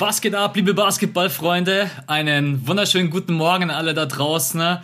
Was 0.00 0.22
geht 0.22 0.34
ab, 0.34 0.56
liebe 0.56 0.72
Basketballfreunde? 0.72 1.90
Einen 2.06 2.66
wunderschönen 2.66 3.10
guten 3.10 3.34
Morgen 3.34 3.70
alle 3.70 3.92
da 3.92 4.06
draußen. 4.06 4.78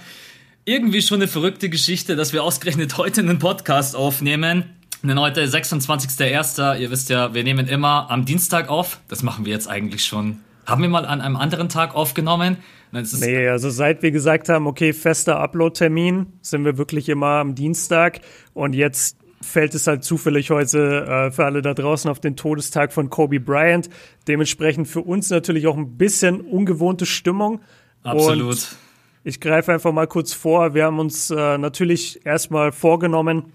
Irgendwie 0.67 1.01
schon 1.01 1.23
eine 1.23 1.27
verrückte 1.27 1.71
Geschichte, 1.71 2.17
dass 2.17 2.35
wir 2.35 2.45
ausgerechnet 2.45 2.99
heute 2.99 3.23
einen 3.23 3.39
Podcast 3.39 3.97
aufnehmen. 3.97 4.65
Denn 5.03 5.19
heute 5.19 5.43
26.01. 5.43 6.79
Ihr 6.79 6.91
wisst 6.91 7.09
ja, 7.09 7.33
wir 7.33 7.45
nehmen 7.45 7.67
immer 7.67 8.11
am 8.11 8.27
Dienstag 8.27 8.69
auf. 8.69 9.01
Das 9.09 9.23
machen 9.23 9.47
wir 9.47 9.55
jetzt 9.55 9.69
eigentlich 9.69 10.05
schon. 10.05 10.41
Haben 10.67 10.83
wir 10.83 10.91
mal 10.91 11.07
an 11.07 11.23
einem 11.23 11.37
anderen 11.37 11.71
Tag 11.71 11.95
aufgenommen? 11.95 12.59
Nee, 12.93 13.49
also 13.49 13.71
seit 13.71 14.03
wir 14.03 14.11
gesagt 14.11 14.51
haben, 14.51 14.67
okay, 14.67 14.93
fester 14.93 15.41
Upload-Termin, 15.41 16.27
sind 16.43 16.65
wir 16.67 16.77
wirklich 16.77 17.09
immer 17.09 17.39
am 17.39 17.55
Dienstag. 17.55 18.21
Und 18.53 18.75
jetzt 18.75 19.16
fällt 19.41 19.75
es 19.75 19.87
halt 19.87 20.05
zufällig 20.05 20.51
heute 20.51 21.07
äh, 21.07 21.31
für 21.31 21.45
alle 21.45 21.63
da 21.63 21.75
draußen 21.75 22.11
auf 22.11 22.21
den 22.21 22.37
Todestag 22.37 22.93
von 22.93 23.11
Kobe 23.11 23.41
Bryant. 23.41 23.89
Dementsprechend 24.29 24.89
für 24.89 25.03
uns 25.03 25.31
natürlich 25.31 25.67
auch 25.67 25.77
ein 25.77 25.97
bisschen 25.97 26.41
ungewohnte 26.41 27.07
Stimmung. 27.07 27.61
Absolut. 28.03 28.51
Und 28.51 28.77
ich 29.25 29.41
greife 29.41 29.73
einfach 29.73 29.93
mal 29.93 30.07
kurz 30.07 30.33
vor. 30.33 30.75
Wir 30.75 30.85
haben 30.85 30.99
uns 30.99 31.31
äh, 31.31 31.59
natürlich 31.59 32.25
erstmal 32.25 32.73
vorgenommen, 32.73 33.53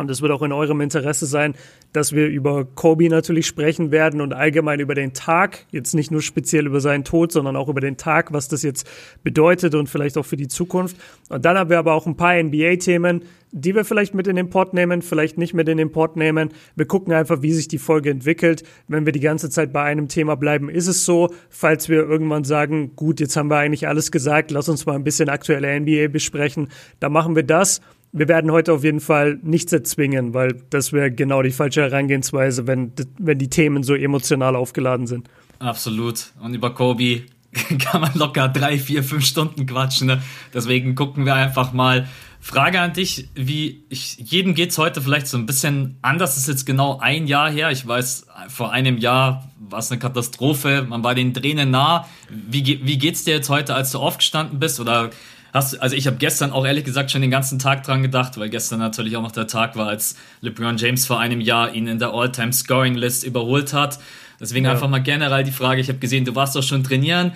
und 0.00 0.10
es 0.10 0.22
wird 0.22 0.32
auch 0.32 0.42
in 0.42 0.52
eurem 0.52 0.80
Interesse 0.80 1.26
sein, 1.26 1.54
dass 1.92 2.12
wir 2.12 2.26
über 2.26 2.64
Kobe 2.64 3.08
natürlich 3.08 3.46
sprechen 3.46 3.90
werden 3.90 4.20
und 4.20 4.32
allgemein 4.32 4.80
über 4.80 4.94
den 4.94 5.12
Tag. 5.12 5.66
Jetzt 5.70 5.94
nicht 5.94 6.10
nur 6.10 6.22
speziell 6.22 6.66
über 6.66 6.80
seinen 6.80 7.04
Tod, 7.04 7.32
sondern 7.32 7.56
auch 7.56 7.68
über 7.68 7.80
den 7.80 7.96
Tag, 7.96 8.32
was 8.32 8.48
das 8.48 8.62
jetzt 8.62 8.88
bedeutet 9.22 9.74
und 9.74 9.88
vielleicht 9.88 10.16
auch 10.18 10.26
für 10.26 10.36
die 10.36 10.48
Zukunft. 10.48 10.96
Und 11.28 11.44
dann 11.44 11.58
haben 11.58 11.70
wir 11.70 11.78
aber 11.78 11.94
auch 11.94 12.06
ein 12.06 12.16
paar 12.16 12.40
NBA-Themen, 12.40 13.22
die 13.52 13.74
wir 13.74 13.84
vielleicht 13.84 14.14
mit 14.14 14.26
in 14.28 14.36
den 14.36 14.50
Pod 14.50 14.74
nehmen, 14.74 15.02
vielleicht 15.02 15.36
nicht 15.36 15.54
mit 15.54 15.68
in 15.68 15.76
den 15.76 15.90
Pod 15.90 16.16
nehmen. 16.16 16.50
Wir 16.76 16.86
gucken 16.86 17.12
einfach, 17.12 17.42
wie 17.42 17.52
sich 17.52 17.68
die 17.68 17.78
Folge 17.78 18.10
entwickelt. 18.10 18.62
Wenn 18.86 19.06
wir 19.06 19.12
die 19.12 19.20
ganze 19.20 19.50
Zeit 19.50 19.72
bei 19.72 19.82
einem 19.82 20.08
Thema 20.08 20.36
bleiben, 20.36 20.68
ist 20.68 20.86
es 20.86 21.04
so. 21.04 21.30
Falls 21.48 21.88
wir 21.88 21.98
irgendwann 21.98 22.44
sagen, 22.44 22.94
gut, 22.94 23.18
jetzt 23.20 23.36
haben 23.36 23.50
wir 23.50 23.56
eigentlich 23.56 23.88
alles 23.88 24.12
gesagt, 24.12 24.50
lass 24.50 24.68
uns 24.68 24.86
mal 24.86 24.94
ein 24.94 25.04
bisschen 25.04 25.28
aktuelle 25.28 25.80
NBA 25.80 26.08
besprechen, 26.08 26.68
dann 27.00 27.12
machen 27.12 27.34
wir 27.34 27.42
das 27.42 27.80
wir 28.12 28.28
werden 28.28 28.50
heute 28.50 28.72
auf 28.72 28.84
jeden 28.84 29.00
Fall 29.00 29.38
nichts 29.42 29.72
erzwingen, 29.72 30.34
weil 30.34 30.62
das 30.70 30.92
wäre 30.92 31.10
genau 31.10 31.42
die 31.42 31.52
falsche 31.52 31.82
Herangehensweise, 31.82 32.66
wenn, 32.66 32.92
wenn 33.18 33.38
die 33.38 33.48
Themen 33.48 33.82
so 33.82 33.94
emotional 33.94 34.56
aufgeladen 34.56 35.06
sind. 35.06 35.28
Absolut. 35.58 36.32
Und 36.42 36.54
über 36.54 36.74
Kobe 36.74 37.22
kann 37.78 38.00
man 38.00 38.14
locker 38.14 38.48
drei, 38.48 38.78
vier, 38.78 39.04
fünf 39.04 39.24
Stunden 39.24 39.66
quatschen. 39.66 40.08
Ne? 40.08 40.22
Deswegen 40.52 40.94
gucken 40.94 41.24
wir 41.24 41.34
einfach 41.34 41.72
mal. 41.72 42.08
Frage 42.42 42.80
an 42.80 42.94
dich, 42.94 43.28
wie 43.34 43.84
ich, 43.90 44.16
jedem 44.16 44.54
geht's 44.54 44.78
heute 44.78 45.02
vielleicht 45.02 45.26
so 45.26 45.36
ein 45.36 45.44
bisschen 45.44 45.98
anders. 46.00 46.30
Das 46.30 46.44
ist 46.44 46.48
jetzt 46.48 46.64
genau 46.64 46.98
ein 46.98 47.26
Jahr 47.26 47.50
her. 47.50 47.70
Ich 47.70 47.86
weiß, 47.86 48.28
vor 48.48 48.72
einem 48.72 48.96
Jahr 48.96 49.50
war 49.58 49.80
es 49.80 49.90
eine 49.90 50.00
Katastrophe. 50.00 50.86
Man 50.88 51.04
war 51.04 51.14
den 51.14 51.34
Tränen 51.34 51.70
nah. 51.70 52.08
Wie, 52.30 52.80
wie 52.82 52.96
geht's 52.96 53.24
dir 53.24 53.34
jetzt 53.34 53.50
heute, 53.50 53.74
als 53.74 53.90
du 53.90 53.98
aufgestanden 53.98 54.58
bist? 54.58 54.80
Oder 54.80 55.10
Hast, 55.52 55.80
also 55.80 55.96
ich 55.96 56.06
habe 56.06 56.16
gestern 56.16 56.52
auch 56.52 56.64
ehrlich 56.64 56.84
gesagt 56.84 57.10
schon 57.10 57.22
den 57.22 57.30
ganzen 57.30 57.58
Tag 57.58 57.82
dran 57.82 58.02
gedacht, 58.02 58.38
weil 58.38 58.48
gestern 58.48 58.78
natürlich 58.78 59.16
auch 59.16 59.22
noch 59.22 59.32
der 59.32 59.46
Tag 59.46 59.76
war, 59.76 59.88
als 59.88 60.16
LeBron 60.42 60.76
James 60.76 61.06
vor 61.06 61.18
einem 61.18 61.40
Jahr 61.40 61.74
ihn 61.74 61.88
in 61.88 61.98
der 61.98 62.12
All-Time-Scoring-List 62.12 63.24
überholt 63.24 63.72
hat. 63.72 63.98
Deswegen 64.40 64.64
ja. 64.64 64.72
einfach 64.72 64.88
mal 64.88 65.00
generell 65.00 65.44
die 65.44 65.52
Frage, 65.52 65.82
ich 65.82 65.88
habe 65.88 65.98
gesehen, 65.98 66.24
du 66.24 66.34
warst 66.34 66.56
doch 66.56 66.62
schon 66.62 66.82
trainieren. 66.82 67.32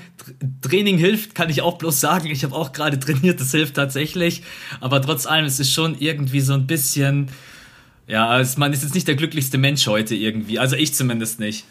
Training 0.62 0.96
hilft, 0.96 1.34
kann 1.34 1.50
ich 1.50 1.60
auch 1.60 1.76
bloß 1.76 2.00
sagen. 2.00 2.28
Ich 2.30 2.44
habe 2.44 2.54
auch 2.54 2.72
gerade 2.72 2.98
trainiert, 2.98 3.40
das 3.40 3.50
hilft 3.50 3.74
tatsächlich. 3.74 4.42
Aber 4.80 5.02
trotz 5.02 5.26
allem, 5.26 5.44
es 5.44 5.60
ist 5.60 5.72
schon 5.72 5.96
irgendwie 5.98 6.40
so 6.40 6.54
ein 6.54 6.66
bisschen, 6.66 7.28
ja, 8.06 8.26
also 8.26 8.58
man 8.58 8.72
ist 8.72 8.82
jetzt 8.82 8.94
nicht 8.94 9.06
der 9.06 9.16
glücklichste 9.16 9.58
Mensch 9.58 9.86
heute 9.86 10.14
irgendwie. 10.14 10.58
Also 10.58 10.76
ich 10.76 10.94
zumindest 10.94 11.40
nicht. 11.40 11.66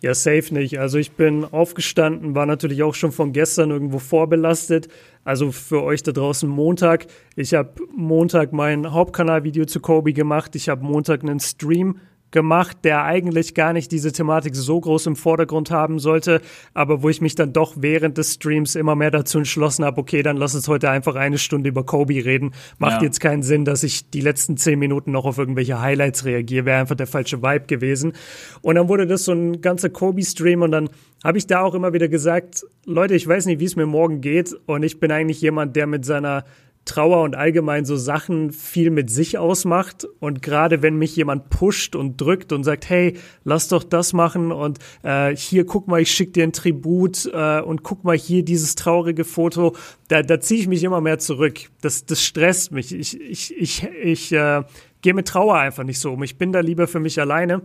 Ja, 0.00 0.14
safe 0.14 0.54
nicht. 0.54 0.78
Also 0.78 0.98
ich 0.98 1.12
bin 1.12 1.44
aufgestanden, 1.44 2.34
war 2.34 2.46
natürlich 2.46 2.82
auch 2.82 2.94
schon 2.94 3.12
von 3.12 3.32
gestern 3.32 3.70
irgendwo 3.70 3.98
vorbelastet. 3.98 4.88
Also 5.26 5.50
für 5.50 5.82
euch 5.82 6.04
da 6.04 6.12
draußen 6.12 6.48
Montag. 6.48 7.08
Ich 7.34 7.52
habe 7.52 7.74
Montag 7.92 8.52
mein 8.52 8.92
Hauptkanalvideo 8.92 9.64
zu 9.64 9.80
Kobe 9.80 10.12
gemacht. 10.12 10.54
Ich 10.54 10.68
habe 10.68 10.84
Montag 10.84 11.24
einen 11.24 11.40
Stream 11.40 11.98
gemacht, 12.36 12.76
der 12.84 13.02
eigentlich 13.04 13.54
gar 13.54 13.72
nicht 13.72 13.90
diese 13.90 14.12
Thematik 14.12 14.54
so 14.54 14.78
groß 14.78 15.06
im 15.06 15.16
Vordergrund 15.16 15.70
haben 15.70 15.98
sollte, 15.98 16.42
aber 16.74 17.02
wo 17.02 17.08
ich 17.08 17.22
mich 17.22 17.34
dann 17.34 17.54
doch 17.54 17.76
während 17.78 18.18
des 18.18 18.34
Streams 18.34 18.74
immer 18.74 18.94
mehr 18.94 19.10
dazu 19.10 19.38
entschlossen 19.38 19.86
habe, 19.86 19.98
okay, 19.98 20.22
dann 20.22 20.36
lass 20.36 20.54
uns 20.54 20.68
heute 20.68 20.90
einfach 20.90 21.14
eine 21.14 21.38
Stunde 21.38 21.70
über 21.70 21.84
Kobe 21.84 22.12
reden. 22.12 22.52
Macht 22.78 23.00
ja. 23.00 23.04
jetzt 23.04 23.20
keinen 23.20 23.42
Sinn, 23.42 23.64
dass 23.64 23.82
ich 23.82 24.10
die 24.10 24.20
letzten 24.20 24.58
zehn 24.58 24.78
Minuten 24.78 25.12
noch 25.12 25.24
auf 25.24 25.38
irgendwelche 25.38 25.80
Highlights 25.80 26.26
reagiere, 26.26 26.66
wäre 26.66 26.78
einfach 26.78 26.94
der 26.94 27.06
falsche 27.06 27.42
Vibe 27.42 27.64
gewesen. 27.68 28.12
Und 28.60 28.74
dann 28.74 28.90
wurde 28.90 29.06
das 29.06 29.24
so 29.24 29.32
ein 29.32 29.62
ganzer 29.62 29.88
Kobe-Stream 29.88 30.60
und 30.60 30.72
dann 30.72 30.90
habe 31.24 31.38
ich 31.38 31.46
da 31.46 31.62
auch 31.62 31.74
immer 31.74 31.94
wieder 31.94 32.08
gesagt, 32.08 32.66
Leute, 32.84 33.14
ich 33.14 33.26
weiß 33.26 33.46
nicht, 33.46 33.60
wie 33.60 33.64
es 33.64 33.76
mir 33.76 33.86
morgen 33.86 34.20
geht 34.20 34.54
und 34.66 34.82
ich 34.82 35.00
bin 35.00 35.10
eigentlich 35.10 35.40
jemand, 35.40 35.74
der 35.74 35.86
mit 35.86 36.04
seiner 36.04 36.44
Trauer 36.86 37.22
und 37.22 37.36
allgemein 37.36 37.84
so 37.84 37.96
Sachen 37.96 38.52
viel 38.52 38.90
mit 38.90 39.10
sich 39.10 39.36
ausmacht. 39.36 40.06
Und 40.20 40.40
gerade 40.40 40.80
wenn 40.80 40.96
mich 40.96 41.14
jemand 41.16 41.50
pusht 41.50 41.94
und 41.94 42.18
drückt 42.18 42.52
und 42.52 42.64
sagt, 42.64 42.88
hey, 42.88 43.18
lass 43.44 43.68
doch 43.68 43.84
das 43.84 44.14
machen 44.14 44.52
und 44.52 44.78
äh, 45.02 45.36
hier 45.36 45.66
guck 45.66 45.88
mal, 45.88 46.00
ich 46.00 46.10
schick 46.10 46.32
dir 46.32 46.44
ein 46.44 46.52
Tribut 46.52 47.28
äh, 47.32 47.60
und 47.60 47.82
guck 47.82 48.04
mal 48.04 48.16
hier 48.16 48.44
dieses 48.44 48.76
traurige 48.76 49.24
Foto, 49.24 49.76
da, 50.08 50.22
da 50.22 50.40
ziehe 50.40 50.60
ich 50.60 50.68
mich 50.68 50.82
immer 50.84 51.00
mehr 51.00 51.18
zurück. 51.18 51.58
Das, 51.82 52.06
das 52.06 52.22
stresst 52.22 52.72
mich. 52.72 52.94
Ich, 52.94 53.20
ich, 53.20 53.54
ich, 53.54 53.86
ich 54.02 54.32
äh, 54.32 54.62
gehe 55.02 55.14
mit 55.14 55.28
Trauer 55.28 55.56
einfach 55.56 55.84
nicht 55.84 55.98
so 55.98 56.12
um. 56.12 56.22
Ich 56.22 56.38
bin 56.38 56.52
da 56.52 56.60
lieber 56.60 56.86
für 56.86 57.00
mich 57.00 57.20
alleine. 57.20 57.62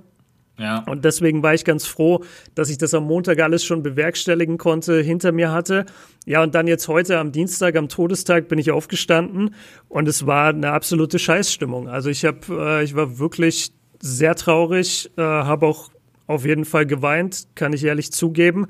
Ja. 0.58 0.84
Und 0.88 1.06
deswegen 1.06 1.42
war 1.42 1.54
ich 1.54 1.66
ganz 1.66 1.86
froh, 1.86 2.24
dass 2.56 2.70
ich 2.70 2.78
das 2.78 2.94
am 2.94 3.06
Montag 3.06 3.40
alles 3.40 3.64
schon 3.64 3.82
bewerkstelligen 3.82 4.58
konnte, 4.58 5.02
hinter 5.02 5.32
mir 5.32 5.52
hatte. 5.52 5.86
Ja, 6.26 6.44
und 6.44 6.54
dann 6.54 6.68
jetzt 6.68 6.88
heute 6.88 7.18
am 7.18 7.32
Dienstag, 7.32 7.76
am 7.76 7.90
Todestag, 7.90 8.48
bin 8.48 8.60
ich 8.60 8.72
aufgestanden 8.72 9.56
und 9.90 10.08
es 10.08 10.28
war 10.28 10.50
eine 10.50 10.72
absolute 10.72 11.18
Scheißstimmung. 11.18 11.88
Also 11.88 12.10
ich 12.10 12.26
habe, 12.26 12.40
äh, 12.50 12.84
ich 12.84 12.96
war 12.96 13.18
wirklich 13.18 13.72
sehr 14.02 14.36
traurig, 14.36 15.10
äh, 15.18 15.22
habe 15.22 15.66
auch 15.66 15.90
auf 16.28 16.46
jeden 16.46 16.66
Fall 16.66 16.86
geweint, 16.86 17.48
kann 17.56 17.74
ich 17.74 17.84
ehrlich 17.84 18.12
zugeben. 18.12 18.68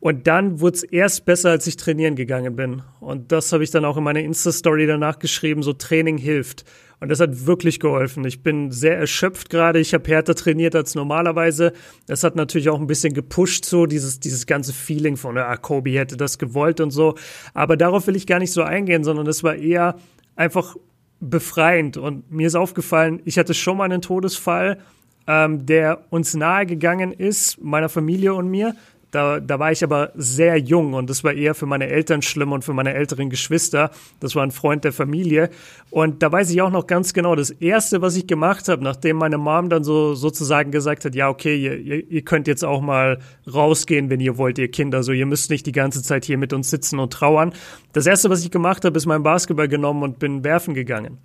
Und 0.00 0.26
dann 0.26 0.60
wurde 0.60 0.76
es 0.76 0.82
erst 0.82 1.24
besser, 1.24 1.50
als 1.50 1.66
ich 1.66 1.76
trainieren 1.76 2.16
gegangen 2.16 2.54
bin. 2.54 2.82
Und 3.00 3.32
das 3.32 3.52
habe 3.52 3.64
ich 3.64 3.70
dann 3.70 3.84
auch 3.84 3.96
in 3.96 4.04
meiner 4.04 4.20
Insta-Story 4.20 4.86
danach 4.86 5.18
geschrieben, 5.18 5.62
so 5.62 5.72
Training 5.72 6.18
hilft. 6.18 6.64
Und 6.98 7.10
das 7.10 7.20
hat 7.20 7.46
wirklich 7.46 7.78
geholfen. 7.78 8.24
Ich 8.24 8.42
bin 8.42 8.70
sehr 8.70 8.96
erschöpft 8.96 9.50
gerade. 9.50 9.78
Ich 9.78 9.92
habe 9.92 10.08
härter 10.08 10.34
trainiert 10.34 10.74
als 10.74 10.94
normalerweise. 10.94 11.72
Das 12.06 12.24
hat 12.24 12.36
natürlich 12.36 12.70
auch 12.70 12.80
ein 12.80 12.86
bisschen 12.86 13.12
gepusht, 13.12 13.66
so 13.66 13.86
dieses, 13.86 14.18
dieses 14.18 14.46
ganze 14.46 14.72
Feeling 14.72 15.16
von, 15.16 15.36
ah, 15.36 15.56
Kobe 15.56 15.90
hätte 15.90 16.16
das 16.16 16.38
gewollt 16.38 16.80
und 16.80 16.90
so. 16.90 17.14
Aber 17.52 17.76
darauf 17.76 18.06
will 18.06 18.16
ich 18.16 18.26
gar 18.26 18.38
nicht 18.38 18.52
so 18.52 18.62
eingehen, 18.62 19.04
sondern 19.04 19.26
es 19.26 19.44
war 19.44 19.56
eher 19.56 19.96
einfach 20.36 20.76
befreiend. 21.20 21.96
Und 21.98 22.30
mir 22.30 22.46
ist 22.46 22.54
aufgefallen, 22.54 23.20
ich 23.24 23.38
hatte 23.38 23.52
schon 23.52 23.76
mal 23.76 23.84
einen 23.84 24.00
Todesfall, 24.02 24.78
ähm, 25.26 25.66
der 25.66 26.04
uns 26.10 26.34
nahe 26.34 26.66
gegangen 26.66 27.12
ist, 27.12 27.60
meiner 27.62 27.88
Familie 27.88 28.34
und 28.34 28.48
mir. 28.48 28.74
Da, 29.10 29.40
da 29.40 29.58
war 29.58 29.70
ich 29.70 29.84
aber 29.84 30.10
sehr 30.14 30.56
jung 30.58 30.94
und 30.94 31.08
das 31.08 31.22
war 31.22 31.32
eher 31.32 31.54
für 31.54 31.66
meine 31.66 31.86
Eltern 31.86 32.22
schlimm 32.22 32.52
und 32.52 32.64
für 32.64 32.72
meine 32.72 32.92
älteren 32.92 33.30
Geschwister. 33.30 33.90
Das 34.20 34.34
war 34.34 34.42
ein 34.42 34.50
Freund 34.50 34.84
der 34.84 34.92
Familie. 34.92 35.50
Und 35.90 36.22
da 36.22 36.32
weiß 36.32 36.50
ich 36.50 36.60
auch 36.60 36.70
noch 36.70 36.86
ganz 36.86 37.12
genau, 37.12 37.36
das 37.36 37.50
Erste, 37.50 38.02
was 38.02 38.16
ich 38.16 38.26
gemacht 38.26 38.68
habe, 38.68 38.82
nachdem 38.82 39.16
meine 39.16 39.38
Mom 39.38 39.70
dann 39.70 39.84
so 39.84 40.14
sozusagen 40.14 40.72
gesagt 40.72 41.04
hat, 41.04 41.14
ja, 41.14 41.28
okay, 41.28 41.56
ihr, 41.56 42.10
ihr 42.10 42.22
könnt 42.22 42.48
jetzt 42.48 42.64
auch 42.64 42.80
mal 42.80 43.20
rausgehen, 43.52 44.10
wenn 44.10 44.20
ihr 44.20 44.36
wollt, 44.38 44.58
ihr 44.58 44.70
Kinder. 44.70 45.02
So, 45.02 45.12
ihr 45.12 45.26
müsst 45.26 45.50
nicht 45.50 45.66
die 45.66 45.72
ganze 45.72 46.02
Zeit 46.02 46.24
hier 46.24 46.38
mit 46.38 46.52
uns 46.52 46.70
sitzen 46.70 46.98
und 46.98 47.12
trauern. 47.12 47.52
Das 47.92 48.06
Erste, 48.06 48.28
was 48.28 48.44
ich 48.44 48.50
gemacht 48.50 48.84
habe, 48.84 48.96
ist 48.96 49.06
mein 49.06 49.22
Basketball 49.22 49.68
genommen 49.68 50.02
und 50.02 50.18
bin 50.18 50.42
werfen 50.42 50.74
gegangen. 50.74 51.18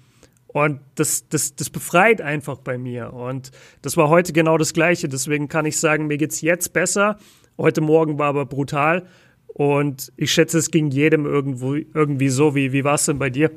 Und 0.53 0.81
das, 0.95 1.29
das, 1.29 1.55
das 1.55 1.69
befreit 1.69 2.21
einfach 2.21 2.57
bei 2.57 2.77
mir. 2.77 3.13
Und 3.13 3.51
das 3.81 3.95
war 3.95 4.09
heute 4.09 4.33
genau 4.33 4.57
das 4.57 4.73
Gleiche. 4.73 5.07
Deswegen 5.07 5.47
kann 5.47 5.65
ich 5.65 5.79
sagen, 5.79 6.07
mir 6.07 6.17
geht's 6.17 6.41
jetzt 6.41 6.73
besser. 6.73 7.17
Heute 7.57 7.81
Morgen 7.81 8.17
war 8.17 8.27
aber 8.27 8.45
brutal. 8.45 9.05
Und 9.47 10.11
ich 10.17 10.31
schätze, 10.31 10.57
es 10.57 10.71
ging 10.71 10.91
jedem 10.91 11.25
irgendwo, 11.25 11.75
irgendwie 11.75 12.29
so. 12.29 12.55
Wie, 12.55 12.71
wie 12.71 12.83
war 12.83 12.95
es 12.95 13.05
denn 13.05 13.19
bei 13.19 13.29
dir? 13.29 13.51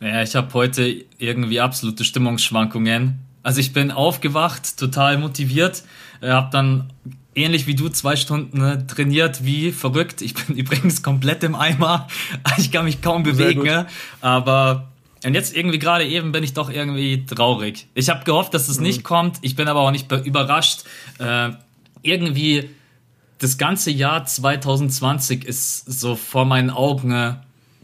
Ja, 0.00 0.22
ich 0.22 0.34
habe 0.34 0.52
heute 0.54 1.04
irgendwie 1.18 1.60
absolute 1.60 2.04
Stimmungsschwankungen. 2.04 3.20
Also 3.42 3.60
ich 3.60 3.72
bin 3.72 3.90
aufgewacht, 3.90 4.78
total 4.78 5.18
motiviert, 5.18 5.84
äh, 6.20 6.30
habe 6.30 6.48
dann 6.50 6.90
ähnlich 7.34 7.66
wie 7.66 7.74
du 7.74 7.88
zwei 7.88 8.16
Stunden 8.16 8.58
ne, 8.58 8.86
trainiert, 8.86 9.44
wie 9.44 9.70
verrückt. 9.70 10.22
Ich 10.22 10.34
bin 10.34 10.56
übrigens 10.56 11.02
komplett 11.02 11.44
im 11.44 11.54
Eimer. 11.54 12.08
Ich 12.58 12.70
kann 12.70 12.84
mich 12.84 13.02
kaum 13.02 13.22
bewegen, 13.22 13.86
aber 14.20 14.88
und 15.24 15.34
jetzt 15.34 15.56
irgendwie 15.56 15.78
gerade 15.78 16.04
eben 16.06 16.32
bin 16.32 16.44
ich 16.44 16.52
doch 16.52 16.70
irgendwie 16.70 17.24
traurig. 17.24 17.86
Ich 17.94 18.10
habe 18.10 18.24
gehofft, 18.24 18.52
dass 18.52 18.68
es 18.68 18.78
mhm. 18.78 18.84
nicht 18.84 19.04
kommt. 19.04 19.38
Ich 19.40 19.56
bin 19.56 19.68
aber 19.68 19.80
auch 19.80 19.90
nicht 19.90 20.12
überrascht. 20.12 20.84
Äh, 21.18 21.50
irgendwie 22.02 22.68
das 23.44 23.58
ganze 23.58 23.90
Jahr 23.90 24.24
2020 24.24 25.44
ist 25.44 25.84
so 25.84 26.16
vor 26.16 26.46
meinen 26.46 26.70
Augen 26.70 27.12
äh, 27.12 27.34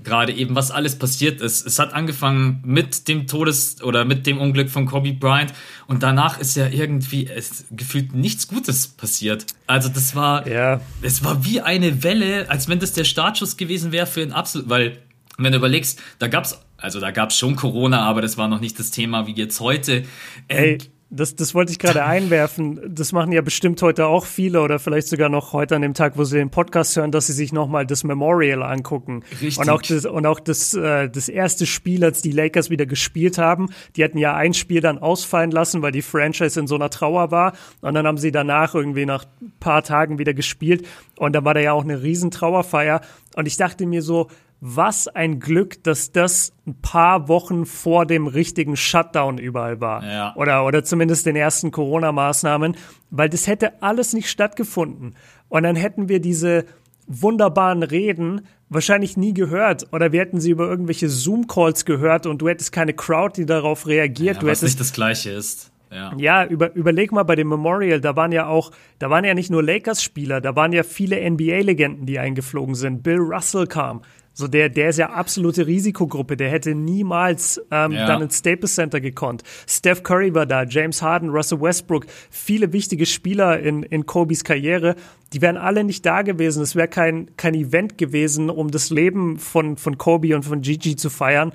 gerade 0.02 0.32
eben, 0.32 0.54
was 0.54 0.70
alles 0.70 0.98
passiert 0.98 1.42
ist. 1.42 1.66
Es 1.66 1.78
hat 1.78 1.92
angefangen 1.92 2.62
mit 2.64 3.08
dem 3.08 3.26
Todes- 3.26 3.82
oder 3.82 4.06
mit 4.06 4.26
dem 4.26 4.40
Unglück 4.40 4.70
von 4.70 4.86
Kobe 4.86 5.12
Bryant 5.12 5.52
und 5.86 6.02
danach 6.02 6.40
ist 6.40 6.56
ja 6.56 6.66
irgendwie 6.66 7.26
es, 7.26 7.66
gefühlt 7.72 8.14
nichts 8.14 8.48
Gutes 8.48 8.88
passiert. 8.88 9.44
Also 9.66 9.90
das 9.90 10.16
war, 10.16 10.48
ja. 10.48 10.80
es 11.02 11.22
war 11.22 11.44
wie 11.44 11.60
eine 11.60 12.02
Welle, 12.02 12.48
als 12.48 12.68
wenn 12.68 12.78
das 12.78 12.94
der 12.94 13.04
Startschuss 13.04 13.58
gewesen 13.58 13.92
wäre 13.92 14.06
für 14.06 14.22
ein 14.22 14.32
absolut, 14.32 14.70
weil 14.70 14.96
wenn 15.36 15.52
du 15.52 15.58
überlegst, 15.58 16.00
da 16.18 16.28
gab's, 16.28 16.58
also 16.78 17.00
da 17.00 17.10
gab's 17.10 17.36
schon 17.36 17.54
Corona, 17.54 18.00
aber 18.00 18.22
das 18.22 18.38
war 18.38 18.48
noch 18.48 18.60
nicht 18.60 18.78
das 18.78 18.92
Thema 18.92 19.26
wie 19.26 19.32
jetzt 19.32 19.60
heute. 19.60 20.04
Ey, 20.48 20.78
das, 21.10 21.34
das 21.34 21.54
wollte 21.54 21.72
ich 21.72 21.78
gerade 21.78 22.04
einwerfen. 22.04 22.80
Das 22.88 23.12
machen 23.12 23.32
ja 23.32 23.42
bestimmt 23.42 23.82
heute 23.82 24.06
auch 24.06 24.24
viele 24.24 24.62
oder 24.62 24.78
vielleicht 24.78 25.08
sogar 25.08 25.28
noch 25.28 25.52
heute 25.52 25.76
an 25.76 25.82
dem 25.82 25.94
Tag, 25.94 26.16
wo 26.16 26.24
sie 26.24 26.38
den 26.38 26.50
Podcast 26.50 26.96
hören, 26.96 27.10
dass 27.10 27.26
sie 27.26 27.32
sich 27.32 27.52
nochmal 27.52 27.84
das 27.84 28.04
Memorial 28.04 28.62
angucken. 28.62 29.24
Richtig. 29.42 29.58
Und 29.58 29.68
auch 29.68 29.82
das, 29.82 30.06
und 30.06 30.26
auch 30.26 30.40
das, 30.40 30.74
äh, 30.74 31.10
das 31.10 31.28
erste 31.28 31.66
Spiel, 31.66 32.04
als 32.04 32.22
die 32.22 32.32
Lakers 32.32 32.70
wieder 32.70 32.86
gespielt 32.86 33.38
haben. 33.38 33.70
Die 33.96 34.04
hatten 34.04 34.18
ja 34.18 34.34
ein 34.34 34.54
Spiel 34.54 34.80
dann 34.80 34.98
ausfallen 34.98 35.50
lassen, 35.50 35.82
weil 35.82 35.92
die 35.92 36.02
Franchise 36.02 36.58
in 36.58 36.66
so 36.66 36.76
einer 36.76 36.90
Trauer 36.90 37.30
war. 37.30 37.54
Und 37.80 37.94
dann 37.94 38.06
haben 38.06 38.18
sie 38.18 38.30
danach 38.30 38.74
irgendwie 38.74 39.06
nach 39.06 39.24
ein 39.40 39.52
paar 39.58 39.82
Tagen 39.82 40.18
wieder 40.18 40.32
gespielt. 40.32 40.86
Und 41.16 41.34
da 41.34 41.44
war 41.44 41.54
da 41.54 41.60
ja 41.60 41.72
auch 41.72 41.84
eine 41.84 42.02
riesen 42.02 42.30
Trauerfeier. 42.30 43.00
Und 43.34 43.46
ich 43.46 43.56
dachte 43.56 43.84
mir 43.86 44.02
so, 44.02 44.28
was 44.60 45.08
ein 45.08 45.40
Glück, 45.40 45.82
dass 45.84 46.12
das 46.12 46.52
ein 46.66 46.74
paar 46.80 47.28
Wochen 47.28 47.64
vor 47.64 48.04
dem 48.04 48.26
richtigen 48.26 48.76
Shutdown 48.76 49.38
überall 49.38 49.80
war. 49.80 50.04
Ja. 50.04 50.34
Oder, 50.36 50.66
oder 50.66 50.84
zumindest 50.84 51.26
den 51.26 51.36
ersten 51.36 51.70
Corona-Maßnahmen, 51.70 52.76
weil 53.10 53.28
das 53.30 53.46
hätte 53.46 53.82
alles 53.82 54.12
nicht 54.12 54.28
stattgefunden. 54.28 55.14
Und 55.48 55.62
dann 55.62 55.76
hätten 55.76 56.08
wir 56.08 56.20
diese 56.20 56.66
wunderbaren 57.06 57.82
Reden 57.82 58.42
wahrscheinlich 58.68 59.16
nie 59.16 59.32
gehört. 59.32 59.86
Oder 59.92 60.12
wir 60.12 60.20
hätten 60.20 60.40
sie 60.40 60.50
über 60.50 60.68
irgendwelche 60.68 61.08
Zoom-Calls 61.08 61.86
gehört 61.86 62.26
und 62.26 62.42
du 62.42 62.48
hättest 62.48 62.70
keine 62.70 62.92
Crowd, 62.92 63.40
die 63.40 63.46
darauf 63.46 63.86
reagiert. 63.86 64.36
Ja, 64.36 64.40
du 64.40 64.46
was 64.46 64.60
hättest 64.60 64.78
nicht 64.78 64.80
das 64.80 64.92
Gleiche 64.92 65.30
ist. 65.30 65.72
Ja. 65.92 66.12
ja, 66.18 66.44
über, 66.44 66.72
überleg 66.74 67.10
mal 67.10 67.24
bei 67.24 67.34
dem 67.34 67.48
Memorial, 67.48 68.00
da 68.00 68.14
waren 68.14 68.30
ja 68.30 68.46
auch, 68.46 68.70
da 69.00 69.10
waren 69.10 69.24
ja 69.24 69.34
nicht 69.34 69.50
nur 69.50 69.60
Lakers-Spieler, 69.60 70.40
da 70.40 70.54
waren 70.54 70.72
ja 70.72 70.84
viele 70.84 71.28
NBA-Legenden, 71.28 72.06
die 72.06 72.20
eingeflogen 72.20 72.76
sind. 72.76 73.02
Bill 73.02 73.18
Russell 73.18 73.66
kam. 73.66 74.02
So, 74.40 74.48
der, 74.48 74.68
der 74.70 74.88
ist 74.88 74.98
ja 74.98 75.10
absolute 75.10 75.66
Risikogruppe, 75.66 76.36
der 76.36 76.50
hätte 76.50 76.74
niemals 76.74 77.60
ähm, 77.70 77.92
Ja. 77.92 78.06
dann 78.06 78.22
ins 78.22 78.38
Staples 78.38 78.74
Center 78.74 79.00
gekonnt. 79.00 79.42
Steph 79.68 80.02
Curry 80.02 80.34
war 80.34 80.46
da, 80.46 80.64
James 80.64 81.02
Harden, 81.02 81.28
Russell 81.30 81.60
Westbrook, 81.60 82.06
viele 82.30 82.72
wichtige 82.72 83.04
Spieler 83.06 83.60
in, 83.60 83.82
in 83.82 84.06
Kobys 84.06 84.42
Karriere, 84.44 84.96
die 85.32 85.42
wären 85.42 85.56
alle 85.56 85.84
nicht 85.84 86.04
da 86.06 86.22
gewesen. 86.22 86.62
Es 86.62 86.74
wäre 86.74 86.88
kein, 86.88 87.36
kein 87.36 87.54
Event 87.54 87.98
gewesen, 87.98 88.50
um 88.50 88.70
das 88.70 88.90
Leben 88.90 89.38
von, 89.38 89.76
von 89.76 89.98
Kobe 89.98 90.34
und 90.34 90.44
von 90.44 90.62
Gigi 90.62 90.96
zu 90.96 91.10
feiern. 91.10 91.52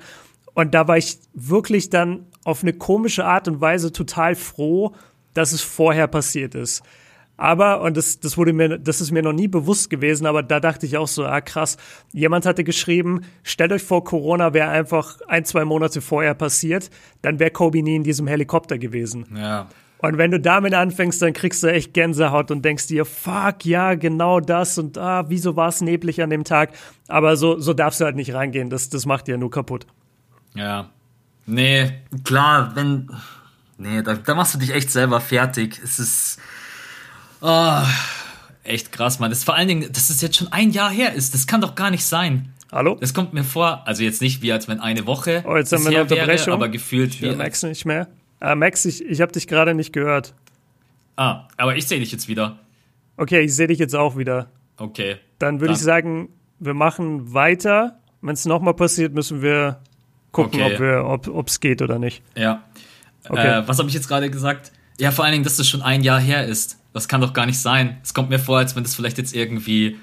Und 0.54 0.72
da 0.74 0.88
war 0.88 0.96
ich 0.96 1.18
wirklich 1.34 1.90
dann 1.90 2.26
auf 2.44 2.62
eine 2.62 2.72
komische 2.72 3.24
Art 3.24 3.48
und 3.48 3.60
Weise 3.60 3.92
total 3.92 4.34
froh, 4.36 4.94
dass 5.34 5.52
es 5.52 5.60
vorher 5.60 6.06
passiert 6.06 6.54
ist. 6.54 6.82
Aber, 7.36 7.82
und 7.82 7.96
das, 7.96 8.18
das 8.20 8.38
wurde 8.38 8.52
mir, 8.52 8.78
das 8.78 9.00
ist 9.00 9.10
mir 9.10 9.22
noch 9.22 9.32
nie 9.32 9.48
bewusst 9.48 9.90
gewesen, 9.90 10.26
aber 10.26 10.42
da 10.42 10.58
dachte 10.58 10.86
ich 10.86 10.96
auch 10.96 11.08
so, 11.08 11.26
ah 11.26 11.40
krass, 11.40 11.76
jemand 12.12 12.46
hatte 12.46 12.64
geschrieben, 12.64 13.22
stellt 13.42 13.72
euch 13.72 13.82
vor, 13.82 14.04
Corona 14.04 14.54
wäre 14.54 14.70
einfach 14.70 15.20
ein, 15.28 15.44
zwei 15.44 15.64
Monate 15.64 16.00
vorher 16.00 16.34
passiert, 16.34 16.90
dann 17.22 17.38
wäre 17.38 17.50
Kobe 17.50 17.82
nie 17.82 17.96
in 17.96 18.04
diesem 18.04 18.26
Helikopter 18.26 18.78
gewesen. 18.78 19.26
Ja. 19.36 19.68
Und 19.98 20.18
wenn 20.18 20.30
du 20.30 20.38
damit 20.38 20.74
anfängst, 20.74 21.20
dann 21.22 21.32
kriegst 21.32 21.62
du 21.62 21.68
echt 21.68 21.94
Gänsehaut 21.94 22.50
und 22.50 22.64
denkst 22.64 22.86
dir, 22.86 23.04
fuck, 23.04 23.64
ja, 23.64 23.94
genau 23.94 24.40
das 24.40 24.78
und 24.78 24.98
ah, 24.98 25.24
wieso 25.28 25.56
war 25.56 25.68
es 25.68 25.80
neblig 25.80 26.22
an 26.22 26.30
dem 26.30 26.44
Tag? 26.44 26.72
Aber 27.08 27.36
so, 27.36 27.58
so 27.58 27.74
darfst 27.74 28.00
du 28.00 28.04
halt 28.04 28.16
nicht 28.16 28.32
reingehen, 28.34 28.70
das, 28.70 28.88
das 28.88 29.04
macht 29.06 29.26
dir 29.26 29.36
nur 29.36 29.50
kaputt. 29.50 29.86
Ja. 30.54 30.90
Nee, 31.46 31.92
klar, 32.24 32.72
wenn. 32.74 33.10
Nee, 33.78 34.02
da, 34.02 34.14
da 34.14 34.34
machst 34.34 34.54
du 34.54 34.58
dich 34.58 34.74
echt 34.74 34.90
selber 34.90 35.20
fertig. 35.20 35.80
Es 35.82 35.98
ist. 35.98 36.38
Oh, 37.48 37.82
echt 38.64 38.90
krass, 38.90 39.20
Mann. 39.20 39.30
Das 39.30 39.38
ist 39.38 39.44
vor 39.44 39.54
allen 39.54 39.68
Dingen, 39.68 39.92
dass 39.92 40.10
es 40.10 40.20
jetzt 40.20 40.36
schon 40.36 40.48
ein 40.50 40.70
Jahr 40.72 40.90
her 40.90 41.12
ist. 41.14 41.32
Das 41.32 41.46
kann 41.46 41.60
doch 41.60 41.76
gar 41.76 41.90
nicht 41.92 42.04
sein. 42.04 42.52
Hallo? 42.72 42.96
Das 43.00 43.14
kommt 43.14 43.32
mir 43.34 43.44
vor, 43.44 43.86
also 43.86 44.02
jetzt 44.02 44.20
nicht 44.20 44.42
wie 44.42 44.50
als 44.52 44.66
wenn 44.66 44.80
eine 44.80 45.06
Woche 45.06 45.44
Oh, 45.46 45.56
jetzt 45.56 45.72
haben 45.72 45.84
wir 45.84 45.90
eine 45.90 46.02
bisher 46.04 46.16
wäre, 46.16 46.22
Unterbrechung. 46.22 46.52
aber 46.54 46.68
gefühlt 46.68 47.14
Ich 47.14 47.20
höre. 47.20 47.36
Max 47.36 47.62
nicht 47.62 47.84
mehr. 47.84 48.08
Ah, 48.40 48.56
Max, 48.56 48.84
ich, 48.84 49.04
ich 49.04 49.20
habe 49.20 49.30
dich 49.30 49.46
gerade 49.46 49.74
nicht 49.74 49.92
gehört. 49.92 50.34
Ah, 51.14 51.46
aber 51.56 51.76
ich 51.76 51.86
sehe 51.86 52.00
dich 52.00 52.10
jetzt 52.10 52.26
wieder. 52.26 52.58
Okay, 53.16 53.42
ich 53.42 53.54
sehe 53.54 53.68
dich 53.68 53.78
jetzt 53.78 53.94
auch 53.94 54.16
wieder. 54.16 54.48
Okay. 54.76 55.16
Dann 55.38 55.60
würde 55.60 55.74
ich 55.74 55.78
sagen, 55.78 56.28
wir 56.58 56.74
machen 56.74 57.32
weiter. 57.32 58.00
Wenn 58.22 58.34
es 58.34 58.44
nochmal 58.44 58.74
passiert, 58.74 59.14
müssen 59.14 59.40
wir 59.40 59.78
gucken, 60.32 60.60
Okay. 60.60 60.96
ob 60.96 61.28
ob's 61.28 61.60
geht 61.60 61.80
oder 61.80 62.00
nicht. 62.00 62.22
Ja. 62.34 62.64
Okay. 63.28 63.60
Äh, 63.60 63.68
was 63.68 63.78
habe 63.78 63.88
ich 63.88 63.94
jetzt 63.94 64.08
gerade 64.08 64.28
gesagt? 64.30 64.72
Ja, 64.98 65.10
vor 65.10 65.24
allen 65.24 65.32
Dingen, 65.32 65.44
dass 65.44 65.56
das 65.56 65.68
schon 65.68 65.82
ein 65.82 66.02
Jahr 66.02 66.20
her 66.20 66.46
ist. 66.46 66.78
Das 66.92 67.08
kann 67.08 67.20
doch 67.20 67.32
gar 67.32 67.46
nicht 67.46 67.58
sein. 67.58 67.98
Es 68.02 68.14
kommt 68.14 68.30
mir 68.30 68.38
vor, 68.38 68.58
als 68.58 68.74
wenn 68.74 68.82
das 68.82 68.94
vielleicht 68.94 69.18
jetzt 69.18 69.34
irgendwie, 69.34 69.96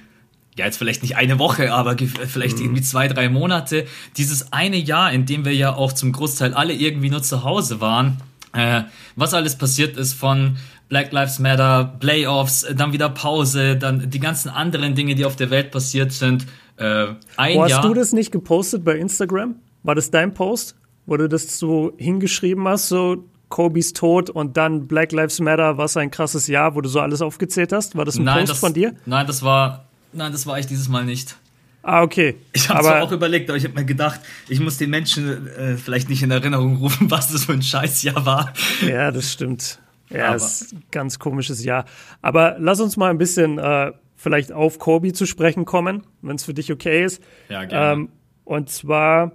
ja, 0.55 0.65
jetzt 0.65 0.77
vielleicht 0.77 1.01
nicht 1.01 1.15
eine 1.15 1.39
Woche, 1.39 1.73
aber 1.73 1.95
vielleicht 1.97 2.59
irgendwie 2.59 2.81
zwei, 2.83 3.07
drei 3.07 3.29
Monate. 3.29 3.85
Dieses 4.17 4.53
eine 4.53 4.77
Jahr, 4.77 5.11
in 5.11 5.25
dem 5.25 5.45
wir 5.45 5.55
ja 5.55 5.73
auch 5.73 5.93
zum 5.93 6.11
Großteil 6.11 6.53
alle 6.53 6.73
irgendwie 6.73 7.09
nur 7.09 7.23
zu 7.23 7.43
Hause 7.43 7.81
waren. 7.81 8.17
Äh, 8.53 8.83
was 9.15 9.33
alles 9.33 9.57
passiert 9.57 9.97
ist 9.97 10.13
von 10.13 10.57
Black 10.87 11.11
Lives 11.11 11.39
Matter, 11.39 11.95
Playoffs, 11.99 12.61
äh, 12.61 12.75
dann 12.75 12.93
wieder 12.93 13.09
Pause, 13.09 13.75
dann 13.75 14.11
die 14.11 14.19
ganzen 14.19 14.49
anderen 14.49 14.93
Dinge, 14.93 15.15
die 15.15 15.25
auf 15.25 15.35
der 15.35 15.49
Welt 15.49 15.71
passiert 15.71 16.11
sind. 16.11 16.45
Äh, 16.77 17.07
ein 17.35 17.57
Wo 17.57 17.65
Jahr. 17.65 17.79
hast 17.79 17.83
du 17.83 17.95
das 17.95 18.13
nicht 18.13 18.31
gepostet 18.31 18.85
bei 18.85 18.97
Instagram? 18.97 19.55
War 19.81 19.95
das 19.95 20.11
dein 20.11 20.35
Post, 20.35 20.75
wo 21.07 21.17
du 21.17 21.27
das 21.27 21.57
so 21.57 21.93
hingeschrieben 21.97 22.67
hast, 22.67 22.89
so 22.89 23.25
Kobis 23.53 23.93
Tod 23.93 24.31
und 24.31 24.57
dann 24.57 24.87
Black 24.87 25.11
Lives 25.11 25.39
Matter, 25.39 25.77
was 25.77 25.95
ein 25.95 26.09
krasses 26.09 26.47
Jahr, 26.47 26.73
wo 26.73 26.81
du 26.81 26.89
so 26.89 26.99
alles 26.99 27.21
aufgezählt 27.21 27.71
hast? 27.71 27.95
War 27.95 28.03
das 28.03 28.17
ein 28.17 28.23
nein, 28.23 28.39
Post 28.39 28.49
das, 28.53 28.59
von 28.59 28.73
dir? 28.73 28.95
Nein, 29.05 29.27
das 29.27 29.43
war, 29.43 29.85
nein, 30.11 30.31
das 30.31 30.47
war 30.47 30.57
ich 30.57 30.65
dieses 30.65 30.89
Mal 30.89 31.05
nicht. 31.05 31.37
Ah, 31.83 32.01
okay. 32.01 32.35
Ich 32.53 32.67
habe 32.67 32.81
zwar 32.81 33.03
auch 33.03 33.11
überlegt, 33.11 33.47
aber 33.51 33.57
ich 33.57 33.63
habe 33.63 33.75
mir 33.75 33.85
gedacht, 33.85 34.21
ich 34.49 34.59
muss 34.59 34.79
den 34.79 34.89
Menschen 34.89 35.47
äh, 35.49 35.77
vielleicht 35.77 36.09
nicht 36.09 36.23
in 36.23 36.31
Erinnerung 36.31 36.77
rufen, 36.77 37.11
was 37.11 37.31
das 37.31 37.45
für 37.45 37.53
ein 37.53 37.61
Scheißjahr 37.61 38.25
war. 38.25 38.53
ja, 38.87 39.11
das 39.11 39.31
stimmt. 39.31 39.77
Ja, 40.09 40.29
Aber- 40.29 40.35
es 40.37 40.61
ist 40.61 40.73
ein 40.73 40.83
ganz 40.89 41.19
komisches 41.19 41.63
Jahr. 41.63 41.85
Aber 42.23 42.55
lass 42.57 42.79
uns 42.79 42.97
mal 42.97 43.11
ein 43.11 43.19
bisschen 43.19 43.59
äh, 43.59 43.91
vielleicht 44.15 44.51
auf 44.51 44.79
Kobe 44.79 45.13
zu 45.13 45.27
sprechen 45.27 45.65
kommen, 45.65 46.07
wenn 46.23 46.37
es 46.37 46.43
für 46.43 46.55
dich 46.55 46.71
okay 46.71 47.05
ist. 47.05 47.21
Ja, 47.49 47.65
gerne. 47.65 47.91
Ähm, 47.93 48.09
und 48.45 48.71
zwar, 48.71 49.33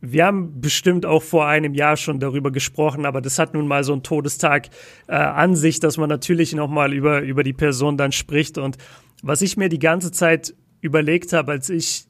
wir 0.00 0.26
haben 0.26 0.60
bestimmt 0.60 1.06
auch 1.06 1.22
vor 1.22 1.46
einem 1.46 1.74
Jahr 1.74 1.96
schon 1.96 2.20
darüber 2.20 2.50
gesprochen, 2.50 3.06
aber 3.06 3.20
das 3.20 3.38
hat 3.38 3.54
nun 3.54 3.66
mal 3.66 3.82
so 3.82 3.92
einen 3.92 4.02
Todestag 4.02 4.68
äh, 5.08 5.14
an 5.14 5.56
sich, 5.56 5.80
dass 5.80 5.96
man 5.96 6.08
natürlich 6.08 6.54
nochmal 6.54 6.92
über, 6.92 7.20
über 7.20 7.42
die 7.42 7.54
Person 7.54 7.96
dann 7.96 8.12
spricht. 8.12 8.58
Und 8.58 8.76
was 9.22 9.42
ich 9.42 9.56
mir 9.56 9.68
die 9.68 9.78
ganze 9.78 10.12
Zeit 10.12 10.54
überlegt 10.80 11.32
habe, 11.32 11.52
als 11.52 11.70
ich 11.70 12.06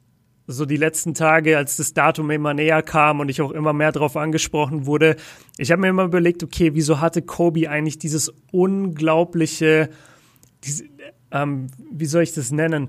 so 0.49 0.65
die 0.65 0.77
letzten 0.77 1.15
Tage, 1.15 1.57
als 1.57 1.77
das 1.77 1.93
Datum 1.93 2.31
immer 2.31 2.55
näher 2.55 2.83
kam 2.83 3.21
und 3.21 3.29
ich 3.29 3.41
auch 3.41 3.51
immer 3.51 3.73
mehr 3.73 3.93
darauf 3.93 4.17
angesprochen 4.17 4.87
wurde, 4.87 5.17
ich 5.59 5.71
habe 5.71 5.83
mir 5.83 5.89
immer 5.89 6.05
überlegt, 6.05 6.43
okay, 6.43 6.75
wieso 6.75 7.01
hatte 7.01 7.23
Kobe 7.23 7.69
eigentlich 7.69 7.99
dieses 7.99 8.33
unglaubliche, 8.53 9.91
diese, 10.63 10.85
ähm, 11.33 11.69
wie 11.91 12.07
soll 12.07 12.23
ich 12.23 12.33
das 12.33 12.53
nennen, 12.53 12.89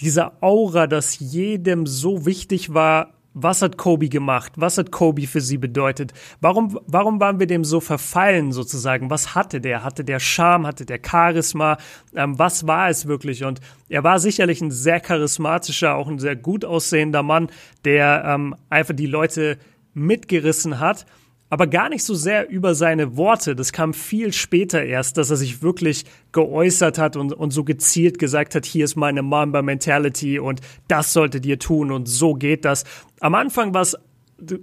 diese 0.00 0.42
Aura, 0.42 0.86
dass 0.86 1.18
jedem 1.18 1.86
so 1.86 2.26
wichtig 2.26 2.74
war, 2.74 3.17
was 3.42 3.62
hat 3.62 3.76
Kobe 3.76 4.08
gemacht? 4.08 4.52
Was 4.56 4.78
hat 4.78 4.90
Kobe 4.90 5.26
für 5.26 5.40
sie 5.40 5.58
bedeutet? 5.58 6.12
Warum, 6.40 6.78
warum 6.86 7.20
waren 7.20 7.38
wir 7.38 7.46
dem 7.46 7.64
so 7.64 7.80
verfallen 7.80 8.52
sozusagen? 8.52 9.10
Was 9.10 9.34
hatte 9.34 9.60
der? 9.60 9.84
Hatte 9.84 10.04
der 10.04 10.20
Charme? 10.20 10.66
Hatte 10.66 10.84
der 10.84 11.00
Charisma? 11.04 11.78
Ähm, 12.14 12.38
was 12.38 12.66
war 12.66 12.88
es 12.88 13.06
wirklich? 13.06 13.44
Und 13.44 13.60
er 13.88 14.04
war 14.04 14.18
sicherlich 14.18 14.60
ein 14.60 14.70
sehr 14.70 15.00
charismatischer, 15.00 15.94
auch 15.94 16.08
ein 16.08 16.18
sehr 16.18 16.36
gut 16.36 16.64
aussehender 16.64 17.22
Mann, 17.22 17.48
der 17.84 18.24
ähm, 18.26 18.56
einfach 18.70 18.94
die 18.94 19.06
Leute 19.06 19.58
mitgerissen 19.94 20.80
hat 20.80 21.06
aber 21.50 21.66
gar 21.66 21.88
nicht 21.88 22.04
so 22.04 22.14
sehr 22.14 22.50
über 22.50 22.74
seine 22.74 23.16
Worte. 23.16 23.56
Das 23.56 23.72
kam 23.72 23.94
viel 23.94 24.32
später 24.32 24.84
erst, 24.84 25.16
dass 25.16 25.30
er 25.30 25.36
sich 25.36 25.62
wirklich 25.62 26.04
geäußert 26.32 26.98
hat 26.98 27.16
und, 27.16 27.32
und 27.32 27.52
so 27.52 27.64
gezielt 27.64 28.18
gesagt 28.18 28.54
hat, 28.54 28.66
hier 28.66 28.84
ist 28.84 28.96
meine 28.96 29.22
Mamba 29.22 29.62
Mentality 29.62 30.38
und 30.38 30.60
das 30.88 31.12
solltet 31.12 31.46
ihr 31.46 31.58
tun 31.58 31.90
und 31.90 32.06
so 32.06 32.34
geht 32.34 32.64
das. 32.64 32.84
Am 33.20 33.34
Anfang 33.34 33.74
war 33.74 33.82
es, 33.82 33.96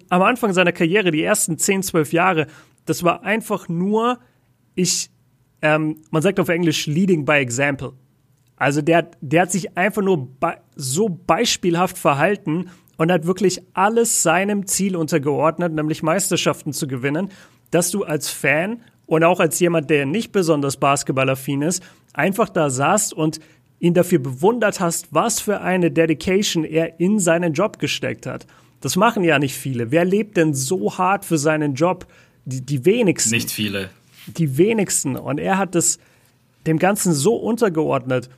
am 0.09 0.21
Anfang 0.21 0.53
seiner 0.53 0.71
Karriere, 0.71 1.11
die 1.11 1.23
ersten 1.23 1.57
10, 1.57 1.83
12 1.83 2.13
Jahre, 2.13 2.47
das 2.85 3.03
war 3.03 3.23
einfach 3.23 3.67
nur, 3.67 4.19
ich, 4.75 5.09
ähm, 5.61 5.97
man 6.11 6.21
sagt 6.21 6.39
auf 6.39 6.49
Englisch 6.49 6.85
leading 6.85 7.25
by 7.25 7.33
example. 7.33 7.93
Also 8.57 8.81
der, 8.81 9.11
der 9.21 9.43
hat 9.43 9.51
sich 9.51 9.77
einfach 9.77 10.01
nur 10.01 10.27
be 10.27 10.57
so 10.75 11.09
beispielhaft 11.09 11.97
verhalten 11.97 12.69
und 12.97 13.11
hat 13.11 13.25
wirklich 13.25 13.61
alles 13.73 14.23
seinem 14.23 14.65
Ziel 14.67 14.95
untergeordnet, 14.95 15.73
nämlich 15.73 16.03
Meisterschaften 16.03 16.71
zu 16.71 16.87
gewinnen, 16.87 17.29
dass 17.71 17.91
du 17.91 18.03
als 18.03 18.29
Fan 18.29 18.81
und 19.05 19.23
auch 19.23 19.39
als 19.39 19.59
jemand, 19.59 19.89
der 19.89 20.05
nicht 20.05 20.31
besonders 20.31 20.77
basketballaffin 20.77 21.61
ist, 21.61 21.83
einfach 22.13 22.49
da 22.49 22.69
saßt 22.69 23.13
und 23.13 23.39
ihn 23.79 23.93
dafür 23.93 24.19
bewundert 24.19 24.79
hast, 24.79 25.07
was 25.11 25.39
für 25.39 25.61
eine 25.61 25.91
Dedication 25.91 26.63
er 26.63 26.99
in 26.99 27.19
seinen 27.19 27.53
Job 27.53 27.79
gesteckt 27.79 28.25
hat. 28.25 28.47
Das 28.81 28.95
machen 28.95 29.23
ja 29.23 29.39
nicht 29.39 29.55
viele. 29.55 29.91
Wer 29.91 30.05
lebt 30.05 30.37
denn 30.37 30.53
so 30.53 30.97
hart 30.97 31.25
für 31.25 31.37
seinen 31.37 31.73
Job? 31.73 32.05
Die, 32.45 32.61
die 32.61 32.85
wenigsten. 32.85 33.31
Nicht 33.31 33.51
viele. 33.51 33.89
Die 34.27 34.57
wenigsten. 34.57 35.15
Und 35.15 35.39
er 35.39 35.57
hat 35.57 35.75
das 35.75 35.99
dem 36.67 36.79
Ganzen 36.79 37.13
so 37.13 37.35
untergeordnet. 37.35 38.29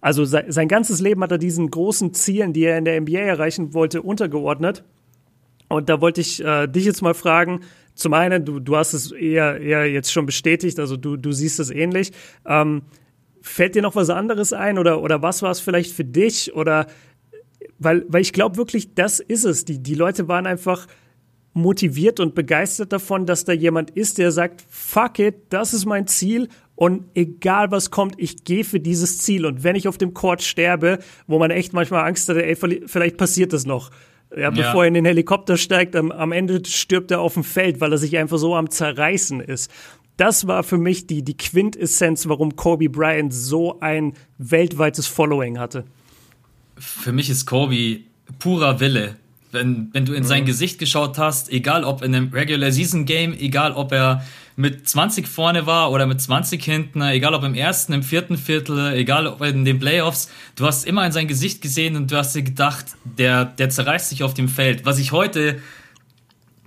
Also 0.00 0.24
sein, 0.24 0.50
sein 0.52 0.68
ganzes 0.68 1.00
Leben 1.00 1.22
hat 1.22 1.32
er 1.32 1.38
diesen 1.38 1.70
großen 1.70 2.12
Zielen, 2.14 2.52
die 2.52 2.64
er 2.64 2.78
in 2.78 2.84
der 2.84 3.00
NBA 3.00 3.20
erreichen 3.20 3.74
wollte, 3.74 4.02
untergeordnet. 4.02 4.84
Und 5.68 5.88
da 5.88 6.00
wollte 6.00 6.20
ich 6.20 6.44
äh, 6.44 6.66
dich 6.66 6.84
jetzt 6.84 7.00
mal 7.00 7.14
fragen, 7.14 7.60
zum 7.94 8.12
einen, 8.12 8.44
du, 8.44 8.60
du 8.60 8.76
hast 8.76 8.92
es 8.92 9.12
eher, 9.12 9.60
eher 9.60 9.90
jetzt 9.90 10.12
schon 10.12 10.26
bestätigt, 10.26 10.78
also 10.78 10.96
du, 10.96 11.16
du 11.16 11.32
siehst 11.32 11.60
es 11.60 11.70
ähnlich. 11.70 12.12
Ähm, 12.44 12.82
fällt 13.44 13.74
dir 13.74 13.82
noch 13.82 13.94
was 13.94 14.08
anderes 14.08 14.52
ein 14.52 14.78
oder, 14.78 15.02
oder 15.02 15.20
was 15.22 15.42
war 15.42 15.50
es 15.50 15.60
vielleicht 15.60 15.92
für 15.92 16.04
dich? 16.04 16.54
Oder 16.54 16.86
weil, 17.78 18.04
weil 18.08 18.22
ich 18.22 18.32
glaube 18.32 18.56
wirklich, 18.56 18.94
das 18.94 19.20
ist 19.20 19.44
es. 19.44 19.66
Die, 19.66 19.82
die 19.82 19.94
Leute 19.94 20.28
waren 20.28 20.46
einfach 20.46 20.86
motiviert 21.52 22.20
und 22.20 22.34
begeistert 22.34 22.92
davon, 22.92 23.26
dass 23.26 23.44
da 23.44 23.52
jemand 23.52 23.90
ist, 23.90 24.18
der 24.18 24.32
sagt, 24.32 24.64
fuck 24.68 25.18
it, 25.18 25.36
das 25.50 25.74
ist 25.74 25.84
mein 25.84 26.06
Ziel 26.06 26.48
und 26.74 27.04
egal 27.14 27.70
was 27.70 27.90
kommt, 27.90 28.14
ich 28.18 28.44
gehe 28.44 28.64
für 28.64 28.80
dieses 28.80 29.18
Ziel. 29.18 29.46
Und 29.46 29.62
wenn 29.62 29.76
ich 29.76 29.86
auf 29.86 29.98
dem 29.98 30.14
Court 30.14 30.42
sterbe, 30.42 30.98
wo 31.26 31.38
man 31.38 31.50
echt 31.50 31.72
manchmal 31.72 32.08
Angst 32.08 32.28
hatte, 32.28 32.44
ey, 32.44 32.56
vielleicht 32.56 33.18
passiert 33.18 33.52
das 33.52 33.66
noch. 33.66 33.90
Ja, 34.36 34.50
bevor 34.50 34.76
ja. 34.76 34.82
er 34.82 34.88
in 34.88 34.94
den 34.94 35.04
Helikopter 35.04 35.56
steigt, 35.56 35.94
am, 35.94 36.10
am 36.10 36.32
Ende 36.32 36.64
stirbt 36.64 37.10
er 37.12 37.20
auf 37.20 37.34
dem 37.34 37.44
Feld, 37.44 37.80
weil 37.80 37.92
er 37.92 37.98
sich 37.98 38.16
einfach 38.16 38.38
so 38.38 38.56
am 38.56 38.68
Zerreißen 38.68 39.40
ist. 39.40 39.70
Das 40.16 40.46
war 40.46 40.62
für 40.62 40.78
mich 40.78 41.06
die, 41.06 41.22
die 41.22 41.36
Quintessenz, 41.36 42.28
warum 42.28 42.54
Kobe 42.54 42.88
Bryant 42.88 43.34
so 43.34 43.80
ein 43.80 44.14
weltweites 44.38 45.06
Following 45.06 45.58
hatte. 45.58 45.84
Für 46.78 47.12
mich 47.12 47.30
ist 47.30 47.46
Kobe 47.46 48.00
purer 48.38 48.80
Wille. 48.80 49.16
Wenn, 49.50 49.90
wenn 49.92 50.04
du 50.04 50.14
in 50.14 50.24
sein 50.24 50.42
mhm. 50.42 50.46
Gesicht 50.46 50.78
geschaut 50.78 51.18
hast, 51.18 51.50
egal 51.50 51.84
ob 51.84 52.02
in 52.02 52.14
einem 52.14 52.32
Regular 52.32 52.72
Season 52.72 53.04
Game, 53.04 53.32
egal 53.32 53.72
ob 53.72 53.92
er 53.92 54.24
mit 54.56 54.88
20 54.88 55.26
vorne 55.26 55.66
war 55.66 55.90
oder 55.90 56.06
mit 56.06 56.20
20 56.20 56.62
hinten, 56.62 57.02
egal 57.02 57.34
ob 57.34 57.42
im 57.42 57.54
ersten, 57.54 57.92
im 57.92 58.02
vierten 58.02 58.36
Viertel, 58.36 58.94
egal 58.94 59.26
ob 59.26 59.42
in 59.42 59.64
den 59.64 59.78
Playoffs, 59.78 60.30
du 60.56 60.66
hast 60.66 60.86
immer 60.86 61.04
in 61.06 61.12
sein 61.12 61.28
Gesicht 61.28 61.60
gesehen 61.60 61.96
und 61.96 62.10
du 62.10 62.16
hast 62.16 62.34
dir 62.34 62.42
gedacht, 62.42 62.86
der, 63.04 63.44
der 63.44 63.70
zerreißt 63.70 64.08
sich 64.08 64.22
auf 64.22 64.34
dem 64.34 64.48
Feld. 64.48 64.86
Was 64.86 64.98
ich 64.98 65.12
heute 65.12 65.60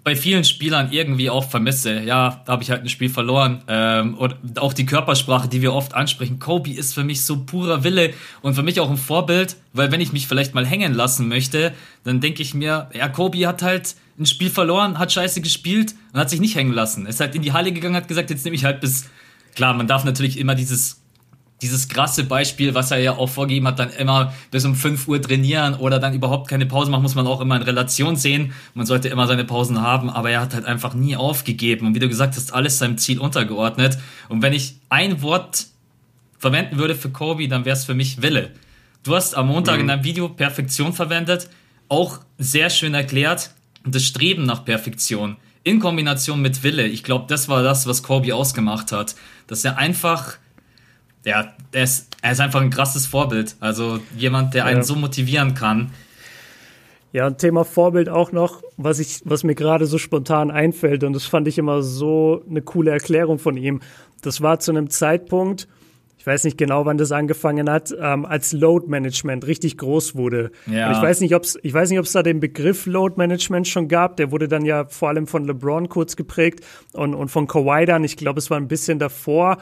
bei 0.08 0.16
vielen 0.16 0.46
Spielern 0.46 0.94
irgendwie 0.94 1.30
auch 1.30 1.50
vermisse. 1.50 2.00
Ja, 2.00 2.42
da 2.46 2.54
habe 2.54 2.64
ich 2.64 2.72
halt 2.72 2.82
ein 2.82 2.88
Spiel 2.88 3.10
verloren. 3.10 3.62
Ähm, 3.68 4.14
und 4.14 4.58
auch 4.58 4.72
die 4.72 4.86
Körpersprache, 4.86 5.50
die 5.50 5.62
wir 5.62 5.74
oft 5.74 5.96
ansprechen. 5.96 6.40
Kobe 6.40 6.72
ist 6.72 6.94
für 6.94 7.04
mich 7.04 7.26
so 7.26 7.44
purer 7.44 7.84
Wille 7.84 8.14
und 8.42 8.54
für 8.54 8.64
mich 8.64 8.80
auch 8.80 8.90
ein 8.90 8.96
Vorbild, 8.96 9.58
weil 9.74 9.92
wenn 9.92 10.00
ich 10.00 10.14
mich 10.14 10.26
vielleicht 10.26 10.56
mal 10.56 10.66
hängen 10.66 10.94
lassen 10.94 11.28
möchte, 11.28 11.74
dann 12.06 12.22
denke 12.22 12.42
ich 12.42 12.54
mir, 12.54 12.90
ja, 12.94 13.10
Kobe 13.10 13.46
hat 13.46 13.62
halt 13.62 13.96
ein 14.18 14.26
Spiel 14.26 14.50
verloren, 14.50 14.98
hat 14.98 15.12
scheiße 15.12 15.42
gespielt 15.42 15.94
und 16.14 16.22
hat 16.22 16.30
sich 16.30 16.40
nicht 16.40 16.56
hängen 16.56 16.72
lassen. 16.72 17.06
Ist 17.06 17.20
halt 17.20 17.36
in 17.36 17.42
die 17.42 17.52
Halle 17.52 17.74
gegangen, 17.74 17.98
hat 17.98 18.08
gesagt, 18.08 18.30
jetzt 18.30 18.46
nehme 18.46 18.56
ich 18.56 18.64
halt 18.64 18.80
bis. 18.80 19.10
Klar, 19.56 19.74
man 19.74 19.88
darf 19.88 20.06
natürlich 20.06 20.40
immer 20.40 20.56
dieses 20.56 20.97
dieses 21.62 21.88
krasse 21.88 22.24
Beispiel, 22.24 22.76
was 22.76 22.92
er 22.92 23.00
ja 23.00 23.18
auch 23.18 23.30
vorgegeben 23.30 23.68
hat, 23.68 23.80
dann 23.80 23.90
immer 23.92 24.34
bis 24.52 24.66
um 24.66 24.76
5 24.76 25.08
Uhr 25.08 25.22
trainieren 25.22 25.76
oder 25.76 26.00
dann 26.00 26.14
überhaupt 26.14 26.48
keine 26.48 26.66
Pause 26.66 26.92
machen, 26.92 27.02
muss 27.02 27.16
man 27.16 27.26
auch 27.26 27.42
immer 27.42 27.56
in 27.56 27.64
Relation 27.64 28.16
sehen. 28.16 28.54
Man 28.76 28.86
sollte 28.86 29.10
immer 29.10 29.26
seine 29.26 29.44
Pausen 29.44 29.82
haben, 29.82 30.10
aber 30.10 30.30
er 30.30 30.42
hat 30.42 30.54
halt 30.54 30.66
einfach 30.66 30.94
nie 30.94 31.16
aufgegeben. 31.16 31.88
Und 31.88 31.96
wie 31.96 32.00
du 32.00 32.08
gesagt 32.08 32.36
hast, 32.36 32.54
alles 32.54 32.78
seinem 32.78 32.98
Ziel 32.98 33.20
untergeordnet. 33.20 33.98
Und 34.30 34.44
wenn 34.44 34.54
ich 34.54 34.76
ein 34.90 35.22
Wort 35.22 35.68
verwenden 36.38 36.78
würde 36.78 36.96
für 36.96 37.10
Kobe, 37.10 37.48
dann 37.48 37.66
wäre 37.66 37.76
es 37.76 37.86
für 37.86 37.96
mich 37.96 38.22
Wille. 38.22 38.52
Du 39.04 39.16
hast 39.16 39.36
am 39.36 39.48
Montag 39.48 39.76
mhm. 39.76 39.82
in 39.82 39.88
deinem 39.88 40.04
Video 40.04 40.30
Perfektion 40.30 40.94
verwendet, 40.94 41.50
auch 41.90 42.20
sehr 42.38 42.70
schön 42.70 42.94
erklärt 42.94 43.52
das 43.86 44.04
Streben 44.04 44.46
nach 44.46 44.66
Perfektion 44.66 45.38
in 45.68 45.82
Kombination 45.82 46.42
mit 46.42 46.64
Wille, 46.64 46.88
ich 46.88 47.04
glaube, 47.04 47.26
das 47.28 47.50
war 47.50 47.62
das, 47.62 47.88
was 47.88 48.02
Kobe 48.02 48.34
ausgemacht 48.34 48.94
hat. 48.94 49.16
Dass 49.48 49.66
er 49.66 49.78
einfach, 49.78 50.38
ja, 51.28 51.54
er 51.74 51.84
ist, 51.84 52.16
er 52.22 52.32
ist 52.32 52.40
einfach 52.40 52.62
ein 52.62 52.70
krasses 52.70 53.06
Vorbild. 53.06 53.58
Also 53.60 54.00
jemand, 54.16 54.54
der 54.54 54.64
einen 54.64 54.78
ja. 54.78 54.84
so 54.84 54.96
motivieren 54.96 55.56
kann. 55.56 55.92
Ja, 57.12 57.28
ein 57.28 57.38
Thema 57.38 57.66
Vorbild 57.66 58.08
auch 58.08 58.32
noch, 58.32 58.64
was 58.78 59.00
ich, 59.00 59.22
was 59.26 59.44
mir 59.44 59.54
gerade 59.54 59.88
so 59.88 59.98
spontan 59.98 60.52
einfällt, 60.52 61.04
und 61.04 61.12
das 61.12 61.26
fand 61.26 61.48
ich 61.50 61.58
immer 61.58 61.84
so 61.84 62.44
eine 62.50 62.62
coole 62.62 62.92
Erklärung 62.92 63.40
von 63.40 63.58
ihm. 63.58 63.82
Das 64.22 64.42
war 64.42 64.60
zu 64.60 64.72
einem 64.72 64.90
Zeitpunkt, 64.90 65.68
ich 66.18 66.26
weiß 66.26 66.46
nicht 66.46 66.58
genau, 66.58 66.86
wann 66.86 66.98
das 66.98 67.12
angefangen 67.12 67.70
hat, 67.70 67.94
ähm, 68.00 68.26
als 68.26 68.54
Load 68.54 68.88
Management 68.88 69.48
richtig 69.48 69.78
groß 69.78 70.16
wurde. 70.16 70.52
Ja. 70.66 70.88
Und 70.88 70.96
ich 70.96 71.02
weiß 71.02 71.20
nicht, 71.20 71.36
ob 71.36 71.44
es, 71.44 71.60
ich 71.62 71.74
weiß 71.74 71.90
nicht, 71.90 72.00
ob 72.00 72.06
es 72.06 72.14
da 72.14 72.24
den 72.24 72.40
Begriff 72.40 72.86
Load 72.86 73.16
Management 73.18 73.68
schon 73.68 73.90
gab. 73.90 74.16
Der 74.16 74.32
wurde 74.32 74.48
dann 74.48 74.64
ja 74.64 74.86
vor 74.86 75.10
allem 75.10 75.28
von 75.28 75.46
LeBron 75.46 75.90
kurz 75.90 76.16
geprägt 76.16 76.66
und, 76.94 77.16
und 77.16 77.30
von 77.30 77.48
Kawhi 77.48 77.86
dann. 77.86 78.04
Ich 78.06 78.16
glaube, 78.16 78.40
es 78.40 78.50
war 78.50 78.58
ein 78.58 78.68
bisschen 78.68 79.00
davor. 79.00 79.58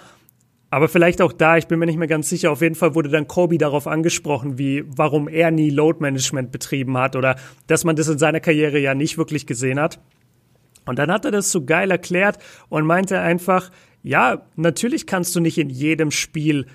Aber 0.76 0.90
vielleicht 0.90 1.22
auch 1.22 1.32
da, 1.32 1.56
ich 1.56 1.68
bin 1.68 1.80
mir 1.80 1.86
nicht 1.86 1.96
mehr 1.98 2.06
ganz 2.10 2.28
sicher. 2.28 2.52
Auf 2.52 2.60
jeden 2.60 2.76
Fall 2.76 2.96
wurde 2.96 3.08
dann 3.08 3.30
Kobe 3.30 3.58
darauf 3.58 3.88
angesprochen, 3.88 4.58
wie, 4.58 4.84
warum 4.86 5.30
er 5.30 5.50
nie 5.50 5.70
Load 5.70 6.00
Management 6.02 6.52
betrieben 6.52 6.98
hat 6.98 7.16
oder 7.16 7.38
dass 7.68 7.86
man 7.86 7.96
das 7.96 8.10
in 8.10 8.18
seiner 8.18 8.42
Karriere 8.42 8.78
ja 8.78 8.94
nicht 8.94 9.18
wirklich 9.18 9.48
gesehen 9.48 9.80
hat. 9.80 10.02
Und 10.86 11.00
dann 11.00 11.10
hat 11.10 11.24
er 11.24 11.32
das 11.32 11.50
so 11.50 11.64
geil 11.64 11.92
erklärt 11.92 12.40
und 12.68 12.86
meinte 12.86 13.22
einfach, 13.22 13.72
ja, 14.04 14.46
natürlich 14.58 15.08
kannst 15.08 15.34
du 15.34 15.40
nicht 15.40 15.58
in 15.58 15.70
jedem 15.70 16.12
Spiel 16.12 16.66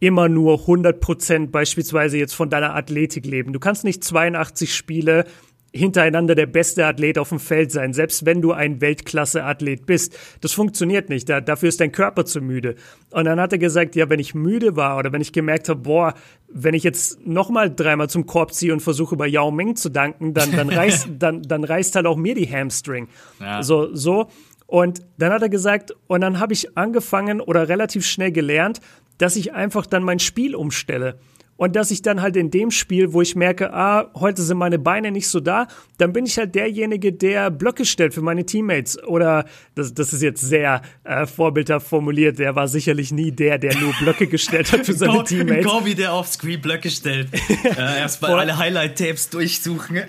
immer 0.00 0.28
nur 0.28 0.62
100 0.62 0.98
Prozent 0.98 1.52
beispielsweise 1.52 2.18
jetzt 2.18 2.34
von 2.34 2.50
deiner 2.50 2.74
Athletik 2.74 3.26
leben. 3.26 3.52
Du 3.52 3.60
kannst 3.60 3.84
nicht 3.84 4.02
82 4.02 4.74
Spiele 4.74 5.24
hintereinander 5.72 6.34
der 6.34 6.46
beste 6.46 6.84
Athlet 6.84 7.18
auf 7.18 7.28
dem 7.28 7.38
Feld 7.38 7.70
sein, 7.70 7.92
selbst 7.92 8.26
wenn 8.26 8.42
du 8.42 8.52
ein 8.52 8.80
Weltklasse-Athlet 8.80 9.86
bist. 9.86 10.18
Das 10.40 10.52
funktioniert 10.52 11.08
nicht. 11.08 11.28
Da, 11.28 11.40
dafür 11.40 11.68
ist 11.68 11.80
dein 11.80 11.92
Körper 11.92 12.24
zu 12.24 12.40
müde. 12.40 12.74
Und 13.10 13.24
dann 13.24 13.40
hat 13.40 13.52
er 13.52 13.58
gesagt, 13.58 13.94
ja, 13.94 14.08
wenn 14.08 14.18
ich 14.18 14.34
müde 14.34 14.76
war 14.76 14.98
oder 14.98 15.12
wenn 15.12 15.20
ich 15.20 15.32
gemerkt 15.32 15.68
habe, 15.68 15.80
boah, 15.80 16.14
wenn 16.48 16.74
ich 16.74 16.82
jetzt 16.82 17.24
nochmal 17.24 17.74
dreimal 17.74 18.10
zum 18.10 18.26
Korb 18.26 18.52
ziehe 18.52 18.72
und 18.72 18.80
versuche 18.80 19.16
bei 19.16 19.28
Yao 19.28 19.50
Ming 19.50 19.76
zu 19.76 19.90
danken, 19.90 20.34
dann, 20.34 20.50
dann 20.52 20.68
reißt, 20.70 21.08
dann, 21.18 21.42
dann 21.42 21.62
reißt 21.62 21.94
halt 21.94 22.06
auch 22.06 22.16
mir 22.16 22.34
die 22.34 22.48
Hamstring. 22.50 23.08
Ja. 23.38 23.62
So, 23.62 23.94
so. 23.94 24.28
Und 24.66 25.02
dann 25.18 25.32
hat 25.32 25.42
er 25.42 25.48
gesagt, 25.48 25.92
und 26.06 26.20
dann 26.20 26.40
habe 26.40 26.52
ich 26.52 26.76
angefangen 26.76 27.40
oder 27.40 27.68
relativ 27.68 28.06
schnell 28.06 28.32
gelernt, 28.32 28.80
dass 29.18 29.36
ich 29.36 29.52
einfach 29.52 29.86
dann 29.86 30.02
mein 30.02 30.18
Spiel 30.18 30.54
umstelle. 30.54 31.18
Und 31.60 31.76
dass 31.76 31.90
ich 31.90 32.00
dann 32.00 32.22
halt 32.22 32.36
in 32.36 32.50
dem 32.50 32.70
Spiel, 32.70 33.12
wo 33.12 33.20
ich 33.20 33.36
merke, 33.36 33.74
ah, 33.74 34.10
heute 34.14 34.40
sind 34.40 34.56
meine 34.56 34.78
Beine 34.78 35.10
nicht 35.10 35.28
so 35.28 35.40
da, 35.40 35.66
dann 35.98 36.14
bin 36.14 36.24
ich 36.24 36.38
halt 36.38 36.54
derjenige, 36.54 37.12
der 37.12 37.50
Blöcke 37.50 37.84
stellt 37.84 38.14
für 38.14 38.22
meine 38.22 38.46
Teammates. 38.46 39.04
Oder, 39.04 39.44
das, 39.74 39.92
das 39.92 40.14
ist 40.14 40.22
jetzt 40.22 40.40
sehr 40.40 40.80
äh, 41.04 41.26
vorbildhaft 41.26 41.86
formuliert, 41.86 42.38
der 42.38 42.56
war 42.56 42.66
sicherlich 42.66 43.12
nie 43.12 43.30
der, 43.30 43.58
der 43.58 43.76
nur 43.76 43.92
Blöcke 44.00 44.26
gestellt 44.26 44.72
hat 44.72 44.86
für 44.86 44.94
seine 44.94 45.12
Go 45.12 45.22
Teammates. 45.22 45.66
Gobi, 45.66 45.94
der 45.94 46.14
auf 46.14 46.28
Screen 46.28 46.62
Blöcke 46.62 46.88
stellt. 46.88 47.28
äh, 47.64 47.98
erstmal 47.98 48.38
alle 48.38 48.56
Highlight-Tapes 48.56 49.28
durchsuchen. 49.28 50.00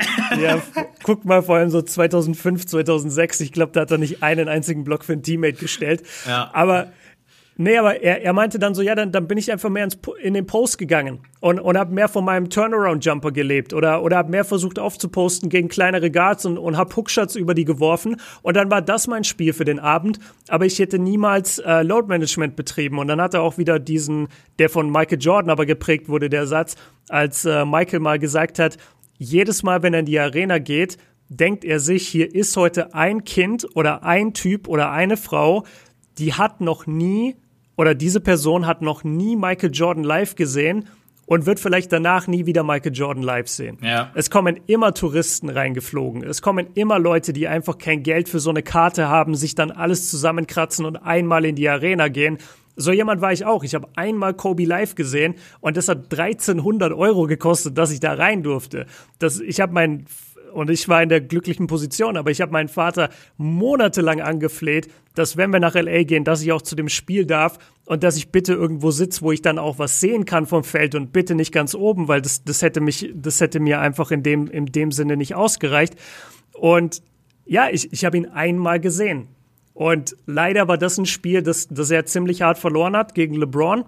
ja, 0.41 0.62
guck 1.03 1.25
mal, 1.25 1.43
vor 1.43 1.58
allem 1.58 1.70
so 1.70 1.81
2005, 1.81 2.65
2006, 2.65 3.41
ich 3.41 3.51
glaube, 3.51 3.74
da 3.74 3.81
hat 3.81 3.91
er 3.91 3.98
nicht 3.98 4.24
einen 4.24 4.48
einzigen 4.48 4.86
Block 4.86 5.03
für 5.03 5.12
ein 5.12 5.22
Teammate 5.22 5.58
gestellt. 5.58 6.03
Ja. 6.25 6.50
Aber 6.53 6.93
Nee, 7.62 7.77
aber 7.77 8.01
er, 8.01 8.24
er 8.24 8.34
meinte 8.34 8.58
dann 8.58 8.74
so, 8.74 8.82
ja, 8.82 8.96
dann, 8.96 9.12
dann 9.12 9.27
bin 9.27 9.38
ich 9.38 9.51
einfach 9.51 9.70
mehr 9.70 9.84
ins, 9.84 9.96
in 10.24 10.34
den 10.34 10.48
Post 10.48 10.80
gegangen 10.80 11.20
und, 11.41 11.60
und 11.60 11.77
habe 11.77 11.94
mehr 11.94 12.08
von 12.08 12.25
meinem 12.25 12.50
Turnaround-Jumper 12.50 13.32
gelebt 13.32 13.75
oder, 13.75 14.01
oder 14.01 14.18
habe 14.18 14.32
mehr 14.32 14.44
versucht 14.44 14.80
aufzuposten 14.80 15.48
gegen 15.48 15.68
kleinere 15.68 16.10
Guards 16.10 16.44
und, 16.48 16.58
und 16.58 16.75
habe 16.75 16.96
Hookshots 16.96 17.36
über 17.36 17.53
die 17.53 17.63
geworfen. 17.63 18.15
Und 18.41 18.58
dann 18.58 18.72
war 18.72 18.82
das 18.82 19.06
mein 19.06 19.24
Spiel 19.24 19.53
für 19.53 19.63
den 19.63 19.77
Abend, 19.77 20.18
aber 20.48 20.65
ich 20.65 20.80
hätte 20.80 20.98
niemals 20.98 21.60
äh, 21.60 21.84
Load 21.84 22.08
Management 22.08 22.56
betrieben. 22.56 22.98
Und 22.98 23.08
dann 23.08 23.22
hat 23.22 23.36
er 23.36 23.44
auch 23.44 23.60
wieder 23.60 23.77
diesen, 23.77 24.30
der 24.58 24.70
von 24.70 24.89
Michael 24.89 25.20
Jordan 25.22 25.51
aber 25.51 25.68
geprägt 25.68 26.10
wurde, 26.10 26.32
der 26.32 26.48
Satz, 26.48 26.75
als 27.10 27.46
äh, 27.46 27.63
Michael 27.63 28.00
mal 28.00 28.18
gesagt 28.18 28.58
hat, 28.58 28.77
jedes 29.20 29.62
Mal, 29.62 29.84
wenn 29.84 29.94
er 29.94 30.00
in 30.00 30.08
die 30.08 30.20
Arena 30.20 30.58
geht, 30.58 30.98
denkt 31.30 31.63
er 31.63 31.80
sich, 31.80 32.08
hier 32.08 32.34
ist 32.34 32.58
heute 32.58 32.96
ein 32.96 33.24
Kind 33.24 33.68
oder 33.75 34.01
ein 34.01 34.34
Typ 34.34 34.68
oder 34.68 34.89
eine 34.89 35.15
Frau, 35.15 35.63
die 36.18 36.34
hat 36.34 36.60
noch 36.60 36.88
nie 36.88 37.36
oder 37.82 37.96
diese 37.96 38.20
Person 38.20 38.68
hat 38.68 38.84
noch 38.84 39.04
nie 39.04 39.36
Michael 39.36 39.72
Jordan 39.74 40.04
live 40.04 40.36
gesehen 40.36 40.88
und 41.26 41.48
wird 41.48 41.60
vielleicht 41.60 41.92
danach 41.92 42.28
nie 42.28 42.46
wieder 42.46 42.62
Michael 42.62 42.94
Jordan 42.94 43.24
live 43.24 43.48
sehen. 43.48 43.80
Ja. 43.82 44.12
Es 44.14 44.30
kommen 44.30 44.60
immer 44.68 44.94
Touristen 44.94 45.50
reingeflogen. 45.50 46.24
Es 46.24 46.44
kommen 46.44 46.68
immer 46.76 47.00
Leute, 47.00 47.34
die 47.34 47.48
einfach 47.48 47.80
kein 47.80 48.04
Geld 48.04 48.30
für 48.30 48.40
so 48.40 48.52
eine 48.52 48.62
Karte 48.62 49.10
haben, 49.10 49.34
sich 49.34 49.56
dann 49.56 49.72
alles 49.72 50.12
zusammenkratzen 50.12 50.86
und 50.86 50.98
einmal 50.98 51.44
in 51.44 51.56
die 51.56 51.68
Arena 51.68 52.08
gehen. 52.10 52.38
So 52.76 52.92
jemand 52.92 53.20
war 53.20 53.34
ich 53.34 53.46
auch. 53.46 53.64
Ich 53.64 53.74
habe 53.74 53.88
einmal 53.96 54.36
Kobe 54.36 54.66
live 54.66 54.94
gesehen 54.94 55.34
und 55.60 55.76
das 55.76 55.88
hat 55.88 56.16
1300 56.16 56.94
Euro 56.94 57.26
gekostet, 57.26 57.80
dass 57.80 57.92
ich 57.92 58.00
da 58.00 58.14
rein 58.14 58.44
durfte. 58.44 58.86
Das, 59.18 59.40
ich 59.40 59.60
habe 59.60 59.74
mein 59.74 60.06
und 60.53 60.70
ich 60.70 60.88
war 60.88 61.01
in 61.01 61.10
der 61.10 61.22
glücklichen 61.22 61.67
Position, 61.67 62.17
aber 62.17 62.31
ich 62.31 62.41
habe 62.41 62.51
meinen 62.51 62.70
Vater 62.70 63.10
monatelang 63.38 64.22
angefleht, 64.22 64.89
dass 65.15 65.38
wenn 65.38 65.51
wir 65.51 65.60
nach 65.60 65.75
LA 65.75 66.03
gehen, 66.03 66.24
dass 66.24 66.41
ich 66.41 66.51
auch 66.51 66.62
zu 66.62 66.75
dem 66.75 66.89
Spiel 66.89 67.25
darf 67.25 67.58
und 67.86 68.03
dass 68.03 68.17
ich 68.17 68.31
bitte 68.31 68.53
irgendwo 68.53 68.91
sitze, 68.91 69.22
wo 69.22 69.31
ich 69.31 69.41
dann 69.41 69.60
auch 69.60 69.79
was 69.79 70.00
sehen 70.00 70.25
kann 70.25 70.46
vom 70.46 70.63
Feld 70.63 70.96
und 70.96 71.12
bitte 71.12 71.36
nicht 71.36 71.51
ganz 71.51 71.75
oben, 71.75 72.08
weil 72.08 72.22
das, 72.22 72.43
das 72.43 72.62
hätte 72.62 72.81
mich, 72.81 73.12
das 73.13 73.41
hätte 73.41 73.60
mir 73.60 73.79
einfach 73.79 74.12
in 74.12 74.24
dem, 74.24 74.48
in 74.48 74.67
dem 74.67 74.91
Sinne 74.91 75.17
nicht 75.17 75.36
ausgereicht. 75.36 75.96
Und 76.53 77.01
ja, 77.46 77.70
ich, 77.70 77.91
ich 77.91 78.05
habe 78.05 78.17
ihn 78.17 78.27
einmal 78.27 78.79
gesehen. 78.79 79.27
Und 79.74 80.15
leider 80.25 80.67
war 80.67 80.77
das 80.77 80.98
ein 80.98 81.05
Spiel, 81.05 81.41
das, 81.41 81.67
das 81.70 81.91
er 81.91 82.05
ziemlich 82.05 82.41
hart 82.41 82.58
verloren 82.58 82.96
hat 82.96 83.15
gegen 83.15 83.36
LeBron. 83.36 83.86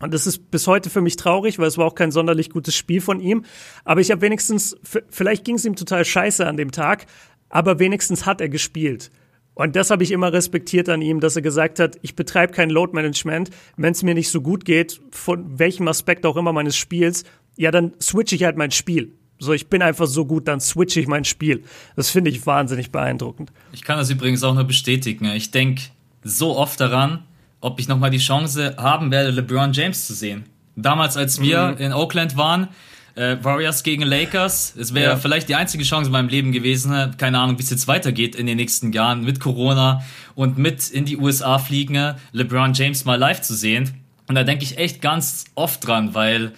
Und 0.00 0.14
das 0.14 0.26
ist 0.26 0.50
bis 0.50 0.66
heute 0.66 0.90
für 0.90 1.02
mich 1.02 1.16
traurig, 1.16 1.58
weil 1.58 1.66
es 1.66 1.78
war 1.78 1.86
auch 1.86 1.94
kein 1.94 2.10
sonderlich 2.10 2.50
gutes 2.50 2.74
Spiel 2.74 3.00
von 3.00 3.20
ihm. 3.20 3.44
Aber 3.84 4.00
ich 4.00 4.10
habe 4.10 4.22
wenigstens, 4.22 4.76
vielleicht 5.10 5.44
ging 5.44 5.56
es 5.56 5.64
ihm 5.64 5.76
total 5.76 6.04
scheiße 6.04 6.46
an 6.46 6.56
dem 6.56 6.72
Tag, 6.72 7.06
aber 7.50 7.78
wenigstens 7.78 8.26
hat 8.26 8.40
er 8.40 8.48
gespielt. 8.48 9.10
Und 9.54 9.76
das 9.76 9.90
habe 9.90 10.02
ich 10.02 10.10
immer 10.10 10.32
respektiert 10.32 10.88
an 10.88 11.02
ihm, 11.02 11.20
dass 11.20 11.36
er 11.36 11.42
gesagt 11.42 11.80
hat, 11.80 11.98
ich 12.00 12.16
betreibe 12.16 12.52
kein 12.52 12.70
Load 12.70 12.94
Management. 12.94 13.50
Wenn 13.76 13.92
es 13.92 14.02
mir 14.02 14.14
nicht 14.14 14.30
so 14.30 14.40
gut 14.40 14.64
geht, 14.64 15.00
von 15.10 15.58
welchem 15.58 15.86
Aspekt 15.86 16.24
auch 16.24 16.36
immer 16.36 16.52
meines 16.52 16.76
Spiels, 16.76 17.24
ja, 17.56 17.70
dann 17.70 17.92
switche 18.00 18.36
ich 18.36 18.44
halt 18.44 18.56
mein 18.56 18.70
Spiel. 18.70 19.12
So, 19.38 19.52
ich 19.52 19.68
bin 19.68 19.82
einfach 19.82 20.06
so 20.06 20.24
gut, 20.24 20.48
dann 20.48 20.60
switche 20.60 21.00
ich 21.00 21.08
mein 21.08 21.24
Spiel. 21.24 21.64
Das 21.96 22.10
finde 22.10 22.30
ich 22.30 22.46
wahnsinnig 22.46 22.90
beeindruckend. 22.90 23.52
Ich 23.72 23.82
kann 23.82 23.98
das 23.98 24.08
übrigens 24.08 24.42
auch 24.44 24.54
nur 24.54 24.64
bestätigen. 24.64 25.26
Ich 25.26 25.50
denke 25.50 25.82
so 26.22 26.56
oft 26.56 26.80
daran, 26.80 27.24
ob 27.60 27.80
ich 27.80 27.88
nochmal 27.88 28.10
die 28.10 28.18
Chance 28.18 28.74
haben 28.78 29.10
werde, 29.10 29.30
LeBron 29.30 29.72
James 29.72 30.06
zu 30.06 30.14
sehen. 30.14 30.44
Damals, 30.76 31.16
als 31.16 31.40
wir 31.40 31.68
mhm. 31.68 31.76
in 31.78 31.92
Oakland 31.92 32.36
waren, 32.36 32.68
äh, 33.16 33.36
Warriors 33.42 33.82
gegen 33.82 34.02
Lakers, 34.02 34.74
es 34.78 34.94
wäre 34.94 35.12
ja. 35.12 35.16
vielleicht 35.16 35.48
die 35.48 35.54
einzige 35.54 35.84
Chance 35.84 36.08
in 36.08 36.12
meinem 36.12 36.28
Leben 36.28 36.52
gewesen, 36.52 37.14
keine 37.18 37.38
Ahnung, 37.38 37.58
wie 37.58 37.62
es 37.62 37.70
jetzt 37.70 37.88
weitergeht 37.88 38.34
in 38.34 38.46
den 38.46 38.56
nächsten 38.56 38.92
Jahren 38.92 39.24
mit 39.24 39.40
Corona 39.40 40.02
und 40.34 40.58
mit 40.58 40.88
in 40.88 41.04
die 41.04 41.16
USA 41.16 41.58
fliegen, 41.58 42.14
LeBron 42.32 42.72
James 42.72 43.04
mal 43.04 43.18
live 43.18 43.42
zu 43.42 43.54
sehen. 43.54 43.90
Und 44.28 44.36
da 44.36 44.44
denke 44.44 44.64
ich 44.64 44.78
echt 44.78 45.02
ganz 45.02 45.44
oft 45.56 45.86
dran, 45.86 46.14
weil 46.14 46.52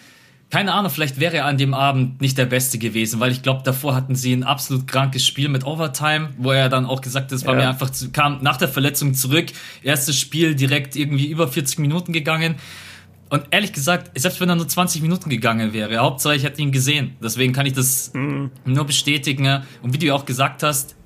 keine 0.53 0.75
Ahnung, 0.75 0.91
vielleicht 0.91 1.19
wäre 1.19 1.37
er 1.37 1.47
an 1.47 1.57
dem 1.57 1.73
Abend 1.73 2.21
nicht 2.21 2.37
der 2.37 2.45
Beste 2.45 2.77
gewesen, 2.77 3.21
weil 3.21 3.33
ich 3.33 3.41
glaube, 3.41 3.63
davor 3.65 3.95
hatten 3.95 4.15
sie 4.15 4.35
ein 4.35 4.45
absolut 4.45 4.87
krankes 4.87 5.27
Spiel 5.27 5.49
mit 5.49 5.65
Overtime, 5.65 6.29
wo 6.37 6.53
er 6.53 6.69
dann 6.69 6.85
auch 6.85 7.01
gesagt 7.01 7.33
hat, 7.33 7.33
es 7.33 7.47
war 7.47 7.55
ja. 7.55 7.61
mir 7.61 7.69
einfach, 7.71 7.89
zu, 7.89 8.11
kam 8.11 8.43
nach 8.43 8.59
der 8.59 8.69
Verletzung 8.69 9.15
zurück, 9.15 9.47
erstes 9.83 10.19
Spiel 10.19 10.55
direkt 10.55 10.95
irgendwie 10.95 11.29
über 11.29 11.49
40 11.49 11.79
Minuten 11.79 12.13
gegangen. 12.13 12.57
Und 13.31 13.45
ehrlich 13.51 13.73
gesagt, 13.73 14.11
selbst 14.15 14.43
wenn 14.43 14.51
er 14.51 14.57
nur 14.57 14.69
20 14.69 15.01
Minuten 15.01 15.31
gegangen 15.31 15.73
wäre, 15.73 15.97
Hauptsache 15.97 16.35
ich 16.35 16.45
hätte 16.45 16.61
ihn 16.61 16.71
gesehen. 16.71 17.17
Deswegen 17.25 17.55
kann 17.55 17.65
ich 17.65 17.73
das 17.73 18.13
mhm. 18.13 18.51
nur 18.67 18.85
bestätigen. 18.85 19.63
Und 19.81 19.95
wie 19.95 19.99
du 19.99 20.05
ja 20.05 20.15
auch 20.15 20.27
gesagt 20.27 20.63
hast, 20.63 20.97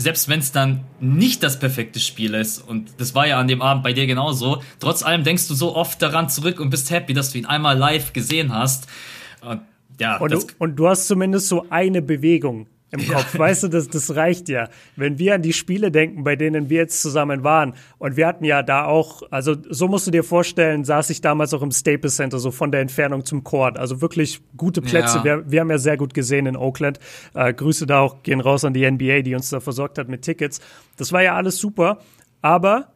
selbst 0.00 0.28
wenn 0.28 0.40
es 0.40 0.52
dann 0.52 0.84
nicht 1.00 1.42
das 1.42 1.58
perfekte 1.58 2.00
Spiel 2.00 2.34
ist, 2.34 2.58
und 2.58 2.92
das 2.98 3.14
war 3.14 3.26
ja 3.26 3.38
an 3.38 3.48
dem 3.48 3.62
Abend 3.62 3.84
bei 3.84 3.92
dir 3.92 4.06
genauso, 4.06 4.62
trotz 4.78 5.02
allem 5.02 5.24
denkst 5.24 5.48
du 5.48 5.54
so 5.54 5.76
oft 5.76 6.00
daran 6.00 6.28
zurück 6.28 6.60
und 6.60 6.70
bist 6.70 6.90
happy, 6.90 7.12
dass 7.12 7.32
du 7.32 7.38
ihn 7.38 7.46
einmal 7.46 7.76
live 7.76 8.12
gesehen 8.12 8.54
hast. 8.54 8.86
Und, 9.42 9.60
ja, 9.98 10.16
und, 10.18 10.32
du, 10.32 10.42
und 10.58 10.76
du 10.76 10.88
hast 10.88 11.06
zumindest 11.06 11.48
so 11.48 11.66
eine 11.70 12.02
Bewegung 12.02 12.66
im 12.92 13.06
Kopf. 13.06 13.34
Ja. 13.34 13.40
Weißt 13.40 13.62
du, 13.62 13.68
das, 13.68 13.88
das 13.88 14.14
reicht 14.16 14.48
ja. 14.48 14.68
Wenn 14.96 15.18
wir 15.18 15.34
an 15.34 15.42
die 15.42 15.52
Spiele 15.52 15.90
denken, 15.90 16.24
bei 16.24 16.36
denen 16.36 16.70
wir 16.70 16.78
jetzt 16.78 17.00
zusammen 17.00 17.44
waren, 17.44 17.74
und 17.98 18.16
wir 18.16 18.26
hatten 18.26 18.44
ja 18.44 18.62
da 18.62 18.84
auch, 18.84 19.22
also 19.30 19.56
so 19.68 19.88
musst 19.88 20.06
du 20.06 20.10
dir 20.10 20.24
vorstellen, 20.24 20.84
saß 20.84 21.10
ich 21.10 21.20
damals 21.20 21.54
auch 21.54 21.62
im 21.62 21.70
Staples 21.70 22.16
Center, 22.16 22.38
so 22.38 22.50
von 22.50 22.72
der 22.72 22.80
Entfernung 22.80 23.24
zum 23.24 23.44
Court. 23.44 23.78
Also 23.78 24.00
wirklich 24.00 24.40
gute 24.56 24.82
Plätze. 24.82 25.18
Ja. 25.18 25.24
Wir, 25.24 25.50
wir 25.50 25.60
haben 25.60 25.70
ja 25.70 25.78
sehr 25.78 25.96
gut 25.96 26.14
gesehen 26.14 26.46
in 26.46 26.56
Oakland. 26.56 26.98
Äh, 27.34 27.54
Grüße 27.54 27.86
da 27.86 28.00
auch 28.00 28.22
gehen 28.22 28.40
raus 28.40 28.64
an 28.64 28.74
die 28.74 28.88
NBA, 28.90 29.22
die 29.22 29.34
uns 29.34 29.50
da 29.50 29.60
versorgt 29.60 29.98
hat 29.98 30.08
mit 30.08 30.22
Tickets. 30.22 30.60
Das 30.96 31.12
war 31.12 31.22
ja 31.22 31.36
alles 31.36 31.58
super, 31.58 31.98
aber 32.42 32.92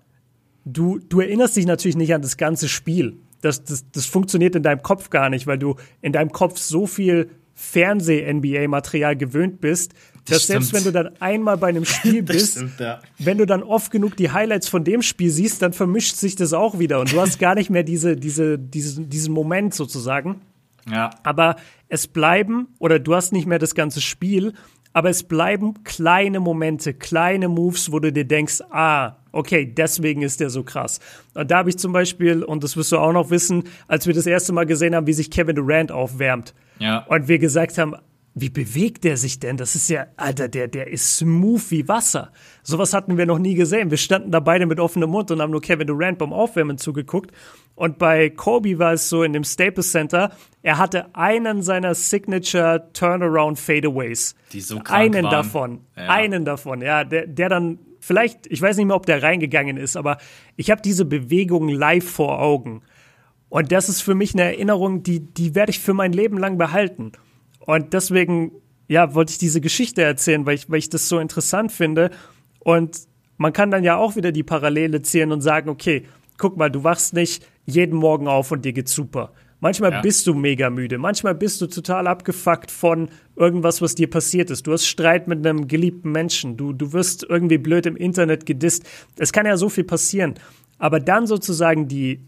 du, 0.65 0.99
du 0.99 1.21
erinnerst 1.21 1.57
dich 1.57 1.67
natürlich 1.67 1.97
nicht 1.97 2.15
an 2.15 2.23
das 2.23 2.37
ganze 2.37 2.69
Spiel. 2.69 3.17
Das, 3.41 3.63
das, 3.63 3.85
das 3.91 4.07
funktioniert 4.07 4.57
in 4.57 4.63
deinem 4.63 4.83
Kopf 4.83 5.11
gar 5.11 5.29
nicht, 5.29 5.47
weil 5.47 5.59
du 5.59 5.77
in 6.01 6.13
deinem 6.13 6.33
Kopf 6.33 6.59
so 6.59 6.87
viel 6.87 7.31
Fernseh-NBA-Material 7.55 9.17
gewöhnt 9.17 9.61
bist, 9.61 9.93
dass 10.27 10.39
das 10.39 10.47
selbst 10.47 10.73
wenn 10.73 10.85
du 10.85 10.93
dann 10.93 11.11
einmal 11.21 11.57
bei 11.57 11.69
einem 11.69 11.85
Spiel 11.85 12.23
bist, 12.23 12.53
stimmt, 12.53 12.81
ja. 12.81 13.01
wenn 13.19 13.38
du 13.38 13.47
dann 13.47 13.62
oft 13.62 13.90
genug 13.90 14.17
die 14.17 14.31
Highlights 14.31 14.69
von 14.69 14.85
dem 14.85 15.03
Spiel 15.03 15.31
siehst, 15.31 15.62
dann 15.62 15.73
vermischt 15.73 16.17
sich 16.17 16.37
das 16.37 16.53
auch 16.53 16.79
wieder 16.79 17.01
und 17.01 17.12
du 17.12 17.21
hast 17.21 17.38
gar 17.38 17.55
nicht 17.55 17.71
mehr 17.71 17.83
diese, 17.83 18.17
diese, 18.17 18.59
diese, 18.59 19.03
diesen 19.03 19.33
Moment 19.33 19.75
sozusagen. 19.75 20.40
Ja. 20.90 21.11
Aber 21.23 21.57
es 21.88 22.07
bleiben, 22.07 22.69
oder 22.79 22.99
du 22.99 23.14
hast 23.14 23.33
nicht 23.33 23.47
mehr 23.47 23.59
das 23.59 23.75
ganze 23.75 24.01
Spiel, 24.01 24.53
aber 24.94 25.11
es 25.11 25.24
bleiben 25.24 25.83
kleine 25.85 26.40
Momente, 26.40 26.94
kleine 26.94 27.48
Moves, 27.48 27.92
wo 27.92 27.98
du 27.98 28.12
dir 28.12 28.24
denkst, 28.24 28.62
ah, 28.70 29.16
okay, 29.33 29.66
deswegen 29.66 30.22
ist 30.22 30.40
der 30.40 30.50
so 30.50 30.62
krass. 30.62 31.00
Und 31.35 31.50
da 31.50 31.59
habe 31.59 31.68
ich 31.68 31.76
zum 31.76 31.92
Beispiel, 31.92 32.44
und 32.44 32.64
das 32.64 32.76
wirst 32.76 32.92
du 32.92 32.98
auch 32.98 33.12
noch 33.12 33.28
wissen, 33.28 33.64
als 33.88 34.07
wir 34.07 34.14
das 34.14 34.24
erste 34.24 34.52
Mal 34.52 34.66
gesehen 34.66 34.94
haben, 34.94 35.09
wie 35.09 35.12
sich 35.12 35.30
Kevin 35.30 35.57
Durant 35.57 35.90
aufwärmt. 35.90 36.54
Ja. 36.78 36.98
Und 37.09 37.26
wir 37.26 37.40
gesagt 37.40 37.76
haben, 37.76 37.96
wie 38.37 38.51
bewegt 38.51 39.05
der 39.05 39.16
sich 39.16 39.38
denn? 39.38 39.57
Das 39.57 39.77
ist 39.77 39.88
ja, 39.88 40.07
Alter, 40.16 40.49
der, 40.49 40.66
der 40.66 40.88
ist 40.88 41.18
smooth 41.18 41.70
wie 41.70 41.87
Wasser. 41.87 42.33
Sowas 42.64 42.92
hatten 42.92 43.16
wir 43.16 43.27
noch 43.27 43.38
nie 43.38 43.55
gesehen. 43.55 43.90
Wir 43.90 43.97
standen 43.97 44.33
da 44.33 44.40
beide 44.40 44.66
mit 44.66 44.81
offenem 44.81 45.11
Mund 45.11 45.31
und 45.31 45.40
haben 45.40 45.53
nur 45.53 45.61
Kevin 45.61 45.87
Durant 45.87 46.18
beim 46.18 46.33
Aufwärmen 46.33 46.77
zugeguckt. 46.77 47.31
Und 47.77 47.99
bei 47.99 48.31
Kobe 48.31 48.79
war 48.81 48.92
es 48.92 49.09
so 49.09 49.23
in 49.23 49.33
dem 49.33 49.44
Staples 49.44 49.92
Center, 49.92 50.33
er 50.62 50.79
hatte 50.79 51.14
einen 51.14 51.62
seiner 51.62 51.94
Signature 51.94 52.88
Turnaround 52.92 53.59
Fadeaways. 53.59 54.35
Die 54.53 54.61
so 54.61 54.77
krank 54.77 54.90
Einen 54.90 55.25
waren. 55.25 55.33
davon. 55.33 55.81
Ja. 55.97 56.09
Einen 56.09 56.44
davon, 56.44 56.83
ja. 56.83 57.05
Der, 57.05 57.27
der 57.27 57.49
dann 57.49 57.79
vielleicht, 58.01 58.47
ich 58.49 58.61
weiß 58.61 58.77
nicht 58.77 58.87
mehr, 58.87 58.97
ob 58.97 59.07
der 59.07 59.23
reingegangen 59.23 59.77
ist, 59.77 59.97
aber 59.97 60.18
ich 60.57 60.70
habe 60.70 60.83
diese 60.83 61.05
Bewegung 61.05 61.68
live 61.68 62.09
vor 62.09 62.40
Augen. 62.40 62.83
Und 63.49 63.70
das 63.70 63.88
ist 63.88 64.01
für 64.01 64.16
mich 64.16 64.35
eine 64.35 64.42
Erinnerung, 64.42 65.05
die, 65.05 65.20
die 65.20 65.55
werde 65.55 65.70
ich 65.70 65.79
für 65.79 65.94
mein 65.94 66.12
Leben 66.12 66.38
lang 66.38 66.59
behalten. 66.59 67.12
Und 67.66 67.92
deswegen, 67.92 68.53
ja, 68.88 69.14
wollte 69.14 69.33
ich 69.33 69.38
diese 69.38 69.61
Geschichte 69.61 70.03
erzählen, 70.03 70.44
weil 70.46 70.57
ich, 70.57 70.68
weil 70.68 70.79
ich 70.79 70.90
das 70.90 71.09
so 71.09 71.18
interessant 71.18 71.72
finde. 71.72 72.11
Und 72.61 73.00
man 73.37 73.53
kann 73.53 73.70
dann 73.70 73.85
ja 73.85 73.96
auch 73.96 74.16
wieder 74.16 74.33
die 74.33 74.42
Parallele 74.42 75.03
ziehen 75.03 75.33
und 75.33 75.40
sagen, 75.40 75.68
okay, 75.70 76.05
guck 76.38 76.57
mal, 76.57 76.70
du 76.70 76.85
wachst 76.85 77.14
nicht 77.14 77.46
jeden 77.64 77.96
Morgen 77.96 78.29
auf 78.29 78.50
und 78.50 78.64
dir 78.64 78.72
geht's 78.72 78.92
super. 78.92 79.33
Manchmal 79.61 79.92
ja. 79.92 80.00
bist 80.03 80.27
du 80.27 80.35
mega 80.35 80.68
müde, 80.68 80.98
manchmal 80.98 81.35
bist 81.35 81.61
du 81.62 81.66
total 81.66 82.07
abgefuckt 82.07 82.70
von 82.70 83.09
irgendwas, 83.35 83.81
was 83.81 83.94
dir 83.94 84.11
passiert 84.11 84.50
ist. 84.50 84.66
Du 84.66 84.72
hast 84.72 84.85
Streit 84.85 85.27
mit 85.27 85.46
einem 85.46 85.68
geliebten 85.68 86.12
Menschen, 86.12 86.59
du, 86.59 86.74
du 86.74 86.92
wirst 86.92 87.24
irgendwie 87.27 87.57
blöd 87.57 87.87
im 87.87 87.96
Internet 87.96 88.44
gedisst. 88.44 88.85
Es 89.16 89.33
kann 89.33 89.46
ja 89.46 89.57
so 89.57 89.70
viel 89.70 89.85
passieren. 89.85 90.35
Aber 90.79 91.00
dann 91.00 91.27
sozusagen 91.27 91.88
die, 91.88 92.27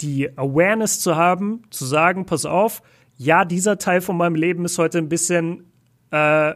die 0.00 0.30
Awareness 0.38 1.00
zu 1.00 1.16
haben, 1.16 1.64
zu 1.68 1.84
sagen, 1.84 2.24
pass 2.24 2.46
auf, 2.46 2.82
ja, 3.22 3.44
dieser 3.44 3.76
Teil 3.76 4.00
von 4.00 4.16
meinem 4.16 4.34
Leben 4.34 4.64
ist 4.64 4.78
heute 4.78 4.96
ein 4.96 5.10
bisschen 5.10 5.70
äh, 6.10 6.54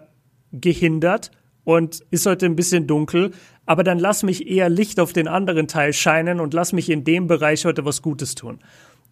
gehindert 0.51 1.31
und 1.63 2.03
ist 2.11 2.25
heute 2.25 2.47
ein 2.47 2.57
bisschen 2.57 2.87
dunkel, 2.87 3.33
aber 3.67 3.85
dann 3.85 3.99
lass 3.99 4.23
mich 4.23 4.49
eher 4.49 4.71
Licht 4.71 4.99
auf 4.99 5.13
den 5.13 5.29
anderen 5.29 5.69
Teil 5.69 5.93
scheinen 5.93 6.41
und 6.41 6.55
lass 6.55 6.73
mich 6.73 6.89
in 6.89 7.05
dem 7.05 7.27
Bereich 7.27 7.67
heute 7.67 7.85
was 7.85 8.01
Gutes 8.01 8.35
tun. 8.35 8.61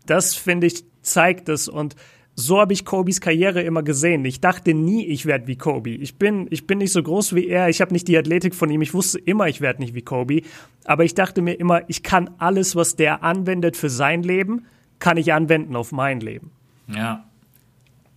Das 0.07 0.35
finde 0.35 0.67
ich 0.67 0.83
zeigt 1.03 1.51
es 1.51 1.69
und 1.69 1.95
so 2.35 2.59
habe 2.59 2.73
ich 2.73 2.87
Kobis 2.87 3.21
Karriere 3.21 3.61
immer 3.61 3.83
gesehen. 3.83 4.25
Ich 4.25 4.41
dachte 4.41 4.73
nie, 4.73 5.05
ich 5.05 5.27
werde 5.27 5.47
wie 5.47 5.57
Kobe. 5.57 5.91
Ich 5.91 6.17
bin, 6.17 6.47
ich 6.49 6.67
bin 6.67 6.79
nicht 6.79 6.93
so 6.93 7.03
groß 7.03 7.35
wie 7.35 7.49
er. 7.49 7.69
Ich 7.69 7.83
habe 7.83 7.93
nicht 7.93 8.09
die 8.09 8.17
Athletik 8.17 8.55
von 8.55 8.71
ihm. 8.71 8.81
Ich 8.81 8.95
wusste 8.95 9.19
immer, 9.19 9.49
ich 9.49 9.61
werde 9.61 9.83
nicht 9.83 9.93
wie 9.93 10.01
Kobe. 10.01 10.41
Aber 10.85 11.05
ich 11.05 11.15
dachte 11.15 11.43
mir 11.43 11.61
immer, 11.61 11.83
ich 11.91 12.03
kann 12.03 12.31
alles, 12.39 12.75
was 12.75 12.97
der 12.97 13.23
anwendet 13.23 13.77
für 13.77 13.91
sein 13.91 14.23
Leben, 14.23 14.65
kann 15.01 15.19
ich 15.19 15.35
anwenden 15.35 15.77
auf 15.77 15.93
mein 15.93 16.21
Leben. 16.21 16.53
Ja, 16.89 17.27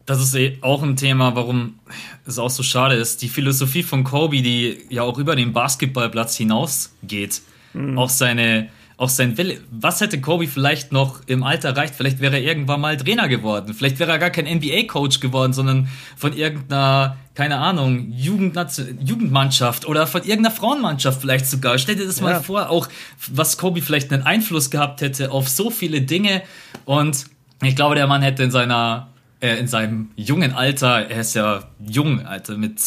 das 0.06 0.22
ist 0.22 0.36
eh 0.36 0.58
auch 0.62 0.84
ein 0.84 0.96
Thema, 0.96 1.36
warum 1.36 1.80
es 2.26 2.38
auch 2.38 2.50
so 2.50 2.63
schade 2.63 2.96
ist. 2.96 3.22
Die 3.22 3.30
Philosophie 3.30 3.84
von 3.84 4.04
Kobe, 4.04 4.41
die 4.41 4.78
ja 4.89 5.04
auch 5.04 5.18
über 5.18 5.36
den 5.36 5.52
Basketballplatz 5.52 6.38
hinausgeht, 6.38 7.41
mhm. 7.74 7.98
auch 7.98 8.10
seine, 8.10 8.70
auch 8.98 9.10
sein 9.10 9.36
Wille. 9.36 9.62
Was 9.72 10.02
hätte 10.02 10.22
Kobe 10.22 10.48
vielleicht 10.48 10.91
noch 10.91 11.22
im 11.26 11.41
Alter 11.41 11.70
erreicht? 11.70 11.96
Vielleicht 11.96 12.20
wäre 12.20 12.36
er 12.36 12.44
irgendwann 12.44 12.82
mal 12.82 12.98
Trainer 12.98 13.28
geworden. 13.28 13.74
Vielleicht 13.74 13.98
wäre 13.98 14.12
er 14.12 14.20
gar 14.20 14.30
kein 14.30 14.46
NBA-Coach 14.46 15.22
geworden, 15.22 15.54
sondern 15.54 15.88
von 16.15 16.34
irgendeiner, 16.34 17.18
keine 17.34 17.58
Ahnung, 17.58 18.12
Jugendmannschaft 18.12 19.88
oder 19.88 20.06
von 20.06 20.22
irgendeiner 20.22 20.56
Frauenmannschaft 20.56 21.20
vielleicht 21.20 21.48
sogar. 21.48 21.80
Stell 21.80 21.96
dir 21.96 22.06
das 22.06 22.20
ja. 22.20 22.26
mal 22.26 22.44
vor, 22.44 22.70
auch 22.70 22.88
was 23.34 23.58
Kobe 23.58 23.82
vielleicht 23.82 24.13
einen 24.13 24.22
Einfluss 24.22 24.70
gehabt 24.70 25.02
hätte 25.02 25.32
auf 25.32 25.50
so 25.50 25.72
viele 25.72 26.02
Dinge. 26.02 26.44
Und 26.86 27.26
ich 27.63 27.76
glaube, 27.76 27.96
der 27.96 28.06
Mann 28.06 28.22
hätte 28.22 28.44
in 28.44 28.52
seiner 28.52 29.10
äh, 29.39 29.58
in 29.58 29.67
seinem 29.67 30.12
jungen 30.15 30.54
Alter, 30.54 31.10
er 31.10 31.21
ist 31.21 31.36
ja 31.36 31.63
jung, 31.80 32.26
Alter, 32.26 32.58
mit 32.58 32.80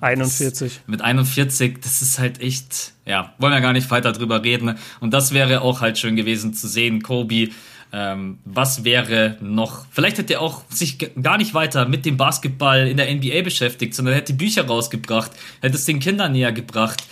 41. 0.00 0.80
mit 0.86 1.00
41, 1.00 1.78
das 1.80 2.02
ist 2.02 2.18
halt 2.18 2.40
echt, 2.40 2.92
ja, 3.06 3.34
wollen 3.38 3.52
wir 3.52 3.60
gar 3.60 3.72
nicht 3.72 3.90
weiter 3.90 4.12
drüber 4.12 4.42
reden. 4.42 4.76
Und 5.00 5.14
das 5.14 5.32
wäre 5.32 5.60
auch 5.60 5.80
halt 5.80 5.98
schön 5.98 6.16
gewesen 6.16 6.54
zu 6.54 6.68
sehen, 6.68 7.02
Kobe 7.02 7.50
Ähm, 7.94 8.38
was 8.46 8.84
wäre 8.84 9.36
noch? 9.42 9.84
Vielleicht 9.90 10.16
hätte 10.16 10.32
er 10.32 10.40
auch 10.40 10.62
sich 10.70 10.96
gar 11.20 11.36
nicht 11.36 11.52
weiter 11.52 11.86
mit 11.86 12.06
dem 12.06 12.16
Basketball 12.16 12.88
in 12.88 12.96
der 12.96 13.14
NBA 13.14 13.42
beschäftigt, 13.42 13.94
sondern 13.94 14.14
hätte 14.14 14.32
Bücher 14.32 14.66
rausgebracht, 14.66 15.30
hätte 15.60 15.76
es 15.76 15.84
den 15.84 16.00
Kindern 16.00 16.32
näher 16.32 16.52
gebracht. 16.52 17.02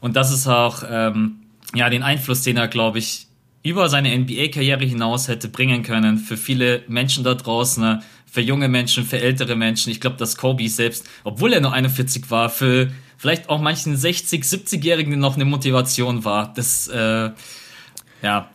Und 0.00 0.16
das 0.16 0.32
ist 0.32 0.48
auch 0.48 0.82
ähm, 0.90 1.36
ja 1.72 1.88
den 1.88 2.02
Einfluss, 2.02 2.42
den 2.42 2.56
er, 2.56 2.66
glaube 2.66 2.98
ich, 2.98 3.28
über 3.62 3.88
seine 3.88 4.16
NBA-Karriere 4.18 4.84
hinaus 4.84 5.28
hätte 5.28 5.48
bringen 5.48 5.82
können 5.84 6.18
für 6.18 6.36
viele 6.36 6.82
Menschen 6.88 7.24
da 7.24 7.34
draußen, 7.34 8.02
für 8.34 8.40
junge 8.40 8.68
Menschen, 8.68 9.04
für 9.04 9.20
ältere 9.20 9.54
Menschen. 9.54 9.92
Ich 9.92 10.00
glaube, 10.00 10.16
dass 10.16 10.36
Kobe 10.36 10.68
selbst, 10.68 11.08
obwohl 11.22 11.52
er 11.52 11.60
nur 11.60 11.72
41 11.72 12.32
war, 12.32 12.50
für 12.50 12.90
vielleicht 13.16 13.48
auch 13.48 13.60
manchen 13.60 13.96
60, 13.96 14.42
70-Jährigen 14.42 15.20
noch 15.20 15.36
eine 15.36 15.44
Motivation 15.44 16.24
war. 16.24 16.52
Das, 16.52 16.88
äh, 16.88 17.30
ja. 18.22 18.50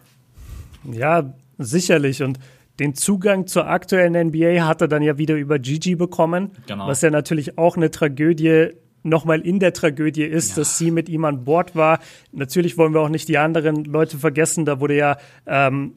Ja, 0.83 1.33
sicherlich. 1.57 2.21
Und 2.21 2.39
den 2.81 2.93
Zugang 2.93 3.47
zur 3.47 3.67
aktuellen 3.69 4.27
NBA 4.27 4.67
hat 4.67 4.81
er 4.81 4.89
dann 4.89 5.01
ja 5.01 5.17
wieder 5.17 5.35
über 5.35 5.59
Gigi 5.59 5.95
bekommen, 5.95 6.51
genau. 6.67 6.85
was 6.85 7.01
ja 7.01 7.09
natürlich 7.09 7.57
auch 7.57 7.77
eine 7.77 7.89
Tragödie 7.89 8.71
nochmal 9.03 9.39
in 9.39 9.59
der 9.59 9.71
Tragödie 9.71 10.25
ist, 10.25 10.49
ja. 10.49 10.55
dass 10.57 10.77
sie 10.77 10.91
mit 10.91 11.07
ihm 11.07 11.23
an 11.23 11.45
Bord 11.45 11.77
war. 11.77 11.99
Natürlich 12.33 12.77
wollen 12.77 12.93
wir 12.93 12.99
auch 12.99 13.07
nicht 13.07 13.29
die 13.29 13.37
anderen 13.37 13.85
Leute 13.85 14.17
vergessen, 14.17 14.65
da 14.65 14.81
wurde 14.81 14.97
ja 14.97 15.17
ähm, 15.47 15.93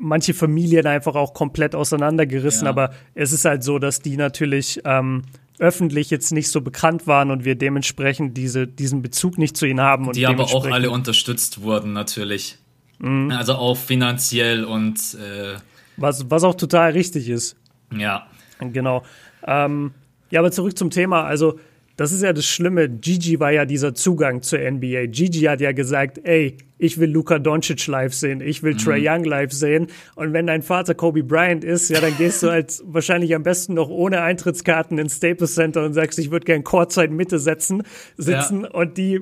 manche 0.00 0.34
Familien 0.34 0.86
einfach 0.86 1.14
auch 1.14 1.34
komplett 1.34 1.74
auseinandergerissen, 1.74 2.64
ja. 2.64 2.70
aber 2.70 2.92
es 3.14 3.32
ist 3.32 3.44
halt 3.44 3.64
so, 3.64 3.78
dass 3.78 4.00
die 4.00 4.16
natürlich 4.16 4.80
ähm, 4.84 5.22
öffentlich 5.58 6.10
jetzt 6.10 6.32
nicht 6.32 6.48
so 6.48 6.60
bekannt 6.60 7.06
waren 7.06 7.30
und 7.30 7.44
wir 7.44 7.54
dementsprechend 7.54 8.36
diese, 8.36 8.66
diesen 8.66 9.02
Bezug 9.02 9.38
nicht 9.38 9.56
zu 9.56 9.66
ihnen 9.66 9.80
haben. 9.80 10.08
Und 10.08 10.16
die 10.16 10.26
aber 10.26 10.44
auch 10.44 10.66
alle 10.66 10.90
unterstützt 10.90 11.62
wurden, 11.62 11.92
natürlich. 11.92 12.58
Mhm. 12.98 13.30
Also 13.30 13.54
auch 13.54 13.76
finanziell 13.76 14.64
und 14.64 14.98
äh 15.14 15.56
was, 15.96 16.30
was 16.30 16.42
auch 16.44 16.54
total 16.54 16.92
richtig 16.92 17.28
ist. 17.28 17.56
Ja. 17.94 18.26
Genau. 18.58 19.02
Ähm, 19.46 19.92
ja, 20.30 20.40
aber 20.40 20.50
zurück 20.50 20.76
zum 20.78 20.90
Thema. 20.90 21.24
Also 21.24 21.58
das 21.96 22.12
ist 22.12 22.22
ja 22.22 22.32
das 22.32 22.46
Schlimme. 22.46 22.88
Gigi 22.88 23.38
war 23.38 23.52
ja 23.52 23.64
dieser 23.64 23.94
Zugang 23.94 24.42
zur 24.42 24.58
NBA. 24.58 25.06
Gigi 25.06 25.42
hat 25.42 25.60
ja 25.60 25.72
gesagt, 25.72 26.20
ey, 26.24 26.56
ich 26.78 26.98
will 26.98 27.10
Luka 27.10 27.38
Doncic 27.38 27.86
live 27.86 28.12
sehen, 28.12 28.40
ich 28.40 28.62
will 28.62 28.72
mhm. 28.72 28.78
Trey 28.78 29.08
Young 29.08 29.24
live 29.24 29.52
sehen. 29.52 29.86
Und 30.16 30.32
wenn 30.32 30.46
dein 30.46 30.62
Vater 30.62 30.94
Kobe 30.94 31.22
Bryant 31.22 31.62
ist, 31.62 31.90
ja, 31.90 32.00
dann 32.00 32.16
gehst 32.16 32.42
du 32.42 32.50
halt 32.50 32.82
wahrscheinlich 32.86 33.34
am 33.34 33.42
besten 33.42 33.74
noch 33.74 33.88
ohne 33.88 34.22
Eintrittskarten 34.22 34.98
ins 34.98 35.18
Staples 35.18 35.54
Center 35.54 35.84
und 35.84 35.92
sagst, 35.92 36.18
ich 36.18 36.30
würde 36.30 36.44
gern 36.44 36.64
Courtside 36.64 37.12
Mitte 37.12 37.38
setzen, 37.38 37.84
sitzen 38.16 38.62
ja. 38.62 38.70
und 38.70 38.98
die 38.98 39.20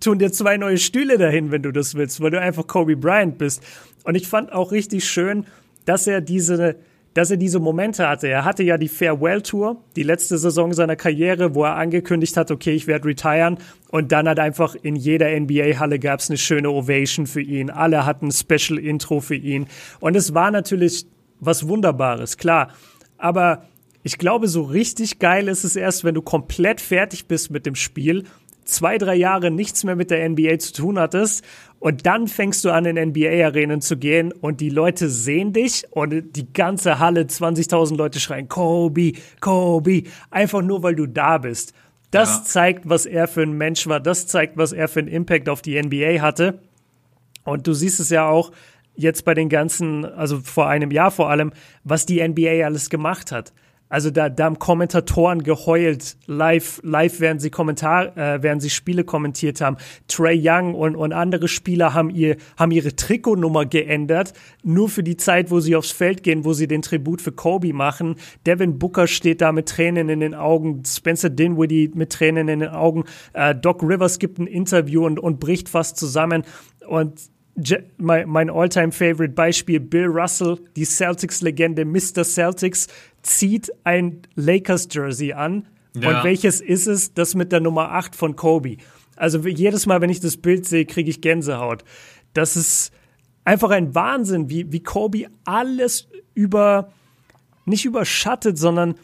tun 0.00 0.18
dir 0.18 0.32
zwei 0.32 0.56
neue 0.56 0.78
Stühle 0.78 1.16
dahin, 1.18 1.52
wenn 1.52 1.62
du 1.62 1.70
das 1.70 1.94
willst, 1.94 2.20
weil 2.20 2.30
du 2.30 2.40
einfach 2.40 2.66
Kobe 2.66 2.96
Bryant 2.96 3.38
bist. 3.38 3.62
Und 4.04 4.14
ich 4.16 4.26
fand 4.26 4.52
auch 4.52 4.72
richtig 4.72 5.04
schön, 5.08 5.46
dass 5.84 6.06
er 6.06 6.20
diese 6.20 6.76
dass 7.16 7.30
er 7.30 7.38
diese 7.38 7.60
Momente 7.60 8.06
hatte. 8.06 8.28
Er 8.28 8.44
hatte 8.44 8.62
ja 8.62 8.76
die 8.76 8.88
Farewell 8.88 9.40
Tour, 9.40 9.82
die 9.96 10.02
letzte 10.02 10.36
Saison 10.36 10.74
seiner 10.74 10.96
Karriere, 10.96 11.54
wo 11.54 11.64
er 11.64 11.76
angekündigt 11.76 12.36
hat, 12.36 12.50
okay, 12.50 12.72
ich 12.72 12.86
werde 12.86 13.08
retiren. 13.08 13.56
Und 13.88 14.12
dann 14.12 14.28
hat 14.28 14.38
einfach 14.38 14.74
in 14.74 14.96
jeder 14.96 15.28
NBA-Halle 15.40 15.98
gab 15.98 16.20
es 16.20 16.28
eine 16.28 16.36
schöne 16.36 16.68
Ovation 16.68 17.26
für 17.26 17.40
ihn. 17.40 17.70
Alle 17.70 18.04
hatten 18.04 18.26
ein 18.26 18.32
Special 18.32 18.78
Intro 18.78 19.20
für 19.20 19.34
ihn. 19.34 19.66
Und 19.98 20.14
es 20.14 20.34
war 20.34 20.50
natürlich 20.50 21.06
was 21.40 21.66
Wunderbares, 21.66 22.36
klar. 22.36 22.68
Aber 23.16 23.62
ich 24.02 24.18
glaube, 24.18 24.46
so 24.46 24.64
richtig 24.64 25.18
geil 25.18 25.48
ist 25.48 25.64
es 25.64 25.74
erst, 25.74 26.04
wenn 26.04 26.14
du 26.14 26.20
komplett 26.20 26.82
fertig 26.82 27.28
bist 27.28 27.50
mit 27.50 27.64
dem 27.64 27.76
Spiel 27.76 28.24
zwei, 28.66 28.98
drei 28.98 29.14
Jahre 29.14 29.50
nichts 29.50 29.84
mehr 29.84 29.96
mit 29.96 30.10
der 30.10 30.28
NBA 30.28 30.58
zu 30.58 30.74
tun 30.74 30.98
hattest 30.98 31.44
und 31.78 32.06
dann 32.06 32.26
fängst 32.26 32.64
du 32.64 32.70
an, 32.70 32.84
in 32.84 33.10
NBA-Arenen 33.10 33.80
zu 33.80 33.96
gehen 33.96 34.32
und 34.32 34.60
die 34.60 34.70
Leute 34.70 35.08
sehen 35.08 35.52
dich 35.52 35.84
und 35.90 36.34
die 36.34 36.52
ganze 36.52 36.98
Halle, 36.98 37.22
20.000 37.22 37.96
Leute 37.96 38.18
schreien, 38.18 38.48
Kobe, 38.48 39.12
Kobe, 39.40 40.04
einfach 40.30 40.62
nur, 40.62 40.82
weil 40.82 40.94
du 40.94 41.06
da 41.06 41.38
bist. 41.38 41.74
Das 42.10 42.38
ja. 42.38 42.44
zeigt, 42.44 42.88
was 42.88 43.04
er 43.04 43.28
für 43.28 43.42
ein 43.42 43.52
Mensch 43.52 43.86
war. 43.86 44.00
Das 44.00 44.26
zeigt, 44.26 44.56
was 44.56 44.72
er 44.72 44.88
für 44.88 45.00
einen 45.00 45.08
Impact 45.08 45.48
auf 45.48 45.60
die 45.60 45.80
NBA 45.80 46.20
hatte. 46.20 46.60
Und 47.44 47.66
du 47.66 47.72
siehst 47.74 48.00
es 48.00 48.10
ja 48.10 48.26
auch 48.26 48.52
jetzt 48.94 49.24
bei 49.24 49.34
den 49.34 49.48
ganzen, 49.48 50.04
also 50.04 50.40
vor 50.40 50.68
einem 50.68 50.90
Jahr 50.90 51.10
vor 51.10 51.30
allem, 51.30 51.52
was 51.84 52.06
die 52.06 52.26
NBA 52.26 52.64
alles 52.64 52.90
gemacht 52.90 53.32
hat. 53.32 53.52
Also 53.88 54.10
da, 54.10 54.28
da 54.28 54.44
haben 54.44 54.58
Kommentatoren 54.58 55.42
geheult, 55.42 56.16
live, 56.26 56.80
live 56.82 57.20
während 57.20 57.40
sie 57.40 57.50
Kommentar, 57.50 58.16
äh, 58.16 58.42
während 58.42 58.60
sie 58.60 58.70
Spiele 58.70 59.04
kommentiert 59.04 59.60
haben. 59.60 59.76
Trey 60.08 60.40
Young 60.42 60.74
und, 60.74 60.96
und 60.96 61.12
andere 61.12 61.46
Spieler 61.46 61.94
haben 61.94 62.10
ihr, 62.10 62.36
haben 62.56 62.72
ihre 62.72 62.96
Trikotnummer 62.96 63.64
geändert, 63.64 64.32
nur 64.64 64.88
für 64.88 65.04
die 65.04 65.16
Zeit, 65.16 65.50
wo 65.50 65.60
sie 65.60 65.76
aufs 65.76 65.92
Feld 65.92 66.24
gehen, 66.24 66.44
wo 66.44 66.52
sie 66.52 66.66
den 66.66 66.82
Tribut 66.82 67.22
für 67.22 67.32
Kobe 67.32 67.72
machen. 67.72 68.16
Devin 68.44 68.78
Booker 68.78 69.06
steht 69.06 69.40
da 69.40 69.52
mit 69.52 69.68
Tränen 69.68 70.08
in 70.08 70.20
den 70.20 70.34
Augen, 70.34 70.82
Spencer 70.84 71.30
Dinwiddie 71.30 71.92
mit 71.94 72.10
Tränen 72.12 72.48
in 72.48 72.60
den 72.60 72.70
Augen. 72.70 73.04
Äh, 73.34 73.54
Doc 73.54 73.82
Rivers 73.82 74.18
gibt 74.18 74.38
ein 74.38 74.48
Interview 74.48 75.06
und, 75.06 75.20
und 75.20 75.38
bricht 75.38 75.68
fast 75.68 75.96
zusammen. 75.96 76.42
Und 76.88 77.20
mein, 77.96 78.28
mein 78.28 78.50
All-Time-Favorite 78.50 79.34
Beispiel, 79.34 79.80
Bill 79.80 80.06
Russell, 80.06 80.58
die 80.76 80.84
Celtics-Legende 80.84 81.84
Mr. 81.84 82.24
Celtics, 82.24 82.88
zieht 83.22 83.72
ein 83.84 84.22
Lakers-Jersey 84.34 85.32
an. 85.32 85.66
Ja. 85.94 86.18
Und 86.18 86.24
welches 86.24 86.60
ist 86.60 86.86
es? 86.86 87.14
Das 87.14 87.34
mit 87.34 87.52
der 87.52 87.60
Nummer 87.60 87.92
8 87.92 88.14
von 88.14 88.36
Kobe. 88.36 88.76
Also 89.16 89.38
jedes 89.40 89.86
Mal, 89.86 90.00
wenn 90.02 90.10
ich 90.10 90.20
das 90.20 90.36
Bild 90.36 90.66
sehe, 90.66 90.84
kriege 90.84 91.08
ich 91.08 91.22
Gänsehaut. 91.22 91.84
Das 92.34 92.56
ist 92.56 92.92
einfach 93.44 93.70
ein 93.70 93.94
Wahnsinn, 93.94 94.50
wie, 94.50 94.70
wie 94.70 94.82
Kobe 94.82 95.26
alles 95.44 96.08
über, 96.34 96.92
nicht 97.64 97.86
überschattet, 97.86 98.58
sondern 98.58 98.96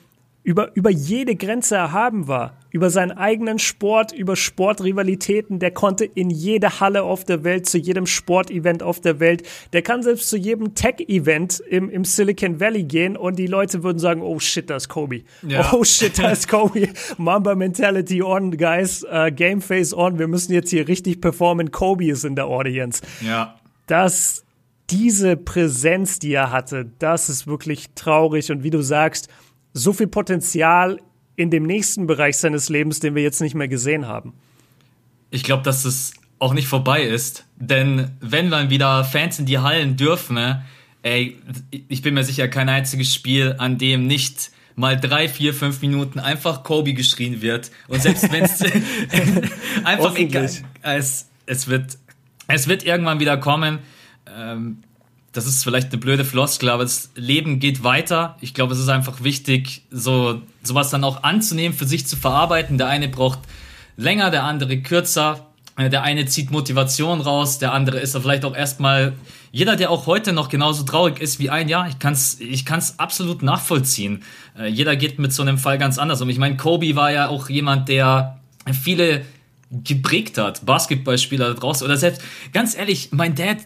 über, 0.45 0.75
über 0.75 0.91
jede 0.91 1.37
Grenze 1.37 1.77
erhaben 1.77 2.27
war, 2.27 2.57
über 2.71 2.91
seinen 2.91 3.13
eigenen 3.13 3.59
Sport, 3.59 4.13
über 4.13 4.35
Sportrivalitäten, 4.35 5.59
der 5.59 5.71
konnte 5.71 6.05
in 6.05 6.31
jede 6.31 6.81
Halle 6.81 7.03
auf 7.05 7.25
der 7.25 7.45
Welt, 7.45 7.67
zu 7.67 7.79
jedem 7.79 8.07
Sportevent 8.07 8.83
auf 8.83 9.01
der 9.01 9.21
Welt, 9.21 9.47
der 9.73 9.83
kann 9.83 10.03
selbst 10.03 10.29
zu 10.29 10.37
jedem 10.37 10.75
Tech-Event 10.75 11.61
im, 11.61 11.91
im 11.91 12.05
Silicon 12.05 12.59
Valley 12.59 12.83
gehen 12.85 13.17
und 13.17 13.39
die 13.39 13.47
Leute 13.47 13.85
würden 13.85 13.99
sagen, 13.99 14.23
oh 14.23 14.41
shit, 14.41 14.69
das 14.69 14.85
ist 14.85 14.89
Kobe. 14.89 15.23
Ja. 15.47 15.71
Oh 15.83 15.85
shit, 15.85 16.19
das 16.19 16.41
ist 16.41 16.49
Kobe. 16.49 16.89
Mamba 17.17 17.55
Mentality 17.55 18.23
on, 18.23 18.57
guys. 18.57 19.05
Uh, 19.05 19.31
Game 19.35 19.61
Face 19.63 19.95
on. 19.95 20.19
Wir 20.19 20.29
müssen 20.29 20.53
jetzt 20.53 20.71
hier 20.71 20.87
richtig 20.87 21.21
performen. 21.21 21.71
Kobe 21.71 22.07
ist 22.07 22.25
in 22.25 22.37
der 22.37 22.47
Audience. 22.47 23.01
Ja. 23.23 23.59
Das, 23.87 24.45
diese 24.91 25.37
Präsenz, 25.37 26.19
die 26.19 26.35
er 26.35 26.51
hatte, 26.51 26.91
das 26.99 27.31
ist 27.31 27.47
wirklich 27.47 27.95
traurig 27.95 28.51
und 28.51 28.65
wie 28.65 28.71
du 28.71 28.83
sagst, 28.83 29.29
so 29.73 29.93
viel 29.93 30.07
Potenzial 30.07 31.01
in 31.37 31.51
dem 31.51 31.65
nächsten 31.65 32.07
Bereich 32.07 32.37
seines 32.37 32.69
Lebens, 32.69 33.01
den 33.01 33.15
wir 33.15 33.23
jetzt 33.23 33.41
nicht 33.41 33.55
mehr 33.55 33.69
gesehen 33.69 34.07
haben. 34.07 34.35
Ich 35.31 35.45
glaube, 35.45 35.63
dass 35.63 35.85
es 35.85 36.15
auch 36.39 36.55
nicht 36.55 36.69
vorbei 36.69 37.03
ist, 37.03 37.47
denn 37.57 38.11
wenn 38.21 38.51
dann 38.51 38.69
wieder 38.69 39.05
Fans 39.05 39.39
in 39.39 39.47
die 39.47 39.59
Hallen 39.59 39.97
dürfen, 39.97 40.35
ne, 40.35 40.65
ey, 41.03 41.39
ich 41.89 42.03
bin 42.03 42.15
mir 42.15 42.25
sicher, 42.25 42.49
kein 42.49 42.69
einziges 42.69 43.15
Spiel, 43.15 43.55
an 43.59 43.79
dem 43.79 44.07
nicht 44.07 44.51
mal 44.75 44.99
drei, 44.99 45.29
vier, 45.29 45.55
fünf 45.55 45.81
Minuten 45.83 46.19
einfach 46.19 46.63
Kobe 46.63 46.95
geschrien 46.95 47.43
wird. 47.43 47.71
Und 47.89 48.03
selbst 48.03 48.31
wenn 48.33 48.45
es 48.45 48.61
einfach 49.85 50.17
egal, 50.17 50.51
es, 50.83 51.29
es 51.47 51.69
wird, 51.69 51.99
es 52.49 52.69
wird 52.69 52.85
irgendwann 52.85 53.21
wieder 53.21 53.37
kommen. 53.37 53.81
Ähm, 54.27 54.79
das 55.33 55.47
ist 55.47 55.65
vielleicht 55.65 55.91
eine 55.91 55.99
blöde 55.99 56.25
Floskel, 56.25 56.69
aber 56.69 56.83
das 56.83 57.11
Leben 57.15 57.59
geht 57.59 57.83
weiter. 57.83 58.37
Ich 58.41 58.53
glaube, 58.53 58.75
es 58.75 58.79
ist 58.79 58.89
einfach 58.89 59.25
wichtig, 59.25 59.83
so 59.91 60.43
sowas 60.63 60.91
dann 60.91 61.05
auch 61.05 61.23
anzunehmen, 61.23 61.77
für 61.77 61.87
sich 61.87 62.07
zu 62.07 62.17
verarbeiten. 62.17 62.79
Der 62.79 62.89
eine 62.89 63.09
braucht 63.09 63.41
länger, 63.97 64.31
der 64.31 64.45
andere 64.45 64.79
kürzer. 64.79 65.47
Äh, 65.77 65.89
der 65.89 66.03
eine 66.03 66.27
zieht 66.27 66.51
Motivation 66.51 67.21
raus, 67.21 67.59
der 67.59 67.73
andere 67.73 67.99
ist 67.99 68.15
da 68.15 68.21
vielleicht 68.21 68.45
auch 68.45 68.55
erstmal 68.55 69.15
jeder, 69.53 69.77
der 69.77 69.91
auch 69.91 70.07
heute 70.07 70.33
noch 70.33 70.49
genauso 70.49 70.83
traurig 70.83 71.21
ist 71.21 71.39
wie 71.39 71.51
ein 71.51 71.69
Jahr, 71.69 71.87
ich 71.89 71.99
kann 71.99 72.15
es 72.15 72.41
ich 72.41 72.65
kann's 72.65 72.99
absolut 72.99 73.43
nachvollziehen. 73.43 74.23
Äh, 74.59 74.69
jeder 74.69 74.97
geht 74.97 75.19
mit 75.19 75.33
so 75.33 75.43
einem 75.43 75.59
Fall 75.59 75.79
ganz 75.79 75.99
anders 75.99 76.21
um. 76.21 76.29
Ich 76.29 76.39
meine, 76.39 76.57
Kobe 76.57 76.95
war 76.97 77.11
ja 77.11 77.29
auch 77.29 77.49
jemand, 77.49 77.89
der 77.89 78.39
viele 78.83 79.25
geprägt 79.71 80.37
hat, 80.37 80.65
Basketballspieler 80.67 81.55
da 81.55 81.55
draußen 81.55 81.85
oder 81.87 81.97
selbst, 81.97 82.21
ganz 82.53 82.77
ehrlich, 82.77 83.09
mein 83.13 83.35
Dad, 83.35 83.59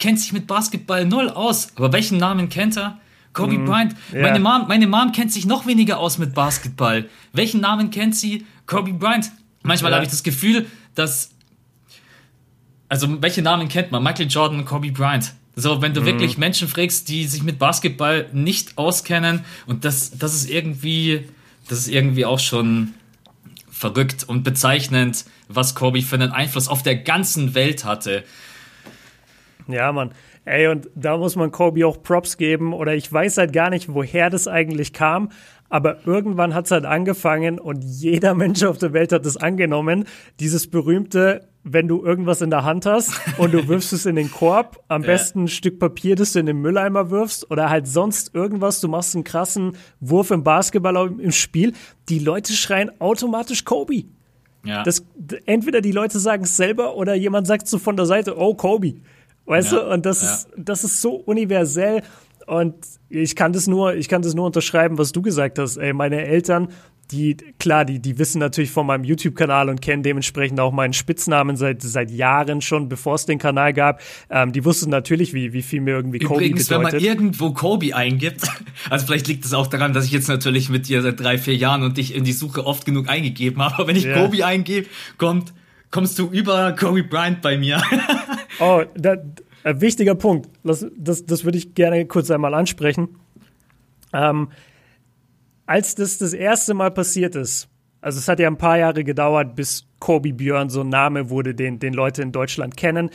kennt 0.00 0.18
sich 0.18 0.32
mit 0.32 0.48
Basketball 0.48 1.04
null 1.04 1.28
aus. 1.28 1.68
Aber 1.76 1.92
welchen 1.92 2.18
Namen 2.18 2.48
kennt 2.48 2.76
er? 2.76 2.98
Kobe 3.32 3.58
mm, 3.58 3.64
Bryant. 3.66 3.94
Yeah. 4.12 4.22
Meine, 4.22 4.40
Mom, 4.40 4.66
meine 4.66 4.86
Mom 4.88 5.12
kennt 5.12 5.32
sich 5.32 5.46
noch 5.46 5.66
weniger 5.66 5.98
aus 5.98 6.18
mit 6.18 6.34
Basketball. 6.34 7.08
Welchen 7.32 7.60
Namen 7.60 7.90
kennt 7.90 8.16
sie? 8.16 8.44
Kobe 8.66 8.92
Bryant. 8.92 9.30
Manchmal 9.62 9.92
yeah. 9.92 9.96
habe 9.98 10.04
ich 10.04 10.10
das 10.10 10.24
Gefühl, 10.24 10.66
dass. 10.96 11.30
Also, 12.88 13.22
welche 13.22 13.42
Namen 13.42 13.68
kennt 13.68 13.92
man? 13.92 14.02
Michael 14.02 14.26
Jordan 14.26 14.58
und 14.58 14.64
Kobe 14.64 14.90
Bryant. 14.90 15.32
So, 15.54 15.80
wenn 15.80 15.94
du 15.94 16.00
mm. 16.00 16.06
wirklich 16.06 16.38
Menschen 16.38 16.66
fragst, 16.66 17.08
die 17.08 17.26
sich 17.26 17.44
mit 17.44 17.58
Basketball 17.58 18.28
nicht 18.32 18.78
auskennen, 18.78 19.44
und 19.66 19.84
das, 19.84 20.18
das 20.18 20.34
ist 20.34 20.50
irgendwie, 20.50 21.28
das 21.68 21.80
ist 21.80 21.88
irgendwie 21.88 22.24
auch 22.24 22.40
schon 22.40 22.94
verrückt 23.70 24.24
und 24.24 24.42
bezeichnend, 24.42 25.24
was 25.48 25.74
Kobe 25.74 26.02
für 26.02 26.16
einen 26.16 26.32
Einfluss 26.32 26.68
auf 26.68 26.82
der 26.82 26.96
ganzen 26.96 27.54
Welt 27.54 27.84
hatte. 27.84 28.24
Ja, 29.72 29.92
Mann. 29.92 30.10
Ey, 30.44 30.68
und 30.68 30.88
da 30.94 31.16
muss 31.16 31.36
man 31.36 31.50
Kobe 31.50 31.86
auch 31.86 32.02
Props 32.02 32.36
geben. 32.36 32.72
Oder 32.72 32.94
ich 32.94 33.12
weiß 33.12 33.38
halt 33.38 33.52
gar 33.52 33.70
nicht, 33.70 33.92
woher 33.92 34.30
das 34.30 34.48
eigentlich 34.48 34.92
kam. 34.92 35.30
Aber 35.70 35.98
irgendwann 36.04 36.52
hat 36.52 36.64
es 36.64 36.72
halt 36.72 36.84
angefangen 36.84 37.58
und 37.58 37.82
jeder 37.84 38.34
Mensch 38.34 38.62
auf 38.64 38.78
der 38.78 38.92
Welt 38.92 39.12
hat 39.12 39.24
es 39.24 39.36
angenommen. 39.36 40.04
Dieses 40.40 40.66
berühmte, 40.66 41.48
wenn 41.62 41.86
du 41.86 42.04
irgendwas 42.04 42.42
in 42.42 42.50
der 42.50 42.64
Hand 42.64 42.86
hast 42.86 43.12
und 43.38 43.54
du 43.54 43.68
wirfst 43.68 43.92
es 43.92 44.04
in 44.04 44.16
den 44.16 44.30
Korb, 44.30 44.82
am 44.88 45.02
besten 45.02 45.44
ein 45.44 45.48
Stück 45.48 45.78
Papier, 45.78 46.16
das 46.16 46.32
du 46.32 46.40
in 46.40 46.46
den 46.46 46.60
Mülleimer 46.60 47.10
wirfst 47.10 47.50
oder 47.50 47.70
halt 47.70 47.86
sonst 47.86 48.34
irgendwas, 48.34 48.80
du 48.80 48.88
machst 48.88 49.14
einen 49.14 49.24
krassen 49.24 49.76
Wurf 50.00 50.32
im 50.32 50.42
Basketball 50.42 51.14
im 51.18 51.32
Spiel. 51.32 51.72
Die 52.08 52.18
Leute 52.18 52.52
schreien 52.52 52.90
automatisch 53.00 53.64
Kobe. 53.64 54.04
Ja. 54.64 54.82
Das, 54.82 55.04
entweder 55.46 55.80
die 55.80 55.92
Leute 55.92 56.18
sagen 56.18 56.44
es 56.44 56.56
selber 56.56 56.96
oder 56.96 57.14
jemand 57.14 57.46
sagt 57.46 57.66
so 57.68 57.78
von 57.78 57.96
der 57.96 58.06
Seite, 58.06 58.36
oh, 58.38 58.54
Kobe. 58.54 58.96
Weißt 59.50 59.72
ja, 59.72 59.80
du? 59.80 59.92
Und 59.92 60.06
das, 60.06 60.22
ja. 60.22 60.32
ist, 60.32 60.48
das 60.56 60.84
ist 60.84 61.00
so 61.00 61.16
universell. 61.16 62.02
Und 62.46 62.76
ich 63.08 63.34
kann 63.34 63.52
das 63.52 63.66
nur, 63.66 63.96
ich 63.96 64.08
kann 64.08 64.22
das 64.22 64.34
nur 64.34 64.46
unterschreiben, 64.46 64.96
was 64.96 65.10
du 65.10 65.22
gesagt 65.22 65.58
hast. 65.58 65.76
Ey, 65.76 65.92
meine 65.92 66.24
Eltern, 66.24 66.68
die, 67.10 67.36
klar, 67.58 67.84
die, 67.84 67.98
die 67.98 68.16
wissen 68.18 68.38
natürlich 68.38 68.70
von 68.70 68.86
meinem 68.86 69.02
YouTube-Kanal 69.02 69.68
und 69.68 69.82
kennen 69.82 70.04
dementsprechend 70.04 70.60
auch 70.60 70.70
meinen 70.70 70.92
Spitznamen 70.92 71.56
seit, 71.56 71.82
seit 71.82 72.12
Jahren 72.12 72.60
schon, 72.60 72.88
bevor 72.88 73.16
es 73.16 73.26
den 73.26 73.40
Kanal 73.40 73.72
gab. 73.72 74.00
Ähm, 74.30 74.52
die 74.52 74.64
wussten 74.64 74.88
natürlich, 74.88 75.34
wie, 75.34 75.52
wie 75.52 75.62
viel 75.62 75.80
mir 75.80 75.96
irgendwie 75.96 76.20
Kobe 76.20 76.44
Übrigens, 76.44 76.68
bedeutet. 76.68 76.92
wenn 76.92 77.00
man 77.00 77.04
irgendwo 77.04 77.50
Kobe 77.50 77.96
eingibt, 77.96 78.42
also 78.90 79.04
vielleicht 79.04 79.26
liegt 79.26 79.44
es 79.44 79.52
auch 79.52 79.66
daran, 79.66 79.92
dass 79.92 80.04
ich 80.04 80.12
jetzt 80.12 80.28
natürlich 80.28 80.68
mit 80.68 80.86
dir 80.86 81.02
seit 81.02 81.18
drei, 81.18 81.38
vier 81.38 81.56
Jahren 81.56 81.82
und 81.82 81.96
dich 81.96 82.14
in 82.14 82.22
die 82.22 82.32
Suche 82.32 82.64
oft 82.64 82.84
genug 82.84 83.08
eingegeben 83.08 83.60
habe, 83.60 83.74
aber 83.74 83.88
wenn 83.88 83.96
ich 83.96 84.04
ja. 84.04 84.14
Kobe 84.14 84.46
eingebe, 84.46 84.86
kommt, 85.18 85.52
kommst 85.90 86.16
du 86.20 86.28
über 86.28 86.70
Kobe 86.78 87.02
Bryant 87.02 87.42
bei 87.42 87.58
mir. 87.58 87.82
oh, 88.60 88.82
da, 88.94 89.16
ein 89.64 89.80
wichtiger 89.80 90.14
Punkt. 90.14 90.48
Das, 90.64 90.86
das, 90.96 91.26
das 91.26 91.44
würde 91.44 91.58
ich 91.58 91.74
gerne 91.74 92.06
kurz 92.06 92.30
einmal 92.30 92.54
ansprechen. 92.54 93.08
Ähm, 94.12 94.48
als 95.66 95.94
das 95.94 96.18
das 96.18 96.32
erste 96.32 96.74
Mal 96.74 96.90
passiert 96.90 97.36
ist, 97.36 97.68
also 98.00 98.18
es 98.18 98.28
hat 98.28 98.40
ja 98.40 98.48
ein 98.48 98.58
paar 98.58 98.78
Jahre 98.78 99.04
gedauert, 99.04 99.54
bis 99.54 99.86
Kobe 99.98 100.32
Björn 100.32 100.70
so 100.70 100.80
ein 100.80 100.88
Name 100.88 101.30
wurde, 101.30 101.54
den, 101.54 101.78
den 101.78 101.92
Leute 101.92 102.22
in 102.22 102.32
Deutschland 102.32 102.76
kennen. 102.76 103.10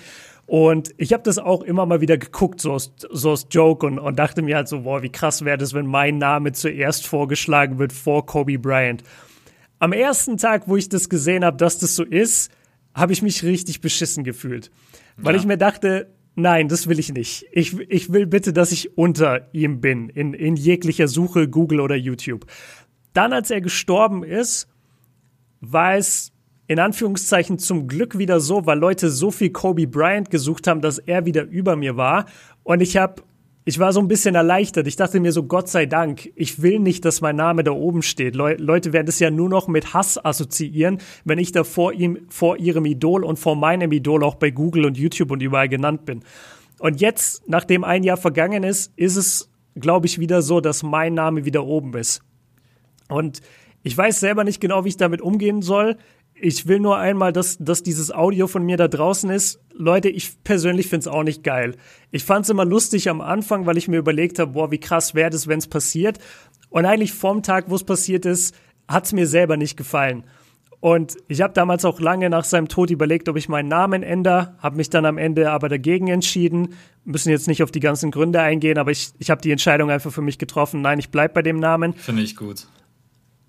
Und 0.45 0.93
ich 0.97 1.11
habe 1.11 1.23
das 1.23 1.39
auch 1.39 1.63
immer 1.63 1.87
mal 1.87 2.01
wieder 2.01 2.19
geguckt, 2.19 2.61
so 2.61 2.73
aus, 2.73 2.93
so 3.09 3.31
aus 3.31 3.47
Joke 3.49 3.85
und, 3.85 3.97
und 3.97 4.19
dachte 4.19 4.43
mir 4.43 4.57
halt 4.57 4.67
so, 4.67 4.81
boah, 4.81 5.01
wie 5.01 5.09
krass 5.09 5.43
wäre 5.43 5.57
das, 5.57 5.73
wenn 5.73 5.87
mein 5.87 6.19
Name 6.19 6.51
zuerst 6.51 7.07
vorgeschlagen 7.07 7.79
wird 7.79 7.91
vor 7.91 8.27
Kobe 8.27 8.59
Bryant. 8.59 9.03
Am 9.79 9.91
ersten 9.91 10.37
Tag, 10.37 10.67
wo 10.67 10.77
ich 10.77 10.87
das 10.87 11.09
gesehen 11.09 11.43
habe, 11.43 11.57
dass 11.57 11.79
das 11.79 11.95
so 11.95 12.03
ist, 12.03 12.51
habe 12.93 13.11
ich 13.11 13.23
mich 13.23 13.43
richtig 13.43 13.81
beschissen 13.81 14.23
gefühlt. 14.23 14.71
Weil 15.17 15.35
ja. 15.35 15.41
ich 15.41 15.47
mir 15.47 15.57
dachte, 15.57 16.15
Nein, 16.35 16.67
das 16.67 16.87
will 16.87 16.99
ich 16.99 17.13
nicht. 17.13 17.45
Ich, 17.53 17.79
ich 17.79 18.11
will 18.11 18.27
bitte, 18.27 18.51
dass 18.51 18.73
ich 18.73 18.97
unter 18.97 19.47
ihm 19.53 19.79
bin, 19.79 20.09
in, 20.09 20.33
in 20.33 20.57
jeglicher 20.57 21.07
Suche, 21.07 21.47
Google 21.47 21.79
oder 21.79 21.95
YouTube. 21.95 22.45
Dann, 23.13 23.31
als 23.31 23.49
er 23.51 23.61
gestorben 23.61 24.23
ist, 24.23 24.67
war 25.61 25.95
es 25.95 26.33
in 26.67 26.79
Anführungszeichen 26.79 27.57
zum 27.57 27.87
Glück 27.87 28.17
wieder 28.17 28.41
so, 28.41 28.65
weil 28.65 28.77
Leute 28.77 29.09
so 29.09 29.31
viel 29.31 29.51
Kobe 29.51 29.87
Bryant 29.87 30.29
gesucht 30.29 30.67
haben, 30.67 30.81
dass 30.81 30.97
er 30.97 31.25
wieder 31.25 31.43
über 31.43 31.77
mir 31.77 31.95
war. 31.95 32.25
Und 32.63 32.81
ich 32.81 32.97
habe 32.97 33.23
ich 33.67 33.79
war 33.79 33.91
so 33.91 33.99
ein 33.99 34.07
bisschen 34.07 34.35
erleichtert. 34.35 34.85
Ich 34.85 34.95
dachte 34.95 35.19
mir 35.19 35.31
so, 35.31 35.43
Gott 35.43 35.67
sei 35.69 35.87
Dank, 35.87 36.31
ich 36.35 36.61
will 36.61 36.79
nicht, 36.79 37.03
dass 37.03 37.21
mein 37.21 37.35
Name 37.35 37.63
da 37.63 37.71
oben 37.71 38.03
steht. 38.03 38.35
Le 38.35 38.55
Leute 38.57 38.93
werden 38.93 39.07
es 39.07 39.17
ja 39.17 39.31
nur 39.31 39.49
noch 39.49 39.67
mit 39.67 39.95
Hass 39.95 40.23
assoziieren, 40.23 40.99
wenn 41.23 41.39
ich 41.39 41.51
da 41.51 41.63
vor 41.63 41.91
ihm, 41.91 42.19
vor 42.29 42.57
ihrem 42.57 42.85
Idol 42.85 43.23
und 43.23 43.39
vor 43.39 43.55
meinem 43.55 43.91
Idol 43.91 44.23
auch 44.23 44.35
bei 44.35 44.51
Google 44.51 44.85
und 44.85 44.97
YouTube 44.97 45.31
und 45.31 45.41
überall 45.41 45.67
genannt 45.67 46.05
bin. 46.05 46.23
Und 46.77 47.01
jetzt, 47.01 47.49
nachdem 47.49 47.83
ein 47.83 48.03
Jahr 48.03 48.17
vergangen 48.17 48.63
ist, 48.63 48.93
ist 48.97 49.15
es, 49.15 49.49
glaube 49.73 50.05
ich, 50.05 50.19
wieder 50.19 50.43
so, 50.43 50.61
dass 50.61 50.83
mein 50.83 51.15
Name 51.15 51.45
wieder 51.45 51.65
oben 51.65 51.95
ist. 51.95 52.21
Und 53.09 53.41
ich 53.81 53.97
weiß 53.97 54.19
selber 54.19 54.43
nicht 54.43 54.61
genau, 54.61 54.85
wie 54.85 54.89
ich 54.89 54.97
damit 54.97 55.21
umgehen 55.21 55.63
soll. 55.63 55.97
Ich 56.35 56.67
will 56.67 56.79
nur 56.79 56.97
einmal, 56.97 57.33
dass, 57.33 57.57
dass 57.57 57.81
dieses 57.81 58.11
Audio 58.11 58.45
von 58.45 58.63
mir 58.63 58.77
da 58.77 58.87
draußen 58.87 59.31
ist. 59.31 59.59
Leute, 59.77 60.09
ich 60.09 60.43
persönlich 60.43 60.87
find's 60.87 61.07
auch 61.07 61.23
nicht 61.23 61.43
geil. 61.43 61.75
Ich 62.11 62.23
fand's 62.23 62.49
immer 62.49 62.65
lustig 62.65 63.09
am 63.09 63.21
Anfang, 63.21 63.65
weil 63.65 63.77
ich 63.77 63.87
mir 63.87 63.97
überlegt 63.97 64.39
habe, 64.39 64.51
boah, 64.51 64.71
wie 64.71 64.79
krass 64.79 65.15
wäre 65.15 65.29
das, 65.29 65.47
wenn's 65.47 65.67
passiert. 65.67 66.19
Und 66.69 66.85
eigentlich 66.85 67.13
vom 67.13 67.43
Tag, 67.43 67.65
wo 67.67 67.75
es 67.75 67.83
passiert 67.83 68.25
ist, 68.25 68.55
hat's 68.87 69.13
mir 69.13 69.27
selber 69.27 69.57
nicht 69.57 69.75
gefallen. 69.75 70.23
Und 70.79 71.17
ich 71.27 71.41
habe 71.41 71.53
damals 71.53 71.83
auch 71.83 71.99
lange 71.99 72.29
nach 72.29 72.43
seinem 72.43 72.67
Tod 72.67 72.91
überlegt, 72.91 73.27
ob 73.27 73.37
ich 73.37 73.49
meinen 73.49 73.67
Namen 73.67 74.03
ändere, 74.03 74.55
habe 74.59 74.77
mich 74.77 74.89
dann 74.89 75.05
am 75.05 75.17
Ende 75.17 75.49
aber 75.49 75.67
dagegen 75.67 76.07
entschieden. 76.07 76.75
Müssen 77.03 77.29
jetzt 77.29 77.47
nicht 77.47 77.63
auf 77.63 77.71
die 77.71 77.79
ganzen 77.79 78.11
Gründe 78.11 78.39
eingehen, 78.39 78.77
aber 78.77 78.91
ich, 78.91 79.09
ich 79.17 79.29
habe 79.29 79.41
die 79.41 79.51
Entscheidung 79.51 79.89
einfach 79.89 80.11
für 80.11 80.21
mich 80.21 80.37
getroffen. 80.37 80.81
Nein, 80.81 80.99
ich 80.99 81.09
bleib 81.09 81.33
bei 81.33 81.41
dem 81.41 81.59
Namen. 81.59 81.93
Finde 81.93 82.21
ich 82.21 82.35
gut. 82.35 82.67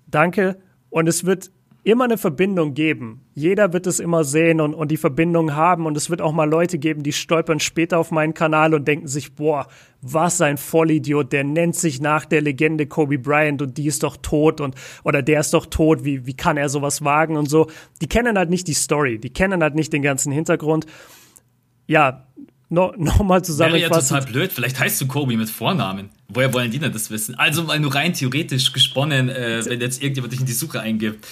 Danke. 0.07 0.57
Und 0.89 1.07
es 1.07 1.25
wird 1.25 1.51
immer 1.87 2.03
eine 2.03 2.17
Verbindung 2.17 2.73
geben. 2.73 3.21
Jeder 3.33 3.71
wird 3.71 3.87
es 3.87 4.01
immer 4.01 4.25
sehen 4.25 4.59
und, 4.59 4.73
und 4.73 4.91
die 4.91 4.97
Verbindung 4.97 5.55
haben. 5.55 5.85
Und 5.85 5.95
es 5.95 6.09
wird 6.09 6.21
auch 6.21 6.33
mal 6.33 6.49
Leute 6.49 6.79
geben, 6.79 7.01
die 7.01 7.13
stolpern 7.13 7.61
später 7.61 7.97
auf 7.97 8.11
meinen 8.11 8.33
Kanal 8.33 8.73
und 8.73 8.85
denken 8.85 9.07
sich, 9.07 9.35
boah, 9.35 9.67
was 10.01 10.41
ein 10.41 10.57
Vollidiot, 10.57 11.31
der 11.31 11.45
nennt 11.45 11.77
sich 11.77 12.01
nach 12.01 12.25
der 12.25 12.41
Legende 12.41 12.87
Kobe 12.87 13.17
Bryant 13.17 13.61
und 13.61 13.77
die 13.77 13.87
ist 13.87 14.03
doch 14.03 14.17
tot 14.17 14.59
und 14.59 14.75
oder 15.05 15.21
der 15.21 15.39
ist 15.39 15.53
doch 15.53 15.65
tot, 15.65 16.03
wie, 16.03 16.25
wie 16.25 16.33
kann 16.33 16.57
er 16.57 16.67
sowas 16.67 17.05
wagen 17.05 17.37
und 17.37 17.49
so. 17.49 17.67
Die 18.01 18.07
kennen 18.07 18.37
halt 18.37 18.49
nicht 18.49 18.67
die 18.67 18.73
Story, 18.73 19.17
die 19.17 19.29
kennen 19.29 19.63
halt 19.63 19.75
nicht 19.75 19.93
den 19.93 20.01
ganzen 20.01 20.33
Hintergrund. 20.33 20.87
Ja, 21.87 22.27
no, 22.67 22.91
nochmal 22.97 23.45
zusammenfassend. 23.45 23.91
Wäre 23.91 24.01
ja 24.01 24.19
total 24.19 24.33
blöd. 24.33 24.51
Vielleicht 24.51 24.77
heißt 24.77 24.99
du 24.99 25.07
Kobe 25.07 25.37
mit 25.37 25.49
Vornamen. 25.49 26.09
Woher 26.29 26.53
wollen 26.53 26.71
die 26.71 26.79
denn 26.79 26.91
das 26.91 27.09
wissen? 27.09 27.35
Also 27.35 27.63
mal 27.63 27.79
nur 27.79 27.95
rein 27.95 28.11
theoretisch 28.11 28.73
gesponnen, 28.73 29.29
äh, 29.29 29.61
wenn 29.65 29.79
jetzt 29.79 30.01
irgendjemand 30.01 30.33
dich 30.33 30.41
in 30.41 30.45
die 30.45 30.51
Suche 30.51 30.81
eingibt. 30.81 31.25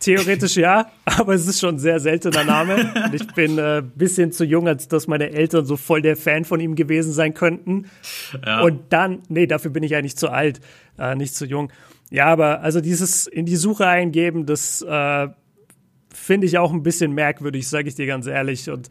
Theoretisch 0.00 0.56
ja, 0.56 0.90
aber 1.04 1.34
es 1.34 1.46
ist 1.46 1.60
schon 1.60 1.76
ein 1.76 1.78
sehr 1.78 2.00
seltener 2.00 2.42
Name. 2.42 2.90
Und 3.04 3.14
ich 3.20 3.26
bin 3.34 3.58
ein 3.58 3.78
äh, 3.78 3.82
bisschen 3.94 4.32
zu 4.32 4.44
jung, 4.44 4.66
als 4.66 4.88
dass 4.88 5.06
meine 5.06 5.30
Eltern 5.30 5.66
so 5.66 5.76
voll 5.76 6.00
der 6.00 6.16
Fan 6.16 6.46
von 6.46 6.58
ihm 6.58 6.74
gewesen 6.74 7.12
sein 7.12 7.34
könnten. 7.34 7.90
Ja. 8.44 8.62
Und 8.62 8.80
dann, 8.90 9.22
nee, 9.28 9.46
dafür 9.46 9.70
bin 9.70 9.82
ich 9.82 9.94
eigentlich 9.94 10.16
zu 10.16 10.30
alt, 10.30 10.60
äh, 10.98 11.14
nicht 11.14 11.34
zu 11.34 11.44
jung. 11.44 11.70
Ja, 12.10 12.26
aber 12.26 12.62
also 12.62 12.80
dieses 12.80 13.26
in 13.26 13.44
die 13.44 13.56
Suche 13.56 13.86
eingeben, 13.86 14.46
das 14.46 14.80
äh, 14.80 15.28
finde 16.24 16.46
ich 16.46 16.58
auch 16.58 16.72
ein 16.72 16.82
bisschen 16.82 17.12
merkwürdig, 17.12 17.68
sage 17.68 17.88
ich 17.88 17.94
dir 17.94 18.06
ganz 18.06 18.26
ehrlich. 18.26 18.68
Und 18.70 18.88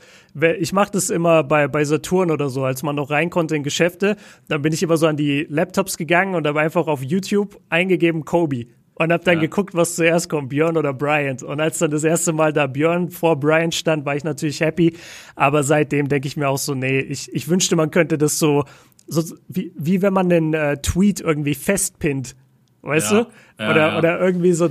ich 0.60 0.72
mache 0.72 0.92
das 0.92 1.10
immer 1.10 1.44
bei, 1.44 1.68
bei 1.68 1.84
Saturn 1.84 2.32
oder 2.32 2.50
so, 2.50 2.64
als 2.64 2.84
man 2.84 2.96
noch 2.96 3.10
rein 3.10 3.30
konnte 3.30 3.56
in 3.56 3.64
Geschäfte, 3.64 4.16
dann 4.48 4.62
bin 4.62 4.72
ich 4.74 4.84
immer 4.84 4.98
so 4.98 5.08
an 5.08 5.18
die 5.18 5.46
Laptops 5.50 5.98
gegangen 5.98 6.36
und 6.36 6.48
habe 6.48 6.60
einfach 6.60 6.88
auf 6.88 7.04
YouTube 7.04 7.60
eingegeben 7.70 8.26
Kobe 8.26 8.68
und 8.96 9.12
habe 9.12 9.24
dann 9.24 9.36
ja. 9.36 9.42
geguckt, 9.42 9.74
was 9.74 9.96
zuerst 9.96 10.30
kommt, 10.30 10.50
Björn 10.50 10.78
oder 10.78 10.94
Bryant. 10.94 11.44
Und 11.44 11.60
als 11.60 11.80
dann 11.80 11.92
das 11.92 12.04
erste 12.04 12.32
Mal 12.32 12.54
da 12.54 12.68
Björn 12.68 13.10
vor 13.10 13.40
Bryant 13.40 13.74
stand, 13.74 14.06
war 14.06 14.16
ich 14.16 14.24
natürlich 14.24 14.62
happy. 14.62 14.96
Aber 15.36 15.64
seitdem 15.64 16.08
denke 16.10 16.28
ich 16.28 16.38
mir 16.38 16.48
auch 16.48 16.58
so, 16.58 16.76
nee, 16.76 17.00
ich, 17.00 17.34
ich 17.34 17.50
wünschte, 17.50 17.76
man 17.76 17.92
könnte 17.92 18.18
das 18.18 18.38
so, 18.38 18.66
so 19.08 19.36
wie, 19.48 19.74
wie 19.76 20.02
wenn 20.02 20.14
man 20.14 20.32
einen 20.32 20.54
äh, 20.54 20.78
Tweet 20.78 21.22
irgendwie 21.22 21.56
festpinnt. 21.56 22.36
Weißt 22.84 23.12
ja. 23.12 23.24
du? 23.24 23.30
Oder, 23.64 23.78
ja, 23.78 23.98
oder 23.98 24.20
irgendwie 24.20 24.54
so, 24.54 24.70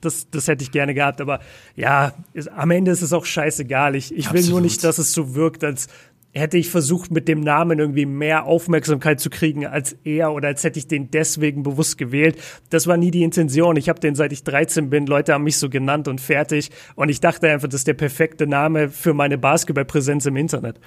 das, 0.00 0.28
das 0.30 0.48
hätte 0.48 0.62
ich 0.62 0.70
gerne 0.70 0.94
gehabt. 0.94 1.20
Aber 1.20 1.40
ja, 1.74 2.12
ist, 2.32 2.50
am 2.50 2.70
Ende 2.70 2.90
ist 2.90 3.02
es 3.02 3.12
auch 3.12 3.24
scheißegal. 3.24 3.94
Ich, 3.94 4.14
ich 4.14 4.32
will 4.32 4.44
nur 4.48 4.60
nicht, 4.60 4.84
dass 4.84 4.98
es 4.98 5.12
so 5.12 5.34
wirkt, 5.34 5.64
als 5.64 5.88
hätte 6.36 6.58
ich 6.58 6.70
versucht, 6.70 7.10
mit 7.10 7.28
dem 7.28 7.40
Namen 7.40 7.78
irgendwie 7.78 8.06
mehr 8.06 8.44
Aufmerksamkeit 8.44 9.20
zu 9.20 9.30
kriegen 9.30 9.66
als 9.66 9.96
er 10.04 10.32
oder 10.32 10.48
als 10.48 10.64
hätte 10.64 10.78
ich 10.78 10.86
den 10.86 11.10
deswegen 11.10 11.62
bewusst 11.62 11.98
gewählt. 11.98 12.36
Das 12.70 12.86
war 12.86 12.96
nie 12.96 13.10
die 13.10 13.22
Intention. 13.22 13.76
Ich 13.76 13.88
habe 13.88 14.00
den 14.00 14.14
seit 14.14 14.32
ich 14.32 14.44
13 14.44 14.90
bin. 14.90 15.06
Leute 15.06 15.32
haben 15.32 15.44
mich 15.44 15.58
so 15.58 15.70
genannt 15.70 16.08
und 16.08 16.20
fertig. 16.20 16.70
Und 16.94 17.08
ich 17.08 17.20
dachte 17.20 17.48
einfach, 17.48 17.68
das 17.68 17.80
ist 17.80 17.86
der 17.86 17.94
perfekte 17.94 18.46
Name 18.46 18.90
für 18.90 19.14
meine 19.14 19.38
Basketballpräsenz 19.38 20.26
im 20.26 20.36
Internet. 20.36 20.78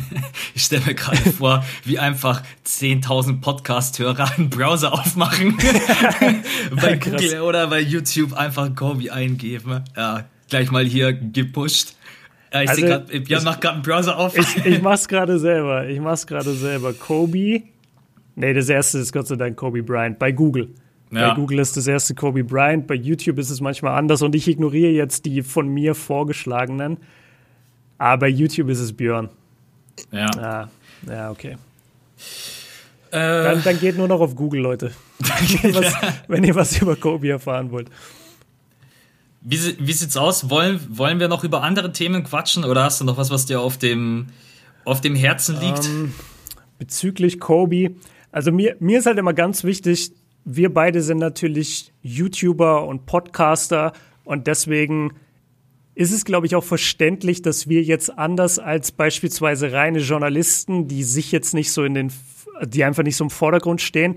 ich 0.54 0.64
stelle 0.64 0.84
mir 0.86 0.94
gerade 0.94 1.18
vor, 1.38 1.64
wie 1.84 1.98
einfach 1.98 2.42
10.000 2.66 3.40
Podcast-Hörer 3.40 4.32
einen 4.36 4.50
Browser 4.50 4.92
aufmachen, 4.92 5.56
bei 6.80 6.96
Google 6.96 7.40
oder 7.40 7.66
bei 7.68 7.80
YouTube 7.80 8.32
einfach 8.34 8.74
Kobe 8.74 9.12
eingeben. 9.12 9.84
Ja, 9.96 10.24
gleich 10.48 10.70
mal 10.70 10.84
hier 10.84 11.12
gepusht. 11.12 11.96
Ja, 12.52 12.62
ich 12.62 12.70
also, 12.70 12.82
gerade, 12.82 13.20
Björn 13.20 13.44
macht 13.44 13.60
gerade 13.60 13.74
einen 13.76 13.82
Browser 13.82 14.18
auf. 14.18 14.36
Ich, 14.36 14.66
ich 14.66 14.82
mach's 14.82 15.08
gerade 15.08 15.38
selber. 15.38 15.88
Ich 15.88 16.00
mach's 16.00 16.26
gerade 16.26 16.52
selber. 16.52 16.92
Kobe. 16.92 17.62
Nee, 18.34 18.54
das 18.54 18.68
erste 18.68 18.98
ist 18.98 19.12
Gott 19.12 19.26
sei 19.26 19.36
Dank 19.36 19.56
Kobe 19.56 19.82
Bryant 19.82 20.18
bei 20.18 20.32
Google. 20.32 20.68
Ja. 21.10 21.30
Bei 21.30 21.34
Google 21.34 21.58
ist 21.58 21.76
das 21.76 21.86
erste 21.86 22.14
Kobe 22.14 22.42
Bryant, 22.42 22.86
bei 22.86 22.94
YouTube 22.94 23.38
ist 23.38 23.50
es 23.50 23.60
manchmal 23.60 23.98
anders 23.98 24.22
und 24.22 24.34
ich 24.34 24.48
ignoriere 24.48 24.92
jetzt 24.92 25.26
die 25.26 25.42
von 25.42 25.68
mir 25.68 25.94
vorgeschlagenen. 25.94 26.98
Aber 27.98 28.20
bei 28.20 28.28
YouTube 28.28 28.70
ist 28.70 28.80
es 28.80 28.94
Björn. 28.94 29.28
Ja. 30.10 30.30
Ja, 30.36 30.68
ja 31.06 31.30
okay. 31.30 31.56
Äh, 33.10 33.18
dann, 33.18 33.62
dann, 33.62 33.80
geht 33.80 33.98
nur 33.98 34.08
noch 34.08 34.20
auf 34.20 34.34
Google, 34.34 34.60
Leute. 34.60 34.92
wenn, 35.18 35.70
ihr 35.70 35.74
was, 35.74 35.94
wenn 36.28 36.44
ihr 36.44 36.54
was 36.54 36.80
über 36.80 36.96
Kobe 36.96 37.30
erfahren 37.30 37.70
wollt. 37.70 37.88
Wie, 39.42 39.58
wie 39.78 39.92
sieht's 39.92 40.16
aus? 40.16 40.48
Wollen, 40.50 40.80
wollen 40.88 41.20
wir 41.20 41.28
noch 41.28 41.44
über 41.44 41.62
andere 41.62 41.92
Themen 41.92 42.24
quatschen 42.24 42.64
oder 42.64 42.84
hast 42.84 43.00
du 43.00 43.04
noch 43.04 43.16
was, 43.16 43.30
was 43.30 43.44
dir 43.44 43.60
auf 43.60 43.76
dem, 43.76 44.28
auf 44.84 45.00
dem 45.00 45.14
Herzen 45.14 45.60
liegt? 45.60 45.84
Ähm, 45.84 46.14
bezüglich 46.78 47.38
Kobe, 47.38 47.96
also 48.30 48.50
mir, 48.50 48.76
mir 48.80 48.98
ist 48.98 49.06
halt 49.06 49.18
immer 49.18 49.34
ganz 49.34 49.62
wichtig, 49.64 50.12
wir 50.44 50.72
beide 50.72 51.02
sind 51.02 51.18
natürlich 51.18 51.92
YouTuber 52.02 52.86
und 52.86 53.04
Podcaster 53.06 53.92
und 54.24 54.46
deswegen 54.46 55.12
ist 55.94 56.12
es, 56.12 56.24
glaube 56.24 56.46
ich, 56.46 56.54
auch 56.54 56.64
verständlich, 56.64 57.42
dass 57.42 57.68
wir 57.68 57.82
jetzt 57.82 58.18
anders 58.18 58.58
als 58.58 58.92
beispielsweise 58.92 59.72
reine 59.72 59.98
Journalisten, 59.98 60.88
die 60.88 61.02
sich 61.02 61.32
jetzt 61.32 61.54
nicht 61.54 61.70
so 61.70 61.84
in 61.84 61.94
den, 61.94 62.12
die 62.64 62.84
einfach 62.84 63.02
nicht 63.02 63.16
so 63.16 63.24
im 63.24 63.30
Vordergrund 63.30 63.80
stehen, 63.80 64.16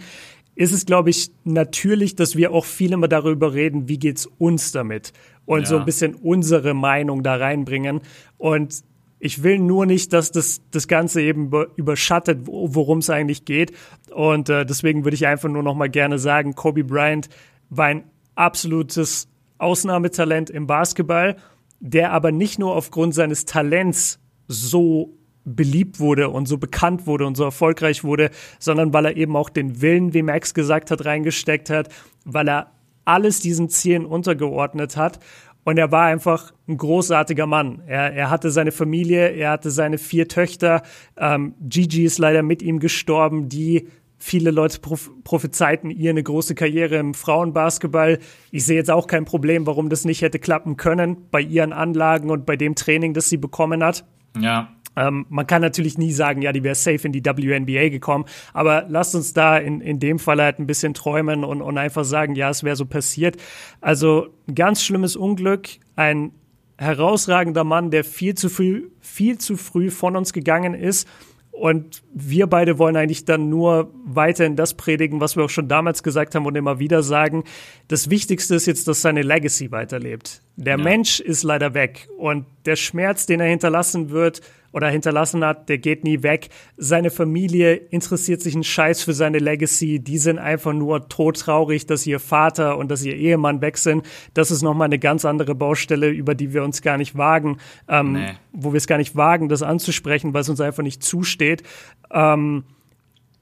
ist 0.55 0.71
es, 0.71 0.85
glaube 0.85 1.09
ich, 1.09 1.31
natürlich, 1.43 2.15
dass 2.15 2.38
wir 2.38 2.53
auch 2.53 2.63
viel 2.63 2.93
immer 2.93 3.09
darüber 3.09 3.53
reden, 3.53 3.89
wie 3.89 3.99
geht's 3.99 4.25
uns 4.38 4.71
damit 4.71 5.11
und 5.45 5.61
ja. 5.61 5.65
so 5.65 5.77
ein 5.77 5.85
bisschen 5.85 6.15
unsere 6.15 6.73
Meinung 6.73 7.23
da 7.23 7.35
reinbringen. 7.35 7.99
Und 8.38 8.83
ich 9.19 9.43
will 9.43 9.59
nur 9.59 9.85
nicht, 9.85 10.13
dass 10.13 10.31
das, 10.31 10.61
das 10.71 10.88
Ganze 10.88 11.21
eben 11.21 11.51
überschattet, 11.75 12.39
worum 12.45 12.99
es 12.99 13.09
eigentlich 13.09 13.43
geht. 13.43 13.73
Und 14.11 14.49
äh, 14.49 14.65
deswegen 14.65 15.03
würde 15.03 15.15
ich 15.15 15.27
einfach 15.27 15.49
nur 15.49 15.63
noch 15.63 15.75
mal 15.75 15.89
gerne 15.89 16.19
sagen, 16.19 16.55
Kobe 16.55 16.85
Bryant 16.85 17.27
war 17.69 17.88
ein 17.88 18.03
absolutes 18.35 19.27
Ausnahmetalent 19.57 20.49
im 20.49 20.67
Basketball 20.67 21.35
der 21.79 22.11
aber 22.11 22.31
nicht 22.31 22.59
nur 22.59 22.75
aufgrund 22.75 23.13
seines 23.13 23.45
Talents 23.45 24.19
so 24.47 25.17
beliebt 25.45 25.99
wurde 25.99 26.29
und 26.29 26.47
so 26.47 26.57
bekannt 26.57 27.05
wurde 27.05 27.25
und 27.25 27.35
so 27.38 27.43
erfolgreich 27.43 28.03
wurde, 28.03 28.31
sondern 28.59 28.93
weil 28.93 29.05
er 29.05 29.17
eben 29.17 29.35
auch 29.35 29.49
den 29.49 29.81
Willen, 29.81 30.13
wie 30.13 30.23
Max 30.23 30.53
gesagt 30.53 30.91
hat, 30.91 31.05
reingesteckt 31.05 31.69
hat, 31.69 31.89
weil 32.25 32.49
er 32.49 32.71
alles 33.05 33.39
diesen 33.39 33.69
Zielen 33.69 34.05
untergeordnet 34.05 34.97
hat. 34.97 35.19
Und 35.63 35.77
er 35.77 35.91
war 35.91 36.05
einfach 36.05 36.53
ein 36.67 36.77
großartiger 36.77 37.47
Mann. 37.47 37.81
Er, 37.88 38.13
er 38.13 38.29
hatte 38.29 38.51
seine 38.51 38.71
Familie, 38.71 39.29
er 39.29 39.51
hatte 39.51 39.71
seine 39.71 39.97
vier 39.97 40.27
Töchter. 40.27 40.83
Ähm, 41.17 41.55
Gigi 41.61 42.03
ist 42.03 42.19
leider 42.19 42.43
mit 42.43 42.61
ihm 42.61 42.79
gestorben, 42.79 43.49
die 43.49 43.88
Viele 44.17 44.51
Leute 44.51 44.80
prophezeiten 44.80 45.91
ihr 45.91 46.10
eine 46.10 46.23
große 46.23 46.56
Karriere 46.56 46.95
im 46.95 47.13
Frauenbasketball. 47.13 48.19
Ich 48.51 48.65
sehe 48.65 48.78
jetzt 48.78 48.89
auch 48.89 49.08
kein 49.08 49.25
Problem, 49.25 49.67
warum 49.67 49.89
das 49.89 50.06
nicht 50.06 50.21
hätte 50.21 50.39
klappen 50.39 50.78
können 50.78 51.30
bei 51.32 51.41
ihren 51.41 51.73
Anlagen 51.73 52.32
und 52.32 52.45
bei 52.45 52.56
dem 52.56 52.75
Training, 52.75 53.13
das 53.13 53.30
sie 53.30 53.38
bekommen 53.38 53.84
hat. 53.84 54.06
Ja. 54.39 54.69
Ähm, 54.95 55.25
man 55.30 55.45
kann 55.45 55.62
natürlich 55.62 55.97
nie 55.97 56.13
sagen, 56.13 56.41
ja, 56.41 56.54
die 56.54 56.63
wäre 56.63 56.75
safe 56.75 57.06
in 57.06 57.12
die 57.12 57.23
WNBA 57.25 57.89
gekommen, 57.89 58.25
aber 58.54 58.86
lasst 58.88 59.13
uns 59.13 59.34
da 59.34 59.58
in, 59.58 59.82
in 59.82 59.99
dem 59.99 60.19
Fall 60.19 60.41
halt 60.41 60.60
ein 60.60 60.67
bisschen 60.67 60.93
träumen 60.93 61.43
und, 61.43 61.62
und 61.62 61.78
einfach 61.78 62.06
sagen, 62.06 62.36
ja, 62.36 62.49
es 62.49 62.63
wäre 62.63 62.78
so 62.78 62.86
passiert. 62.86 63.36
Also 63.82 64.28
ganz 64.54 64.82
schlimmes 64.82 65.17
Unglück, 65.17 65.67
ein 65.97 66.32
herausragender 66.78 67.65
Mann, 67.65 67.91
der 67.91 68.04
viel 68.04 68.36
zu 68.36 68.49
früh, 68.49 68.89
viel 69.01 69.38
zu 69.38 69.58
früh 69.58 69.91
von 69.91 70.15
uns 70.15 70.32
gegangen 70.34 70.73
ist 70.73 71.08
und 71.55 72.03
wir 72.13 72.47
beide 72.47 72.77
wollen 72.77 72.97
eigentlich 72.97 73.23
dann 73.23 73.49
nur 73.49 73.91
weiterhin 74.05 74.55
das 74.57 74.73
predigen, 74.73 75.21
was 75.21 75.37
wir 75.37 75.45
auch 75.45 75.49
schon 75.49 75.69
damals 75.69 76.03
gesagt 76.03 76.35
haben 76.35 76.45
und 76.45 76.55
immer 76.55 76.79
wieder 76.79 77.01
sagen. 77.01 77.45
Das 77.87 78.09
Wichtigste 78.09 78.55
ist 78.55 78.65
jetzt, 78.65 78.87
dass 78.87 79.01
seine 79.01 79.21
Legacy 79.21 79.71
weiterlebt. 79.71 80.41
Der 80.57 80.77
ja. 80.77 80.83
Mensch 80.83 81.21
ist 81.21 81.43
leider 81.43 81.73
weg 81.73 82.09
und 82.17 82.45
der 82.65 82.75
Schmerz, 82.75 83.25
den 83.25 83.39
er 83.39 83.47
hinterlassen 83.47 84.09
wird, 84.09 84.41
oder 84.75 84.89
hinterlassen 84.89 85.45
hat, 85.45 85.69
der 85.69 85.77
geht 85.77 86.03
nie 86.03 86.21
weg. 86.21 86.49
Seine 86.75 87.09
Familie 87.09 87.75
interessiert 87.75 88.41
sich 88.41 88.55
einen 88.55 88.65
Scheiß 88.65 89.03
für 89.03 89.13
seine 89.13 89.39
Legacy. 89.39 89.99
Die 89.99 90.17
sind 90.17 90.38
einfach 90.38 90.73
nur 90.73 91.07
todtraurig, 91.07 91.85
dass 91.85 92.05
ihr 92.05 92.19
Vater 92.19 92.77
und 92.77 92.91
dass 92.91 93.01
ihr 93.05 93.15
Ehemann 93.15 93.61
weg 93.61 93.77
sind. 93.77 94.05
Das 94.33 94.51
ist 94.51 94.63
nochmal 94.63 94.88
eine 94.88 94.99
ganz 94.99 95.23
andere 95.23 95.55
Baustelle, 95.55 96.09
über 96.09 96.35
die 96.35 96.53
wir 96.53 96.61
uns 96.61 96.81
gar 96.81 96.97
nicht 96.97 97.17
wagen, 97.17 97.59
ähm, 97.88 98.11
nee. 98.11 98.33
wo 98.51 98.73
wir 98.73 98.77
es 98.77 98.85
gar 98.85 98.97
nicht 98.97 99.15
wagen, 99.15 99.47
das 99.47 99.63
anzusprechen, 99.63 100.33
weil 100.33 100.41
es 100.41 100.49
uns 100.49 100.59
einfach 100.59 100.83
nicht 100.83 101.01
zusteht. 101.03 101.63
Ähm, 102.11 102.65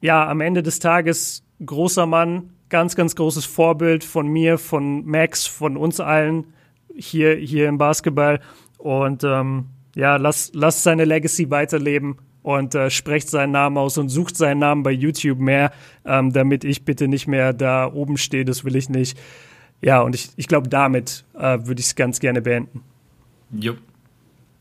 ja, 0.01 0.29
am 0.29 0.39
Ende 0.39 0.61
des 0.61 0.77
Tages 0.77 1.43
großer 1.65 2.05
Mann, 2.05 2.51
ganz, 2.69 2.95
ganz 2.95 3.15
großes 3.15 3.45
Vorbild 3.45 4.03
von 4.03 4.27
mir, 4.27 4.59
von 4.59 5.03
Max, 5.03 5.47
von 5.47 5.77
uns 5.77 5.99
allen 5.99 6.53
hier, 6.93 7.33
hier 7.33 7.69
im 7.69 7.79
Basketball. 7.79 8.39
Und 8.77 9.23
ähm, 9.23 9.69
ja, 9.95 10.17
lass, 10.17 10.51
lass 10.53 10.83
seine 10.83 11.05
Legacy 11.05 11.49
weiterleben 11.49 12.17
und 12.41 12.75
äh, 12.75 12.89
sprecht 12.89 13.29
seinen 13.29 13.51
Namen 13.51 13.77
aus 13.77 13.97
und 13.97 14.09
sucht 14.09 14.35
seinen 14.35 14.59
Namen 14.59 14.83
bei 14.83 14.91
YouTube 14.91 15.39
mehr, 15.39 15.71
ähm, 16.05 16.33
damit 16.33 16.63
ich 16.63 16.85
bitte 16.85 17.07
nicht 17.07 17.27
mehr 17.27 17.53
da 17.53 17.91
oben 17.91 18.17
stehe, 18.17 18.45
das 18.45 18.63
will 18.65 18.75
ich 18.75 18.89
nicht. 18.89 19.17
Ja, 19.81 20.01
und 20.01 20.15
ich, 20.15 20.29
ich 20.35 20.47
glaube, 20.47 20.69
damit 20.69 21.25
äh, 21.33 21.59
würde 21.65 21.79
ich 21.79 21.87
es 21.87 21.95
ganz 21.95 22.19
gerne 22.19 22.41
beenden. 22.41 22.83
Jupp. 23.51 23.77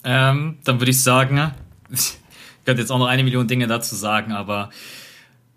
Ähm, 0.05 0.59
dann 0.65 0.81
würde 0.81 0.91
ich 0.91 1.03
sagen, 1.03 1.53
ich 1.91 2.19
könnte 2.65 2.83
jetzt 2.83 2.91
auch 2.91 2.99
noch 2.99 3.07
eine 3.07 3.23
Million 3.25 3.47
Dinge 3.47 3.67
dazu 3.67 3.95
sagen, 3.95 4.33
aber 4.33 4.71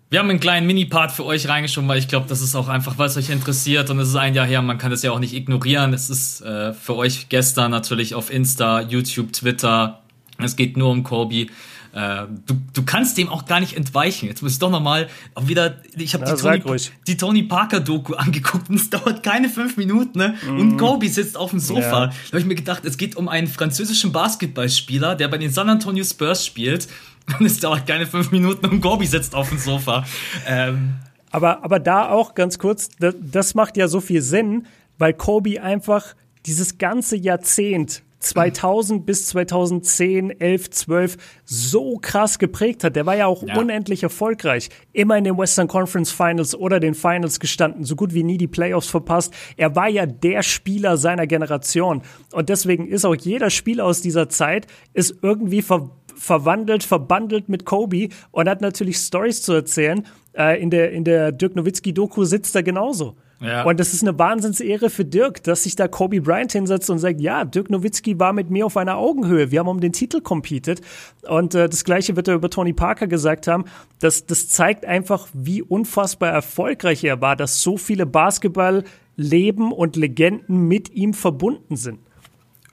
wir 0.08 0.20
haben 0.20 0.30
einen 0.30 0.40
kleinen 0.40 0.66
Mini-Part 0.66 1.10
für 1.10 1.24
euch 1.24 1.48
reingeschoben, 1.48 1.88
weil 1.88 1.98
ich 1.98 2.06
glaube, 2.06 2.26
das 2.28 2.40
ist 2.40 2.54
auch 2.54 2.68
einfach, 2.68 2.98
es 2.98 3.16
euch 3.16 3.30
interessiert 3.30 3.90
und 3.90 3.98
es 3.98 4.08
ist 4.10 4.16
ein 4.16 4.34
Jahr 4.34 4.46
her, 4.46 4.62
man 4.62 4.78
kann 4.78 4.92
das 4.92 5.02
ja 5.02 5.10
auch 5.10 5.18
nicht 5.18 5.34
ignorieren. 5.34 5.92
Es 5.92 6.10
ist 6.10 6.42
äh, 6.42 6.72
für 6.72 6.94
euch 6.94 7.28
gestern 7.28 7.72
natürlich 7.72 8.14
auf 8.14 8.32
Insta, 8.32 8.82
YouTube, 8.82 9.32
Twitter. 9.32 10.00
Es 10.38 10.54
geht 10.54 10.76
nur 10.76 10.90
um 10.90 11.02
Kobe. 11.02 11.46
Äh, 11.96 12.26
du, 12.44 12.60
du 12.74 12.84
kannst 12.84 13.16
dem 13.16 13.30
auch 13.30 13.46
gar 13.46 13.58
nicht 13.58 13.74
entweichen. 13.74 14.26
Jetzt 14.26 14.42
muss 14.42 14.52
ich 14.52 14.58
doch 14.58 14.70
nochmal 14.70 15.08
wieder. 15.40 15.76
Ich 15.96 16.12
habe 16.12 16.26
die, 16.26 16.34
Tony, 16.34 16.80
die 17.06 17.16
Tony 17.16 17.42
Parker 17.42 17.80
Doku 17.80 18.12
angeguckt 18.16 18.68
und 18.68 18.76
es 18.76 18.90
dauert 18.90 19.22
keine 19.22 19.48
fünf 19.48 19.78
Minuten. 19.78 20.18
Ne? 20.18 20.34
Mm. 20.46 20.60
Und 20.60 20.76
Kobe 20.76 21.08
sitzt 21.08 21.38
auf 21.38 21.50
dem 21.50 21.58
Sofa. 21.58 21.80
Ja. 21.80 22.06
Da 22.08 22.28
habe 22.28 22.40
ich 22.40 22.44
mir 22.44 22.54
gedacht, 22.54 22.84
es 22.84 22.98
geht 22.98 23.16
um 23.16 23.28
einen 23.30 23.46
französischen 23.46 24.12
Basketballspieler, 24.12 25.14
der 25.14 25.28
bei 25.28 25.38
den 25.38 25.50
San 25.50 25.70
Antonio 25.70 26.04
Spurs 26.04 26.44
spielt 26.44 26.86
und 27.38 27.46
es 27.46 27.60
dauert 27.60 27.86
keine 27.86 28.06
fünf 28.06 28.30
Minuten 28.30 28.66
und 28.66 28.82
Gobi 28.82 29.06
sitzt 29.06 29.34
auf 29.34 29.48
dem 29.48 29.58
Sofa. 29.58 30.04
Ähm. 30.46 30.96
Aber, 31.30 31.64
aber 31.64 31.80
da 31.80 32.10
auch 32.10 32.34
ganz 32.34 32.58
kurz, 32.58 32.90
das, 32.98 33.14
das 33.18 33.54
macht 33.54 33.78
ja 33.78 33.88
so 33.88 34.02
viel 34.02 34.20
Sinn, 34.20 34.66
weil 34.98 35.14
Kobe 35.14 35.62
einfach 35.62 36.14
dieses 36.44 36.76
ganze 36.76 37.16
Jahrzehnt 37.16 38.02
2000 38.18 39.06
bis 39.06 39.26
2010, 39.26 40.40
11, 40.40 40.70
12 40.70 41.16
so 41.44 41.98
krass 41.98 42.38
geprägt 42.38 42.84
hat. 42.84 42.96
Der 42.96 43.06
war 43.06 43.16
ja 43.16 43.26
auch 43.26 43.42
ja. 43.42 43.58
unendlich 43.58 44.02
erfolgreich. 44.02 44.70
Immer 44.92 45.18
in 45.18 45.24
den 45.24 45.38
Western 45.38 45.68
Conference 45.68 46.10
Finals 46.10 46.54
oder 46.54 46.80
den 46.80 46.94
Finals 46.94 47.40
gestanden, 47.40 47.84
so 47.84 47.96
gut 47.96 48.14
wie 48.14 48.22
nie 48.22 48.38
die 48.38 48.48
Playoffs 48.48 48.88
verpasst. 48.88 49.34
Er 49.56 49.76
war 49.76 49.88
ja 49.88 50.06
der 50.06 50.42
Spieler 50.42 50.96
seiner 50.96 51.26
Generation. 51.26 52.02
Und 52.32 52.48
deswegen 52.48 52.88
ist 52.88 53.04
auch 53.04 53.14
jeder 53.14 53.50
Spieler 53.50 53.84
aus 53.84 54.00
dieser 54.00 54.28
Zeit 54.28 54.66
ist 54.94 55.16
irgendwie 55.22 55.62
ver 55.62 55.90
verwandelt, 56.18 56.82
verbandelt 56.82 57.50
mit 57.50 57.66
Kobe 57.66 58.08
und 58.30 58.48
hat 58.48 58.62
natürlich 58.62 58.96
Stories 58.96 59.42
zu 59.42 59.52
erzählen. 59.52 60.06
Äh, 60.32 60.62
in 60.62 60.70
der, 60.70 60.90
in 60.92 61.04
der 61.04 61.30
Dirk 61.30 61.54
Nowitzki-Doku 61.56 62.24
sitzt 62.24 62.56
er 62.56 62.62
genauso. 62.62 63.16
Ja. 63.40 63.64
Und 63.64 63.78
das 63.78 63.92
ist 63.92 64.02
eine 64.02 64.18
Wahnsinnsehre 64.18 64.88
für 64.88 65.04
Dirk, 65.04 65.42
dass 65.42 65.64
sich 65.64 65.76
da 65.76 65.88
Kobe 65.88 66.20
Bryant 66.20 66.52
hinsetzt 66.52 66.88
und 66.88 66.98
sagt, 66.98 67.20
ja, 67.20 67.44
Dirk 67.44 67.70
Nowitzki 67.70 68.18
war 68.18 68.32
mit 68.32 68.50
mir 68.50 68.64
auf 68.64 68.76
einer 68.76 68.96
Augenhöhe. 68.96 69.50
Wir 69.50 69.60
haben 69.60 69.68
um 69.68 69.80
den 69.80 69.92
Titel 69.92 70.20
competed. 70.20 70.80
Und 71.28 71.54
äh, 71.54 71.68
das 71.68 71.84
Gleiche 71.84 72.16
wird 72.16 72.28
er 72.28 72.34
über 72.34 72.48
Tony 72.48 72.72
Parker 72.72 73.06
gesagt 73.06 73.46
haben. 73.46 73.64
Das, 74.00 74.26
das 74.26 74.48
zeigt 74.48 74.84
einfach, 74.84 75.28
wie 75.34 75.62
unfassbar 75.62 76.30
erfolgreich 76.30 77.04
er 77.04 77.20
war, 77.20 77.36
dass 77.36 77.60
so 77.60 77.76
viele 77.76 78.06
Basketball-Leben 78.06 79.72
und 79.72 79.96
Legenden 79.96 80.66
mit 80.68 80.92
ihm 80.94 81.12
verbunden 81.12 81.76
sind. 81.76 81.98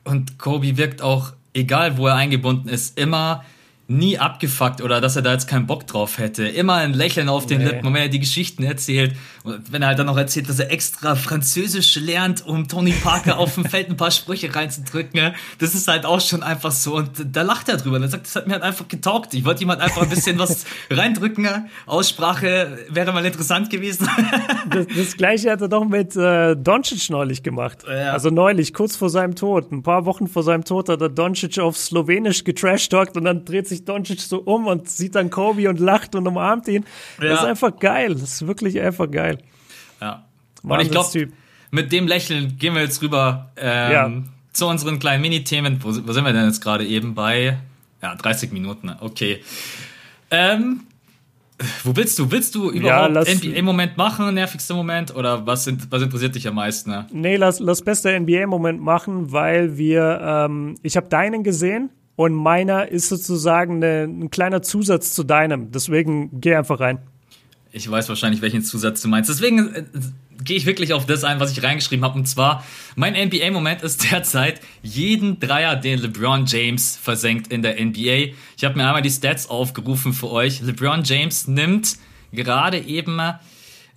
Und 0.06 0.38
Kobe 0.38 0.78
wirkt 0.78 1.02
auch 1.02 1.34
egal 1.54 1.98
wo 1.98 2.08
er 2.08 2.16
eingebunden 2.16 2.68
ist, 2.68 3.00
immer 3.00 3.44
nie 3.88 4.18
abgefuckt 4.18 4.82
oder 4.82 5.02
dass 5.02 5.18
er 5.18 5.22
da 5.22 5.34
jetzt 5.34 5.48
keinen 5.48 5.68
Bock 5.68 5.86
drauf 5.88 6.18
hätte. 6.18 6.48
Immer 6.48 6.76
ein 6.76 6.94
Lächeln 6.94 7.28
auf 7.28 7.46
den 7.46 7.60
nee. 7.60 7.66
Lippen, 7.66 7.94
wenn 7.94 8.02
er 8.02 8.08
die 8.08 8.20
Geschichten 8.20 8.64
erzählt. 8.64 9.16
Und 9.44 9.74
wenn 9.74 9.82
er 9.82 9.90
halt 9.90 10.00
dann 10.00 10.06
noch 10.06 10.18
erzählt, 10.18 10.48
dass 10.48 10.60
er 10.60 10.72
extra 10.72 11.16
Französisch 11.16 11.96
lernt, 11.96 12.46
um 12.46 12.70
Tony 12.70 12.92
Parker 12.92 13.38
auf 13.38 13.56
dem 13.56 13.66
Feld 13.70 13.90
ein 13.90 13.98
paar 13.98 14.12
Sprüche 14.12 14.56
reinzudrücken. 14.56 15.34
Das 15.60 15.76
ist 15.76 15.90
halt 15.90 16.06
auch 16.06 16.22
schon 16.22 16.44
einfach 16.44 16.72
so. 16.72 16.96
Und 16.96 17.10
da 17.32 17.42
lacht 17.42 17.68
er 17.68 17.76
drüber. 17.76 17.98
Und 17.98 18.04
er 18.04 18.10
sagt, 18.10 18.26
das 18.26 18.38
hat 18.38 18.48
mir 18.48 18.54
halt 18.54 18.64
einfach 18.64 18.88
getaugt. 18.88 19.34
Ich 19.34 19.44
wollte 19.44 19.60
jemand 19.60 19.82
einfach 19.82 20.04
ein 20.04 20.10
bisschen 20.10 20.40
was 20.40 20.66
reindrücken. 20.90 21.48
Aussprache 21.86 22.80
wäre 22.90 23.12
mal 23.12 23.26
interessant 23.26 23.70
gewesen. 23.70 24.08
das, 24.70 24.88
das, 24.96 25.18
gleiche 25.18 25.52
hat 25.52 25.60
er 25.60 25.68
doch 25.68 25.86
mit 25.86 26.16
äh, 26.16 26.56
Doncic 26.56 27.10
neulich 27.10 27.44
gemacht. 27.44 27.80
Ja. 27.86 28.14
Also 28.14 28.30
neulich, 28.30 28.74
kurz 28.74 28.96
vor 28.96 29.10
seinem 29.10 29.36
Tod. 29.36 29.74
Ein 29.74 29.84
paar 29.84 30.06
Wochen 30.06 30.28
vor 30.28 30.44
seinem 30.44 30.64
Tod 30.64 30.88
hat 30.88 31.02
er 31.02 31.10
Doncic 31.10 31.60
auf 31.60 31.78
Slowenisch 31.78 32.46
getrashtalkt 32.46 33.18
und 33.18 33.26
dann 33.26 33.44
dreht 33.44 33.68
sich 33.68 33.73
sich 33.74 33.86
Doncic 33.86 34.22
so 34.22 34.40
um 34.40 34.68
und 34.68 34.90
sieht 34.90 35.16
dann 35.16 35.30
Kobe 35.30 35.70
und 35.70 35.80
lacht 35.80 36.16
und 36.16 36.28
umarmt 36.28 36.68
ihn. 36.68 36.86
Ja. 37.22 37.30
Das 37.30 37.40
ist 37.42 37.46
einfach 37.46 37.78
geil. 37.80 38.14
Das 38.14 38.24
ist 38.24 38.48
wirklich 38.48 38.80
einfach 38.80 39.10
geil. 39.10 39.40
Ja. 40.02 40.26
Und 40.64 40.80
ich 40.80 40.92
glaube, 40.92 41.30
mit 41.72 41.92
dem 41.92 42.08
Lächeln 42.08 42.58
gehen 42.58 42.76
wir 42.76 42.82
jetzt 42.82 43.02
rüber 43.02 43.52
ähm, 43.58 43.92
ja. 43.92 44.12
zu 44.54 44.68
unseren 44.68 45.00
kleinen 45.00 45.22
Mini-Themen. 45.22 45.84
Wo, 45.84 45.90
wo, 45.90 46.14
sind 46.14 46.24
wir 46.24 46.34
denn 46.34 46.46
jetzt 46.46 46.62
gerade 46.62 46.86
eben 46.86 47.16
bei? 47.16 47.58
Ja, 48.02 48.16
30 48.16 48.52
Minuten. 48.52 48.92
Okay. 49.00 49.42
Ähm, 50.30 50.82
Wo 51.84 51.96
willst 51.96 52.20
du? 52.20 52.32
Willst 52.32 52.56
du 52.56 52.70
überhaupt 52.70 53.28
ja, 53.28 53.36
NBA-Moment 53.36 53.98
machen, 53.98 54.34
nervigster 54.34 54.76
Moment? 54.76 55.16
Oder 55.16 55.46
was, 55.46 55.70
was 55.90 56.02
interessiert 56.02 56.36
dich 56.36 56.48
am 56.48 56.56
meisten? 56.56 56.90
Ne? 56.90 57.08
Nee, 57.12 57.36
lass, 57.38 57.60
lass 57.60 57.82
beste 57.82 58.20
NBA-Moment 58.20 58.82
machen, 58.82 59.32
weil 59.32 59.78
wir, 59.78 60.20
ähm, 60.22 60.76
ich 60.82 60.98
habe 60.98 61.08
deinen 61.08 61.44
gesehen 61.44 61.90
und 62.16 62.34
meiner 62.34 62.88
ist 62.90 63.10
sozusagen 63.10 63.84
ein 63.84 64.30
kleiner 64.30 64.62
Zusatz 64.62 65.14
zu 65.14 65.24
deinem. 65.24 65.72
Deswegen 65.72 66.40
geh 66.40 66.56
einfach 66.56 66.80
rein. 66.80 67.00
Ich 67.72 67.90
weiß 67.90 68.08
wahrscheinlich, 68.10 68.42
welchen 68.42 68.64
Zusatz 68.64 69.02
du 69.02 69.08
meinst. 69.08 69.32
Deswegen 69.32 69.74
äh, 69.74 69.84
gehe 70.44 70.58
ich 70.58 70.68
wirklich 70.68 70.94
auf 70.94 71.08
das 71.08 71.24
ein, 71.24 71.40
was 71.40 71.52
ich 71.52 71.64
reingeschrieben 71.64 72.06
habe. 72.06 72.20
Und 72.20 72.28
zwar, 72.28 72.64
mein 72.96 73.14
NBA-Moment 73.14 73.82
ist 73.82 74.12
derzeit 74.12 74.62
jeden 74.84 75.40
Dreier, 75.40 75.76
den 75.76 76.00
LeBron 76.00 76.46
James 76.46 76.96
versenkt 76.96 77.52
in 77.52 77.64
der 77.64 77.84
NBA. 77.84 78.34
Ich 78.58 78.64
habe 78.64 78.78
mir 78.78 78.86
einmal 78.86 79.02
die 79.02 79.10
Stats 79.10 79.50
aufgerufen 79.50 80.14
für 80.14 80.30
euch. 80.30 80.62
LeBron 80.62 81.04
James 81.04 81.48
nimmt 81.48 81.98
gerade 82.32 82.80
eben 82.80 83.20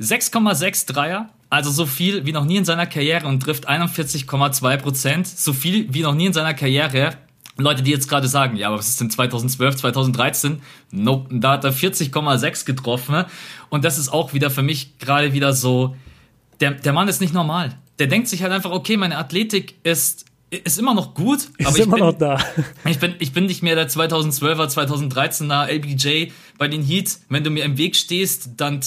6,6 0.01 0.93
Dreier, 0.93 1.29
also 1.51 1.71
so 1.71 1.85
viel 1.85 2.25
wie 2.25 2.33
noch 2.33 2.45
nie 2.47 2.57
in 2.57 2.65
seiner 2.65 2.87
Karriere 2.87 3.27
und 3.27 3.41
trifft 3.41 3.69
41,2 3.69 4.77
Prozent. 4.79 5.27
So 5.27 5.53
viel 5.53 5.93
wie 5.93 6.01
noch 6.01 6.15
nie 6.15 6.27
in 6.27 6.33
seiner 6.33 6.55
Karriere. 6.55 7.17
Leute, 7.59 7.83
die 7.83 7.91
jetzt 7.91 8.09
gerade 8.09 8.29
sagen, 8.29 8.57
ja, 8.57 8.69
aber 8.69 8.79
was 8.79 8.89
ist 8.89 9.01
denn 9.01 9.11
2012, 9.11 9.77
2013? 9.77 10.61
Nope, 10.91 11.39
da 11.39 11.53
hat 11.53 11.65
er 11.65 11.73
40,6 11.73 12.67
getroffen. 12.67 13.25
Und 13.71 13.85
das 13.85 13.99
ist 13.99 14.11
auch 14.11 14.35
wieder 14.35 14.51
für 14.51 14.63
mich 14.63 14.99
gerade 14.99 15.33
wieder 15.33 15.53
so, 15.53 15.97
der, 16.61 16.73
der 16.73 16.93
Mann 16.93 17.09
ist 17.09 17.21
nicht 17.21 17.33
normal. 17.33 17.77
Der 17.99 18.09
denkt 18.09 18.29
sich 18.29 18.43
halt 18.43 18.53
einfach, 18.53 18.71
okay, 18.71 18.99
meine 18.99 19.17
Athletik 19.17 19.77
ist, 19.85 20.27
ist 20.51 20.79
immer 20.79 20.95
noch 20.95 21.15
gut, 21.15 21.49
ist 21.57 21.67
aber 21.67 21.79
ich 21.79 21.85
immer 21.85 21.97
bin, 21.97 22.05
noch 22.05 22.19
da. 22.19 22.39
Ich 22.85 22.99
bin, 22.99 23.15
ich 23.19 23.33
bin 23.33 23.47
nicht 23.47 23.63
mehr 23.63 23.75
der 23.75 23.89
2012er, 23.89 24.69
2013er 24.69 25.67
LBJ 25.67 26.33
bei 26.59 26.69
den 26.69 26.83
Heats. 26.83 27.25
Wenn 27.31 27.43
du 27.43 27.51
mir 27.51 27.65
im 27.65 27.79
Weg 27.79 27.97
stehst, 27.97 28.51
dann 28.59 28.81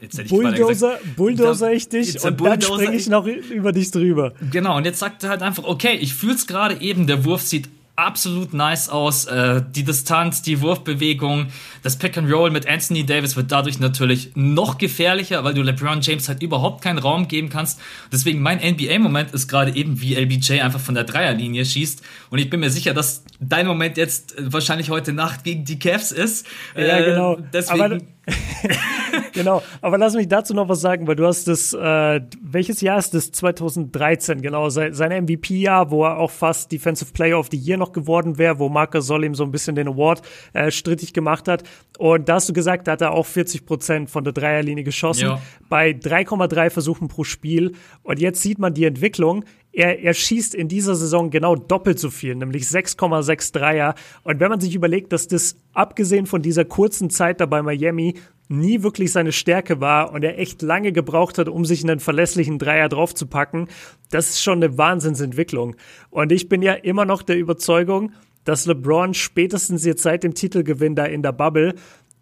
Jetzt 0.00 0.18
hätte 0.18 0.28
Bulldozer, 0.30 0.98
ich 1.02 1.16
Bulldozer 1.16 1.72
ich 1.72 1.88
dich 1.88 2.22
und 2.24 2.36
Bulldozer, 2.36 2.68
dann 2.68 2.80
springe 2.80 2.96
ich 2.96 3.08
noch 3.08 3.26
über 3.26 3.72
dich 3.72 3.90
drüber. 3.90 4.32
Genau, 4.50 4.76
und 4.76 4.86
jetzt 4.86 4.98
sagt 4.98 5.22
er 5.24 5.30
halt 5.30 5.42
einfach, 5.42 5.64
okay, 5.64 5.96
ich 6.00 6.14
fühl's 6.14 6.46
gerade 6.46 6.80
eben, 6.80 7.06
der 7.06 7.24
Wurf 7.24 7.42
sieht 7.42 7.68
absolut 8.04 8.54
nice 8.54 8.88
aus. 8.88 9.26
Äh, 9.26 9.62
die 9.74 9.84
Distanz, 9.84 10.42
die 10.42 10.60
Wurfbewegung, 10.60 11.48
das 11.82 11.96
Pick 11.96 12.16
and 12.16 12.32
Roll 12.32 12.50
mit 12.50 12.68
Anthony 12.68 13.04
Davis 13.04 13.36
wird 13.36 13.52
dadurch 13.52 13.78
natürlich 13.78 14.32
noch 14.34 14.78
gefährlicher, 14.78 15.44
weil 15.44 15.54
du 15.54 15.62
LeBron 15.62 16.00
James 16.00 16.28
halt 16.28 16.42
überhaupt 16.42 16.82
keinen 16.82 16.98
Raum 16.98 17.28
geben 17.28 17.48
kannst. 17.48 17.80
Deswegen 18.12 18.40
mein 18.40 18.58
NBA-Moment 18.58 19.32
ist 19.32 19.48
gerade 19.48 19.74
eben, 19.74 20.00
wie 20.00 20.14
LBJ 20.14 20.60
einfach 20.60 20.80
von 20.80 20.94
der 20.94 21.04
Dreierlinie 21.04 21.64
schießt. 21.64 22.02
Und 22.30 22.38
ich 22.38 22.50
bin 22.50 22.60
mir 22.60 22.70
sicher, 22.70 22.94
dass 22.94 23.24
dein 23.40 23.66
Moment 23.66 23.96
jetzt 23.96 24.34
wahrscheinlich 24.38 24.90
heute 24.90 25.12
Nacht 25.12 25.44
gegen 25.44 25.64
die 25.64 25.78
Cavs 25.78 26.12
ist. 26.12 26.46
Ja, 26.74 26.98
äh, 26.98 27.04
genau. 27.04 27.38
Deswegen. 27.52 27.82
Aber 27.82 27.98
genau, 29.32 29.62
aber 29.80 29.98
lass 29.98 30.14
mich 30.14 30.28
dazu 30.28 30.54
noch 30.54 30.68
was 30.68 30.80
sagen, 30.80 31.06
weil 31.06 31.16
du 31.16 31.26
hast 31.26 31.48
das, 31.48 31.72
äh, 31.72 32.20
welches 32.42 32.80
Jahr 32.80 32.98
ist 32.98 33.14
das? 33.14 33.32
2013, 33.32 34.42
genau, 34.42 34.68
sein, 34.68 34.92
sein 34.92 35.24
MVP-Jahr, 35.24 35.90
wo 35.90 36.04
er 36.04 36.18
auch 36.18 36.30
fast 36.30 36.70
Defensive 36.70 37.12
Player 37.12 37.38
of 37.38 37.48
the 37.50 37.56
Year 37.56 37.78
noch 37.78 37.92
geworden 37.92 38.38
wäre, 38.38 38.58
wo 38.58 38.68
Marcus 38.68 39.06
Soll 39.06 39.24
ihm 39.24 39.34
so 39.34 39.44
ein 39.44 39.50
bisschen 39.50 39.74
den 39.74 39.88
Award 39.88 40.22
äh, 40.52 40.70
strittig 40.70 41.12
gemacht 41.12 41.48
hat. 41.48 41.64
Und 41.98 42.28
da 42.28 42.34
hast 42.34 42.48
du 42.48 42.52
gesagt, 42.52 42.86
da 42.86 42.92
hat 42.92 43.00
er 43.00 43.12
auch 43.12 43.26
40 43.26 43.66
Prozent 43.66 44.10
von 44.10 44.24
der 44.24 44.32
Dreierlinie 44.32 44.84
geschossen, 44.84 45.28
ja. 45.28 45.42
bei 45.68 45.90
3,3 45.90 46.70
Versuchen 46.70 47.08
pro 47.08 47.24
Spiel. 47.24 47.72
Und 48.02 48.20
jetzt 48.20 48.42
sieht 48.42 48.58
man 48.58 48.74
die 48.74 48.84
Entwicklung. 48.84 49.44
Er, 49.72 50.00
er 50.02 50.14
schießt 50.14 50.54
in 50.54 50.68
dieser 50.68 50.94
Saison 50.96 51.30
genau 51.30 51.54
doppelt 51.54 51.98
so 51.98 52.10
viel, 52.10 52.34
nämlich 52.34 52.64
6,6 52.64 53.52
Dreier. 53.52 53.94
Und 54.24 54.40
wenn 54.40 54.50
man 54.50 54.60
sich 54.60 54.74
überlegt, 54.74 55.12
dass 55.12 55.28
das 55.28 55.56
abgesehen 55.72 56.26
von 56.26 56.42
dieser 56.42 56.64
kurzen 56.64 57.10
Zeit 57.10 57.40
da 57.40 57.46
bei 57.46 57.62
Miami 57.62 58.14
nie 58.48 58.82
wirklich 58.82 59.12
seine 59.12 59.30
Stärke 59.30 59.80
war 59.80 60.12
und 60.12 60.24
er 60.24 60.38
echt 60.38 60.60
lange 60.60 60.90
gebraucht 60.92 61.38
hat, 61.38 61.48
um 61.48 61.64
sich 61.64 61.84
einen 61.84 62.00
verlässlichen 62.00 62.58
Dreier 62.58 62.88
draufzupacken, 62.88 63.68
das 64.10 64.30
ist 64.30 64.42
schon 64.42 64.62
eine 64.62 64.76
Wahnsinnsentwicklung. 64.76 65.76
Und 66.10 66.32
ich 66.32 66.48
bin 66.48 66.60
ja 66.60 66.72
immer 66.72 67.04
noch 67.04 67.22
der 67.22 67.38
Überzeugung, 67.38 68.12
dass 68.44 68.66
LeBron 68.66 69.14
spätestens 69.14 69.84
jetzt 69.84 70.02
seit 70.02 70.24
dem 70.24 70.34
Titelgewinn 70.34 70.96
da 70.96 71.04
in 71.04 71.22
der 71.22 71.32
Bubble 71.32 71.74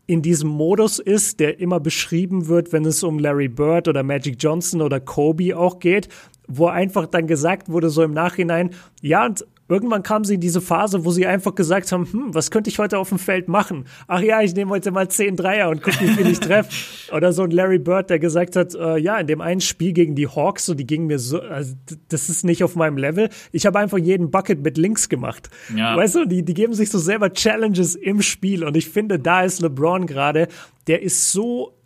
in 0.07 0.23
diesem 0.23 0.49
Modus 0.49 0.99
ist, 0.99 1.39
der 1.39 1.61
immer 1.61 1.81
beschrieben 1.81 2.49
wird, 2.49 2.73
wenn 2.73 2.85
es 2.85 3.03
um 3.03 3.19
Larry 3.19 3.49
Bird 3.49 3.89
oder 3.89 4.03
Magic 4.03 4.37
Johnson 4.39 4.81
oder 4.81 5.01
Kobe 5.01 5.57
auch 5.57 5.79
geht, 5.79 6.09
wo 6.49 6.67
einfach 6.67 7.07
dann 7.07 7.27
gesagt 7.27 7.69
wurde, 7.69 7.91
so 7.91 8.03
im 8.03 8.13
Nachhinein, 8.13 8.71
ja, 9.01 9.25
und 9.27 9.47
irgendwann 9.69 10.03
kam 10.03 10.25
sie 10.25 10.35
in 10.35 10.41
diese 10.41 10.61
Phase, 10.61 11.05
wo 11.05 11.11
sie 11.11 11.27
einfach 11.27 11.55
gesagt 11.55 11.93
haben, 11.93 12.11
hm, 12.11 12.35
was 12.35 12.51
könnte 12.51 12.71
ich 12.71 12.79
heute 12.79 12.99
auf 12.99 13.11
dem 13.11 13.19
Feld 13.19 13.49
machen? 13.49 13.85
Ach 14.07 14.21
ja, 14.21 14.41
ich 14.41 14.55
nehme 14.55 14.71
heute 14.71 14.91
mal 14.91 15.09
zehn 15.09 15.37
Dreier 15.37 15.69
und 15.69 15.83
gucke, 15.83 16.01
wie 16.01 16.09
viel 16.09 16.27
ich 16.27 16.41
treffe. 16.41 16.71
Oder 17.13 17.33
so 17.33 17.43
ein 17.43 17.51
Larry 17.51 17.79
Bird, 17.79 18.11
der 18.11 18.19
gesagt 18.19 18.57
hat, 18.57 18.75
äh, 18.75 18.99
ja, 18.99 19.19
in 19.19 19.27
dem 19.27 19.41
einen 19.41 19.61
Spiel 19.61 19.93
gegen 19.93 20.15
die 20.15 20.27
Hawks, 20.27 20.67
so 20.67 20.75
die 20.75 20.87
gingen 20.87 21.07
mir 21.07 21.19
so, 21.19 21.41
also, 21.41 21.75
das 22.09 22.31
ist 22.31 22.45
nicht 22.45 22.65
auf 22.65 22.77
meinem 22.77 22.97
Level. 22.97 23.29
Ich 23.53 23.67
habe 23.67 23.79
einfach 23.79 23.99
jeden 23.99 24.31
Bucket 24.31 24.63
mit 24.63 24.79
links 24.79 25.09
gemacht. 25.09 25.51
Ja. 25.77 25.97
Weißt 25.97 26.15
du, 26.15 26.25
die, 26.25 26.45
die 26.45 26.55
geben 26.55 26.73
sich 26.73 26.91
so 26.91 26.99
selber 26.99 27.33
Challenges 27.33 27.95
im 27.95 28.23
Spiel 28.23 28.65
und 28.65 28.77
ich 28.77 28.89
finde, 28.89 29.19
da 29.19 29.43
ist 29.43 29.61
LeBron 29.61 30.07
gerade, 30.07 30.49
der 30.87 31.03
ist 31.03 31.33
so 31.33 31.78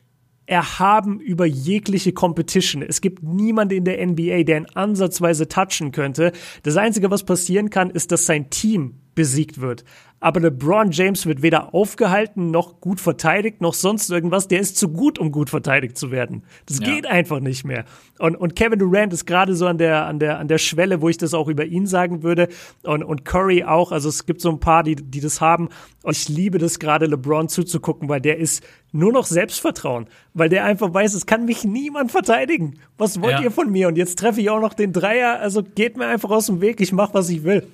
erhaben 0.52 1.18
über 1.18 1.46
jegliche 1.46 2.12
Competition. 2.12 2.82
Es 2.82 3.00
gibt 3.00 3.22
niemanden 3.22 3.78
in 3.78 3.84
der 3.84 4.06
NBA, 4.06 4.42
der 4.42 4.58
ihn 4.58 4.66
ansatzweise 4.74 5.48
touchen 5.48 5.92
könnte. 5.92 6.32
Das 6.62 6.76
Einzige, 6.76 7.10
was 7.10 7.24
passieren 7.24 7.70
kann, 7.70 7.88
ist, 7.90 8.12
dass 8.12 8.26
sein 8.26 8.50
Team 8.50 8.96
besiegt 9.14 9.60
wird 9.60 9.84
aber 10.22 10.38
LeBron 10.38 10.92
James 10.92 11.26
wird 11.26 11.42
weder 11.42 11.74
aufgehalten 11.74 12.52
noch 12.52 12.80
gut 12.80 13.00
verteidigt 13.00 13.60
noch 13.60 13.74
sonst 13.74 14.08
irgendwas. 14.08 14.46
Der 14.46 14.60
ist 14.60 14.76
zu 14.76 14.88
gut, 14.88 15.18
um 15.18 15.32
gut 15.32 15.50
verteidigt 15.50 15.98
zu 15.98 16.12
werden. 16.12 16.44
Das 16.66 16.78
ja. 16.78 16.86
geht 16.86 17.06
einfach 17.06 17.40
nicht 17.40 17.64
mehr. 17.64 17.84
Und, 18.20 18.36
und 18.36 18.54
Kevin 18.54 18.78
Durant 18.78 19.12
ist 19.12 19.26
gerade 19.26 19.56
so 19.56 19.66
an 19.66 19.78
der, 19.78 20.06
an, 20.06 20.20
der, 20.20 20.38
an 20.38 20.46
der 20.46 20.58
Schwelle, 20.58 21.00
wo 21.00 21.08
ich 21.08 21.18
das 21.18 21.34
auch 21.34 21.48
über 21.48 21.64
ihn 21.64 21.88
sagen 21.88 22.22
würde. 22.22 22.46
Und, 22.84 23.02
und 23.02 23.24
Curry 23.24 23.64
auch. 23.64 23.90
Also 23.90 24.08
es 24.08 24.24
gibt 24.24 24.40
so 24.40 24.50
ein 24.50 24.60
paar, 24.60 24.84
die, 24.84 24.94
die 24.94 25.18
das 25.18 25.40
haben. 25.40 25.70
Und 26.04 26.16
ich 26.16 26.28
liebe 26.28 26.58
das 26.58 26.78
gerade, 26.78 27.06
LeBron 27.06 27.48
zuzugucken, 27.48 28.08
weil 28.08 28.20
der 28.20 28.38
ist 28.38 28.62
nur 28.92 29.12
noch 29.12 29.26
Selbstvertrauen. 29.26 30.06
Weil 30.34 30.48
der 30.48 30.64
einfach 30.64 30.94
weiß, 30.94 31.14
es 31.14 31.26
kann 31.26 31.46
mich 31.46 31.64
niemand 31.64 32.12
verteidigen. 32.12 32.78
Was 32.96 33.20
wollt 33.20 33.32
ja. 33.32 33.42
ihr 33.42 33.50
von 33.50 33.72
mir? 33.72 33.88
Und 33.88 33.98
jetzt 33.98 34.20
treffe 34.20 34.40
ich 34.40 34.50
auch 34.50 34.60
noch 34.60 34.74
den 34.74 34.92
Dreier. 34.92 35.40
Also 35.40 35.64
geht 35.64 35.96
mir 35.96 36.06
einfach 36.06 36.30
aus 36.30 36.46
dem 36.46 36.60
Weg. 36.60 36.80
Ich 36.80 36.92
mache, 36.92 37.14
was 37.14 37.28
ich 37.28 37.42
will. 37.42 37.66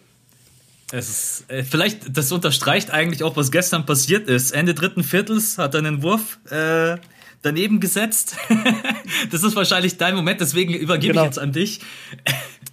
Es 0.91 1.09
ist, 1.09 1.51
äh, 1.51 1.64
vielleicht, 1.64 2.16
das 2.16 2.32
unterstreicht 2.32 2.91
eigentlich 2.91 3.22
auch, 3.22 3.36
was 3.36 3.51
gestern 3.51 3.84
passiert 3.84 4.28
ist. 4.28 4.53
Ende 4.53 4.74
dritten 4.74 5.05
Viertels 5.05 5.59
hat 5.59 5.74
er 5.74 5.78
einen 5.78 6.03
Wurf 6.03 6.39
äh, 6.51 6.97
daneben 7.43 7.78
gesetzt. 7.78 8.36
das 9.30 9.43
ist 9.43 9.55
wahrscheinlich 9.55 9.99
dein 9.99 10.14
Moment, 10.14 10.41
deswegen 10.41 10.72
übergebe 10.74 11.12
genau. 11.12 11.22
ich 11.22 11.26
jetzt 11.26 11.39
an 11.39 11.53
dich. 11.53 11.80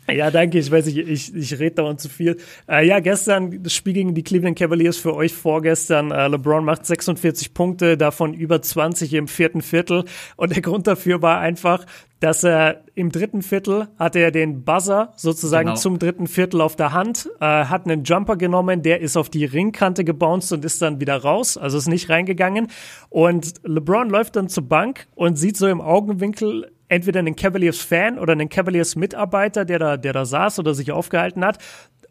Ja, 0.08 0.30
danke. 0.30 0.60
Ich 0.60 0.70
weiß, 0.70 0.88
ich, 0.88 0.98
ich, 0.98 1.36
ich 1.36 1.60
rede 1.60 1.76
dauernd 1.76 2.00
zu 2.00 2.10
viel. 2.10 2.38
Äh, 2.70 2.88
ja, 2.88 3.00
gestern 3.00 3.64
das 3.64 3.74
Spiel 3.74 3.94
gegen 3.94 4.14
die 4.14 4.24
Cleveland 4.24 4.58
Cavaliers 4.58 4.98
für 4.98 5.16
euch 5.16 5.34
vorgestern. 5.34 6.12
Äh, 6.12 6.28
LeBron 6.28 6.64
macht 6.64 6.86
46 6.86 7.54
Punkte, 7.54 7.98
davon 7.98 8.34
über 8.34 8.62
20 8.62 9.14
im 9.14 9.28
vierten 9.28 9.62
Viertel. 9.62 10.06
Und 10.36 10.56
der 10.56 10.62
Grund 10.62 10.86
dafür 10.86 11.22
war 11.24 11.40
einfach, 11.40 11.86
dass 12.20 12.44
er 12.44 12.84
im 12.94 13.12
dritten 13.12 13.42
Viertel 13.42 13.88
hatte 14.00 14.20
er 14.20 14.32
den 14.32 14.64
Buzzer 14.64 15.12
sozusagen 15.16 15.68
genau. 15.68 15.80
zum 15.80 16.00
dritten 16.00 16.28
Viertel 16.28 16.62
auf 16.62 16.76
der 16.76 16.94
Hand, 16.94 17.30
äh, 17.40 17.46
hat 17.46 17.86
einen 17.86 18.04
Jumper 18.04 18.38
genommen, 18.38 18.82
der 18.84 19.02
ist 19.02 19.18
auf 19.18 19.30
die 19.30 19.46
Ringkante 19.46 20.04
gebounced 20.04 20.54
und 20.54 20.64
ist 20.64 20.82
dann 20.82 21.00
wieder 21.00 21.18
raus, 21.18 21.58
also 21.58 21.78
ist 21.78 21.88
nicht 21.88 22.10
reingegangen. 22.10 22.68
Und 23.10 23.56
LeBron 23.64 24.10
läuft 24.10 24.38
dann 24.38 24.50
zur 24.50 24.68
Bank 24.68 25.08
und 25.16 25.38
sieht 25.38 25.58
so 25.58 25.68
im 25.68 25.82
Augenwinkel 25.82 26.72
entweder 26.88 27.20
einen 27.20 27.36
Cavaliers-Fan 27.36 28.20
oder 28.20 28.34
einen 28.34 28.50
Cavaliers-Mitarbeiter, 28.50 29.66
der 29.66 29.80
da, 29.80 29.98
der 29.98 30.14
da 30.14 30.26
saß 30.26 30.60
oder 30.60 30.74
sich 30.74 30.92
aufgehalten 30.92 31.44
hat 31.44 31.60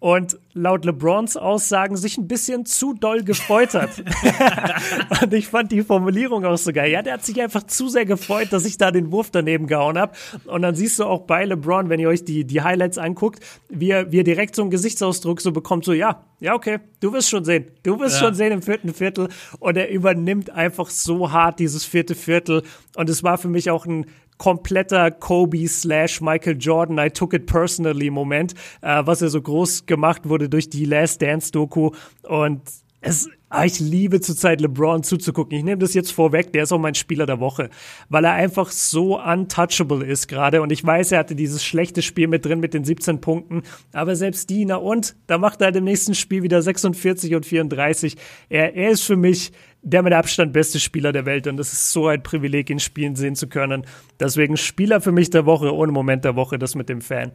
und 0.04 0.38
laut 0.52 0.84
LeBrons 0.84 1.38
Aussagen 1.38 1.96
sich 1.96 2.18
ein 2.18 2.28
bisschen 2.28 2.66
zu 2.66 2.92
doll 2.92 3.22
gefreut 3.22 3.72
hat. 3.72 4.04
und 5.22 5.32
ich 5.32 5.48
fand 5.48 5.72
die 5.72 5.82
Formulierung 5.82 6.44
auch 6.44 6.58
so 6.58 6.74
geil. 6.74 6.90
Ja, 6.90 7.00
der 7.00 7.14
hat 7.14 7.24
sich 7.24 7.40
einfach 7.40 7.62
zu 7.62 7.88
sehr 7.88 8.04
gefreut, 8.04 8.48
dass 8.50 8.66
ich 8.66 8.76
da 8.76 8.90
den 8.90 9.12
Wurf 9.12 9.30
daneben 9.30 9.66
gehauen 9.66 9.96
habe. 9.96 10.12
Und 10.44 10.60
dann 10.60 10.74
siehst 10.74 10.98
du 10.98 11.04
auch 11.04 11.22
bei 11.22 11.46
LeBron, 11.46 11.88
wenn 11.88 12.00
ihr 12.00 12.10
euch 12.10 12.22
die, 12.22 12.44
die 12.44 12.60
Highlights 12.60 12.98
anguckt, 12.98 13.42
wie 13.70 13.92
er, 13.92 14.12
wie 14.12 14.20
er 14.20 14.24
direkt 14.24 14.56
so 14.56 14.60
einen 14.60 14.70
Gesichtsausdruck 14.70 15.40
so 15.40 15.52
bekommt, 15.52 15.86
so 15.86 15.94
ja, 15.94 16.22
ja, 16.38 16.52
okay, 16.52 16.80
du 17.00 17.14
wirst 17.14 17.30
schon 17.30 17.46
sehen. 17.46 17.68
Du 17.82 17.98
wirst 17.98 18.16
ja. 18.20 18.26
schon 18.26 18.34
sehen 18.34 18.52
im 18.52 18.60
vierten 18.60 18.92
Viertel. 18.92 19.30
Und 19.58 19.78
er 19.78 19.88
übernimmt 19.88 20.50
einfach 20.50 20.90
so 20.90 21.32
hart 21.32 21.60
dieses 21.60 21.86
vierte 21.86 22.14
Viertel. 22.14 22.62
Und 22.94 23.08
es 23.08 23.22
war 23.22 23.38
für 23.38 23.48
mich 23.48 23.70
auch 23.70 23.86
ein 23.86 24.04
kompletter 24.38 25.10
Kobe 25.10 25.68
slash 25.68 26.20
Michael 26.20 26.56
Jordan 26.58 26.98
I 26.98 27.10
took 27.10 27.32
it 27.34 27.46
personally 27.46 28.10
Moment, 28.10 28.54
äh, 28.80 29.02
was 29.04 29.20
ja 29.20 29.28
so 29.28 29.40
groß 29.40 29.86
gemacht 29.86 30.28
wurde 30.28 30.48
durch 30.48 30.68
die 30.68 30.84
Last 30.84 31.22
Dance 31.22 31.52
Doku 31.52 31.90
und 32.22 32.62
es, 33.04 33.28
ah, 33.50 33.64
ich 33.64 33.80
liebe 33.80 34.20
zurzeit 34.20 34.60
LeBron 34.60 35.02
zuzugucken. 35.02 35.58
Ich 35.58 35.64
nehme 35.64 35.78
das 35.78 35.94
jetzt 35.94 36.10
vorweg, 36.10 36.52
der 36.52 36.62
ist 36.64 36.72
auch 36.72 36.78
mein 36.78 36.94
Spieler 36.94 37.26
der 37.26 37.38
Woche, 37.38 37.68
weil 38.08 38.24
er 38.24 38.32
einfach 38.32 38.70
so 38.70 39.20
untouchable 39.20 40.04
ist 40.04 40.26
gerade. 40.26 40.62
Und 40.62 40.72
ich 40.72 40.84
weiß, 40.84 41.12
er 41.12 41.18
hatte 41.18 41.34
dieses 41.34 41.62
schlechte 41.62 42.02
Spiel 42.02 42.28
mit 42.28 42.44
drin 42.44 42.60
mit 42.60 42.74
den 42.74 42.84
17 42.84 43.20
Punkten, 43.20 43.62
aber 43.92 44.16
selbst 44.16 44.48
die, 44.50 44.64
na 44.64 44.76
und, 44.76 45.16
da 45.26 45.38
macht 45.38 45.60
er 45.60 45.66
halt 45.66 45.76
im 45.76 45.84
nächsten 45.84 46.14
Spiel 46.14 46.42
wieder 46.42 46.62
46 46.62 47.34
und 47.34 47.46
34. 47.46 48.16
Er, 48.48 48.74
er 48.74 48.90
ist 48.90 49.04
für 49.04 49.16
mich 49.16 49.52
der 49.84 50.02
mit 50.02 50.12
Abstand 50.12 50.52
beste 50.52 50.80
Spieler 50.80 51.12
der 51.12 51.26
Welt 51.26 51.46
und 51.46 51.60
es 51.60 51.72
ist 51.72 51.92
so 51.92 52.08
ein 52.08 52.22
Privileg, 52.22 52.70
ihn 52.70 52.80
spielen 52.80 53.14
sehen 53.14 53.36
zu 53.36 53.46
können. 53.46 53.86
Deswegen 54.18 54.56
Spieler 54.56 55.00
für 55.00 55.12
mich 55.12 55.30
der 55.30 55.46
Woche, 55.46 55.72
ohne 55.72 55.92
Moment 55.92 56.24
der 56.24 56.34
Woche, 56.34 56.58
das 56.58 56.74
mit 56.74 56.88
dem 56.88 57.00
Fan. 57.00 57.32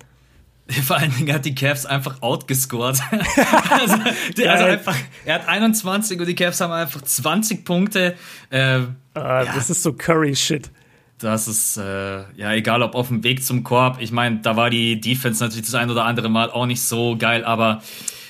Vor 0.86 0.98
allen 0.98 1.16
Dingen 1.16 1.34
hat 1.34 1.46
die 1.46 1.56
Cavs 1.56 1.86
einfach 1.86 2.22
outgescored. 2.22 3.00
also, 3.70 3.98
der, 4.38 4.54
also 4.54 4.66
einfach, 4.66 4.96
er 5.26 5.36
hat 5.36 5.48
21 5.48 6.20
und 6.20 6.28
die 6.28 6.36
Cavs 6.36 6.60
haben 6.60 6.74
einfach 6.74 7.02
20 7.02 7.64
Punkte. 7.64 8.16
Äh, 8.50 8.60
ah, 8.60 8.86
ja, 9.14 9.46
das 9.46 9.70
ist 9.70 9.84
so 9.84 9.94
Curry-Shit. 9.94 10.72
Das 11.20 11.48
ist, 11.48 11.78
äh, 11.78 12.20
ja, 12.36 12.54
egal 12.54 12.82
ob 12.82 12.96
auf 12.96 13.10
dem 13.10 13.24
Weg 13.24 13.44
zum 13.44 13.64
Korb. 13.64 13.98
Ich 14.00 14.12
meine, 14.12 14.38
da 14.38 14.56
war 14.56 14.70
die 14.70 15.02
Defense 15.02 15.44
natürlich 15.44 15.66
das 15.66 15.76
ein 15.76 15.90
oder 15.90 16.06
andere 16.06 16.30
Mal 16.30 16.50
auch 16.50 16.66
nicht 16.66 16.82
so 16.82 17.18
geil, 17.18 17.44
aber 17.44 17.82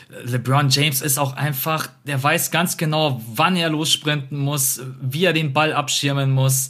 LeBron 0.09 0.69
James 0.69 1.01
ist 1.01 1.19
auch 1.19 1.33
einfach, 1.33 1.89
der 2.05 2.21
weiß 2.21 2.49
ganz 2.51 2.77
genau, 2.77 3.21
wann 3.33 3.55
er 3.55 3.69
lossprinten 3.69 4.39
muss, 4.39 4.81
wie 5.01 5.25
er 5.25 5.33
den 5.33 5.53
Ball 5.53 5.73
abschirmen 5.73 6.31
muss 6.31 6.69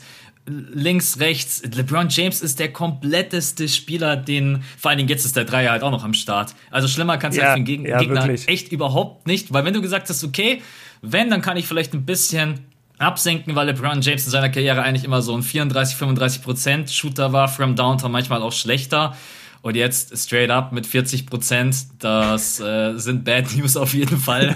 links, 0.50 1.20
rechts. 1.20 1.62
LeBron 1.64 2.10
James 2.10 2.42
ist 2.42 2.60
der 2.60 2.72
kompletteste 2.74 3.68
Spieler, 3.68 4.16
den, 4.16 4.64
vor 4.78 4.90
allen 4.90 4.98
Dingen 4.98 5.10
jetzt 5.10 5.26
ist 5.26 5.36
der 5.36 5.46
Dreier 5.46 5.72
halt 5.72 5.84
auch 5.84 5.92
noch 5.92 6.04
am 6.04 6.14
Start. 6.14 6.56
Also 6.72 6.88
schlimmer 6.88 7.18
kannst 7.18 7.38
du 7.38 7.42
ja, 7.42 7.50
halt 7.50 7.60
für 7.60 7.64
den 7.64 7.86
ja, 7.86 8.00
Gegner 8.00 8.24
wirklich. 8.24 8.48
echt 8.48 8.72
überhaupt 8.72 9.28
nicht, 9.28 9.54
weil 9.54 9.66
wenn 9.66 9.74
du 9.74 9.82
gesagt 9.82 10.10
hast, 10.10 10.24
okay, 10.24 10.62
wenn, 11.02 11.30
dann 11.30 11.42
kann 11.42 11.58
ich 11.58 11.68
vielleicht 11.68 11.94
ein 11.94 12.06
bisschen 12.06 12.60
absenken, 12.98 13.56
weil 13.56 13.68
LeBron 13.68 14.02
James 14.02 14.26
in 14.26 14.32
seiner 14.32 14.50
Karriere 14.50 14.82
eigentlich 14.82 15.06
immer 15.06 15.22
so 15.22 15.36
ein 15.36 15.44
34, 15.44 15.96
35 15.96 16.42
Prozent 16.42 16.92
Shooter 16.92 17.32
war, 17.32 17.48
from 17.48 17.76
downtown 17.76 18.12
manchmal 18.12 18.42
auch 18.42 18.52
schlechter. 18.52 19.16
Und 19.62 19.76
jetzt 19.76 20.18
straight 20.18 20.50
up 20.50 20.72
mit 20.72 20.86
40 20.86 21.26
Prozent, 21.26 21.76
das 22.00 22.60
äh, 22.60 22.98
sind 22.98 23.26
Bad 23.26 23.54
News 23.58 23.76
auf 23.76 23.94
jeden 23.94 24.18
Fall. 24.18 24.56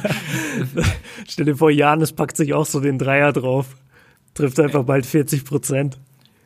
Stell 1.27 1.45
dir 1.45 1.57
vor, 1.57 1.71
Janis 1.71 2.13
packt 2.13 2.37
sich 2.37 2.53
auch 2.53 2.65
so 2.65 2.79
den 2.79 2.97
Dreier 2.97 3.33
drauf. 3.33 3.75
Trifft 4.33 4.59
einfach 4.59 4.83
bald 4.83 5.05
40 5.05 5.45
Prozent. 5.45 5.97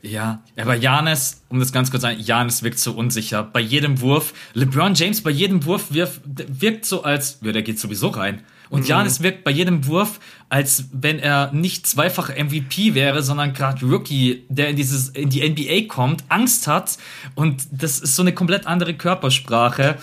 Ja, 0.02 0.44
aber 0.56 0.76
Janis, 0.76 1.42
um 1.50 1.60
das 1.60 1.72
ganz 1.72 1.90
kurz 1.92 2.02
zu 2.02 2.08
sagen, 2.08 2.20
Janis 2.20 2.64
wirkt 2.64 2.80
so 2.80 2.94
unsicher. 2.94 3.44
Bei 3.44 3.60
jedem 3.60 4.00
Wurf, 4.02 4.34
LeBron 4.54 4.94
James 4.94 5.22
bei 5.22 5.32
jedem 5.32 5.66
Wurf 5.66 5.92
wirft, 5.92 6.22
wirkt 6.26 6.86
so 6.86 7.04
als, 7.04 7.40
ja, 7.42 7.52
der 7.52 7.64
geht 7.64 7.80
sowieso 7.80 8.10
rein. 8.10 8.42
Und 8.70 8.82
mhm. 8.82 8.88
Janis 8.88 9.22
wirkt 9.22 9.44
bei 9.44 9.52
jedem 9.52 9.86
Wurf, 9.88 10.20
als 10.50 10.86
wenn 10.92 11.20
er 11.20 11.52
nicht 11.54 11.88
zweifach 11.88 12.30
MVP 12.30 12.94
wäre, 12.94 13.24
sondern 13.24 13.54
gerade 13.54 13.86
Rookie, 13.86 14.46
der 14.50 14.70
in 14.70 14.76
dieses 14.76 15.10
in 15.10 15.30
die 15.30 15.48
NBA 15.48 15.94
kommt, 15.94 16.24
Angst 16.30 16.68
hat 16.68 16.98
und 17.36 17.68
das 17.72 18.00
ist 18.00 18.16
so 18.16 18.24
eine 18.24 18.34
komplett 18.34 18.66
andere 18.66 18.94
Körpersprache. 18.94 19.98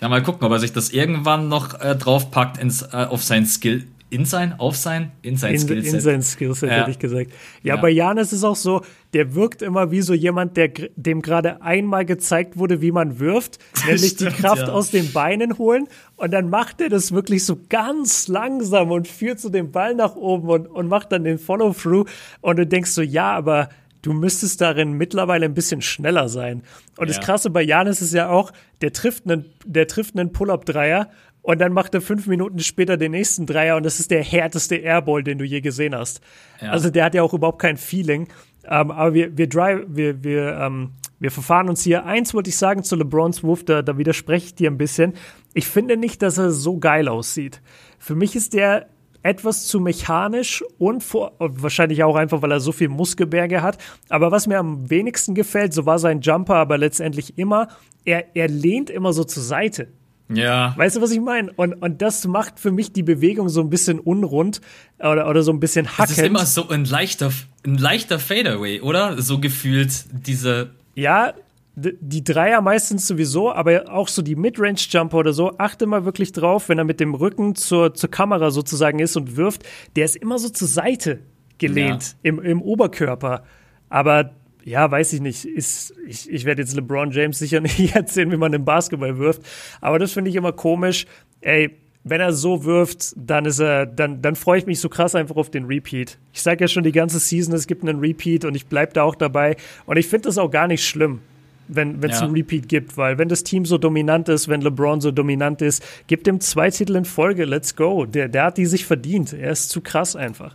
Ja, 0.00 0.08
mal 0.08 0.22
gucken, 0.22 0.46
ob 0.46 0.52
er 0.52 0.58
sich 0.58 0.72
das 0.72 0.90
irgendwann 0.90 1.48
noch 1.48 1.80
äh, 1.80 1.96
draufpackt 1.96 2.58
ins, 2.58 2.82
äh, 2.82 3.06
auf 3.08 3.22
sein 3.22 3.46
Skill 3.46 3.86
in 4.08 4.24
sein, 4.24 4.58
auf 4.58 4.76
sein, 4.76 5.10
in 5.22 5.36
sein 5.36 5.54
in, 5.54 5.60
Skillset. 5.60 5.94
In 5.94 6.00
sein 6.00 6.22
Skillset, 6.22 6.70
ja. 6.70 6.76
hätte 6.76 6.92
ich 6.92 6.98
gesagt. 6.98 7.32
Ja, 7.62 7.74
ja, 7.74 7.80
bei 7.80 7.90
Janis 7.90 8.28
ist 8.28 8.38
es 8.38 8.44
auch 8.44 8.56
so, 8.56 8.82
der 9.14 9.34
wirkt 9.34 9.62
immer 9.62 9.90
wie 9.90 10.00
so 10.00 10.14
jemand, 10.14 10.56
der 10.56 10.68
dem 10.94 11.22
gerade 11.22 11.60
einmal 11.60 12.04
gezeigt 12.04 12.56
wurde, 12.56 12.80
wie 12.80 12.92
man 12.92 13.18
wirft, 13.18 13.58
nämlich 13.84 14.12
Stimmt, 14.12 14.32
die 14.32 14.42
Kraft 14.42 14.68
ja. 14.68 14.72
aus 14.72 14.90
den 14.90 15.12
Beinen 15.12 15.58
holen 15.58 15.88
und 16.14 16.32
dann 16.32 16.50
macht 16.50 16.80
er 16.80 16.88
das 16.88 17.10
wirklich 17.12 17.44
so 17.44 17.58
ganz 17.68 18.28
langsam 18.28 18.92
und 18.92 19.08
führt 19.08 19.40
so 19.40 19.48
den 19.48 19.72
Ball 19.72 19.94
nach 19.94 20.14
oben 20.14 20.48
und, 20.50 20.66
und 20.66 20.86
macht 20.86 21.10
dann 21.10 21.24
den 21.24 21.38
Follow-Through 21.38 22.06
und 22.42 22.56
du 22.58 22.66
denkst 22.66 22.90
so, 22.90 23.02
ja, 23.02 23.32
aber 23.32 23.70
du 24.02 24.12
müsstest 24.12 24.60
darin 24.60 24.92
mittlerweile 24.92 25.46
ein 25.46 25.54
bisschen 25.54 25.82
schneller 25.82 26.28
sein. 26.28 26.62
Und 26.96 27.08
ja. 27.08 27.14
das 27.14 27.20
Krasse 27.20 27.50
bei 27.50 27.62
Janis 27.62 28.02
ist 28.02 28.14
ja 28.14 28.28
auch, 28.28 28.52
der 28.80 28.92
trifft 28.92 29.24
einen, 29.26 29.46
der 29.64 29.86
trifft 29.86 30.18
einen 30.18 30.32
Pull-Up-Dreier 30.32 31.10
und 31.42 31.60
dann 31.60 31.72
macht 31.72 31.94
er 31.94 32.00
fünf 32.00 32.26
Minuten 32.26 32.58
später 32.58 32.96
den 32.96 33.12
nächsten 33.12 33.46
Dreier 33.46 33.76
und 33.76 33.84
das 33.84 34.00
ist 34.00 34.10
der 34.10 34.22
härteste 34.22 34.76
Airball, 34.76 35.22
den 35.22 35.38
du 35.38 35.44
je 35.44 35.60
gesehen 35.60 35.94
hast. 35.94 36.20
Ja. 36.60 36.70
Also 36.70 36.90
der 36.90 37.04
hat 37.04 37.14
ja 37.14 37.22
auch 37.22 37.34
überhaupt 37.34 37.60
kein 37.60 37.76
Feeling. 37.76 38.28
Ähm, 38.68 38.90
aber 38.90 39.14
wir, 39.14 39.38
wir, 39.38 39.48
drive, 39.48 39.84
wir, 39.86 40.24
wir, 40.24 40.58
ähm, 40.60 40.90
wir 41.20 41.30
verfahren 41.30 41.68
uns 41.68 41.82
hier. 41.82 42.04
Eins 42.04 42.34
wollte 42.34 42.50
ich 42.50 42.56
sagen 42.56 42.82
zu 42.82 42.96
LeBrons 42.96 43.44
Wurf, 43.44 43.64
da, 43.64 43.82
da 43.82 43.96
widerspreche 43.96 44.46
ich 44.46 44.54
dir 44.56 44.70
ein 44.70 44.78
bisschen. 44.78 45.14
Ich 45.54 45.66
finde 45.66 45.96
nicht, 45.96 46.20
dass 46.22 46.36
er 46.36 46.50
so 46.50 46.78
geil 46.78 47.08
aussieht. 47.08 47.62
Für 47.98 48.14
mich 48.14 48.34
ist 48.34 48.52
der 48.52 48.88
etwas 49.26 49.66
zu 49.66 49.80
mechanisch 49.80 50.62
und 50.78 51.02
vor, 51.02 51.32
wahrscheinlich 51.38 52.04
auch 52.04 52.14
einfach, 52.14 52.42
weil 52.42 52.52
er 52.52 52.60
so 52.60 52.70
viel 52.70 52.88
Muskelberge 52.88 53.60
hat. 53.60 53.78
Aber 54.08 54.30
was 54.30 54.46
mir 54.46 54.58
am 54.58 54.88
wenigsten 54.88 55.34
gefällt, 55.34 55.74
so 55.74 55.84
war 55.84 55.98
sein 55.98 56.20
Jumper 56.20 56.54
aber 56.54 56.78
letztendlich 56.78 57.36
immer, 57.36 57.68
er, 58.04 58.36
er 58.36 58.48
lehnt 58.48 58.88
immer 58.88 59.12
so 59.12 59.24
zur 59.24 59.42
Seite. 59.42 59.88
Ja. 60.28 60.74
Weißt 60.76 60.96
du, 60.96 61.02
was 61.02 61.10
ich 61.10 61.20
meine? 61.20 61.52
Und, 61.54 61.74
und 61.74 62.02
das 62.02 62.26
macht 62.26 62.58
für 62.58 62.70
mich 62.70 62.92
die 62.92 63.02
Bewegung 63.02 63.48
so 63.48 63.60
ein 63.60 63.70
bisschen 63.70 63.98
unrund 63.98 64.60
oder, 64.98 65.28
oder 65.28 65.42
so 65.42 65.52
ein 65.52 65.60
bisschen 65.60 65.86
hackend. 65.86 66.10
Das 66.10 66.18
ist 66.18 66.24
immer 66.24 66.46
so 66.46 66.68
ein 66.68 66.84
leichter, 66.84 67.32
ein 67.64 67.78
leichter 67.78 68.18
Fadeaway, 68.18 68.80
oder? 68.80 69.20
So 69.20 69.38
gefühlt 69.38 70.04
diese. 70.12 70.70
Ja, 70.94 71.34
die 71.76 72.24
Dreier 72.24 72.62
meistens 72.62 73.06
sowieso, 73.06 73.52
aber 73.52 73.92
auch 73.92 74.08
so 74.08 74.22
die 74.22 74.34
Midrange-Jumper 74.34 75.18
oder 75.18 75.34
so, 75.34 75.58
achte 75.58 75.86
mal 75.86 76.06
wirklich 76.06 76.32
drauf, 76.32 76.70
wenn 76.70 76.78
er 76.78 76.84
mit 76.84 77.00
dem 77.00 77.14
Rücken 77.14 77.54
zur, 77.54 77.92
zur 77.92 78.10
Kamera 78.10 78.50
sozusagen 78.50 78.98
ist 78.98 79.14
und 79.16 79.36
wirft, 79.36 79.62
der 79.94 80.06
ist 80.06 80.16
immer 80.16 80.38
so 80.38 80.48
zur 80.48 80.68
Seite 80.68 81.20
gelehnt 81.58 82.16
ja. 82.22 82.30
im, 82.30 82.42
im 82.42 82.62
Oberkörper. 82.62 83.44
Aber 83.90 84.32
ja, 84.64 84.90
weiß 84.90 85.12
ich 85.12 85.20
nicht. 85.20 85.44
Ist, 85.44 85.94
ich, 86.06 86.30
ich 86.30 86.44
werde 86.46 86.62
jetzt 86.62 86.74
LeBron 86.74 87.10
James 87.10 87.38
sicher 87.38 87.60
nicht 87.62 87.94
erzählen, 87.94 88.30
wie 88.32 88.36
man 88.38 88.52
den 88.52 88.64
Basketball 88.64 89.18
wirft. 89.18 89.42
Aber 89.82 89.98
das 89.98 90.12
finde 90.12 90.30
ich 90.30 90.36
immer 90.36 90.52
komisch. 90.52 91.06
Ey, 91.42 91.76
wenn 92.04 92.20
er 92.20 92.32
so 92.32 92.64
wirft, 92.64 93.14
dann 93.16 93.44
ist 93.44 93.58
er, 93.58 93.84
dann, 93.84 94.22
dann 94.22 94.34
freue 94.34 94.58
ich 94.58 94.66
mich 94.66 94.80
so 94.80 94.88
krass 94.88 95.14
einfach 95.14 95.36
auf 95.36 95.50
den 95.50 95.66
Repeat. 95.66 96.18
Ich 96.32 96.40
sage 96.40 96.64
ja 96.64 96.68
schon 96.68 96.84
die 96.84 96.92
ganze 96.92 97.18
Season, 97.18 97.54
es 97.54 97.66
gibt 97.66 97.82
einen 97.82 97.98
Repeat 98.00 98.44
und 98.44 98.54
ich 98.54 98.66
bleibe 98.66 98.92
da 98.92 99.02
auch 99.02 99.14
dabei. 99.14 99.56
Und 99.84 99.98
ich 99.98 100.06
finde 100.06 100.28
das 100.28 100.38
auch 100.38 100.50
gar 100.50 100.68
nicht 100.68 100.86
schlimm, 100.86 101.20
wenn 101.68 102.02
es 102.02 102.20
ja. 102.20 102.26
einen 102.26 102.34
Repeat 102.34 102.68
gibt, 102.68 102.96
weil 102.96 103.18
wenn 103.18 103.28
das 103.28 103.44
Team 103.44 103.64
so 103.64 103.78
dominant 103.78 104.28
ist, 104.28 104.48
wenn 104.48 104.60
LeBron 104.60 105.00
so 105.00 105.10
dominant 105.10 105.62
ist, 105.62 105.84
gibt 106.06 106.26
ihm 106.26 106.40
zwei 106.40 106.70
Titel 106.70 106.96
in 106.96 107.04
Folge, 107.04 107.44
let's 107.44 107.76
go. 107.76 108.06
Der, 108.06 108.28
der 108.28 108.44
hat 108.44 108.58
die 108.58 108.66
sich 108.66 108.84
verdient. 108.84 109.32
Er 109.32 109.50
ist 109.50 109.70
zu 109.70 109.80
krass 109.80 110.16
einfach. 110.16 110.54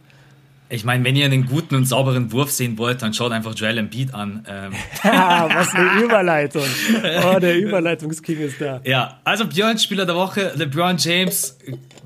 Ich 0.74 0.86
meine, 0.86 1.04
wenn 1.04 1.18
ihr 1.18 1.26
einen 1.26 1.48
guten 1.48 1.76
und 1.76 1.86
sauberen 1.86 2.32
Wurf 2.32 2.50
sehen 2.50 2.78
wollt, 2.78 3.02
dann 3.02 3.14
schaut 3.14 3.34
einfach 3.34 3.54
Joel 3.54 3.78
Embiid 3.78 4.14
an. 4.14 4.46
Ähm. 4.48 4.72
was 5.04 5.76
eine 5.76 6.02
Überleitung. 6.02 6.64
Oh, 7.26 7.40
der 7.40 7.58
Überleitungsking 7.58 8.40
ist 8.40 8.62
da. 8.62 8.80
Ja, 8.86 9.20
also 9.26 9.46
Björn, 9.46 9.78
Spieler 9.78 10.06
der 10.06 10.16
Woche, 10.16 10.54
LeBron 10.56 10.96
James 10.98 11.58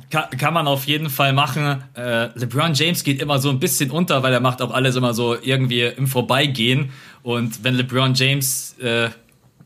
kann, 0.10 0.30
kann 0.38 0.54
man 0.54 0.68
auf 0.68 0.86
jeden 0.86 1.10
Fall 1.10 1.34
machen. 1.34 1.84
Äh, 1.96 2.30
LeBron 2.40 2.74
James 2.74 3.04
geht 3.04 3.22
immer 3.22 3.40
so 3.40 3.50
ein 3.50 3.60
bisschen 3.60 3.92
unter, 3.92 4.24
weil 4.24 4.34
er 4.34 4.40
macht 4.40 4.62
auch 4.62 4.72
alles 4.72 4.96
immer 4.96 5.14
so 5.14 5.36
irgendwie 5.40 5.82
im 5.82 6.08
Vorbeigehen. 6.08 6.92
Und 7.26 7.64
wenn 7.64 7.74
LeBron 7.74 8.14
James 8.14 8.76
äh, 8.80 9.10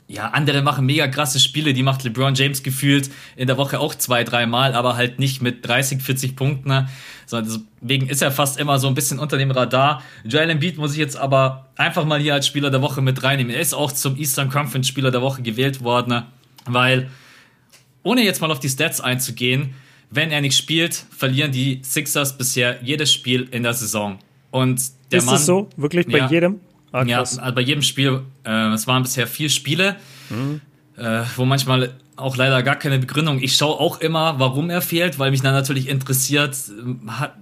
ja, 0.07 0.29
andere 0.29 0.61
machen 0.61 0.85
mega 0.85 1.09
krasse 1.09 1.41
Spiele, 1.41 1.73
die 1.73 1.83
macht 1.83 2.05
LeBron 2.05 2.33
James 2.33 2.63
gefühlt 2.63 3.11
in 3.35 3.47
der 3.47 3.57
Woche 3.57 3.81
auch 3.81 3.93
zwei, 3.93 4.23
dreimal, 4.23 4.75
aber 4.75 4.95
halt 4.95 5.19
nicht 5.19 5.41
mit 5.41 5.67
30, 5.67 6.01
40 6.01 6.37
Punkten. 6.37 6.69
Ne? 6.69 6.87
Deswegen 7.29 8.07
ist 8.07 8.21
er 8.21 8.31
fast 8.31 8.57
immer 8.57 8.79
so 8.79 8.87
ein 8.87 8.93
bisschen 8.93 9.19
unter 9.19 9.37
dem 9.37 9.51
Radar. 9.51 10.01
Joel 10.23 10.49
Embiid 10.49 10.77
muss 10.77 10.93
ich 10.93 10.99
jetzt 10.99 11.17
aber 11.17 11.67
einfach 11.75 12.05
mal 12.05 12.21
hier 12.21 12.33
als 12.33 12.47
Spieler 12.47 12.71
der 12.71 12.81
Woche 12.81 13.01
mit 13.01 13.23
reinnehmen. 13.23 13.53
Er 13.53 13.59
ist 13.59 13.73
auch 13.73 13.91
zum 13.91 14.15
Eastern 14.15 14.49
Conference 14.49 14.87
Spieler 14.87 15.11
der 15.11 15.21
Woche 15.21 15.41
gewählt 15.41 15.83
worden, 15.83 16.11
ne? 16.11 16.27
weil, 16.65 17.09
ohne 18.03 18.23
jetzt 18.23 18.39
mal 18.39 18.51
auf 18.51 18.61
die 18.61 18.69
Stats 18.69 19.01
einzugehen, 19.01 19.73
wenn 20.09 20.31
er 20.31 20.39
nicht 20.39 20.55
spielt, 20.55 20.95
verlieren 20.95 21.51
die 21.51 21.81
Sixers 21.83 22.37
bisher 22.37 22.81
jedes 22.81 23.11
Spiel 23.11 23.49
in 23.51 23.63
der 23.63 23.73
Saison. 23.73 24.17
Und 24.49 24.81
der 25.11 25.19
ist 25.19 25.25
Mann, 25.25 25.35
das 25.35 25.45
so? 25.45 25.69
Wirklich 25.75 26.07
bei 26.07 26.19
ja, 26.19 26.29
jedem? 26.29 26.61
Ah, 26.91 27.03
ja, 27.03 27.19
also 27.19 27.41
bei 27.53 27.61
jedem 27.61 27.81
Spiel, 27.83 28.21
äh, 28.43 28.73
es 28.73 28.87
waren 28.87 29.03
bisher 29.03 29.27
vier 29.27 29.49
Spiele, 29.49 29.95
mhm. 30.29 30.61
äh, 30.97 31.21
wo 31.35 31.45
manchmal 31.45 31.93
auch 32.15 32.35
leider 32.35 32.63
gar 32.63 32.75
keine 32.75 32.99
Begründung. 32.99 33.41
Ich 33.41 33.55
schaue 33.55 33.79
auch 33.79 34.01
immer, 34.01 34.39
warum 34.39 34.69
er 34.69 34.81
fehlt, 34.81 35.19
weil 35.19 35.31
mich 35.31 35.41
dann 35.41 35.53
natürlich 35.53 35.87
interessiert, 35.87 36.55
äh, 36.55 37.11
hat, 37.11 37.35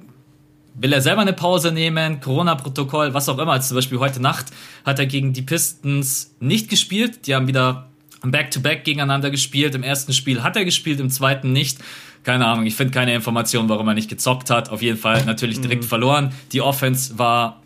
will 0.79 0.93
er 0.93 1.01
selber 1.01 1.21
eine 1.21 1.33
Pause 1.33 1.71
nehmen, 1.71 2.19
Corona-Protokoll, 2.19 3.13
was 3.13 3.27
auch 3.29 3.39
immer. 3.39 3.53
Also 3.53 3.69
zum 3.69 3.77
Beispiel 3.77 3.99
heute 3.99 4.21
Nacht 4.21 4.47
hat 4.85 4.99
er 4.99 5.05
gegen 5.05 5.33
die 5.33 5.41
Pistons 5.41 6.35
nicht 6.39 6.69
gespielt. 6.69 7.25
Die 7.25 7.33
haben 7.33 7.47
wieder 7.47 7.87
Back-to-Back 8.21 8.79
-back 8.79 8.83
gegeneinander 8.83 9.31
gespielt. 9.31 9.75
Im 9.75 9.83
ersten 9.83 10.13
Spiel 10.13 10.43
hat 10.43 10.55
er 10.55 10.65
gespielt, 10.65 10.99
im 10.99 11.09
zweiten 11.09 11.51
nicht. 11.51 11.79
Keine 12.23 12.45
Ahnung, 12.45 12.65
ich 12.65 12.75
finde 12.75 12.93
keine 12.93 13.13
Information, 13.13 13.69
warum 13.69 13.87
er 13.87 13.93
nicht 13.93 14.09
gezockt 14.09 14.49
hat. 14.49 14.69
Auf 14.69 14.81
jeden 14.81 14.97
Fall 14.97 15.23
natürlich 15.25 15.61
direkt 15.61 15.83
mhm. 15.83 15.87
verloren. 15.87 16.33
Die 16.51 16.61
Offense 16.61 17.17
war 17.17 17.61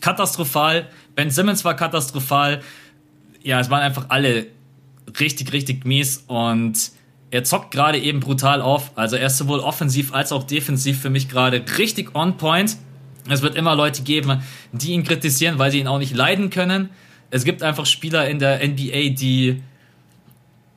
katastrophal. 0.00 0.88
Ben 1.18 1.32
Simmons 1.32 1.64
war 1.64 1.74
katastrophal. 1.74 2.60
Ja, 3.42 3.58
es 3.58 3.68
waren 3.70 3.80
einfach 3.80 4.06
alle 4.08 4.46
richtig, 5.18 5.52
richtig 5.52 5.84
mies 5.84 6.22
und 6.28 6.92
er 7.32 7.42
zockt 7.42 7.72
gerade 7.72 7.98
eben 7.98 8.20
brutal 8.20 8.62
auf. 8.62 8.92
Also 8.94 9.16
er 9.16 9.26
ist 9.26 9.36
sowohl 9.36 9.58
offensiv 9.58 10.14
als 10.14 10.30
auch 10.30 10.44
defensiv 10.44 11.00
für 11.00 11.10
mich 11.10 11.28
gerade 11.28 11.64
richtig 11.76 12.14
on 12.14 12.36
point. 12.36 12.76
Es 13.28 13.42
wird 13.42 13.56
immer 13.56 13.74
Leute 13.74 14.02
geben, 14.02 14.42
die 14.70 14.92
ihn 14.92 15.02
kritisieren, 15.02 15.58
weil 15.58 15.72
sie 15.72 15.80
ihn 15.80 15.88
auch 15.88 15.98
nicht 15.98 16.14
leiden 16.14 16.50
können. 16.50 16.90
Es 17.30 17.42
gibt 17.42 17.64
einfach 17.64 17.84
Spieler 17.84 18.28
in 18.28 18.38
der 18.38 18.64
NBA, 18.64 19.08
die 19.08 19.60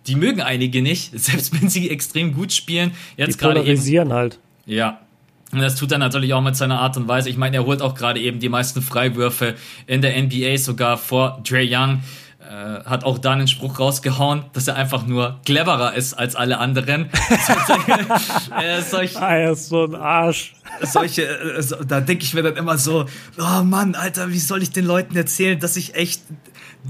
die 0.07 0.15
mögen 0.15 0.41
einige 0.41 0.81
nicht, 0.81 1.11
selbst 1.19 1.61
wenn 1.61 1.69
sie 1.69 1.91
extrem 1.91 2.33
gut 2.33 2.51
spielen. 2.51 2.93
Jetzt 3.15 3.39
die 3.39 3.45
polarisieren 3.45 4.07
eben, 4.07 4.17
halt. 4.17 4.39
Ja. 4.65 5.01
Und 5.51 5.59
das 5.61 5.75
tut 5.75 5.91
er 5.91 5.97
natürlich 5.97 6.33
auch 6.33 6.41
mit 6.41 6.55
seiner 6.55 6.79
Art 6.79 6.97
und 6.97 7.07
Weise. 7.07 7.29
Ich 7.29 7.37
meine, 7.37 7.57
er 7.57 7.65
holt 7.65 7.81
auch 7.81 7.95
gerade 7.95 8.19
eben 8.19 8.39
die 8.39 8.49
meisten 8.49 8.81
Freiwürfe 8.81 9.55
in 9.85 10.01
der 10.01 10.21
NBA 10.21 10.57
sogar 10.57 10.97
vor 10.97 11.41
Dre 11.43 11.65
Young. 11.67 12.01
Äh, 12.39 12.83
hat 12.83 13.03
auch 13.03 13.17
da 13.17 13.31
einen 13.31 13.47
Spruch 13.47 13.79
rausgehauen, 13.79 14.45
dass 14.53 14.67
er 14.67 14.75
einfach 14.75 15.05
nur 15.05 15.39
cleverer 15.45 15.93
ist 15.93 16.13
als 16.15 16.35
alle 16.35 16.57
anderen. 16.57 17.05
äh, 18.61 18.81
solch, 18.81 19.17
ah, 19.17 19.35
er 19.35 19.51
ist 19.51 19.69
so 19.69 19.85
ein 19.85 19.95
Arsch. 19.95 20.55
Solche, 20.81 21.23
äh, 21.23 21.63
da 21.87 22.01
denke 22.01 22.23
ich 22.23 22.33
mir 22.33 22.43
dann 22.43 22.57
immer 22.57 22.77
so, 22.77 23.05
oh 23.37 23.63
Mann, 23.63 23.95
Alter, 23.95 24.31
wie 24.31 24.39
soll 24.39 24.63
ich 24.63 24.71
den 24.71 24.85
Leuten 24.85 25.15
erzählen, 25.15 25.59
dass 25.59 25.77
ich 25.77 25.95
echt, 25.95 26.23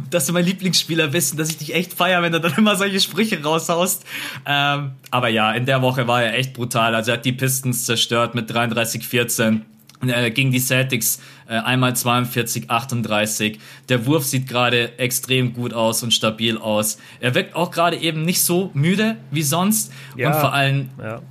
dass 0.10 0.26
du 0.26 0.34
mein 0.34 0.46
Lieblingsspieler 0.46 1.08
bist 1.08 1.34
und 1.34 1.40
dass 1.40 1.50
ich 1.50 1.58
dich 1.58 1.74
echt 1.74 1.94
feier, 1.94 2.22
wenn 2.22 2.32
du 2.32 2.40
dann 2.40 2.54
immer 2.58 2.76
solche 2.76 3.00
Sprüche 3.00 3.42
raushaust. 3.42 4.06
Ähm, 4.46 4.92
aber 5.10 5.30
ja, 5.30 5.52
in 5.54 5.66
der 5.66 5.82
Woche 5.82 6.08
war 6.08 6.24
er 6.24 6.36
echt 6.38 6.54
brutal. 6.54 6.96
Also 6.96 7.12
er 7.12 7.18
hat 7.18 7.26
die 7.26 7.34
Pistons 7.34 7.86
zerstört 7.86 8.36
mit 8.36 8.50
33-14 8.52 9.62
äh, 10.08 10.32
gegen 10.32 10.52
die 10.52 10.60
Celtics 10.60 11.22
äh, 11.48 11.56
einmal 11.56 11.96
42, 11.96 12.70
38. 12.70 13.60
Der 13.90 14.06
Wurf 14.06 14.26
sieht 14.26 14.48
gerade 14.48 14.98
extrem 14.98 15.54
gut 15.54 15.74
aus 15.74 16.04
und 16.04 16.14
stabil 16.14 16.58
aus. 16.58 16.98
Er 17.20 17.36
wirkt 17.36 17.56
auch 17.56 17.72
gerade 17.72 17.98
eben 17.98 18.24
nicht 18.24 18.42
so 18.42 18.72
müde 18.74 19.18
wie 19.32 19.44
sonst. 19.44 19.92
Ja, 20.16 20.30
und 20.30 20.40
vor 20.40 20.54
allem, 20.54 20.90
ja. 20.98 21.22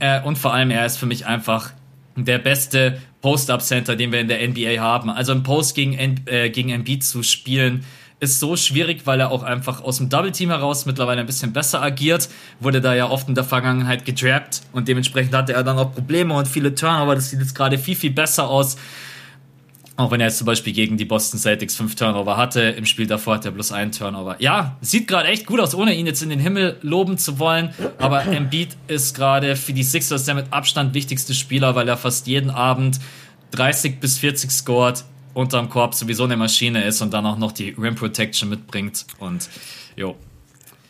äh, 0.00 0.22
und 0.22 0.36
vor 0.36 0.52
allem, 0.52 0.70
er 0.70 0.84
ist 0.84 0.96
für 0.96 1.06
mich 1.06 1.26
einfach 1.26 1.72
der 2.16 2.38
beste 2.38 3.00
Post-Up-Center, 3.22 3.96
den 3.96 4.12
wir 4.12 4.20
in 4.20 4.28
der 4.28 4.46
NBA 4.46 4.80
haben. 4.80 5.10
Also 5.10 5.32
im 5.32 5.42
Post 5.42 5.74
gegen, 5.74 5.94
äh, 6.26 6.50
gegen 6.50 6.70
Embiid 6.70 7.04
zu 7.04 7.22
spielen, 7.22 7.84
ist 8.20 8.40
so 8.40 8.56
schwierig, 8.56 9.02
weil 9.04 9.20
er 9.20 9.30
auch 9.30 9.42
einfach 9.42 9.82
aus 9.82 9.98
dem 9.98 10.08
Double 10.08 10.32
Team 10.32 10.50
heraus 10.50 10.86
mittlerweile 10.86 11.20
ein 11.20 11.26
bisschen 11.26 11.52
besser 11.52 11.82
agiert. 11.82 12.28
Wurde 12.60 12.80
da 12.80 12.94
ja 12.94 13.08
oft 13.08 13.28
in 13.28 13.34
der 13.34 13.44
Vergangenheit 13.44 14.04
gedrappt 14.04 14.62
und 14.72 14.88
dementsprechend 14.88 15.34
hatte 15.34 15.52
er 15.52 15.62
dann 15.62 15.78
auch 15.78 15.92
Probleme 15.92 16.34
und 16.34 16.48
viele 16.48 16.74
Turnover. 16.74 17.14
Das 17.14 17.30
sieht 17.30 17.40
jetzt 17.40 17.54
gerade 17.54 17.78
viel, 17.78 17.94
viel 17.94 18.10
besser 18.10 18.48
aus. 18.48 18.76
Auch 19.96 20.12
wenn 20.12 20.20
er 20.20 20.28
jetzt 20.28 20.38
zum 20.38 20.46
Beispiel 20.46 20.72
gegen 20.72 20.96
die 20.96 21.04
Boston 21.04 21.40
Celtics 21.40 21.74
fünf 21.74 21.96
Turnover 21.96 22.36
hatte, 22.36 22.60
im 22.60 22.86
Spiel 22.86 23.08
davor 23.08 23.34
hat 23.34 23.44
er 23.44 23.50
bloß 23.50 23.72
einen 23.72 23.90
Turnover. 23.90 24.36
Ja, 24.38 24.76
sieht 24.80 25.08
gerade 25.08 25.26
echt 25.26 25.44
gut 25.44 25.58
aus, 25.58 25.74
ohne 25.74 25.92
ihn 25.92 26.06
jetzt 26.06 26.22
in 26.22 26.30
den 26.30 26.38
Himmel 26.38 26.76
loben 26.82 27.18
zu 27.18 27.40
wollen. 27.40 27.74
Aber 27.98 28.24
Embiid 28.24 28.76
ist 28.86 29.16
gerade 29.16 29.56
für 29.56 29.72
die 29.72 29.82
Sixers 29.82 30.24
der 30.24 30.36
mit 30.36 30.52
Abstand 30.52 30.94
wichtigste 30.94 31.34
Spieler, 31.34 31.74
weil 31.74 31.88
er 31.88 31.96
fast 31.96 32.28
jeden 32.28 32.50
Abend 32.50 33.00
30 33.50 33.98
bis 33.98 34.18
40 34.18 34.52
scored 34.52 35.04
unterm 35.38 35.68
Korb 35.68 35.94
sowieso 35.94 36.24
eine 36.24 36.36
Maschine 36.36 36.84
ist 36.84 37.00
und 37.00 37.14
dann 37.14 37.24
auch 37.24 37.38
noch 37.38 37.52
die 37.52 37.70
Rim 37.70 37.94
Protection 37.94 38.48
mitbringt. 38.48 39.06
Und 39.20 39.48
jo. 39.94 40.16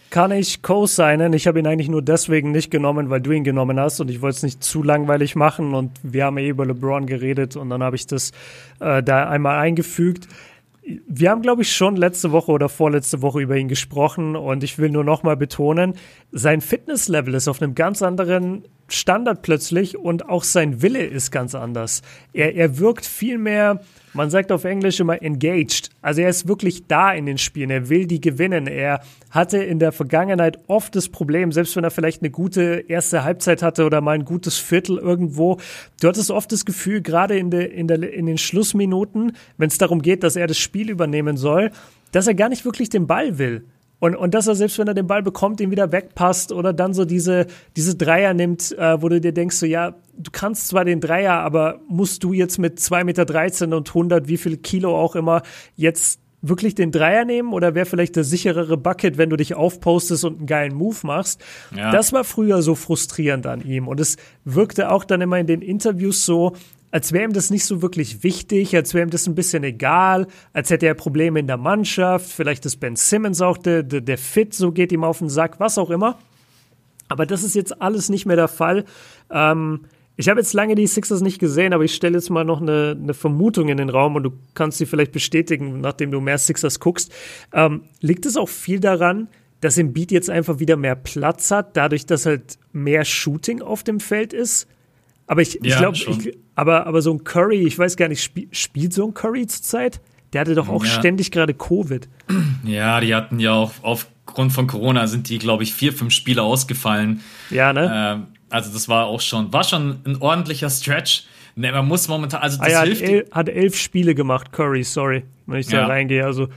Kann 0.09 0.33
ich 0.33 0.63
co-signen. 0.63 1.35
Ich 1.35 1.47
habe 1.47 1.59
ihn 1.59 1.67
eigentlich 1.67 1.91
nur 1.91 2.01
deswegen 2.01 2.51
nicht 2.51 2.71
genommen, 2.71 3.11
weil 3.11 3.21
du 3.21 3.33
ihn 3.33 3.45
genommen 3.45 3.79
hast 3.79 4.01
und 4.01 4.11
ich 4.11 4.23
wollte 4.23 4.37
es 4.39 4.43
nicht 4.43 4.65
zu 4.65 4.83
langweilig 4.83 5.37
machen 5.37 5.75
und 5.75 5.91
wir 6.03 6.25
haben 6.25 6.39
eh 6.39 6.49
über 6.49 6.65
LeBron 6.65 7.05
geredet 7.05 7.57
und 7.57 7.69
dann 7.69 7.83
habe 7.83 7.97
ich 7.97 8.07
das 8.07 8.31
äh, 8.81 9.03
da 9.03 9.29
einmal 9.29 9.59
eingefügt. 9.59 10.29
Wir 11.07 11.31
haben, 11.31 11.43
glaube 11.43 11.61
ich, 11.61 11.71
schon 11.71 11.97
letzte 11.97 12.33
Woche 12.33 12.51
oder 12.51 12.71
vorletzte 12.71 13.21
Woche 13.21 13.43
über 13.43 13.59
ihn 13.59 13.69
gesprochen 13.69 14.35
und 14.35 14.65
ich 14.65 14.79
will 14.79 14.89
nur 14.89 15.05
noch 15.05 15.25
mal 15.25 15.37
betonen, 15.37 15.93
sein 16.33 16.63
Fitnesslevel 16.63 17.35
ist 17.35 17.49
auf 17.49 17.61
einem 17.61 17.75
ganz 17.75 18.01
anderen 18.01 18.65
Standard 18.89 19.43
plötzlich 19.43 19.99
und 19.99 20.29
auch 20.29 20.45
sein 20.45 20.83
Wille 20.83 21.05
ist 21.05 21.31
ganz 21.31 21.55
anders. 21.55 22.03
Er, 22.33 22.55
er 22.55 22.79
wirkt 22.79 23.07
viel 23.07 23.39
mehr 23.39 23.81
man 24.19 24.31
sagt 24.31 24.51
auf 24.51 24.65
Englisch 24.65 25.01
immer 25.01 25.23
engaged. 25.23 25.91
Also 26.03 26.23
er 26.23 26.29
ist 26.29 26.49
wirklich 26.49 26.87
da 26.87 27.13
in 27.13 27.27
den 27.27 27.39
Spielen. 27.39 27.71
Er 27.71 27.89
will 27.89 28.07
die 28.07 28.21
gewinnen. 28.21 28.67
Er 28.67 29.01
hatte 29.31 29.59
in 29.59 29.79
der 29.79 29.93
Vergangenheit 29.93 30.59
oft 30.67 30.97
das 30.97 31.09
Problem, 31.09 31.53
selbst 31.53 31.77
wenn 31.77 31.85
er 31.85 31.93
vielleicht 31.93 32.23
eine 32.23 32.31
gute 32.31 32.85
erste 32.89 33.23
Halbzeit 33.23 33.63
hatte 33.63 33.85
oder 33.85 34.01
mal 34.01 34.17
ein 34.17 34.25
gutes 34.25 34.59
Viertel 34.59 34.99
irgendwo. 34.99 35.59
Du 36.01 36.09
hattest 36.09 36.31
oft 36.31 36.51
das 36.51 36.65
Gefühl, 36.65 37.01
gerade 37.01 37.39
in, 37.39 37.51
de, 37.51 37.65
in, 37.65 37.87
der, 37.87 38.13
in 38.13 38.27
den 38.27 38.39
Schlussminuten, 38.39 39.37
wenn 39.57 39.69
es 39.69 39.79
darum 39.79 40.03
geht, 40.03 40.23
dass 40.23 40.37
er 40.37 40.47
das 40.47 40.59
Spiel 40.59 40.91
übernehmen 40.91 41.37
soll, 41.37 41.71
dass 42.13 42.27
er 42.27 42.35
gar 42.35 42.49
nicht 42.49 42.65
wirklich 42.65 42.89
den 42.89 43.07
Ball 43.07 43.39
will. 43.39 43.67
Und, 44.01 44.15
und 44.15 44.35
dass 44.35 44.47
er 44.47 44.55
selbst 44.55 44.79
wenn 44.79 44.87
er 44.87 44.95
den 44.95 45.07
Ball 45.07 45.23
bekommt, 45.23 45.61
ihn 45.61 45.71
wieder 45.71 45.91
wegpasst 45.91 46.53
oder 46.53 46.73
dann 46.73 46.95
so 46.95 47.05
diese, 47.05 47.47
diese 47.77 47.97
Dreier 47.97 48.33
nimmt, 48.35 48.77
äh, 48.79 49.03
wo 49.03 49.09
du 49.09 49.21
dir 49.21 49.33
denkst, 49.33 49.57
so 49.57 49.67
ja, 49.67 49.95
du 50.17 50.31
kannst 50.31 50.69
zwar 50.69 50.85
den 50.85 51.01
Dreier, 51.01 51.35
aber 51.35 51.81
musst 51.89 52.23
du 52.25 52.33
jetzt 52.33 52.59
mit 52.59 52.79
2,13 52.79 53.05
Meter 53.05 53.77
und 53.77 53.89
100, 53.89 54.29
wie 54.29 54.37
viel 54.37 54.57
Kilo 54.59 54.97
auch 54.97 55.17
immer, 55.17 55.43
jetzt 55.75 56.21
wirklich 56.41 56.75
den 56.75 56.93
Dreier 56.93 57.25
nehmen 57.25 57.53
oder 57.53 57.75
wäre 57.75 57.87
vielleicht 57.87 58.15
der 58.15 58.25
sicherere 58.25 58.77
Bucket, 58.77 59.19
wenn 59.19 59.31
du 59.31 59.37
dich 59.37 59.55
aufpostest 59.55 60.25
und 60.25 60.39
einen 60.39 60.47
geilen 60.47 60.75
Move 60.75 60.99
machst? 61.03 61.43
Ja. 61.75 61.91
Das 61.91 62.13
war 62.13 62.25
früher 62.25 62.63
so 62.63 62.75
frustrierend 62.75 63.47
an 63.47 63.61
ihm 63.61 63.89
und 63.89 63.99
es 63.99 64.17
wirkte 64.45 64.91
auch 64.91 65.05
dann 65.05 65.21
immer 65.21 65.39
in 65.39 65.47
den 65.47 65.63
Interviews 65.63 66.25
so, 66.25 66.55
als 66.91 67.13
wäre 67.13 67.25
ihm 67.25 67.33
das 67.33 67.51
nicht 67.51 67.65
so 67.65 67.83
wirklich 67.83 68.23
wichtig, 68.23 68.75
als 68.75 68.95
wäre 68.95 69.07
ihm 69.07 69.11
das 69.11 69.27
ein 69.27 69.35
bisschen 69.35 69.65
egal, 69.65 70.27
als 70.53 70.71
hätte 70.71 70.87
er 70.87 70.95
Probleme 70.95 71.41
in 71.41 71.47
der 71.47 71.57
Mannschaft, 71.57 72.31
vielleicht 72.31 72.65
ist 72.67 72.77
Ben 72.77 72.97
Simmons 72.97 73.41
auch 73.41 73.59
der, 73.59 73.83
der, 73.83 74.01
der 74.01 74.19
Fit, 74.19 74.55
so 74.55 74.73
geht 74.73 74.93
ihm 74.93 75.05
auf 75.05 75.19
den 75.19 75.29
Sack, 75.29 75.61
was 75.61 75.79
auch 75.79 75.91
immer. 75.91 76.19
Aber 77.09 77.27
das 77.27 77.43
ist 77.43 77.55
jetzt 77.55 77.81
alles 77.81 78.09
nicht 78.09 78.27
mehr 78.27 78.37
der 78.37 78.49
Fall. 78.49 78.85
Ähm, 79.31 79.81
ich 80.17 80.29
habe 80.29 80.41
jetzt 80.41 80.53
lange 80.53 80.75
die 80.75 80.87
Sixers 80.87 81.21
nicht 81.21 81.39
gesehen, 81.39 81.73
aber 81.73 81.85
ich 81.85 81.95
stelle 81.95 82.17
jetzt 82.17 82.29
mal 82.29 82.45
noch 82.45 82.61
eine, 82.61 82.99
eine, 83.01 83.15
Vermutung 83.15 83.69
in 83.69 83.77
den 83.77 83.89
Raum 83.89 84.17
und 84.17 84.25
du 84.25 84.33
kannst 84.55 84.79
sie 84.79 84.87
vielleicht 84.87 85.13
bestätigen, 85.13 85.81
nachdem 85.81 86.11
du 86.11 86.21
mehr 86.21 86.39
Sixers 86.39 86.81
guckst. 86.81 87.13
Ähm, 87.53 87.83
liegt 88.01 88.27
es 88.27 88.37
auch 88.37 88.49
viel 88.49 88.81
daran, 88.81 89.29
dass 89.61 89.79
im 89.79 89.93
Beat 89.93 90.11
jetzt 90.11 90.29
einfach 90.29 90.59
wieder 90.59 90.77
mehr 90.77 90.97
Platz 90.97 91.51
hat, 91.51 91.77
dadurch, 91.77 92.05
dass 92.05 92.27
halt 92.27 92.59
mehr 92.73 93.05
Shooting 93.05 93.63
auf 93.63 93.85
dem 93.85 94.01
Feld 94.01 94.33
ist? 94.33 94.67
Aber 95.29 95.43
ich, 95.43 95.63
ich 95.63 95.73
ja, 95.73 95.79
glaube, 95.79 95.99
aber, 96.55 96.87
aber 96.87 97.03
so 97.03 97.13
ein 97.13 97.23
Curry, 97.23 97.67
ich 97.67 97.79
weiß 97.79 97.97
gar 97.97 98.09
nicht, 98.09 98.23
spiel, 98.23 98.49
spielt 98.51 98.95
so 98.95 99.07
ein 99.07 99.15
Curry 99.15 99.47
zurzeit? 99.47 100.01
Der 100.33 100.41
hatte 100.41 100.55
doch 100.55 100.69
auch 100.69 100.85
ja. 100.85 100.91
ständig 100.91 101.31
gerade 101.31 101.55
Covid. 101.55 102.09
Ja, 102.65 103.01
die 103.01 103.15
hatten 103.15 103.39
ja 103.39 103.53
auch 103.53 103.73
aufgrund 103.83 104.53
von 104.53 104.67
Corona 104.67 105.07
sind 105.07 105.29
die, 105.29 105.39
glaube 105.39 105.63
ich, 105.63 105.73
vier, 105.73 105.93
fünf 105.93 106.13
Spiele 106.13 106.43
ausgefallen. 106.43 107.21
Ja, 107.51 107.73
ne? 107.73 107.91
Ähm, 107.95 108.27
also 108.51 108.73
das 108.73 108.89
war 108.89 109.07
auch 109.07 109.21
schon, 109.21 109.53
war 109.53 109.65
schon 109.65 110.01
ein 110.05 110.17
ordentlicher 110.21 110.71
Stretch. 110.71 111.25
Ne, 111.57 111.73
man 111.73 111.87
muss 111.87 112.09
momentan, 112.09 112.41
also 112.41 112.59
das 112.59 112.67
ah, 112.67 112.71
ja, 112.71 112.83
hilft. 112.83 113.03
Hat, 113.03 113.09
el, 113.09 113.29
hat 113.31 113.49
elf 113.49 113.77
Spiele 113.77 114.15
gemacht, 114.15 114.53
Curry, 114.53 114.85
sorry, 114.85 115.25
wenn 115.47 115.61
ich 115.61 115.67
da 115.67 115.79
ja. 115.79 115.87
reingehe. 115.87 116.25
Also 116.25 116.49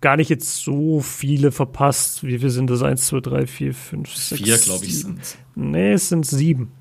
gar 0.00 0.16
nicht 0.16 0.30
jetzt 0.30 0.64
so 0.64 1.00
viele 1.00 1.52
verpasst. 1.52 2.24
Wie 2.24 2.38
viele 2.38 2.50
sind 2.50 2.68
das? 2.68 2.82
Eins, 2.82 3.06
zwei, 3.06 3.20
drei, 3.20 3.46
vier, 3.46 3.72
fünf, 3.74 4.14
sechs. 4.14 4.42
Vier, 4.42 4.58
glaube 4.58 4.84
ich, 4.84 5.00
sind 5.00 5.20
Nee, 5.54 5.92
es 5.92 6.08
sind 6.08 6.26
sieben. 6.26 6.72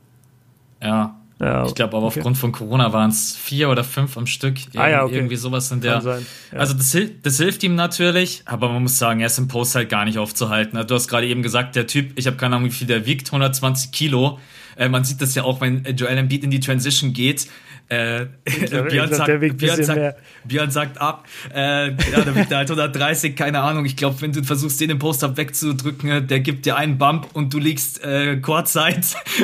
Ja, 0.82 1.17
ja, 1.40 1.68
ich 1.68 1.76
glaube, 1.76 1.96
aber 1.96 2.08
okay. 2.08 2.20
aufgrund 2.20 2.38
von 2.38 2.52
Corona 2.52 2.92
waren 2.94 3.12
es 3.12 3.36
vier 3.36 3.70
oder 3.70 3.84
fünf 3.84 4.18
am 4.18 4.26
Stück. 4.26 4.58
ah, 4.76 4.88
ja, 4.88 5.04
okay. 5.04 5.16
Irgendwie 5.16 5.36
sowas 5.36 5.72
in 5.72 5.82
der. 5.82 6.02
Ja. 6.02 6.18
Also 6.58 6.74
das, 6.74 6.98
das, 7.22 7.38
hilft 7.38 7.64
ihm 7.64 7.76
natürlich, 7.76 8.42
aber 8.46 8.70
man 8.70 8.82
muss 8.82 8.98
sagen, 8.98 9.20
er 9.20 9.28
ist 9.28 9.38
im 9.38 9.48
Post 9.48 9.76
halt 9.76 9.90
gar 9.90 10.06
nicht 10.06 10.18
aufzuhalten. 10.18 10.84
Du 10.88 10.96
hast 10.96 11.08
gerade 11.08 11.28
eben 11.28 11.44
gesagt, 11.44 11.76
der 11.76 11.86
Typ, 11.86 12.18
ich 12.18 12.26
habe 12.26 12.38
keine 12.38 12.56
Ahnung, 12.56 12.70
wie 12.70 12.74
viel 12.74 12.88
der 12.88 13.06
wiegt, 13.06 13.28
120 13.28 13.92
Kilo. 13.92 14.40
Äh, 14.78 14.90
man 14.90 15.04
sieht 15.04 15.22
das 15.22 15.36
ja 15.36 15.44
auch, 15.44 15.62
wenn 15.62 15.84
Joel 15.96 16.18
Embiid 16.18 16.44
in 16.44 16.50
die 16.50 16.60
Transition 16.60 17.14
geht. 17.14 17.48
Äh, 17.90 18.26
Björn, 18.90 19.14
sagt, 19.14 19.58
Björn, 19.58 19.84
sagt, 19.84 20.16
Björn 20.44 20.72
sagt 20.72 21.00
ab, 21.00 21.26
äh, 21.56 21.90
ja, 21.92 22.22
da 22.26 22.36
wiegt 22.36 22.52
er 22.52 22.58
halt 22.58 22.70
130, 22.70 23.36
keine 23.36 23.62
Ahnung. 23.62 23.86
Ich 23.86 23.96
glaube, 23.96 24.22
wenn 24.22 24.34
du 24.34 24.44
versuchst, 24.44 24.82
den 24.82 24.90
im 24.90 25.00
Post-Up 25.00 25.38
wegzudrücken, 25.38 26.28
der 26.28 26.40
gibt 26.42 26.66
dir 26.66 26.76
einen 26.76 26.98
Bump 26.98 27.30
und 27.34 27.54
du 27.54 27.60
liegst 27.60 28.04
äh, 28.04 28.38
Courtside. 28.38 29.02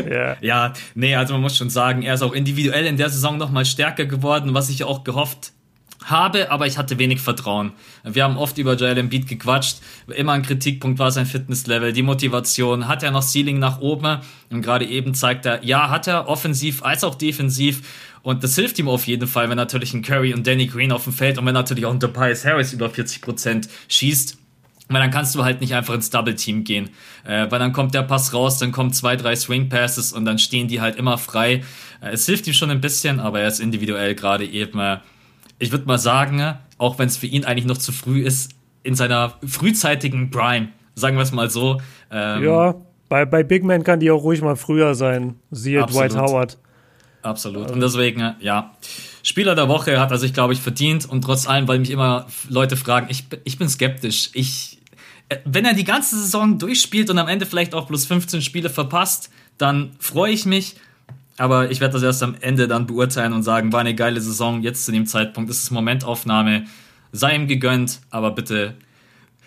Ja. 0.09 0.35
ja, 0.41 0.73
nee, 0.93 1.15
also 1.15 1.33
man 1.33 1.41
muss 1.41 1.55
schon 1.55 1.69
sagen, 1.69 2.01
er 2.01 2.15
ist 2.15 2.21
auch 2.21 2.33
individuell 2.33 2.85
in 2.85 2.97
der 2.97 3.09
Saison 3.09 3.37
nochmal 3.37 3.65
stärker 3.65 4.05
geworden, 4.05 4.53
was 4.53 4.69
ich 4.69 4.83
auch 4.83 5.05
gehofft 5.05 5.53
habe, 6.05 6.51
aber 6.51 6.67
ich 6.67 6.77
hatte 6.77 6.99
wenig 6.99 7.21
Vertrauen. 7.21 7.71
Wir 8.03 8.23
haben 8.23 8.37
oft 8.37 8.57
über 8.57 8.75
Joel 8.75 8.97
Embiid 8.97 9.27
gequatscht. 9.27 9.77
Immer 10.07 10.33
ein 10.33 10.43
Kritikpunkt 10.43 10.99
war 10.99 11.11
sein 11.11 11.25
Fitnesslevel, 11.25 11.93
die 11.93 12.03
Motivation. 12.03 12.87
Hat 12.87 13.03
er 13.03 13.11
noch 13.11 13.23
Ceiling 13.23 13.59
nach 13.59 13.79
oben? 13.79 14.19
Und 14.49 14.61
gerade 14.61 14.85
eben 14.85 15.13
zeigt 15.13 15.45
er, 15.45 15.63
ja, 15.63 15.89
hat 15.89 16.07
er 16.07 16.27
offensiv 16.27 16.83
als 16.83 17.03
auch 17.03 17.15
defensiv. 17.15 17.81
Und 18.23 18.43
das 18.43 18.55
hilft 18.55 18.79
ihm 18.79 18.87
auf 18.87 19.05
jeden 19.05 19.27
Fall, 19.27 19.49
wenn 19.49 19.57
natürlich 19.57 19.93
ein 19.93 20.01
Curry 20.01 20.33
und 20.33 20.47
Danny 20.47 20.65
Green 20.65 20.91
auf 20.93 21.03
dem 21.03 21.13
Feld 21.13 21.37
und 21.37 21.45
wenn 21.45 21.53
natürlich 21.53 21.85
auch 21.85 21.91
ein 21.91 21.99
Tobias 21.99 22.45
Harris 22.45 22.73
über 22.73 22.89
40 22.89 23.21
Prozent 23.21 23.69
schießt. 23.89 24.37
Weil 24.89 25.01
dann 25.01 25.11
kannst 25.11 25.33
du 25.35 25.43
halt 25.43 25.61
nicht 25.61 25.73
einfach 25.73 25.93
ins 25.93 26.09
Double 26.09 26.35
Team 26.35 26.63
gehen. 26.63 26.89
Äh, 27.25 27.49
weil 27.49 27.59
dann 27.59 27.73
kommt 27.73 27.93
der 27.93 28.03
Pass 28.03 28.33
raus, 28.33 28.59
dann 28.59 28.71
kommen 28.71 28.91
zwei, 28.91 29.15
drei 29.15 29.35
Swing 29.35 29.69
Passes 29.69 30.13
und 30.13 30.25
dann 30.25 30.39
stehen 30.39 30.67
die 30.67 30.81
halt 30.81 30.95
immer 30.97 31.17
frei. 31.17 31.63
Äh, 32.01 32.11
es 32.11 32.25
hilft 32.25 32.47
ihm 32.47 32.53
schon 32.53 32.69
ein 32.69 32.81
bisschen, 32.81 33.19
aber 33.19 33.41
er 33.41 33.47
ist 33.47 33.59
individuell 33.59 34.15
gerade 34.15 34.45
eben, 34.45 34.79
äh, 34.79 34.97
ich 35.59 35.71
würde 35.71 35.85
mal 35.85 35.97
sagen, 35.97 36.55
auch 36.77 36.99
wenn 36.99 37.07
es 37.07 37.17
für 37.17 37.27
ihn 37.27 37.45
eigentlich 37.45 37.65
noch 37.65 37.77
zu 37.77 37.91
früh 37.91 38.21
ist, 38.23 38.51
in 38.83 38.95
seiner 38.95 39.33
frühzeitigen 39.45 40.29
Prime, 40.29 40.69
sagen 40.95 41.15
wir 41.15 41.23
es 41.23 41.31
mal 41.31 41.49
so. 41.49 41.79
Ähm, 42.11 42.43
ja, 42.43 42.75
Bei, 43.07 43.25
bei 43.25 43.43
Big 43.43 43.63
Man 43.63 43.83
kann 43.83 43.99
die 43.99 44.11
auch 44.11 44.23
ruhig 44.23 44.41
mal 44.41 44.57
früher 44.57 44.95
sein. 44.95 45.35
Siehe 45.51 45.81
Absolut. 45.81 46.11
Dwight 46.11 46.21
Howard. 46.21 46.57
Absolut. 47.23 47.71
Und 47.71 47.79
deswegen, 47.79 48.35
ja, 48.39 48.73
Spieler 49.23 49.55
der 49.55 49.69
Woche 49.69 49.99
hat 49.99 50.11
er 50.11 50.17
sich, 50.17 50.33
glaube 50.33 50.53
ich, 50.53 50.59
verdient. 50.59 51.07
Und 51.09 51.23
trotz 51.23 51.47
allem, 51.47 51.67
weil 51.67 51.79
mich 51.79 51.89
immer 51.89 52.27
Leute 52.49 52.75
fragen, 52.75 53.07
ich, 53.09 53.23
ich 53.45 53.57
bin 53.57 53.69
skeptisch. 53.69 54.29
Ich, 54.33 54.79
äh, 55.29 55.37
wenn 55.45 55.65
er 55.65 55.73
die 55.73 55.85
ganze 55.85 56.19
Saison 56.19 56.59
durchspielt 56.59 57.09
und 57.09 57.17
am 57.17 57.29
Ende 57.29 57.45
vielleicht 57.45 57.73
auch 57.73 57.87
plus 57.87 58.05
15 58.05 58.41
Spiele 58.41 58.69
verpasst, 58.69 59.29
dann 59.57 59.91
freue 59.99 60.33
ich 60.33 60.45
mich. 60.45 60.75
Aber 61.37 61.71
ich 61.71 61.79
werde 61.79 61.93
das 61.93 62.03
erst 62.03 62.21
am 62.21 62.35
Ende 62.41 62.67
dann 62.67 62.85
beurteilen 62.85 63.33
und 63.33 63.43
sagen, 63.43 63.71
war 63.71 63.79
eine 63.79 63.95
geile 63.95 64.21
Saison. 64.21 64.61
Jetzt 64.61 64.85
zu 64.85 64.91
dem 64.91 65.07
Zeitpunkt 65.07 65.49
ist 65.49 65.63
es 65.63 65.71
Momentaufnahme. 65.71 66.65
Sei 67.13 67.35
ihm 67.35 67.47
gegönnt, 67.47 68.01
aber 68.09 68.31
bitte 68.31 68.75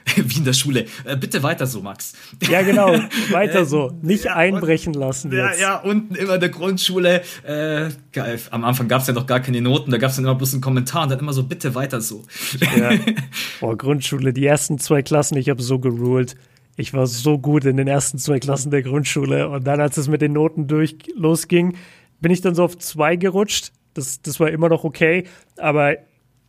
wie 0.16 0.38
in 0.38 0.44
der 0.44 0.52
Schule. 0.52 0.86
Äh, 1.04 1.16
bitte 1.16 1.42
weiter 1.42 1.66
so, 1.66 1.80
Max. 1.80 2.14
Ja, 2.48 2.62
genau, 2.62 2.94
weiter 3.30 3.64
so. 3.64 3.92
Nicht 4.02 4.28
einbrechen 4.28 4.94
lassen 4.94 5.32
jetzt. 5.32 5.61
Ja, 5.61 5.74
ja, 5.74 5.76
unten 5.76 6.14
immer 6.14 6.34
in 6.34 6.40
der 6.40 6.48
Grundschule. 6.48 7.22
Äh, 7.42 7.90
geil. 8.12 8.38
Am 8.50 8.64
Anfang 8.64 8.88
gab 8.88 9.02
es 9.02 9.09
ja 9.09 9.14
noch 9.14 9.26
gar 9.26 9.40
keine 9.40 9.61
Noten, 9.61 9.90
da 9.90 9.98
gab 9.98 10.11
es 10.11 10.16
dann 10.16 10.24
immer 10.24 10.34
bloß 10.34 10.54
einen 10.54 10.62
Kommentar 10.62 11.04
und 11.04 11.11
dann 11.11 11.18
immer 11.18 11.32
so, 11.32 11.42
bitte 11.42 11.74
weiter 11.74 12.00
so. 12.00 12.24
Ja. 12.78 12.92
Boah, 13.61 13.76
Grundschule, 13.76 14.32
die 14.32 14.46
ersten 14.46 14.78
zwei 14.78 15.02
Klassen, 15.02 15.36
ich 15.36 15.48
habe 15.48 15.62
so 15.62 15.78
geruled. 15.78 16.36
Ich 16.76 16.92
war 16.92 17.07
so 17.07 17.38
gut 17.38 17.64
in 17.64 17.78
den 17.78 17.88
ersten 17.88 18.18
zwei 18.18 18.38
Klassen 18.38 18.70
der 18.70 18.82
Grundschule 18.82 19.48
und 19.48 19.66
dann, 19.66 19.80
als 19.80 19.96
es 19.96 20.09
mit 20.09 20.20
den 20.20 20.34
Noten 20.34 20.66
durch 20.66 20.96
losging, 21.16 21.76
bin 22.20 22.30
ich 22.30 22.42
dann 22.42 22.54
so 22.54 22.64
auf 22.64 22.76
zwei 22.78 23.16
gerutscht. 23.16 23.72
Das, 23.94 24.20
das 24.20 24.38
war 24.40 24.50
immer 24.50 24.68
noch 24.68 24.84
okay, 24.84 25.24
aber 25.57 25.96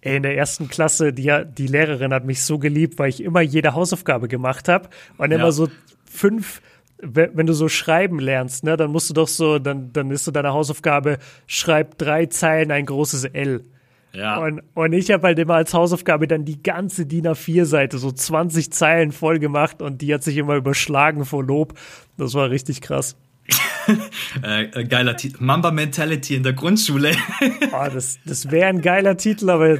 in 0.01 0.23
der 0.23 0.37
ersten 0.37 0.67
Klasse, 0.67 1.11
die, 1.11 1.33
die 1.57 1.67
Lehrerin 1.67 2.13
hat 2.13 2.25
mich 2.25 2.43
so 2.43 2.59
geliebt, 2.59 2.99
weil 2.99 3.09
ich 3.09 3.23
immer 3.23 3.41
jede 3.41 3.73
Hausaufgabe 3.73 4.27
gemacht 4.27 4.67
habe 4.67 4.89
und 5.17 5.31
ja. 5.31 5.37
immer 5.37 5.51
so 5.51 5.67
fünf, 6.09 6.61
wenn 6.99 7.45
du 7.45 7.53
so 7.53 7.67
schreiben 7.67 8.19
lernst, 8.19 8.63
ne, 8.63 8.77
dann 8.77 8.91
musst 8.91 9.09
du 9.09 9.13
doch 9.13 9.27
so, 9.27 9.59
dann, 9.59 9.91
dann 9.93 10.11
ist 10.11 10.25
so 10.25 10.31
deine 10.31 10.53
Hausaufgabe, 10.53 11.17
schreib 11.45 11.97
drei 11.97 12.27
Zeilen 12.27 12.71
ein 12.71 12.85
großes 12.85 13.25
L. 13.25 13.63
Ja. 14.13 14.37
Und, 14.37 14.61
und 14.73 14.93
ich 14.93 15.11
habe 15.11 15.27
halt 15.27 15.37
immer 15.37 15.55
als 15.55 15.73
Hausaufgabe 15.73 16.27
dann 16.27 16.45
die 16.45 16.61
ganze 16.63 17.05
DIN 17.05 17.27
A4-Seite, 17.27 17.97
so 17.97 18.11
20 18.11 18.71
Zeilen 18.71 19.11
voll 19.11 19.37
gemacht 19.37 19.81
und 19.81 20.01
die 20.01 20.13
hat 20.13 20.23
sich 20.23 20.37
immer 20.37 20.55
überschlagen 20.55 21.25
vor 21.25 21.43
Lob. 21.43 21.73
Das 22.17 22.33
war 22.33 22.49
richtig 22.49 22.81
krass. 22.81 23.15
äh, 24.43 24.63
äh 24.65 24.83
geiler 24.85 25.17
Titel. 25.17 25.43
Mamba 25.43 25.71
Mentality 25.71 26.35
in 26.35 26.43
der 26.43 26.53
Grundschule. 26.53 27.11
oh, 27.71 27.87
das 27.93 28.19
das 28.25 28.51
wäre 28.51 28.67
ein 28.67 28.81
geiler 28.81 29.17
Titel, 29.17 29.49
aber 29.49 29.79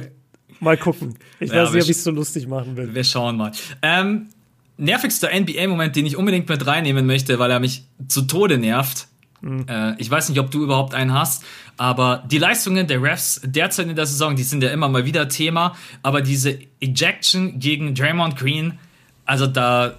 mal 0.60 0.76
gucken. 0.76 1.14
Ich 1.40 1.50
ja, 1.50 1.62
weiß 1.62 1.72
nicht, 1.72 1.84
ob 1.84 1.90
ich 1.90 1.96
es 1.96 2.04
so 2.04 2.10
lustig 2.10 2.46
machen 2.46 2.76
will. 2.76 2.94
Wir 2.94 3.04
schauen 3.04 3.36
mal. 3.36 3.52
Ähm, 3.82 4.28
nervigster 4.76 5.28
NBA-Moment, 5.34 5.96
den 5.96 6.06
ich 6.06 6.16
unbedingt 6.16 6.48
mit 6.48 6.66
reinnehmen 6.66 7.06
möchte, 7.06 7.38
weil 7.38 7.50
er 7.50 7.60
mich 7.60 7.84
zu 8.06 8.22
Tode 8.22 8.58
nervt. 8.58 9.08
Mhm. 9.40 9.66
Äh, 9.68 9.94
ich 9.98 10.10
weiß 10.10 10.28
nicht, 10.28 10.38
ob 10.40 10.50
du 10.50 10.62
überhaupt 10.62 10.94
einen 10.94 11.12
hast, 11.12 11.44
aber 11.76 12.24
die 12.26 12.38
Leistungen 12.38 12.86
der 12.86 13.02
Refs 13.02 13.40
derzeit 13.44 13.88
in 13.88 13.96
der 13.96 14.06
Saison, 14.06 14.34
die 14.34 14.42
sind 14.42 14.62
ja 14.62 14.70
immer 14.70 14.88
mal 14.88 15.04
wieder 15.04 15.28
Thema, 15.28 15.76
aber 16.02 16.22
diese 16.22 16.58
Ejection 16.80 17.60
gegen 17.60 17.94
Draymond 17.94 18.36
Green, 18.36 18.78
also 19.24 19.46
da, 19.46 19.98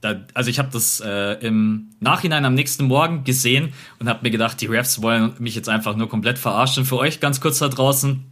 da 0.00 0.24
also 0.34 0.50
ich 0.50 0.58
habe 0.58 0.68
das 0.72 1.00
äh, 1.00 1.32
im 1.44 1.90
Nachhinein 2.00 2.44
am 2.44 2.54
nächsten 2.54 2.84
Morgen 2.84 3.24
gesehen 3.24 3.72
und 3.98 4.08
habe 4.08 4.20
mir 4.22 4.30
gedacht, 4.30 4.60
die 4.60 4.66
Refs 4.66 5.02
wollen 5.02 5.32
mich 5.38 5.54
jetzt 5.54 5.68
einfach 5.68 5.96
nur 5.96 6.08
komplett 6.08 6.38
verarschen. 6.38 6.84
Für 6.84 6.98
euch 6.98 7.20
ganz 7.20 7.40
kurz 7.40 7.58
da 7.58 7.68
draußen, 7.68 8.24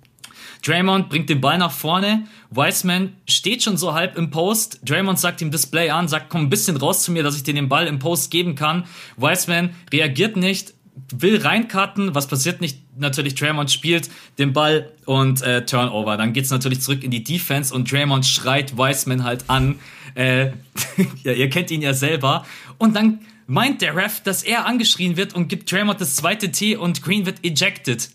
Draymond 0.65 1.09
bringt 1.09 1.29
den 1.29 1.41
Ball 1.41 1.59
nach 1.59 1.73
vorne. 1.73 2.27
Wiseman 2.51 3.13
steht 3.29 3.63
schon 3.63 3.77
so 3.77 3.95
halb 3.95 4.17
im 4.17 4.31
Post. 4.31 4.81
Draymond 4.85 5.19
sagt 5.19 5.41
ihm 5.41 5.51
Display 5.51 5.91
an, 5.91 6.09
sagt, 6.09 6.29
komm 6.29 6.43
ein 6.43 6.51
bisschen 6.51 6.77
raus 6.77 7.03
zu 7.03 7.13
mir, 7.13 7.23
dass 7.23 7.37
ich 7.37 7.43
dir 7.43 7.55
den 7.55 7.69
Ball 7.69 7.87
im 7.87 7.99
Post 7.99 8.31
geben 8.31 8.55
kann. 8.55 8.85
Wiseman 9.17 9.71
reagiert 9.93 10.37
nicht, 10.37 10.75
will 11.13 11.41
reinkarten. 11.41 12.15
Was 12.15 12.27
passiert 12.27 12.61
nicht? 12.61 12.79
Natürlich, 12.99 13.35
Draymond 13.35 13.71
spielt 13.71 14.09
den 14.39 14.53
Ball 14.53 14.91
und 15.05 15.43
äh, 15.43 15.65
Turnover. 15.65 16.17
Dann 16.17 16.33
geht's 16.33 16.51
natürlich 16.51 16.81
zurück 16.81 17.05
in 17.05 17.11
die 17.11 17.23
Defense 17.23 17.75
und 17.75 17.91
Draymond 17.91 18.25
schreit 18.25 18.77
Wiseman 18.77 19.25
halt 19.25 19.45
an. 19.49 19.79
Äh, 20.15 20.47
ja, 21.23 21.33
ihr 21.33 21.51
kennt 21.51 21.71
ihn 21.71 21.83
ja 21.83 21.95
selber. 21.95 22.47
Und 22.79 22.97
dann 22.97 23.21
meint 23.47 23.83
der 23.83 23.95
Ref, 23.95 24.21
dass 24.23 24.43
er 24.43 24.67
angeschrien 24.67 25.17
wird 25.17 25.35
und 25.35 25.49
gibt 25.49 25.71
Draymond 25.71 26.01
das 26.01 26.17
zweite 26.17 26.51
T 26.51 26.77
und 26.77 27.03
Green 27.03 27.27
wird 27.27 27.45
ejected. 27.45 28.11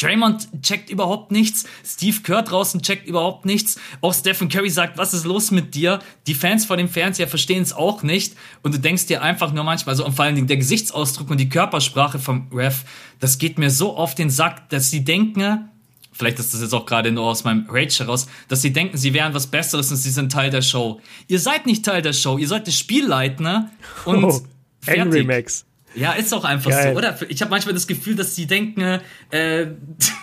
Draymond 0.00 0.48
checkt 0.62 0.90
überhaupt 0.90 1.30
nichts. 1.30 1.64
Steve 1.84 2.20
Kerr 2.22 2.42
draußen 2.42 2.82
checkt 2.82 3.06
überhaupt 3.06 3.46
nichts. 3.46 3.78
Auch 4.00 4.14
Stephen 4.14 4.48
Curry 4.48 4.70
sagt, 4.70 4.98
was 4.98 5.14
ist 5.14 5.24
los 5.24 5.50
mit 5.50 5.74
dir? 5.74 6.00
Die 6.26 6.34
Fans 6.34 6.64
vor 6.66 6.76
dem 6.76 6.88
Fernseher 6.88 7.28
verstehen 7.28 7.62
es 7.62 7.72
auch 7.72 8.02
nicht. 8.02 8.34
Und 8.62 8.74
du 8.74 8.78
denkst 8.78 9.06
dir 9.06 9.22
einfach 9.22 9.52
nur 9.52 9.64
manchmal 9.64 9.96
so, 9.96 10.04
und 10.04 10.14
vor 10.14 10.24
allen 10.24 10.34
Dingen 10.34 10.46
der 10.46 10.58
Gesichtsausdruck 10.58 11.30
und 11.30 11.38
die 11.38 11.48
Körpersprache 11.48 12.18
vom 12.18 12.48
Ref, 12.52 12.84
das 13.20 13.38
geht 13.38 13.58
mir 13.58 13.70
so 13.70 13.96
auf 13.96 14.14
den 14.14 14.30
Sack, 14.30 14.68
dass 14.68 14.90
sie 14.90 15.04
denken, 15.04 15.70
vielleicht 16.12 16.38
ist 16.38 16.54
das 16.54 16.60
jetzt 16.60 16.74
auch 16.74 16.86
gerade 16.86 17.12
nur 17.12 17.24
aus 17.24 17.44
meinem 17.44 17.66
Rage 17.68 17.98
heraus, 18.00 18.26
dass 18.48 18.62
sie 18.62 18.72
denken, 18.72 18.96
sie 18.96 19.14
wären 19.14 19.34
was 19.34 19.46
Besseres 19.46 19.90
und 19.90 19.96
sie 19.96 20.10
sind 20.10 20.32
Teil 20.32 20.50
der 20.50 20.62
Show. 20.62 21.00
Ihr 21.28 21.40
seid 21.40 21.66
nicht 21.66 21.84
Teil 21.84 22.02
der 22.02 22.12
Show, 22.12 22.38
ihr 22.38 22.48
seid 22.48 22.66
das 22.66 22.76
Spielleitner 22.78 23.70
und 24.04 24.24
oh, 24.24 24.40
fertig. 24.80 25.02
Angry 25.02 25.24
Max. 25.24 25.64
Ja, 25.96 26.12
ist 26.12 26.32
auch 26.32 26.44
einfach 26.44 26.70
Geil. 26.70 26.92
so, 26.92 26.98
oder? 26.98 27.18
Ich 27.28 27.40
habe 27.40 27.50
manchmal 27.50 27.74
das 27.74 27.86
Gefühl, 27.86 28.14
dass 28.14 28.34
sie 28.34 28.46
denken, 28.46 29.00
äh, 29.30 29.66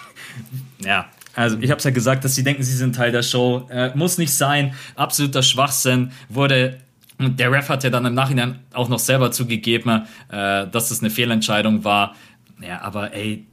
ja, 0.80 1.10
also 1.36 1.58
ich 1.60 1.72
habe 1.72 1.80
es 1.80 1.84
ja 1.84 1.92
gesagt, 1.92 2.24
dass 2.24 2.36
sie 2.36 2.44
denken, 2.44 2.64
sie 2.64 2.76
sind 2.76 2.96
Teil 2.96 3.12
der 3.12 3.24
Show. 3.24 3.68
Äh, 3.70 3.92
muss 3.96 4.18
nicht 4.18 4.34
sein. 4.34 4.76
Absoluter 4.96 5.42
Schwachsinn. 5.42 6.12
Wurde 6.30 6.80
und 7.20 7.40
der 7.40 7.52
Ref 7.52 7.70
hat 7.70 7.84
ja 7.84 7.90
dann 7.90 8.06
im 8.06 8.14
Nachhinein 8.14 8.60
auch 8.74 8.90
noch 8.90 9.00
selber 9.00 9.32
zugegeben, 9.32 10.04
äh, 10.30 10.68
dass 10.68 10.90
das 10.90 11.00
eine 11.00 11.10
Fehlentscheidung 11.10 11.84
war. 11.84 12.16
Ja, 12.62 12.82
aber 12.82 13.14
ey, 13.14 13.46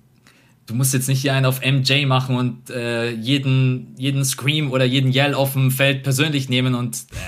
du 0.67 0.75
musst 0.75 0.95
jetzt 0.95 1.09
nicht 1.09 1.21
hier 1.21 1.35
einen 1.35 1.47
auf 1.47 1.61
MJ 1.65 2.07
machen 2.07 2.37
und 2.37 2.71
äh, 2.71 3.11
jeden, 3.11 3.95
jeden 3.97 4.25
Scream 4.25 4.71
oder 4.71 4.85
jeden 4.85 5.13
Yell 5.13 5.35
auf 5.35 5.53
dem 5.53 5.71
Feld 5.71 6.03
persönlich 6.03 6.49
nehmen 6.49 6.75
und 6.75 7.05
ja. 7.13 7.19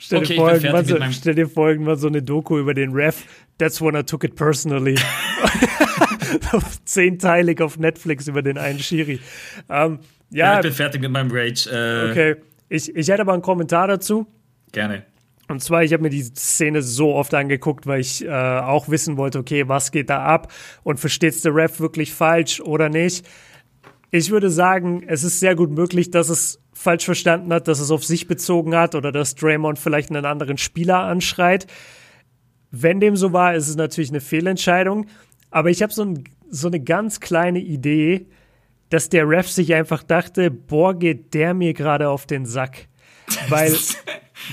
Stell, 0.00 0.18
okay, 0.20 0.34
dir 0.34 0.36
vor, 0.36 0.52
irgendwann 0.52 0.84
so, 0.86 0.96
stell 1.10 1.34
dir 1.34 1.48
vor, 1.48 1.68
irgendwann 1.68 1.98
so 1.98 2.06
eine 2.06 2.22
Doku 2.22 2.58
über 2.58 2.72
den 2.72 2.92
Ref. 2.92 3.24
That's 3.58 3.80
when 3.80 3.96
I 3.96 4.02
took 4.02 4.24
it 4.24 4.36
personally. 4.36 4.96
Zehnteilig 6.84 7.60
auf 7.60 7.78
Netflix 7.78 8.28
über 8.28 8.42
den 8.42 8.58
einen 8.58 8.78
Schiri. 8.78 9.20
Ähm, 9.68 9.98
ja, 10.30 10.56
ich 10.56 10.62
bin 10.62 10.72
fertig 10.72 11.00
mit 11.00 11.10
meinem 11.10 11.30
Rage. 11.30 11.68
Äh, 11.70 12.10
okay, 12.10 12.36
ich, 12.68 12.94
ich 12.94 13.08
hätte 13.08 13.22
aber 13.22 13.32
einen 13.32 13.42
Kommentar 13.42 13.88
dazu. 13.88 14.26
Gerne. 14.72 15.04
Und 15.48 15.62
zwar, 15.62 15.82
ich 15.82 15.94
habe 15.94 16.02
mir 16.02 16.10
die 16.10 16.22
Szene 16.22 16.82
so 16.82 17.14
oft 17.14 17.32
angeguckt, 17.32 17.86
weil 17.86 18.00
ich 18.00 18.24
äh, 18.24 18.28
auch 18.28 18.90
wissen 18.90 19.16
wollte, 19.16 19.38
okay, 19.38 19.66
was 19.66 19.90
geht 19.90 20.10
da 20.10 20.22
ab 20.22 20.52
und 20.82 21.00
versteht's 21.00 21.40
der 21.40 21.54
Ref 21.54 21.80
wirklich 21.80 22.12
falsch 22.12 22.60
oder 22.60 22.90
nicht. 22.90 23.26
Ich 24.10 24.30
würde 24.30 24.50
sagen, 24.50 25.02
es 25.06 25.24
ist 25.24 25.40
sehr 25.40 25.54
gut 25.54 25.70
möglich, 25.70 26.10
dass 26.10 26.28
es 26.28 26.60
falsch 26.74 27.06
verstanden 27.06 27.52
hat, 27.52 27.66
dass 27.66 27.80
es 27.80 27.90
auf 27.90 28.04
sich 28.04 28.28
bezogen 28.28 28.76
hat 28.76 28.94
oder 28.94 29.10
dass 29.10 29.34
Draymond 29.34 29.78
vielleicht 29.78 30.10
einen 30.10 30.26
anderen 30.26 30.58
Spieler 30.58 30.98
anschreit. 30.98 31.66
Wenn 32.70 33.00
dem 33.00 33.16
so 33.16 33.32
war, 33.32 33.54
ist 33.54 33.68
es 33.68 33.76
natürlich 33.76 34.10
eine 34.10 34.20
Fehlentscheidung. 34.20 35.06
Aber 35.50 35.70
ich 35.70 35.82
habe 35.82 35.92
so, 35.92 36.04
ein, 36.04 36.24
so 36.50 36.68
eine 36.68 36.80
ganz 36.80 37.20
kleine 37.20 37.60
Idee, 37.60 38.26
dass 38.90 39.08
der 39.08 39.28
Ref 39.28 39.48
sich 39.48 39.74
einfach 39.74 40.02
dachte, 40.02 40.50
boah, 40.50 40.98
geht 40.98 41.34
der 41.34 41.54
mir 41.54 41.74
gerade 41.74 42.08
auf 42.08 42.26
den 42.26 42.46
Sack. 42.46 42.88
Weil 43.48 43.74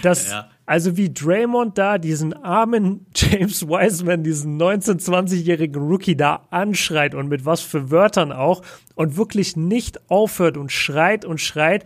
das, 0.01 0.31
ja. 0.31 0.49
also 0.65 0.97
wie 0.97 1.13
Draymond 1.13 1.77
da 1.77 1.97
diesen 1.97 2.33
armen 2.33 3.05
James 3.15 3.67
Wiseman, 3.67 4.23
diesen 4.23 4.59
19-, 4.61 5.01
20-jährigen 5.01 5.81
Rookie 5.81 6.15
da 6.15 6.47
anschreit 6.49 7.15
und 7.15 7.27
mit 7.27 7.45
was 7.45 7.61
für 7.61 7.91
Wörtern 7.91 8.31
auch 8.31 8.61
und 8.95 9.17
wirklich 9.17 9.55
nicht 9.55 10.09
aufhört 10.09 10.57
und 10.57 10.71
schreit 10.71 11.25
und 11.25 11.39
schreit 11.39 11.85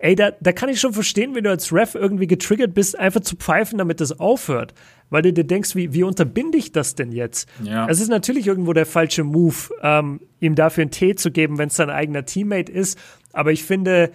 ey, 0.00 0.16
da, 0.16 0.32
da 0.40 0.52
kann 0.52 0.68
ich 0.68 0.80
schon 0.80 0.94
verstehen, 0.94 1.34
wenn 1.34 1.44
du 1.44 1.50
als 1.50 1.72
Ref 1.72 1.94
irgendwie 1.94 2.26
getriggert 2.26 2.74
bist, 2.74 2.98
einfach 2.98 3.20
zu 3.20 3.36
pfeifen, 3.36 3.78
damit 3.78 4.00
das 4.00 4.18
aufhört. 4.18 4.74
Weil 5.10 5.22
du 5.22 5.32
dir 5.32 5.44
denkst, 5.44 5.74
wie, 5.76 5.92
wie 5.92 6.02
unterbinde 6.02 6.56
ich 6.56 6.72
das 6.72 6.94
denn 6.94 7.12
jetzt? 7.12 7.48
Ja. 7.62 7.86
Es 7.88 8.00
ist 8.00 8.08
natürlich 8.08 8.46
irgendwo 8.46 8.72
der 8.72 8.86
falsche 8.86 9.24
Move, 9.24 9.56
ähm, 9.82 10.20
ihm 10.40 10.54
dafür 10.54 10.82
einen 10.82 10.90
Tee 10.90 11.14
zu 11.16 11.30
geben, 11.30 11.58
wenn 11.58 11.68
es 11.68 11.76
sein 11.76 11.90
eigener 11.90 12.24
Teammate 12.24 12.72
ist. 12.72 12.98
Aber 13.32 13.52
ich 13.52 13.64
finde, 13.64 14.10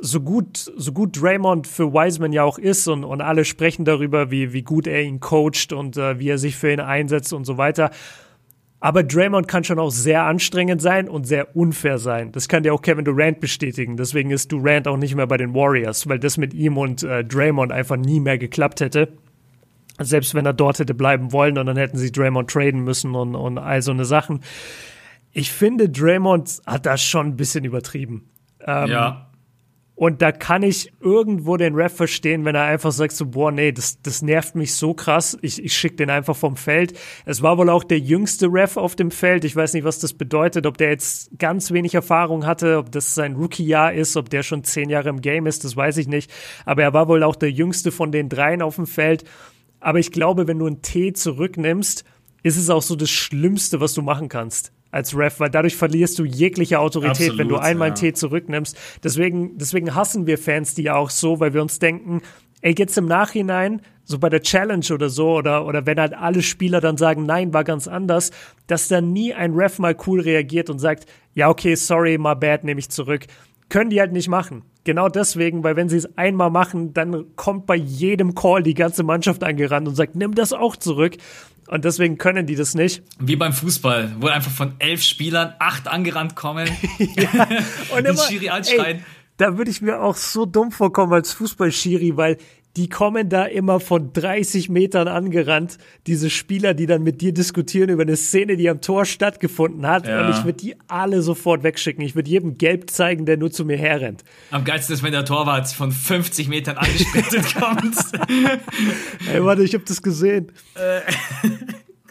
so 0.00 0.20
gut, 0.20 0.70
so 0.76 0.92
gut 0.92 1.20
Draymond 1.20 1.66
für 1.66 1.92
Wiseman 1.92 2.32
ja 2.32 2.42
auch 2.42 2.58
ist 2.58 2.86
und, 2.88 3.04
und 3.04 3.20
alle 3.20 3.44
sprechen 3.44 3.84
darüber, 3.84 4.30
wie, 4.30 4.52
wie 4.52 4.62
gut 4.62 4.86
er 4.86 5.02
ihn 5.02 5.20
coacht 5.20 5.72
und 5.72 5.96
äh, 5.96 6.18
wie 6.18 6.28
er 6.28 6.38
sich 6.38 6.56
für 6.56 6.72
ihn 6.72 6.80
einsetzt 6.80 7.32
und 7.32 7.44
so 7.44 7.56
weiter. 7.56 7.90
Aber 8.84 9.02
Draymond 9.02 9.48
kann 9.48 9.64
schon 9.64 9.78
auch 9.78 9.88
sehr 9.88 10.24
anstrengend 10.24 10.82
sein 10.82 11.08
und 11.08 11.26
sehr 11.26 11.56
unfair 11.56 11.96
sein. 11.96 12.32
Das 12.32 12.48
kann 12.48 12.64
dir 12.64 12.74
auch 12.74 12.82
Kevin 12.82 13.06
Durant 13.06 13.40
bestätigen. 13.40 13.96
Deswegen 13.96 14.30
ist 14.30 14.52
Durant 14.52 14.86
auch 14.86 14.98
nicht 14.98 15.14
mehr 15.14 15.26
bei 15.26 15.38
den 15.38 15.54
Warriors, 15.54 16.06
weil 16.06 16.18
das 16.18 16.36
mit 16.36 16.52
ihm 16.52 16.76
und 16.76 17.02
äh, 17.02 17.24
Draymond 17.24 17.72
einfach 17.72 17.96
nie 17.96 18.20
mehr 18.20 18.36
geklappt 18.36 18.82
hätte. 18.82 19.08
Selbst 19.98 20.34
wenn 20.34 20.44
er 20.44 20.52
dort 20.52 20.80
hätte 20.80 20.92
bleiben 20.92 21.32
wollen 21.32 21.56
und 21.56 21.64
dann 21.64 21.78
hätten 21.78 21.96
sie 21.96 22.12
Draymond 22.12 22.50
traden 22.50 22.84
müssen 22.84 23.14
und, 23.14 23.34
und 23.34 23.56
all 23.56 23.80
so 23.80 23.90
eine 23.90 24.04
Sachen. 24.04 24.40
Ich 25.32 25.50
finde, 25.50 25.88
Draymond 25.88 26.60
hat 26.66 26.84
das 26.84 27.02
schon 27.02 27.28
ein 27.28 27.36
bisschen 27.36 27.64
übertrieben. 27.64 28.28
Ähm, 28.60 28.90
ja. 28.90 29.30
Und 29.96 30.22
da 30.22 30.32
kann 30.32 30.64
ich 30.64 30.92
irgendwo 31.00 31.56
den 31.56 31.76
Ref 31.76 31.94
verstehen, 31.94 32.44
wenn 32.44 32.56
er 32.56 32.64
einfach 32.64 32.90
sagt 32.90 33.12
so, 33.12 33.26
boah, 33.26 33.52
nee, 33.52 33.70
das, 33.70 34.02
das 34.02 34.22
nervt 34.22 34.56
mich 34.56 34.74
so 34.74 34.92
krass, 34.92 35.38
ich, 35.40 35.62
ich 35.62 35.72
schicke 35.72 35.96
den 35.96 36.10
einfach 36.10 36.34
vom 36.34 36.56
Feld. 36.56 36.98
Es 37.24 37.42
war 37.42 37.58
wohl 37.58 37.70
auch 37.70 37.84
der 37.84 38.00
jüngste 38.00 38.48
Ref 38.48 38.76
auf 38.76 38.96
dem 38.96 39.12
Feld. 39.12 39.44
Ich 39.44 39.54
weiß 39.54 39.72
nicht, 39.72 39.84
was 39.84 40.00
das 40.00 40.12
bedeutet, 40.12 40.66
ob 40.66 40.78
der 40.78 40.90
jetzt 40.90 41.38
ganz 41.38 41.70
wenig 41.70 41.94
Erfahrung 41.94 42.44
hatte, 42.44 42.78
ob 42.78 42.90
das 42.90 43.14
sein 43.14 43.36
Rookie-Jahr 43.36 43.92
ist, 43.92 44.16
ob 44.16 44.30
der 44.30 44.42
schon 44.42 44.64
zehn 44.64 44.90
Jahre 44.90 45.10
im 45.10 45.20
Game 45.20 45.46
ist, 45.46 45.64
das 45.64 45.76
weiß 45.76 45.96
ich 45.98 46.08
nicht. 46.08 46.30
Aber 46.64 46.82
er 46.82 46.92
war 46.92 47.06
wohl 47.06 47.22
auch 47.22 47.36
der 47.36 47.52
jüngste 47.52 47.92
von 47.92 48.10
den 48.10 48.28
dreien 48.28 48.62
auf 48.62 48.74
dem 48.76 48.88
Feld. 48.88 49.22
Aber 49.78 50.00
ich 50.00 50.10
glaube, 50.10 50.48
wenn 50.48 50.58
du 50.58 50.66
einen 50.66 50.82
T 50.82 51.12
zurücknimmst, 51.12 52.04
ist 52.42 52.56
es 52.56 52.68
auch 52.68 52.82
so 52.82 52.96
das 52.96 53.10
Schlimmste, 53.10 53.80
was 53.80 53.94
du 53.94 54.02
machen 54.02 54.28
kannst 54.28 54.73
als 54.94 55.16
Ref, 55.16 55.40
weil 55.40 55.50
dadurch 55.50 55.76
verlierst 55.76 56.18
du 56.18 56.24
jegliche 56.24 56.78
Autorität, 56.78 57.30
Absolut, 57.30 57.38
wenn 57.38 57.48
du 57.48 57.56
einmal 57.56 57.88
ja. 57.88 57.94
einen 57.94 58.00
Tee 58.00 58.12
zurücknimmst. 58.12 58.78
Deswegen, 59.02 59.58
deswegen 59.58 59.94
hassen 59.94 60.26
wir 60.26 60.38
Fans 60.38 60.74
die 60.74 60.84
ja 60.84 60.94
auch 60.94 61.10
so, 61.10 61.40
weil 61.40 61.52
wir 61.52 61.62
uns 61.62 61.78
denken, 61.78 62.22
ey, 62.62 62.74
jetzt 62.78 62.96
im 62.96 63.06
Nachhinein, 63.06 63.82
so 64.04 64.18
bei 64.18 64.28
der 64.28 64.40
Challenge 64.40 64.86
oder 64.92 65.08
so, 65.08 65.34
oder, 65.34 65.66
oder 65.66 65.84
wenn 65.86 65.98
halt 65.98 66.14
alle 66.14 66.42
Spieler 66.42 66.80
dann 66.80 66.96
sagen, 66.96 67.26
nein, 67.26 67.52
war 67.52 67.64
ganz 67.64 67.88
anders, 67.88 68.30
dass 68.66 68.88
dann 68.88 69.12
nie 69.12 69.34
ein 69.34 69.52
Ref 69.52 69.78
mal 69.78 69.96
cool 70.06 70.20
reagiert 70.20 70.70
und 70.70 70.78
sagt, 70.78 71.06
ja, 71.34 71.50
okay, 71.50 71.74
sorry, 71.74 72.16
my 72.16 72.34
bad, 72.34 72.64
nehme 72.64 72.78
ich 72.78 72.88
zurück. 72.88 73.26
Können 73.68 73.90
die 73.90 74.00
halt 74.00 74.12
nicht 74.12 74.28
machen. 74.28 74.62
Genau 74.84 75.08
deswegen, 75.08 75.64
weil 75.64 75.76
wenn 75.76 75.88
sie 75.88 75.96
es 75.96 76.18
einmal 76.18 76.50
machen, 76.50 76.92
dann 76.92 77.34
kommt 77.36 77.66
bei 77.66 77.74
jedem 77.74 78.34
Call 78.34 78.62
die 78.62 78.74
ganze 78.74 79.02
Mannschaft 79.02 79.42
angerannt 79.42 79.88
und 79.88 79.94
sagt, 79.94 80.14
nimm 80.14 80.34
das 80.34 80.52
auch 80.52 80.76
zurück. 80.76 81.16
Und 81.68 81.84
deswegen 81.84 82.18
können 82.18 82.46
die 82.46 82.56
das 82.56 82.74
nicht. 82.74 83.02
Wie 83.18 83.36
beim 83.36 83.52
Fußball, 83.52 84.16
wo 84.20 84.26
einfach 84.28 84.50
von 84.50 84.74
elf 84.78 85.02
Spielern 85.02 85.54
acht 85.58 85.88
angerannt 85.88 86.36
kommen 86.36 86.68
ja. 86.98 87.48
und 87.96 88.04
immer, 88.04 88.22
Schiri 88.22 88.50
anschreien. 88.50 88.98
Ey, 88.98 89.04
da 89.36 89.56
würde 89.56 89.70
ich 89.70 89.80
mir 89.80 90.00
auch 90.00 90.16
so 90.16 90.46
dumm 90.46 90.70
vorkommen 90.70 91.12
als 91.12 91.32
Fußball-Schiri, 91.32 92.16
weil 92.16 92.38
die 92.76 92.88
kommen 92.88 93.28
da 93.28 93.44
immer 93.44 93.78
von 93.78 94.12
30 94.12 94.68
Metern 94.68 95.06
angerannt, 95.06 95.78
diese 96.06 96.28
Spieler, 96.28 96.74
die 96.74 96.86
dann 96.86 97.02
mit 97.02 97.20
dir 97.20 97.32
diskutieren 97.32 97.88
über 97.88 98.02
eine 98.02 98.16
Szene, 98.16 98.56
die 98.56 98.68
am 98.68 98.80
Tor 98.80 99.04
stattgefunden 99.04 99.86
hat. 99.86 100.08
Ja. 100.08 100.26
Und 100.26 100.30
ich 100.36 100.44
würde 100.44 100.58
die 100.58 100.76
alle 100.88 101.22
sofort 101.22 101.62
wegschicken. 101.62 102.04
Ich 102.04 102.16
würde 102.16 102.28
jedem 102.28 102.58
gelb 102.58 102.90
zeigen, 102.90 103.26
der 103.26 103.36
nur 103.36 103.52
zu 103.52 103.64
mir 103.64 103.76
herrennt. 103.76 104.24
Am 104.50 104.64
geilsten 104.64 104.94
ist, 104.94 105.02
wenn 105.02 105.12
der 105.12 105.24
Torwart 105.24 105.68
von 105.68 105.92
50 105.92 106.48
Metern 106.48 106.76
angesprintet 106.76 107.54
kommt. 107.60 107.96
Ey, 109.32 109.44
warte, 109.44 109.62
ich 109.62 109.74
habe 109.74 109.84
das 109.86 110.02
gesehen. 110.02 110.50
Äh. 110.74 111.00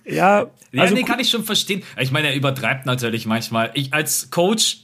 Ja, 0.05 0.39
also 0.39 0.51
ja, 0.71 0.91
nee, 0.91 1.03
kann 1.03 1.19
ich 1.19 1.29
schon 1.29 1.43
verstehen. 1.43 1.83
Ich 1.99 2.11
meine, 2.11 2.29
er 2.29 2.35
übertreibt 2.35 2.85
natürlich 2.85 3.25
manchmal. 3.25 3.71
Ich 3.73 3.93
als 3.93 4.29
Coach 4.31 4.79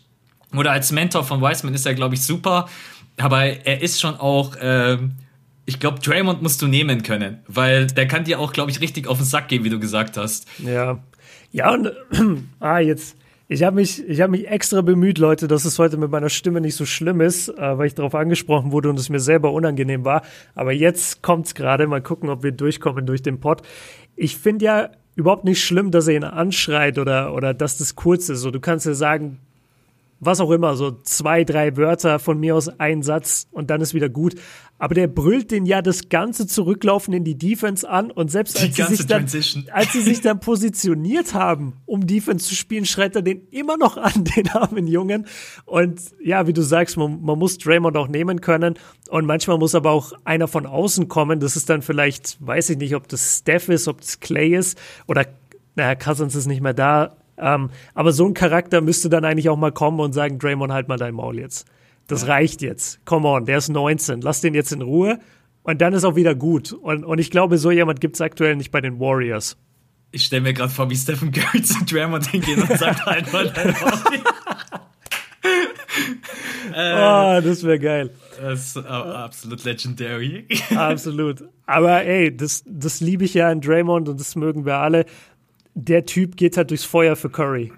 oder 0.55 0.71
als 0.71 0.91
Mentor 0.91 1.23
von 1.23 1.41
Wiseman 1.41 1.73
ist 1.73 1.85
er, 1.85 1.93
glaube 1.93 2.15
ich, 2.15 2.23
super. 2.23 2.69
Aber 3.17 3.43
er 3.43 3.81
ist 3.81 3.99
schon 3.99 4.15
auch, 4.15 4.55
ähm, 4.61 5.15
ich 5.69 5.79
glaube, 5.79 5.99
Draymond 5.99 6.41
musst 6.41 6.63
du 6.63 6.67
nehmen 6.67 7.03
können, 7.03 7.43
weil 7.47 7.85
der 7.85 8.07
kann 8.07 8.23
dir 8.23 8.39
auch, 8.39 8.53
glaube 8.53 8.71
ich, 8.71 8.81
richtig 8.81 9.05
auf 9.05 9.17
den 9.17 9.25
Sack 9.25 9.49
gehen, 9.49 9.63
wie 9.63 9.69
du 9.69 9.79
gesagt 9.79 10.17
hast. 10.17 10.47
Ja. 10.57 10.97
Ja, 11.51 11.71
und 11.71 11.91
ah, 12.59 12.79
jetzt. 12.79 13.15
Ich 13.47 13.61
habe 13.61 13.75
mich, 13.75 14.03
ich 14.07 14.19
hab 14.19 14.31
mich 14.31 14.47
extra 14.47 14.81
bemüht, 14.81 15.19
Leute, 15.19 15.47
dass 15.47 15.65
es 15.65 15.77
heute 15.77 15.97
mit 15.97 16.09
meiner 16.09 16.29
Stimme 16.29 16.59
nicht 16.59 16.75
so 16.75 16.85
schlimm 16.85 17.21
ist, 17.21 17.49
äh, 17.49 17.77
weil 17.77 17.85
ich 17.85 17.93
darauf 17.93 18.15
angesprochen 18.15 18.71
wurde 18.71 18.89
und 18.89 18.97
es 18.97 19.09
mir 19.09 19.19
selber 19.19 19.53
unangenehm 19.53 20.05
war. 20.05 20.23
Aber 20.55 20.71
jetzt 20.71 21.21
kommt's 21.21 21.53
gerade. 21.53 21.85
Mal 21.85 22.01
gucken, 22.01 22.29
ob 22.29 22.41
wir 22.41 22.51
durchkommen 22.51 23.05
durch 23.05 23.21
den 23.21 23.39
Pod. 23.39 23.61
Ich 24.15 24.37
finde 24.37 24.65
ja 24.65 24.89
überhaupt 25.15 25.45
nicht 25.45 25.63
schlimm, 25.63 25.91
dass 25.91 26.07
er 26.07 26.15
ihn 26.15 26.23
anschreit 26.23 26.97
oder, 26.97 27.35
oder 27.35 27.53
dass 27.53 27.77
das 27.77 27.95
kurz 27.95 28.29
ist. 28.29 28.41
So, 28.41 28.49
du 28.49 28.59
kannst 28.59 28.87
ja 28.87 28.95
sagen, 28.95 29.37
was 30.19 30.39
auch 30.41 30.51
immer, 30.51 30.75
so 30.75 30.91
zwei, 31.03 31.43
drei 31.43 31.77
Wörter 31.77 32.19
von 32.19 32.39
mir 32.39 32.55
aus 32.55 32.67
ein 32.67 33.03
Satz 33.03 33.47
und 33.51 33.69
dann 33.69 33.81
ist 33.81 33.93
wieder 33.93 34.09
gut. 34.09 34.35
Aber 34.77 34.95
der 34.95 35.07
brüllt 35.07 35.51
den 35.51 35.65
ja 35.65 35.81
das 35.81 36.07
ganze 36.07 36.47
Zurücklaufen 36.47 37.13
in 37.13 37.25
die 37.25 37.37
Defense 37.37 37.89
an 37.89 38.11
und 38.11 38.31
selbst 38.31 38.61
als 38.61 38.75
sie, 38.75 38.83
sich 38.83 39.05
dann, 39.07 39.25
als 39.73 39.93
sie 39.93 40.01
sich 40.01 40.21
dann 40.21 40.39
positioniert 40.39 41.33
haben, 41.33 41.73
um 41.85 42.07
Defense 42.07 42.47
zu 42.47 42.55
spielen, 42.55 42.85
schreit 42.85 43.15
er 43.15 43.21
den 43.21 43.47
immer 43.51 43.77
noch 43.77 43.97
an, 43.97 44.23
den 44.37 44.47
armen 44.49 44.87
Jungen. 44.87 45.27
Und 45.65 46.01
ja, 46.23 46.47
wie 46.47 46.53
du 46.53 46.61
sagst, 46.61 46.97
man, 46.97 47.21
man 47.21 47.37
muss 47.37 47.57
Draymond 47.57 47.97
auch 47.97 48.07
nehmen 48.07 48.39
können 48.41 48.75
und 49.09 49.25
manchmal 49.25 49.57
muss 49.57 49.75
aber 49.75 49.91
auch 49.91 50.13
einer 50.23 50.47
von 50.47 50.65
außen 50.65 51.09
kommen. 51.09 51.39
Das 51.39 51.55
ist 51.55 51.69
dann 51.69 51.81
vielleicht, 51.81 52.37
weiß 52.45 52.69
ich 52.71 52.77
nicht, 52.77 52.95
ob 52.95 53.07
das 53.09 53.39
Steph 53.39 53.67
ist, 53.69 53.87
ob 53.87 53.99
das 53.99 54.19
Clay 54.19 54.55
ist 54.55 54.77
oder 55.07 55.25
naja, 55.75 55.95
Cousins 55.95 56.35
ist 56.35 56.47
nicht 56.47 56.61
mehr 56.61 56.73
da, 56.73 57.15
ähm, 57.39 57.69
aber 57.93 58.11
so 58.11 58.25
ein 58.25 58.33
Charakter 58.33 58.81
müsste 58.81 59.09
dann 59.09 59.25
eigentlich 59.25 59.49
auch 59.49 59.57
mal 59.57 59.71
kommen 59.71 59.99
und 59.99 60.13
sagen, 60.13 60.39
Draymond, 60.39 60.71
halt 60.71 60.87
mal 60.87 60.97
dein 60.97 61.13
Maul 61.13 61.39
jetzt. 61.39 61.67
Das 62.07 62.23
ja. 62.23 62.29
reicht 62.29 62.61
jetzt. 62.61 63.05
Come 63.05 63.27
on, 63.27 63.45
der 63.45 63.57
ist 63.59 63.69
19. 63.69 64.21
Lass 64.21 64.41
den 64.41 64.53
jetzt 64.53 64.71
in 64.71 64.81
Ruhe. 64.81 65.19
Und 65.63 65.81
dann 65.81 65.93
ist 65.93 66.03
auch 66.03 66.15
wieder 66.15 66.35
gut. 66.35 66.73
Und, 66.73 67.05
und 67.05 67.19
ich 67.19 67.31
glaube, 67.31 67.57
so 67.57 67.69
jemand 67.69 68.01
gibt 68.01 68.15
es 68.15 68.21
aktuell 68.21 68.55
nicht 68.55 68.71
bei 68.71 68.81
den 68.81 68.99
Warriors. 68.99 69.57
Ich 70.11 70.23
stelle 70.23 70.41
mir 70.41 70.53
gerade 70.53 70.71
vor, 70.71 70.89
wie 70.89 70.95
Stephen 70.95 71.31
Curry 71.31 71.61
zu 71.63 71.85
Draymond 71.85 72.27
hingeht 72.27 72.57
und 72.57 72.79
sagt, 72.79 73.05
halt 73.05 73.31
mal 73.31 73.49
dein 73.51 73.75
Maul. 73.79 74.23
oh, 76.71 77.41
das 77.47 77.63
wäre 77.63 77.79
geil. 77.79 78.09
Das 78.41 78.75
ist 78.75 78.77
absolut 78.77 79.63
legendary. 79.63 80.47
absolut. 80.75 81.43
Aber 81.67 82.03
ey, 82.03 82.35
das, 82.35 82.63
das 82.65 83.01
liebe 83.01 83.25
ich 83.25 83.35
ja 83.35 83.49
an 83.49 83.61
Draymond 83.61 84.09
und 84.09 84.19
das 84.19 84.35
mögen 84.35 84.65
wir 84.65 84.77
alle 84.77 85.05
der 85.73 86.05
Typ 86.05 86.35
geht 86.35 86.57
halt 86.57 86.69
durchs 86.69 86.85
Feuer 86.85 87.15
für 87.15 87.29
Curry. 87.29 87.71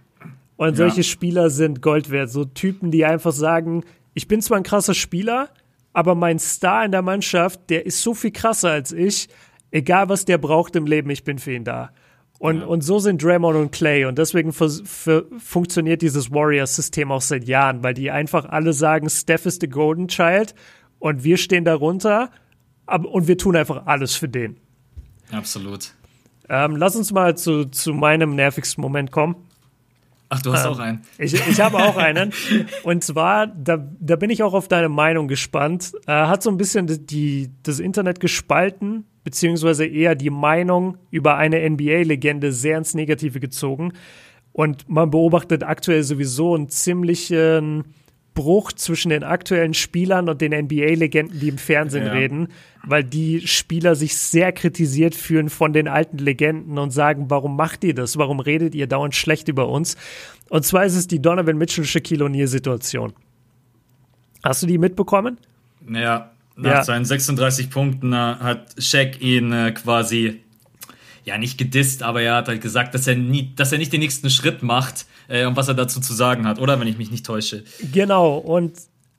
Und 0.58 0.78
solche 0.78 0.98
ja. 0.98 1.04
Spieler 1.04 1.50
sind 1.50 1.82
Gold 1.82 2.12
wert. 2.12 2.30
So 2.30 2.46
Typen, 2.46 2.92
die 2.92 3.04
einfach 3.04 3.32
sagen, 3.32 3.84
ich 4.14 4.28
bin 4.28 4.42
zwar 4.42 4.58
ein 4.58 4.64
krasser 4.64 4.94
Spieler, 4.94 5.50
aber 5.94 6.14
mein 6.16 6.40
Star 6.40 6.86
in 6.86 6.92
der 6.92 7.02
Mannschaft, 7.02 7.70
der 7.70 7.86
ist 7.86 8.02
so 8.02 8.14
viel 8.14 8.32
krasser 8.32 8.70
als 8.70 8.92
ich. 8.92 9.28
Egal, 9.72 10.10
was 10.10 10.26
der 10.26 10.38
braucht 10.38 10.76
im 10.76 10.86
Leben, 10.86 11.10
ich 11.10 11.24
bin 11.24 11.40
für 11.40 11.54
ihn 11.54 11.64
da. 11.64 11.92
Und, 12.38 12.60
ja. 12.60 12.66
und 12.66 12.82
so 12.82 13.00
sind 13.00 13.24
Draymond 13.24 13.56
und 13.56 13.72
Clay. 13.72 14.06
Und 14.06 14.18
deswegen 14.18 14.52
funktioniert 14.52 16.02
dieses 16.02 16.32
Warriors-System 16.32 17.12
auch 17.12 17.22
seit 17.22 17.48
Jahren, 17.48 17.84
weil 17.84 17.94
die 17.94 18.12
einfach 18.12 18.46
alle 18.46 18.74
sagen, 18.74 19.10
Steph 19.10 19.46
ist 19.46 19.62
the 19.62 19.68
Golden 19.68 20.08
Child 20.08 20.56
und 21.00 21.24
wir 21.24 21.38
stehen 21.38 21.66
darunter 21.66 22.32
und 22.88 23.28
wir 23.28 23.38
tun 23.38 23.56
einfach 23.56 23.86
alles 23.86 24.16
für 24.16 24.28
den. 24.28 24.58
Absolut. 25.32 25.94
Ähm, 26.52 26.76
lass 26.76 26.98
uns 26.98 27.14
mal 27.14 27.38
zu, 27.38 27.64
zu 27.64 27.94
meinem 27.94 28.36
nervigsten 28.36 28.82
Moment 28.82 29.10
kommen. 29.10 29.38
Ach, 30.28 30.42
du 30.42 30.52
hast 30.52 30.66
ähm, 30.66 30.72
auch 30.74 30.80
einen. 30.80 31.02
Ich, 31.18 31.34
ich 31.34 31.62
habe 31.62 31.78
auch 31.78 31.96
einen. 31.96 32.34
Und 32.84 33.06
zwar, 33.06 33.48
da, 33.48 33.78
da 34.00 34.18
bin 34.18 34.30
ich 34.30 34.44
auch 34.44 34.54
auf 34.54 34.68
deine 34.68 34.90
Meinung 34.90 35.30
gespannt. 35.30 35.94
Äh, 36.08 36.12
hat 36.12 36.44
so 36.44 36.50
ein 36.50 36.58
bisschen 36.58 37.06
die, 37.08 37.52
das 37.64 37.80
Internet 37.80 38.20
gespalten, 38.20 39.06
beziehungsweise 39.24 39.86
eher 39.86 40.14
die 40.16 40.30
Meinung 40.30 40.98
über 41.10 41.38
eine 41.38 41.70
NBA-Legende 41.70 42.52
sehr 42.52 42.78
ins 42.78 42.96
Negative 42.96 43.40
gezogen. 43.40 43.94
Und 44.52 44.90
man 44.90 45.10
beobachtet 45.10 45.64
aktuell 45.64 46.04
sowieso 46.04 46.54
einen 46.54 46.68
ziemlichen 46.68 47.86
Bruch 48.34 48.72
zwischen 48.72 49.10
den 49.10 49.24
aktuellen 49.24 49.74
Spielern 49.74 50.30
und 50.30 50.42
den 50.42 50.54
NBA-Legenden, 50.54 51.40
die 51.40 51.50
im 51.50 51.58
Fernsehen 51.58 52.06
ja. 52.06 52.14
reden, 52.14 52.48
weil 52.84 53.04
die 53.04 53.46
Spieler 53.46 53.96
sich 53.96 54.18
sehr 54.18 54.52
kritisiert 54.52 55.16
fühlen 55.16 55.50
von 55.50 55.74
den 55.74 55.88
alten 55.88 56.18
Legenden 56.18 56.78
und 56.78 56.92
sagen, 56.92 57.26
warum 57.30 57.56
macht 57.56 57.84
ihr 57.84 57.94
das? 57.94 58.18
Warum 58.18 58.40
redet 58.40 58.74
ihr 58.74 58.88
dauernd 58.88 59.16
schlecht 59.16 59.48
über 59.48 59.68
uns? 59.68 59.98
Und 60.50 60.66
zwar 60.66 60.86
ist 60.86 60.96
es 60.96 61.08
die 61.08 61.22
Donovan 61.22 61.58
Mitchell-Shaquille 61.58 62.26
O'Neal-Situation. 62.26 63.14
Hast 64.44 64.64
du 64.64 64.68
die 64.68 64.78
mitbekommen? 64.78 65.38
Ja, 65.90 66.32
nach 66.56 66.72
ja. 66.72 66.84
seinen 66.84 67.06
36 67.06 67.70
Punkten 67.70 68.14
äh, 68.14 68.16
hat 68.16 68.76
Shaq 68.78 69.22
ihn 69.22 69.52
äh, 69.52 69.72
quasi 69.72 70.42
ja 71.26 71.38
nicht 71.38 71.58
gedisst, 71.58 72.04
aber 72.04 72.22
er 72.22 72.36
hat 72.36 72.48
halt 72.48 72.62
gesagt, 72.62 72.94
dass 72.94 73.08
er 73.08 73.16
nie, 73.16 73.54
dass 73.56 73.72
er 73.72 73.78
nicht 73.78 73.94
den 73.94 74.02
nächsten 74.02 74.30
Schritt 74.30 74.64
macht 74.64 75.06
äh, 75.28 75.46
und 75.46 75.56
was 75.56 75.68
er 75.68 75.74
dazu 75.74 76.00
zu 76.00 76.14
sagen 76.14 76.48
hat, 76.48 76.60
oder 76.60 76.80
wenn 76.80 76.88
ich 76.88 76.98
mich 76.98 77.12
nicht 77.12 77.26
täusche. 77.26 77.64
Genau, 77.92 78.38
und 78.38 78.74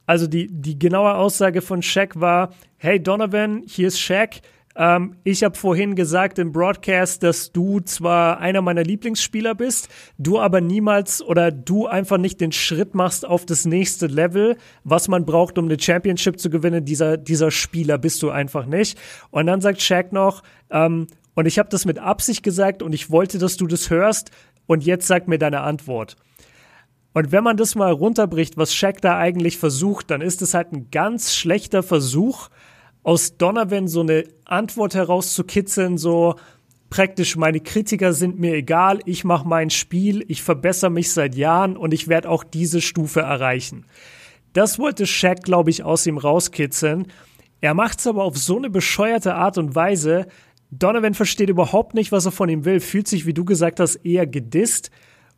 also 0.06 0.26
die, 0.26 0.48
die 0.50 0.78
genaue 0.78 1.14
Aussage 1.14 1.62
von 1.62 1.82
Shaq 1.82 2.20
war: 2.20 2.52
Hey 2.78 3.02
Donovan, 3.02 3.62
hier 3.66 3.88
ist 3.88 4.00
Shaq. 4.00 4.40
Ähm, 4.74 5.16
ich 5.24 5.44
habe 5.44 5.56
vorhin 5.56 5.94
gesagt 5.94 6.38
im 6.38 6.52
Broadcast, 6.52 7.22
dass 7.22 7.52
du 7.52 7.80
zwar 7.80 8.40
einer 8.40 8.62
meiner 8.62 8.82
Lieblingsspieler 8.82 9.54
bist, 9.54 9.88
du 10.18 10.38
aber 10.38 10.60
niemals 10.60 11.22
oder 11.22 11.50
du 11.50 11.86
einfach 11.86 12.18
nicht 12.18 12.40
den 12.40 12.52
Schritt 12.52 12.94
machst 12.94 13.26
auf 13.26 13.44
das 13.44 13.66
nächste 13.66 14.06
Level, 14.06 14.56
was 14.84 15.08
man 15.08 15.26
braucht, 15.26 15.58
um 15.58 15.66
eine 15.66 15.78
Championship 15.78 16.40
zu 16.40 16.48
gewinnen. 16.48 16.84
Dieser, 16.84 17.16
dieser 17.16 17.50
Spieler 17.50 17.98
bist 17.98 18.22
du 18.22 18.30
einfach 18.30 18.66
nicht. 18.66 18.98
Und 19.30 19.46
dann 19.46 19.60
sagt 19.60 19.82
Shaq 19.82 20.12
noch, 20.12 20.42
ähm, 20.70 21.06
und 21.34 21.46
ich 21.46 21.58
habe 21.58 21.68
das 21.68 21.84
mit 21.84 21.98
Absicht 21.98 22.42
gesagt 22.42 22.82
und 22.82 22.92
ich 22.92 23.10
wollte, 23.10 23.38
dass 23.38 23.56
du 23.56 23.66
das 23.66 23.90
hörst 23.90 24.30
und 24.66 24.84
jetzt 24.84 25.06
sag 25.06 25.28
mir 25.28 25.38
deine 25.38 25.60
Antwort. 25.60 26.16
Und 27.14 27.30
wenn 27.30 27.44
man 27.44 27.56
das 27.56 27.74
mal 27.74 27.92
runterbricht, 27.92 28.56
was 28.56 28.74
Shaq 28.74 29.00
da 29.02 29.18
eigentlich 29.18 29.58
versucht, 29.58 30.10
dann 30.10 30.20
ist 30.22 30.40
es 30.40 30.54
halt 30.54 30.72
ein 30.72 30.90
ganz 30.90 31.34
schlechter 31.34 31.82
Versuch, 31.82 32.48
aus 33.02 33.36
Donovan 33.36 33.88
so 33.88 34.00
eine 34.00 34.24
Antwort 34.44 34.94
herauszukitzeln, 34.94 35.98
so 35.98 36.36
praktisch 36.88 37.36
meine 37.36 37.60
Kritiker 37.60 38.12
sind 38.12 38.38
mir 38.38 38.54
egal, 38.54 39.00
ich 39.06 39.24
mache 39.24 39.48
mein 39.48 39.70
Spiel, 39.70 40.24
ich 40.28 40.42
verbessere 40.42 40.90
mich 40.90 41.12
seit 41.12 41.34
Jahren 41.34 41.76
und 41.76 41.92
ich 41.92 42.06
werde 42.06 42.28
auch 42.28 42.44
diese 42.44 42.80
Stufe 42.80 43.20
erreichen. 43.20 43.86
das 44.52 44.78
wollte 44.78 45.06
Shaq, 45.06 45.42
glaube 45.42 45.70
ich, 45.70 45.82
aus 45.82 46.06
ihm 46.06 46.18
rauskitzeln. 46.18 47.06
Er 47.62 47.74
macht 47.74 48.00
es 48.00 48.06
aber 48.06 48.24
auf 48.24 48.36
so 48.36 48.58
eine 48.58 48.68
bescheuerte 48.68 49.34
Art 49.34 49.56
und 49.56 49.74
Weise. 49.74 50.26
Donovan 50.72 51.14
versteht 51.14 51.50
überhaupt 51.50 51.94
nicht, 51.94 52.12
was 52.12 52.24
er 52.24 52.32
von 52.32 52.48
ihm 52.48 52.64
will, 52.64 52.80
fühlt 52.80 53.06
sich, 53.06 53.26
wie 53.26 53.34
du 53.34 53.44
gesagt 53.44 53.78
hast, 53.78 53.96
eher 53.96 54.26
gedisst 54.26 54.90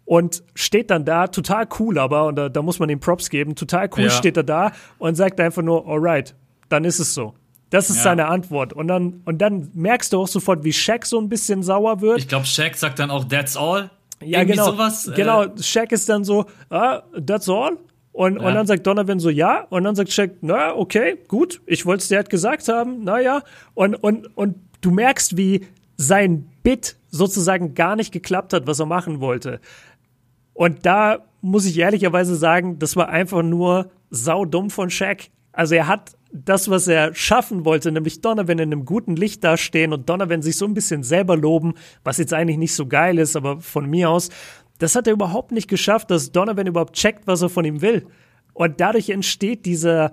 und 0.05 0.45
steht 0.55 0.91
dann 0.91 1.05
da, 1.05 1.27
total 1.27 1.67
cool 1.79 1.99
aber, 1.99 2.27
und 2.27 2.37
da, 2.37 2.49
da 2.49 2.63
muss 2.63 2.79
man 2.79 2.89
ihm 2.89 3.01
Props 3.01 3.31
geben, 3.31 3.57
total 3.57 3.91
cool 3.97 4.05
ja. 4.05 4.11
steht 4.11 4.37
er 4.37 4.45
da 4.45 4.73
und 4.99 5.17
sagt 5.17 5.41
einfach 5.41 5.63
nur, 5.63 5.87
alright, 5.89 6.35
dann 6.69 6.85
ist 6.85 7.01
es 7.01 7.15
so. 7.15 7.35
Das 7.71 7.91
ist 7.91 7.97
ja. 7.97 8.03
seine 8.03 8.27
Antwort. 8.27 8.73
Und 8.73 8.87
dann, 8.87 9.23
und 9.25 9.39
dann 9.39 9.71
merkst 9.75 10.13
du 10.13 10.21
auch 10.21 10.29
sofort, 10.29 10.63
wie 10.63 10.73
Shaq 10.73 11.05
so 11.05 11.19
ein 11.19 11.29
bisschen 11.29 11.65
sauer 11.65 12.01
wird. 12.01 12.19
Ich 12.19 12.29
glaube, 12.29 12.47
Shaq 12.47 12.77
sagt 12.77 13.01
dann 13.01 13.11
auch, 13.11 13.25
that's 13.25 13.57
all. 13.57 13.91
Ja, 14.23 14.39
Irgendwie 14.39 14.53
genau. 14.53 14.71
Sowas, 14.71 15.09
äh 15.09 15.15
genau, 15.15 15.47
Shaq 15.61 15.91
ist 15.91 16.09
dann 16.09 16.23
so, 16.23 16.47
ah, 16.71 17.03
that's 17.27 17.49
all. 17.49 17.79
Und, 18.13 18.41
ja. 18.41 18.47
und 18.47 18.55
dann 18.55 18.69
sagt 18.69 18.87
Donovan 18.87 19.19
so, 19.19 19.29
ja. 19.29 19.67
Und 19.71 19.83
dann 19.83 19.97
sagt 19.97 20.13
Shaq, 20.13 20.37
na, 20.41 20.77
okay, 20.77 21.19
gut, 21.27 21.63
ich 21.67 21.85
wollte 21.85 22.03
es 22.03 22.09
dir 22.09 22.19
halt 22.19 22.31
gesagt 22.31 22.69
haben, 22.69 23.03
naja. 23.03 23.43
Und, 23.75 23.97
und, 23.97 24.29
und 24.37 24.55
du 24.85 24.91
merkst, 24.91 25.37
wie 25.37 25.67
sein 25.97 26.51
Bit 26.63 26.97
sozusagen 27.11 27.75
gar 27.75 27.97
nicht 27.97 28.13
geklappt 28.13 28.53
hat, 28.53 28.67
was 28.67 28.81
er 28.81 28.87
machen 28.87 29.21
wollte. 29.21 29.61
Und 30.53 30.87
da 30.87 31.25
muss 31.41 31.67
ich 31.67 31.79
ehrlicherweise 31.79 32.37
sagen, 32.37 32.79
das 32.79 32.97
war 32.97 33.09
einfach 33.09 33.43
nur 33.43 33.91
saudumm 34.11 34.71
von 34.71 34.91
Shaq. 34.91 35.31
Also 35.53 35.75
er 35.75 35.87
hat 35.87 36.17
das, 36.33 36.69
was 36.69 36.89
er 36.89 37.15
schaffen 37.15 37.65
wollte, 37.65 37.93
nämlich 37.93 38.21
Donovan 38.21 38.59
in 38.59 38.73
einem 38.73 38.85
guten 38.85 39.15
Licht 39.15 39.45
dastehen 39.45 39.93
und 39.93 40.09
Donovan 40.09 40.43
sich 40.43 40.57
so 40.57 40.65
ein 40.65 40.75
bisschen 40.75 41.05
selber 41.05 41.37
loben, 41.37 41.75
was 42.03 42.19
jetzt 42.19 42.33
eigentlich 42.33 42.59
nicht 42.59 42.75
so 42.75 42.87
geil 42.87 43.19
ist, 43.19 43.37
aber 43.37 43.61
von 43.61 43.89
mir 43.89 44.11
aus, 44.11 44.31
das 44.79 44.97
hat 44.97 45.07
er 45.07 45.13
überhaupt 45.13 45.53
nicht 45.53 45.69
geschafft, 45.69 46.11
dass 46.11 46.33
Donovan 46.33 46.67
überhaupt 46.67 46.97
checkt, 46.97 47.27
was 47.29 47.43
er 47.43 47.49
von 47.51 47.65
ihm 47.65 47.83
will. 47.83 48.07
Und 48.53 48.81
dadurch 48.81 49.11
entsteht 49.11 49.65
dieser, 49.65 50.13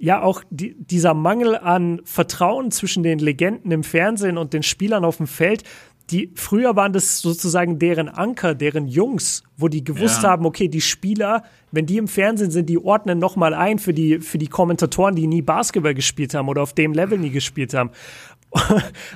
ja 0.00 0.22
auch 0.22 0.42
die, 0.50 0.74
dieser 0.78 1.14
Mangel 1.14 1.56
an 1.56 2.00
Vertrauen 2.04 2.70
zwischen 2.70 3.02
den 3.02 3.18
Legenden 3.18 3.70
im 3.70 3.84
Fernsehen 3.84 4.38
und 4.38 4.52
den 4.52 4.62
Spielern 4.62 5.04
auf 5.04 5.18
dem 5.18 5.26
Feld, 5.26 5.64
die 6.10 6.32
früher 6.34 6.74
waren 6.74 6.92
das 6.92 7.20
sozusagen 7.20 7.78
deren 7.78 8.08
Anker, 8.08 8.54
deren 8.54 8.88
Jungs, 8.88 9.42
wo 9.56 9.68
die 9.68 9.84
gewusst 9.84 10.22
ja. 10.22 10.30
haben, 10.30 10.46
okay, 10.46 10.68
die 10.68 10.80
Spieler, 10.80 11.42
wenn 11.70 11.84
die 11.84 11.98
im 11.98 12.08
Fernsehen 12.08 12.50
sind, 12.50 12.68
die 12.68 12.78
ordnen 12.78 13.18
nochmal 13.18 13.52
ein 13.52 13.78
für 13.78 13.92
die, 13.92 14.20
für 14.20 14.38
die 14.38 14.46
Kommentatoren, 14.46 15.14
die 15.16 15.26
nie 15.26 15.42
Basketball 15.42 15.94
gespielt 15.94 16.34
haben 16.34 16.48
oder 16.48 16.62
auf 16.62 16.72
dem 16.72 16.94
Level 16.94 17.18
nie 17.18 17.30
gespielt 17.30 17.74
haben. 17.74 17.90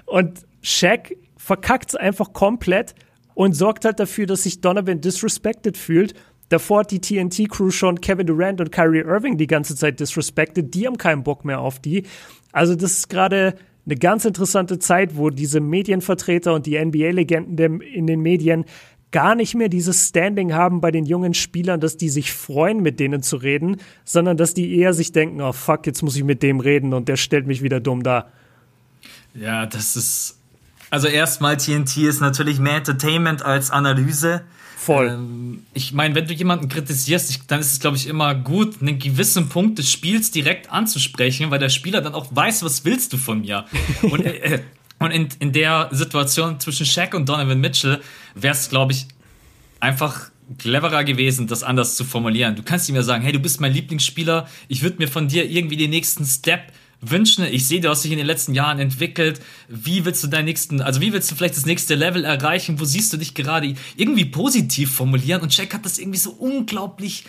Und 0.05 0.41
Shaq 0.61 1.17
verkackt 1.39 1.91
es 1.91 1.97
einfach 1.97 2.33
komplett 2.33 2.95
und 3.35 3.55
sorgt 3.55 3.85
halt 3.85 3.99
dafür, 3.99 4.27
dass 4.27 4.43
sich 4.43 4.61
Donovan 4.61 5.01
disrespected 5.01 5.77
fühlt. 5.77 6.15
Davor 6.53 6.81
hat 6.81 6.91
die 6.91 7.01
TNT-Crew 7.01 7.71
schon 7.71 8.03
Kevin 8.03 8.27
Durant 8.27 8.61
und 8.61 8.71
Kyrie 8.71 9.01
Irving 9.01 9.39
die 9.39 9.47
ganze 9.47 9.75
Zeit 9.75 10.01
disrespected. 10.01 10.75
Die 10.75 10.87
haben 10.87 10.99
keinen 10.99 11.23
Bock 11.23 11.47
mehr 11.47 11.61
auf 11.61 11.79
die. 11.79 12.05
Also 12.53 12.75
das 12.75 12.93
ist 12.93 13.09
gerade 13.09 13.55
eine 13.87 13.97
ganz 13.97 14.27
interessante 14.27 14.79
Zeit, 14.79 15.17
wo 15.17 15.31
diese 15.31 15.61
Medienvertreter 15.61 16.53
und 16.53 16.67
die 16.67 16.79
NBA-Legenden 16.79 17.81
in 17.81 18.07
den 18.07 18.21
Medien 18.21 18.67
gar 19.13 19.35
nicht 19.35 19.55
mehr 19.55 19.71
dieses 19.71 20.09
Standing 20.09 20.53
haben 20.53 20.83
bei 20.83 20.91
den 20.91 21.07
jungen 21.07 21.33
Spielern, 21.33 21.81
dass 21.81 21.97
die 21.97 22.11
sich 22.11 22.33
freuen, 22.33 22.83
mit 22.83 23.01
denen 23.01 23.23
zu 23.23 23.37
reden, 23.37 23.79
sondern 24.05 24.37
dass 24.37 24.53
die 24.53 24.77
eher 24.77 24.93
sich 24.93 25.13
denken, 25.13 25.41
oh 25.41 25.53
fuck, 25.53 25.87
jetzt 25.87 26.03
muss 26.03 26.17
ich 26.17 26.25
mit 26.25 26.43
dem 26.43 26.61
reden 26.61 26.93
und 26.93 27.09
der 27.09 27.17
stellt 27.17 27.47
mich 27.47 27.63
wieder 27.63 27.81
dumm 27.81 28.03
da. 28.03 28.31
Ja, 29.35 29.65
das 29.65 29.97
ist. 29.97 30.39
Also 30.91 31.09
erstmal 31.09 31.57
TNT 31.57 31.97
ist 31.97 32.21
natürlich 32.21 32.59
mehr 32.59 32.77
Entertainment 32.77 33.43
als 33.43 33.71
Analyse. 33.71 34.43
Voll. 34.77 35.09
Ähm, 35.09 35.63
ich 35.75 35.93
meine, 35.93 36.15
wenn 36.15 36.27
du 36.27 36.35
jemanden 36.35 36.69
kritisierst, 36.69 37.31
ich, 37.31 37.47
dann 37.47 37.61
ist 37.61 37.73
es, 37.73 37.81
glaube 37.81 37.97
ich, 37.97 38.07
immer 38.07 38.35
gut, 38.35 38.81
einen 38.81 38.99
gewissen 38.99 39.49
Punkt 39.49 39.79
des 39.79 39.91
Spiels 39.91 40.31
direkt 40.31 40.71
anzusprechen, 40.71 41.51
weil 41.51 41.59
der 41.59 41.69
Spieler 41.69 42.01
dann 42.01 42.15
auch 42.15 42.35
weiß, 42.35 42.65
was 42.65 42.85
willst 42.85 43.13
du 43.13 43.17
von 43.17 43.43
mir. 43.43 43.65
und, 44.03 44.25
äh, 44.25 44.55
äh, 44.55 44.61
und 44.99 45.11
in, 45.11 45.29
in 45.39 45.53
der 45.53 45.89
Situation 45.93 46.61
zwischen 46.61 46.87
Shaq 46.87 47.15
und 47.15 47.29
Donovan 47.29 47.61
Mitchell 47.61 48.01
wäre 48.35 48.55
es, 48.55 48.69
glaube 48.69 48.93
ich, 48.93 49.07
einfach 49.81 50.31
cleverer 50.59 51.05
gewesen, 51.05 51.47
das 51.47 51.63
anders 51.63 51.97
zu 51.97 52.05
formulieren. 52.05 52.57
Du 52.57 52.63
kannst 52.63 52.89
ihm 52.89 52.95
ja 52.95 53.03
sagen, 53.03 53.23
hey, 53.23 53.33
du 53.33 53.39
bist 53.39 53.61
mein 53.61 53.73
Lieblingsspieler, 53.73 54.49
ich 54.69 54.83
würde 54.83 54.99
mir 54.99 55.09
von 55.09 55.29
dir 55.29 55.49
irgendwie 55.49 55.77
den 55.77 55.91
nächsten 55.91 56.25
Step 56.25 56.73
wünschen. 57.03 57.45
Ich 57.45 57.67
sehe, 57.67 57.81
du 57.81 57.91
hast 57.91 58.05
dich 58.05 58.13
in 58.13 58.19
den 58.19 58.27
letzten 58.27 58.55
Jahren 58.55 58.79
entwickelt. 58.79 59.41
Wie 59.69 60.05
willst 60.05 60.23
du 60.23 60.29
deinen 60.29 60.47
nächsten, 60.47 60.81
also 60.81 61.01
wie 61.01 61.13
willst 61.13 61.31
du 61.31 61.35
vielleicht 61.35 61.57
das 61.57 61.67
nächste 61.67 61.95
Level 61.95 62.25
erreichen? 62.25 62.81
Wo 62.81 62.85
siehst 62.85 63.13
du 63.13 63.17
dich 63.17 63.35
gerade 63.35 63.75
irgendwie 63.97 64.25
positiv 64.25 64.95
formulieren? 64.95 65.43
Und 65.43 65.55
Jack 65.57 65.75
hat 65.75 65.85
das 65.85 65.99
irgendwie 65.99 66.19
so 66.19 66.31
unglaublich 66.31 67.25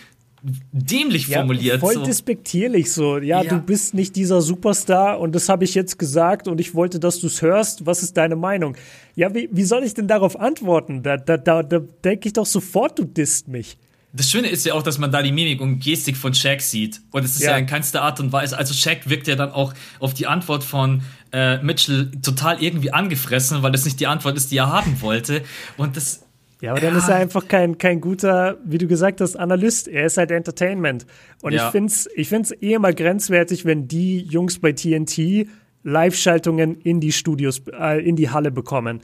dämlich 0.72 1.28
ja, 1.28 1.38
formuliert. 1.38 1.80
Voll 1.80 1.94
so. 1.94 2.04
despektierlich 2.04 2.92
so. 2.92 3.18
Ja, 3.18 3.42
ja, 3.42 3.48
du 3.48 3.60
bist 3.60 3.94
nicht 3.94 4.14
dieser 4.14 4.42
Superstar 4.42 5.18
und 5.18 5.34
das 5.34 5.48
habe 5.48 5.64
ich 5.64 5.74
jetzt 5.74 5.98
gesagt 5.98 6.48
und 6.48 6.60
ich 6.60 6.74
wollte, 6.74 7.00
dass 7.00 7.20
du 7.20 7.26
es 7.26 7.42
hörst. 7.42 7.86
Was 7.86 8.02
ist 8.02 8.16
deine 8.16 8.36
Meinung? 8.36 8.76
Ja, 9.16 9.34
wie, 9.34 9.48
wie 9.50 9.64
soll 9.64 9.84
ich 9.84 9.94
denn 9.94 10.06
darauf 10.06 10.38
antworten? 10.38 11.02
Da, 11.02 11.16
da, 11.16 11.38
da, 11.38 11.62
da 11.62 11.78
denke 11.78 12.28
ich 12.28 12.34
doch 12.34 12.46
sofort, 12.46 12.98
du 12.98 13.04
disst 13.04 13.48
mich 13.48 13.78
das 14.16 14.30
Schöne 14.30 14.48
ist 14.48 14.64
ja 14.64 14.74
auch, 14.74 14.82
dass 14.82 14.98
man 14.98 15.10
da 15.10 15.22
die 15.22 15.32
Mimik 15.32 15.60
und 15.60 15.80
Gestik 15.80 16.16
von 16.16 16.34
Shaq 16.34 16.60
sieht. 16.60 17.00
Und 17.10 17.24
es 17.24 17.34
ist 17.34 17.42
ja. 17.42 17.50
ja 17.50 17.56
in 17.56 17.66
keinster 17.66 18.02
Art 18.02 18.20
und 18.20 18.32
Weise. 18.32 18.56
Also 18.56 18.72
Shaq 18.72 19.08
wirkt 19.10 19.26
ja 19.26 19.34
dann 19.34 19.50
auch 19.50 19.74
auf 19.98 20.14
die 20.14 20.28
Antwort 20.28 20.62
von 20.62 21.02
äh, 21.32 21.58
Mitchell 21.58 22.12
total 22.22 22.62
irgendwie 22.62 22.92
angefressen, 22.92 23.64
weil 23.64 23.72
das 23.72 23.84
nicht 23.84 23.98
die 23.98 24.06
Antwort 24.06 24.36
ist, 24.36 24.52
die 24.52 24.58
er 24.58 24.70
haben 24.70 25.00
wollte. 25.02 25.42
Und 25.76 25.96
das. 25.96 26.24
Ja, 26.60 26.70
aber 26.70 26.80
dann 26.80 26.96
ist 26.96 27.08
er 27.08 27.16
einfach 27.16 27.48
kein, 27.48 27.76
kein 27.76 28.00
guter, 28.00 28.56
wie 28.64 28.78
du 28.78 28.86
gesagt 28.86 29.20
hast, 29.20 29.34
Analyst. 29.34 29.88
Er 29.88 30.06
ist 30.06 30.16
halt 30.16 30.30
Entertainment. 30.30 31.06
Und 31.42 31.52
ja. 31.52 31.66
ich 31.66 31.72
finde 31.72 31.88
es 31.88 32.08
ich 32.14 32.28
find's 32.28 32.52
eh 32.52 32.74
immer 32.74 32.92
grenzwertig, 32.92 33.64
wenn 33.64 33.88
die 33.88 34.20
Jungs 34.20 34.60
bei 34.60 34.72
TNT 34.72 35.48
Live-Schaltungen 35.82 36.80
in 36.80 37.00
die 37.00 37.12
Studios, 37.12 37.62
äh, 37.78 38.00
in 38.02 38.14
die 38.14 38.30
Halle 38.30 38.52
bekommen 38.52 39.02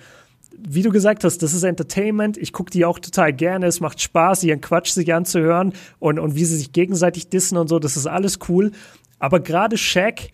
wie 0.56 0.82
du 0.82 0.90
gesagt 0.90 1.24
hast, 1.24 1.38
das 1.42 1.54
ist 1.54 1.62
Entertainment. 1.62 2.36
Ich 2.36 2.52
gucke 2.52 2.70
die 2.70 2.84
auch 2.84 2.98
total 2.98 3.32
gerne. 3.32 3.66
Es 3.66 3.80
macht 3.80 4.00
Spaß, 4.00 4.44
ihren 4.44 4.60
Quatsch 4.60 4.90
sich 4.90 5.12
anzuhören 5.14 5.72
und, 5.98 6.18
und 6.18 6.34
wie 6.34 6.44
sie 6.44 6.56
sich 6.56 6.72
gegenseitig 6.72 7.28
dissen 7.28 7.56
und 7.56 7.68
so. 7.68 7.78
Das 7.78 7.96
ist 7.96 8.06
alles 8.06 8.38
cool. 8.48 8.72
Aber 9.18 9.40
gerade 9.40 9.76
Shaq 9.76 10.30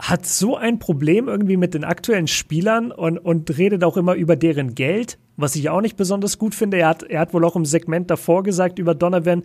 hat 0.00 0.26
so 0.26 0.56
ein 0.56 0.78
Problem 0.78 1.28
irgendwie 1.28 1.56
mit 1.56 1.74
den 1.74 1.84
aktuellen 1.84 2.26
Spielern 2.26 2.90
und, 2.90 3.18
und 3.18 3.56
redet 3.56 3.84
auch 3.84 3.96
immer 3.96 4.14
über 4.14 4.34
deren 4.34 4.74
Geld, 4.74 5.18
was 5.36 5.54
ich 5.54 5.70
auch 5.70 5.80
nicht 5.80 5.96
besonders 5.96 6.38
gut 6.38 6.54
finde. 6.54 6.78
Er 6.78 6.88
hat, 6.88 7.04
er 7.04 7.20
hat 7.20 7.32
wohl 7.32 7.44
auch 7.44 7.54
im 7.54 7.64
Segment 7.64 8.10
davor 8.10 8.42
gesagt 8.42 8.80
über 8.80 8.94
Donovan, 8.94 9.44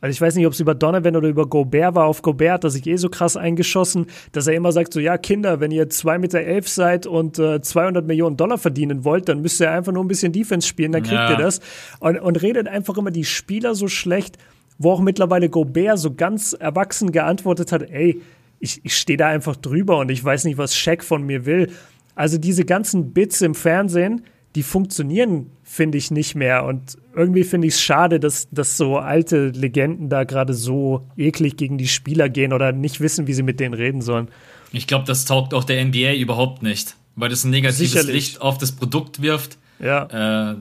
also 0.00 0.12
ich 0.12 0.20
weiß 0.20 0.36
nicht, 0.36 0.46
ob 0.46 0.52
es 0.52 0.60
über 0.60 0.74
Donovan 0.74 1.16
oder 1.16 1.28
über 1.28 1.46
Gobert 1.46 1.94
war. 1.96 2.06
Auf 2.06 2.22
Gobert 2.22 2.52
hat 2.52 2.64
er 2.64 2.70
sich 2.70 2.86
eh 2.86 2.96
so 2.96 3.08
krass 3.08 3.36
eingeschossen, 3.36 4.06
dass 4.32 4.46
er 4.46 4.54
immer 4.54 4.70
sagt 4.70 4.92
so, 4.92 5.00
ja 5.00 5.18
Kinder, 5.18 5.58
wenn 5.58 5.72
ihr 5.72 5.90
zwei 5.90 6.18
Meter 6.18 6.40
elf 6.40 6.68
seid 6.68 7.06
und 7.06 7.38
äh, 7.38 7.60
200 7.60 8.06
Millionen 8.06 8.36
Dollar 8.36 8.58
verdienen 8.58 9.04
wollt, 9.04 9.28
dann 9.28 9.42
müsst 9.42 9.60
ihr 9.60 9.70
einfach 9.70 9.92
nur 9.92 10.04
ein 10.04 10.08
bisschen 10.08 10.32
Defense 10.32 10.68
spielen, 10.68 10.92
dann 10.92 11.02
kriegt 11.02 11.14
ja. 11.14 11.30
ihr 11.32 11.36
das. 11.36 11.60
Und, 11.98 12.18
und 12.20 12.40
redet 12.40 12.68
einfach 12.68 12.96
immer 12.96 13.10
die 13.10 13.24
Spieler 13.24 13.74
so 13.74 13.88
schlecht, 13.88 14.38
wo 14.78 14.92
auch 14.92 15.00
mittlerweile 15.00 15.48
Gobert 15.48 15.98
so 15.98 16.14
ganz 16.14 16.52
erwachsen 16.52 17.10
geantwortet 17.10 17.72
hat, 17.72 17.82
ey, 17.82 18.22
ich, 18.60 18.80
ich 18.84 18.96
stehe 18.96 19.16
da 19.16 19.28
einfach 19.28 19.56
drüber 19.56 19.98
und 19.98 20.10
ich 20.10 20.22
weiß 20.22 20.44
nicht, 20.44 20.58
was 20.58 20.76
Shaq 20.76 21.02
von 21.02 21.24
mir 21.24 21.44
will. 21.44 21.72
Also 22.14 22.38
diese 22.38 22.64
ganzen 22.64 23.12
Bits 23.12 23.40
im 23.40 23.54
Fernsehen, 23.54 24.22
die 24.54 24.62
funktionieren, 24.62 25.50
finde 25.68 25.98
ich, 25.98 26.10
nicht 26.10 26.34
mehr. 26.34 26.64
Und 26.64 26.96
irgendwie 27.14 27.44
finde 27.44 27.68
ich 27.68 27.74
es 27.74 27.80
schade, 27.80 28.18
dass, 28.18 28.48
dass 28.50 28.76
so 28.76 28.96
alte 28.96 29.48
Legenden 29.48 30.08
da 30.08 30.24
gerade 30.24 30.54
so 30.54 31.06
eklig 31.16 31.56
gegen 31.56 31.76
die 31.76 31.88
Spieler 31.88 32.28
gehen 32.30 32.52
oder 32.52 32.72
nicht 32.72 33.00
wissen, 33.00 33.26
wie 33.26 33.34
sie 33.34 33.42
mit 33.42 33.60
denen 33.60 33.74
reden 33.74 34.00
sollen. 34.00 34.28
Ich 34.72 34.86
glaube, 34.86 35.04
das 35.04 35.26
taugt 35.26 35.52
auch 35.52 35.64
der 35.64 35.84
NBA 35.84 36.14
überhaupt 36.14 36.62
nicht, 36.62 36.96
weil 37.16 37.28
das 37.28 37.44
ein 37.44 37.50
negatives 37.50 37.92
Sicherlich. 37.92 38.14
Licht 38.14 38.40
auf 38.40 38.56
das 38.56 38.72
Produkt 38.72 39.20
wirft. 39.20 39.58
Ja. 39.78 40.52
Äh, 40.52 40.56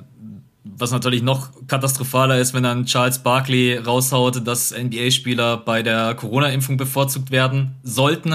was 0.64 0.91
natürlich 0.91 1.24
noch 1.24 1.51
katastrophaler 1.68 2.39
ist, 2.39 2.53
wenn 2.53 2.64
dann 2.64 2.86
Charles 2.86 3.20
Barkley 3.20 3.78
raushaut, 3.78 4.45
dass 4.45 4.72
NBA-Spieler 4.78 5.58
bei 5.58 5.82
der 5.82 6.16
Corona-Impfung 6.16 6.76
bevorzugt 6.76 7.32
werden 7.32 7.76
sollten. 7.84 8.34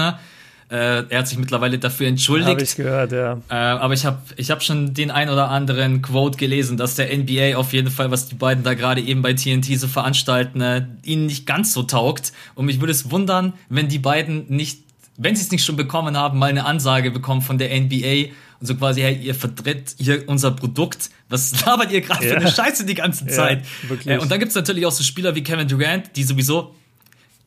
Äh, 0.69 1.03
er 1.09 1.19
hat 1.19 1.27
sich 1.27 1.37
mittlerweile 1.37 1.77
dafür 1.77 2.07
entschuldigt. 2.07 2.49
Habe 2.49 2.63
ich 2.63 2.75
gehört, 2.75 3.11
ja. 3.11 3.33
Äh, 3.49 3.53
aber 3.53 3.93
ich 3.93 4.05
habe 4.05 4.19
ich 4.37 4.49
hab 4.49 4.63
schon 4.63 4.93
den 4.93 5.11
ein 5.11 5.29
oder 5.29 5.49
anderen 5.49 6.01
Quote 6.01 6.37
gelesen, 6.37 6.77
dass 6.77 6.95
der 6.95 7.15
NBA 7.15 7.57
auf 7.57 7.73
jeden 7.73 7.91
Fall, 7.91 8.11
was 8.11 8.27
die 8.27 8.35
beiden 8.35 8.63
da 8.63 8.73
gerade 8.73 9.01
eben 9.01 9.21
bei 9.21 9.33
TNT 9.33 9.79
so 9.79 9.87
veranstalten, 9.87 10.61
äh, 10.61 10.85
ihnen 11.03 11.25
nicht 11.25 11.45
ganz 11.45 11.73
so 11.73 11.83
taugt. 11.83 12.33
Und 12.55 12.65
mich 12.65 12.79
würde 12.79 12.91
es 12.91 13.11
wundern, 13.11 13.53
wenn 13.69 13.87
die 13.87 13.99
beiden 13.99 14.45
nicht, 14.49 14.79
wenn 15.17 15.35
sie 15.35 15.43
es 15.43 15.51
nicht 15.51 15.63
schon 15.63 15.75
bekommen 15.75 16.17
haben, 16.17 16.39
mal 16.39 16.49
eine 16.49 16.65
Ansage 16.65 17.11
bekommen 17.11 17.41
von 17.41 17.57
der 17.57 17.69
NBA 17.79 18.31
und 18.59 18.67
so 18.67 18.75
quasi, 18.75 19.01
hey, 19.01 19.15
ihr 19.21 19.35
vertritt 19.35 19.95
hier 19.97 20.23
unser 20.27 20.51
Produkt. 20.51 21.09
Was 21.29 21.65
labert 21.65 21.91
ihr 21.91 22.01
gerade 22.01 22.25
ja. 22.25 22.31
für 22.31 22.37
eine 22.37 22.51
Scheiße 22.51 22.85
die 22.85 22.95
ganze 22.95 23.27
Zeit? 23.27 23.63
Ja, 24.05 24.13
äh, 24.13 24.17
und 24.19 24.31
dann 24.31 24.39
gibt 24.39 24.49
es 24.49 24.55
natürlich 24.55 24.85
auch 24.85 24.91
so 24.91 25.03
Spieler 25.03 25.35
wie 25.35 25.43
Kevin 25.43 25.67
Durant, 25.67 26.15
die 26.15 26.23
sowieso 26.23 26.73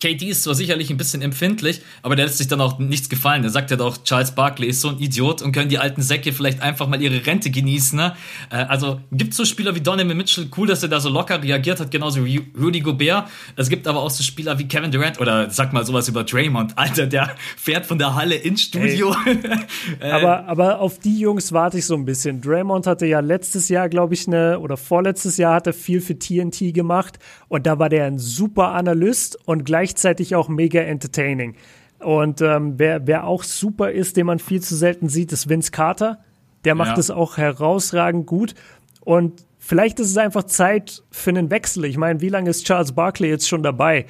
KD 0.00 0.26
ist 0.26 0.42
zwar 0.42 0.54
sicherlich 0.54 0.90
ein 0.90 0.98
bisschen 0.98 1.22
empfindlich, 1.22 1.80
aber 2.02 2.16
der 2.16 2.26
lässt 2.26 2.36
sich 2.36 2.48
dann 2.48 2.60
auch 2.60 2.78
nichts 2.78 3.08
gefallen. 3.08 3.40
Der 3.40 3.50
sagt 3.50 3.70
ja 3.70 3.78
doch, 3.78 4.02
Charles 4.04 4.32
Barkley 4.32 4.68
ist 4.68 4.82
so 4.82 4.90
ein 4.90 4.98
Idiot 4.98 5.40
und 5.40 5.52
können 5.52 5.70
die 5.70 5.78
alten 5.78 6.02
Säcke 6.02 6.32
vielleicht 6.32 6.60
einfach 6.60 6.86
mal 6.86 7.00
ihre 7.00 7.26
Rente 7.26 7.50
genießen. 7.50 7.98
Ne? 7.98 8.14
Äh, 8.50 8.56
also 8.56 9.00
gibt 9.10 9.32
so 9.32 9.46
Spieler 9.46 9.74
wie 9.74 9.80
Donovan 9.80 10.14
Mitchell, 10.14 10.48
cool, 10.56 10.66
dass 10.66 10.82
er 10.82 10.90
da 10.90 11.00
so 11.00 11.08
locker 11.08 11.42
reagiert 11.42 11.80
hat, 11.80 11.90
genauso 11.90 12.24
wie 12.26 12.42
Rudy 12.60 12.80
Gobert. 12.80 13.28
Es 13.56 13.70
gibt 13.70 13.86
aber 13.86 14.02
auch 14.02 14.10
so 14.10 14.22
Spieler 14.22 14.58
wie 14.58 14.68
Kevin 14.68 14.90
Durant 14.90 15.18
oder 15.18 15.48
sag 15.50 15.72
mal 15.72 15.86
sowas 15.86 16.08
über 16.08 16.24
Draymond. 16.24 16.76
Alter, 16.76 17.06
der 17.06 17.34
fährt 17.56 17.86
von 17.86 17.98
der 17.98 18.14
Halle 18.14 18.34
ins 18.34 18.62
Studio. 18.62 19.16
äh, 20.00 20.10
aber, 20.10 20.46
aber 20.46 20.80
auf 20.80 20.98
die 20.98 21.18
Jungs 21.18 21.52
warte 21.52 21.78
ich 21.78 21.86
so 21.86 21.94
ein 21.94 22.04
bisschen. 22.04 22.42
Draymond 22.42 22.86
hatte 22.86 23.06
ja 23.06 23.20
letztes 23.20 23.70
Jahr, 23.70 23.88
glaube 23.88 24.12
ich, 24.12 24.26
eine, 24.26 24.60
oder 24.60 24.76
vorletztes 24.76 25.38
Jahr 25.38 25.54
hat 25.54 25.66
er 25.66 25.72
viel 25.72 26.02
für 26.02 26.18
TNT 26.18 26.74
gemacht 26.74 27.18
und 27.48 27.66
da 27.66 27.78
war 27.78 27.88
der 27.88 28.04
ein 28.04 28.18
super 28.18 28.72
Analyst 28.72 29.38
und 29.46 29.64
gleich 29.64 29.85
gleichzeitig 29.86 30.34
auch 30.34 30.48
mega 30.48 30.80
entertaining. 30.80 31.54
Und 32.00 32.40
ähm, 32.40 32.74
wer, 32.76 33.06
wer 33.06 33.24
auch 33.24 33.42
super 33.42 33.90
ist, 33.90 34.16
den 34.16 34.26
man 34.26 34.38
viel 34.38 34.60
zu 34.60 34.74
selten 34.74 35.08
sieht, 35.08 35.32
ist 35.32 35.48
Vince 35.48 35.70
Carter. 35.70 36.18
Der 36.64 36.74
macht 36.74 36.98
es 36.98 37.10
auch 37.10 37.36
herausragend 37.36 38.26
gut. 38.26 38.54
Und 39.00 39.44
vielleicht 39.58 40.00
ist 40.00 40.10
es 40.10 40.16
einfach 40.16 40.42
Zeit 40.42 41.04
für 41.12 41.30
einen 41.30 41.50
Wechsel. 41.50 41.84
Ich 41.84 41.96
meine, 41.96 42.20
wie 42.20 42.28
lange 42.28 42.50
ist 42.50 42.66
Charles 42.66 42.92
Barkley 42.92 43.28
jetzt 43.28 43.48
schon 43.48 43.62
dabei? 43.62 44.06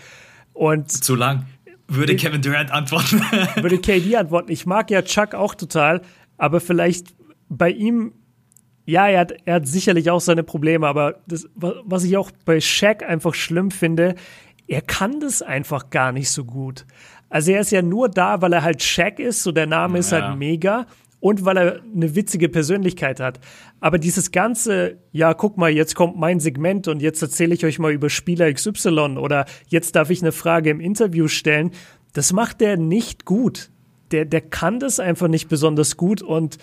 Und 0.54 0.90
zu 0.90 1.14
lang. 1.14 1.44
Würde 1.86 2.16
Kevin 2.16 2.40
Durant 2.40 2.72
antworten. 2.72 3.20
würde 3.56 3.78
KD 3.78 4.16
antworten. 4.16 4.50
Ich 4.50 4.64
mag 4.64 4.90
ja 4.90 5.02
Chuck 5.02 5.34
auch 5.34 5.54
total, 5.54 6.00
aber 6.38 6.60
vielleicht 6.60 7.14
bei 7.48 7.70
ihm, 7.70 8.12
ja, 8.86 9.06
er 9.06 9.20
hat, 9.20 9.34
er 9.44 9.56
hat 9.56 9.68
sicherlich 9.68 10.10
auch 10.10 10.20
seine 10.20 10.42
Probleme, 10.42 10.86
aber 10.88 11.20
das, 11.28 11.46
was 11.54 12.02
ich 12.04 12.16
auch 12.16 12.30
bei 12.44 12.60
Shaq 12.60 13.02
einfach 13.04 13.34
schlimm 13.34 13.70
finde, 13.70 14.16
er 14.68 14.82
kann 14.82 15.20
das 15.20 15.42
einfach 15.42 15.90
gar 15.90 16.12
nicht 16.12 16.30
so 16.30 16.44
gut. 16.44 16.86
Also 17.28 17.52
er 17.52 17.60
ist 17.60 17.72
ja 17.72 17.82
nur 17.82 18.08
da, 18.08 18.40
weil 18.40 18.52
er 18.52 18.62
halt 18.62 18.82
Shaq 18.82 19.18
ist, 19.18 19.42
so 19.42 19.52
der 19.52 19.66
Name 19.66 19.94
ja. 19.94 20.00
ist 20.00 20.12
halt 20.12 20.38
mega 20.38 20.86
und 21.20 21.44
weil 21.44 21.56
er 21.56 21.80
eine 21.82 22.14
witzige 22.14 22.48
Persönlichkeit 22.48 23.20
hat. 23.20 23.40
Aber 23.80 23.98
dieses 23.98 24.30
ganze, 24.30 24.98
ja, 25.12 25.34
guck 25.34 25.56
mal, 25.56 25.70
jetzt 25.70 25.94
kommt 25.94 26.16
mein 26.16 26.40
Segment 26.40 26.88
und 26.88 27.02
jetzt 27.02 27.22
erzähle 27.22 27.54
ich 27.54 27.64
euch 27.64 27.78
mal 27.78 27.92
über 27.92 28.10
Spieler 28.10 28.52
XY 28.52 29.16
oder 29.18 29.46
jetzt 29.68 29.96
darf 29.96 30.10
ich 30.10 30.22
eine 30.22 30.32
Frage 30.32 30.70
im 30.70 30.80
Interview 30.80 31.28
stellen, 31.28 31.72
das 32.12 32.32
macht 32.32 32.62
er 32.62 32.76
nicht 32.76 33.24
gut. 33.24 33.70
Der, 34.12 34.24
der 34.24 34.40
kann 34.40 34.78
das 34.78 35.00
einfach 35.00 35.28
nicht 35.28 35.48
besonders 35.48 35.96
gut 35.96 36.22
und 36.22 36.58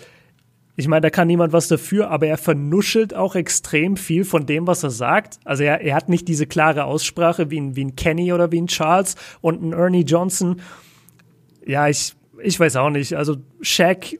ich 0.76 0.88
meine, 0.88 1.02
da 1.02 1.10
kann 1.10 1.28
niemand 1.28 1.52
was 1.52 1.68
dafür, 1.68 2.10
aber 2.10 2.26
er 2.26 2.36
vernuschelt 2.36 3.14
auch 3.14 3.36
extrem 3.36 3.96
viel 3.96 4.24
von 4.24 4.44
dem, 4.44 4.66
was 4.66 4.82
er 4.82 4.90
sagt. 4.90 5.38
Also 5.44 5.62
er, 5.62 5.80
er 5.82 5.94
hat 5.94 6.08
nicht 6.08 6.26
diese 6.26 6.46
klare 6.46 6.84
Aussprache 6.84 7.50
wie 7.50 7.60
ein, 7.60 7.76
wie 7.76 7.84
ein 7.84 7.94
Kenny 7.94 8.32
oder 8.32 8.50
wie 8.50 8.60
ein 8.60 8.66
Charles 8.66 9.14
und 9.40 9.62
ein 9.62 9.72
Ernie 9.72 10.02
Johnson. 10.02 10.60
Ja, 11.64 11.88
ich, 11.88 12.14
ich 12.42 12.58
weiß 12.58 12.74
auch 12.76 12.90
nicht. 12.90 13.14
Also 13.14 13.36
Shaq, 13.60 14.18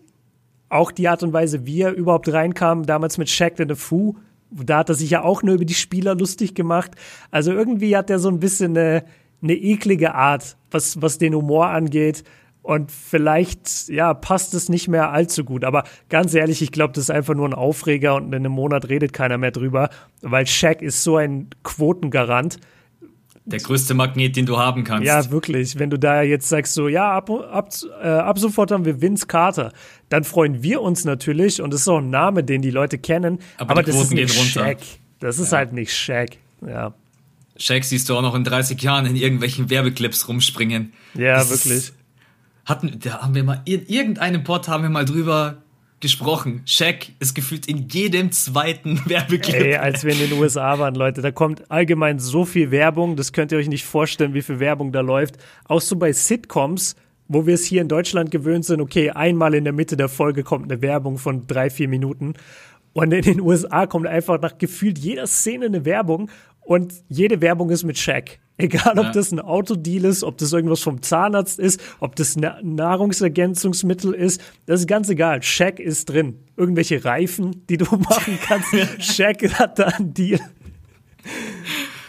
auch 0.68 0.92
die 0.92 1.08
Art 1.08 1.24
und 1.24 1.32
Weise, 1.32 1.66
wie 1.66 1.82
er 1.82 1.92
überhaupt 1.92 2.32
reinkam, 2.32 2.86
damals 2.86 3.18
mit 3.18 3.28
Shaq 3.28 3.58
in 3.58 3.68
the 3.68 3.74
Foo, 3.74 4.14
da 4.50 4.78
hat 4.78 4.88
er 4.88 4.94
sich 4.94 5.10
ja 5.10 5.22
auch 5.22 5.42
nur 5.42 5.56
über 5.56 5.64
die 5.64 5.74
Spieler 5.74 6.14
lustig 6.14 6.54
gemacht. 6.54 6.92
Also 7.32 7.52
irgendwie 7.52 7.96
hat 7.96 8.10
er 8.10 8.20
so 8.20 8.28
ein 8.28 8.38
bisschen 8.38 8.76
eine, 8.76 9.04
eine 9.42 9.54
eklige 9.54 10.14
Art, 10.14 10.56
was, 10.70 11.02
was 11.02 11.18
den 11.18 11.34
Humor 11.34 11.66
angeht. 11.66 12.22
Und 12.64 12.90
vielleicht, 12.90 13.90
ja, 13.90 14.14
passt 14.14 14.54
es 14.54 14.70
nicht 14.70 14.88
mehr 14.88 15.12
allzu 15.12 15.44
gut. 15.44 15.64
Aber 15.64 15.84
ganz 16.08 16.32
ehrlich, 16.32 16.62
ich 16.62 16.72
glaube, 16.72 16.94
das 16.94 17.04
ist 17.04 17.10
einfach 17.10 17.34
nur 17.34 17.46
ein 17.46 17.52
Aufreger 17.52 18.14
und 18.14 18.28
in 18.28 18.36
einem 18.36 18.52
Monat 18.52 18.88
redet 18.88 19.12
keiner 19.12 19.36
mehr 19.36 19.50
drüber, 19.50 19.90
weil 20.22 20.46
Shaq 20.46 20.80
ist 20.80 21.04
so 21.04 21.18
ein 21.18 21.50
Quotengarant. 21.62 22.56
Der 23.44 23.58
größte 23.58 23.92
Magnet, 23.92 24.36
den 24.36 24.46
du 24.46 24.56
haben 24.56 24.82
kannst. 24.82 25.06
Ja, 25.06 25.30
wirklich. 25.30 25.78
Wenn 25.78 25.90
du 25.90 25.98
da 25.98 26.22
jetzt 26.22 26.48
sagst, 26.48 26.72
so, 26.72 26.88
ja, 26.88 27.12
ab, 27.12 27.28
ab, 27.28 27.68
äh, 28.02 28.08
ab 28.08 28.38
sofort 28.38 28.70
haben 28.70 28.86
wir 28.86 29.02
Vince 29.02 29.26
Carter, 29.26 29.70
dann 30.08 30.24
freuen 30.24 30.62
wir 30.62 30.80
uns 30.80 31.04
natürlich 31.04 31.60
und 31.60 31.70
das 31.70 31.82
ist 31.82 31.88
auch 31.88 31.98
ein 31.98 32.08
Name, 32.08 32.44
den 32.44 32.62
die 32.62 32.70
Leute 32.70 32.96
kennen. 32.96 33.40
Aber, 33.58 33.72
aber 33.72 33.82
das 33.82 33.94
ist 33.94 34.10
nicht 34.10 34.32
Shaq. 34.32 34.78
Das 35.20 35.38
ist 35.38 35.52
ja. 35.52 35.58
halt 35.58 35.74
nicht 35.74 35.92
Shaq. 35.92 36.38
Ja. 36.66 36.94
Shaq 37.58 37.84
siehst 37.84 38.08
du 38.08 38.16
auch 38.16 38.22
noch 38.22 38.34
in 38.34 38.42
30 38.42 38.80
Jahren 38.80 39.04
in 39.04 39.16
irgendwelchen 39.16 39.68
Werbeclips 39.68 40.28
rumspringen. 40.28 40.94
Ja, 41.12 41.36
das 41.36 41.50
wirklich. 41.50 41.74
Ist, 41.74 41.94
hatten, 42.64 42.98
da 43.00 43.22
haben 43.22 43.34
wir 43.34 43.44
mal, 43.44 43.62
in 43.64 43.86
irgendeinem 43.86 44.44
Pod 44.44 44.68
haben 44.68 44.82
wir 44.82 44.90
mal 44.90 45.04
drüber 45.04 45.58
gesprochen. 46.00 46.62
Shaq 46.66 47.12
ist 47.18 47.34
gefühlt 47.34 47.66
in 47.66 47.88
jedem 47.88 48.30
zweiten 48.30 49.00
Werbeclip. 49.06 49.54
Ey, 49.54 49.76
als 49.76 50.04
wir 50.04 50.12
in 50.12 50.30
den 50.30 50.32
USA 50.34 50.78
waren, 50.78 50.94
Leute, 50.94 51.22
da 51.22 51.30
kommt 51.30 51.70
allgemein 51.70 52.18
so 52.18 52.44
viel 52.44 52.70
Werbung, 52.70 53.16
das 53.16 53.32
könnt 53.32 53.52
ihr 53.52 53.58
euch 53.58 53.68
nicht 53.68 53.84
vorstellen, 53.84 54.34
wie 54.34 54.42
viel 54.42 54.60
Werbung 54.60 54.92
da 54.92 55.00
läuft. 55.00 55.36
Auch 55.66 55.80
so 55.80 55.96
bei 55.96 56.12
Sitcoms, 56.12 56.96
wo 57.26 57.46
wir 57.46 57.54
es 57.54 57.64
hier 57.64 57.80
in 57.80 57.88
Deutschland 57.88 58.30
gewöhnt 58.30 58.66
sind, 58.66 58.82
okay, 58.82 59.10
einmal 59.10 59.54
in 59.54 59.64
der 59.64 59.72
Mitte 59.72 59.96
der 59.96 60.10
Folge 60.10 60.42
kommt 60.42 60.70
eine 60.70 60.82
Werbung 60.82 61.16
von 61.16 61.46
drei, 61.46 61.70
vier 61.70 61.88
Minuten. 61.88 62.34
Und 62.92 63.12
in 63.12 63.22
den 63.22 63.40
USA 63.40 63.86
kommt 63.86 64.06
einfach 64.06 64.38
nach 64.40 64.58
gefühlt 64.58 64.98
jeder 64.98 65.26
Szene 65.26 65.66
eine 65.66 65.84
Werbung 65.84 66.30
und 66.60 66.92
jede 67.08 67.40
Werbung 67.40 67.70
ist 67.70 67.84
mit 67.84 67.98
Shaq. 67.98 68.38
Egal, 68.56 68.98
ob 68.98 69.06
ja. 69.06 69.10
das 69.10 69.32
ein 69.32 69.40
Autodeal 69.40 70.04
ist, 70.04 70.22
ob 70.22 70.38
das 70.38 70.52
irgendwas 70.52 70.80
vom 70.80 71.02
Zahnarzt 71.02 71.58
ist, 71.58 71.80
ob 71.98 72.14
das 72.14 72.36
ein 72.36 72.76
Nahrungsergänzungsmittel 72.76 74.14
ist, 74.14 74.40
das 74.66 74.80
ist 74.80 74.86
ganz 74.86 75.08
egal. 75.08 75.42
Shaq 75.42 75.80
ist 75.80 76.08
drin. 76.08 76.38
Irgendwelche 76.56 77.04
Reifen, 77.04 77.66
die 77.66 77.78
du 77.78 77.84
machen 77.96 78.38
kannst. 78.40 78.72
Shaq 79.00 79.58
hat 79.58 79.80
da 79.80 79.86
einen 79.86 80.14
Deal. 80.14 80.38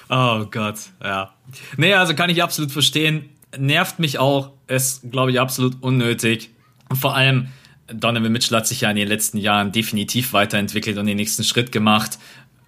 Oh 0.10 0.46
Gott, 0.52 0.78
ja. 1.04 1.34
Nee, 1.78 1.94
also 1.96 2.14
kann 2.14 2.30
ich 2.30 2.44
absolut 2.44 2.72
verstehen. 2.72 3.30
Nervt 3.58 3.98
mich 3.98 4.20
auch. 4.20 4.52
Ist, 4.68 5.10
glaube 5.10 5.32
ich, 5.32 5.40
absolut 5.40 5.82
unnötig. 5.82 6.52
Und 6.90 6.98
vor 6.98 7.16
allem, 7.16 7.48
Donovan 7.88 8.32
Mitchell 8.32 8.58
hat 8.58 8.68
sich 8.68 8.82
ja 8.82 8.92
in 8.92 8.98
den 8.98 9.08
letzten 9.08 9.40
Jahren 9.40 9.72
definitiv 9.72 10.34
weiterentwickelt 10.34 10.98
und 11.00 11.08
den 11.08 11.18
nächsten 11.18 11.44
Schritt 11.44 11.72
gemacht. 11.72 12.20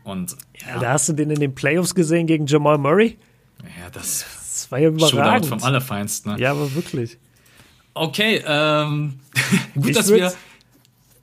Und 0.03 0.35
ja. 0.65 0.79
Da 0.79 0.93
hast 0.93 1.09
du 1.09 1.13
den 1.13 1.29
in 1.29 1.39
den 1.39 1.53
Playoffs 1.53 1.93
gesehen 1.93 2.25
gegen 2.25 2.47
Jamal 2.47 2.79
Murray? 2.79 3.17
Ja, 3.63 3.89
das, 3.91 4.25
das 4.47 4.71
war 4.71 4.79
ja 4.79 4.89
überragend. 4.89 5.45
Shootout 5.45 5.47
vom 5.47 5.63
Allerfeinsten. 5.63 6.33
Ne? 6.33 6.39
Ja, 6.39 6.51
aber 6.51 6.73
wirklich. 6.75 7.17
Okay, 7.93 8.43
ähm, 8.45 9.19
gut, 9.75 9.89
ich 9.89 9.95
dass 9.95 10.09
wir. 10.09 10.31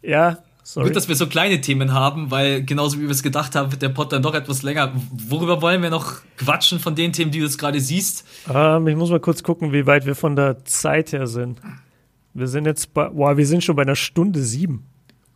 Ja, 0.02 0.38
sorry. 0.62 0.88
Gut, 0.88 0.96
dass 0.96 1.08
wir 1.08 1.16
so 1.16 1.26
kleine 1.26 1.60
Themen 1.60 1.92
haben, 1.92 2.30
weil 2.30 2.64
genauso 2.64 2.98
wie 2.98 3.02
wir 3.02 3.10
es 3.10 3.22
gedacht 3.22 3.54
haben, 3.54 3.70
wird 3.70 3.82
der 3.82 3.88
Pod 3.90 4.12
dann 4.12 4.22
doch 4.22 4.34
etwas 4.34 4.62
länger. 4.62 4.92
Worüber 5.28 5.62
wollen 5.62 5.82
wir 5.82 5.90
noch 5.90 6.16
quatschen 6.36 6.80
von 6.80 6.94
den 6.94 7.12
Themen, 7.12 7.30
die 7.30 7.38
du 7.38 7.44
jetzt 7.44 7.58
gerade 7.58 7.80
siehst? 7.80 8.26
Ähm, 8.52 8.88
ich 8.88 8.96
muss 8.96 9.10
mal 9.10 9.20
kurz 9.20 9.42
gucken, 9.42 9.72
wie 9.72 9.86
weit 9.86 10.04
wir 10.04 10.14
von 10.14 10.36
der 10.36 10.64
Zeit 10.64 11.12
her 11.12 11.26
sind. 11.26 11.60
Wir 12.34 12.48
sind 12.48 12.66
jetzt 12.66 12.92
bei, 12.92 13.08
wow, 13.12 13.36
wir 13.36 13.46
sind 13.46 13.62
schon 13.62 13.76
bei 13.76 13.82
einer 13.82 13.96
Stunde 13.96 14.42
sieben. 14.42 14.86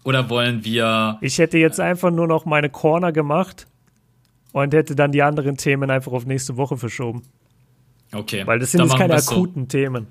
Oder 0.05 0.29
wollen 0.31 0.65
wir. 0.65 1.19
Ich 1.21 1.39
hätte 1.39 1.59
jetzt 1.59 1.79
einfach 1.79 2.11
nur 2.11 2.27
noch 2.27 2.45
meine 2.45 2.71
Corner 2.71 3.13
gemacht 3.13 3.67
und 4.63 4.75
hätte 4.75 4.95
dann 4.95 5.13
die 5.13 5.23
anderen 5.23 5.57
Themen 5.57 5.91
einfach 5.91 6.13
auf 6.13 6.27
nächste 6.27 6.57
Woche 6.57 6.77
verschoben. 6.77 7.23
Okay. 8.13 8.47
Weil 8.47 8.59
das 8.59 8.73
sind 8.73 8.83
jetzt 8.83 8.97
keine 8.97 9.15
akuten 9.15 9.63
so. 9.63 9.69
Themen. 9.69 10.07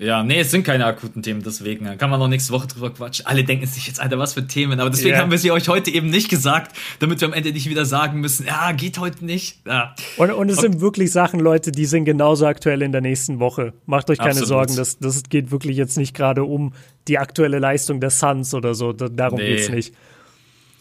Ja, 0.00 0.22
nee, 0.22 0.38
es 0.38 0.52
sind 0.52 0.62
keine 0.62 0.86
akuten 0.86 1.24
Themen, 1.24 1.42
deswegen 1.42 1.98
kann 1.98 2.08
man 2.08 2.20
noch 2.20 2.28
nächste 2.28 2.52
Woche 2.52 2.68
drüber 2.68 2.94
quatschen. 2.94 3.26
Alle 3.26 3.42
denken 3.42 3.66
sich 3.66 3.88
jetzt, 3.88 4.00
Alter, 4.00 4.16
was 4.16 4.32
für 4.32 4.46
Themen. 4.46 4.78
Aber 4.78 4.90
deswegen 4.90 5.14
yeah. 5.14 5.22
haben 5.22 5.32
wir 5.32 5.38
sie 5.38 5.50
euch 5.50 5.68
heute 5.68 5.90
eben 5.90 6.08
nicht 6.08 6.28
gesagt, 6.28 6.76
damit 7.00 7.20
wir 7.20 7.26
am 7.26 7.34
Ende 7.34 7.50
nicht 7.50 7.68
wieder 7.68 7.84
sagen 7.84 8.20
müssen, 8.20 8.46
ja, 8.46 8.70
geht 8.70 8.98
heute 8.98 9.24
nicht. 9.24 9.66
Ja. 9.66 9.96
Und, 10.16 10.30
und 10.30 10.50
es 10.50 10.58
okay. 10.58 10.68
sind 10.68 10.80
wirklich 10.80 11.10
Sachen, 11.10 11.40
Leute, 11.40 11.72
die 11.72 11.84
sind 11.84 12.04
genauso 12.04 12.46
aktuell 12.46 12.82
in 12.82 12.92
der 12.92 13.00
nächsten 13.00 13.40
Woche. 13.40 13.72
Macht 13.86 14.08
euch 14.08 14.18
keine 14.18 14.30
Absolut. 14.30 14.48
Sorgen, 14.48 14.76
das, 14.76 15.00
das 15.00 15.24
geht 15.24 15.50
wirklich 15.50 15.76
jetzt 15.76 15.96
nicht 15.98 16.14
gerade 16.14 16.44
um 16.44 16.74
die 17.08 17.18
aktuelle 17.18 17.58
Leistung 17.58 17.98
der 17.98 18.10
Suns 18.10 18.54
oder 18.54 18.76
so. 18.76 18.92
Darum 18.92 19.40
nee, 19.40 19.56
geht's 19.56 19.68
nicht. 19.68 19.94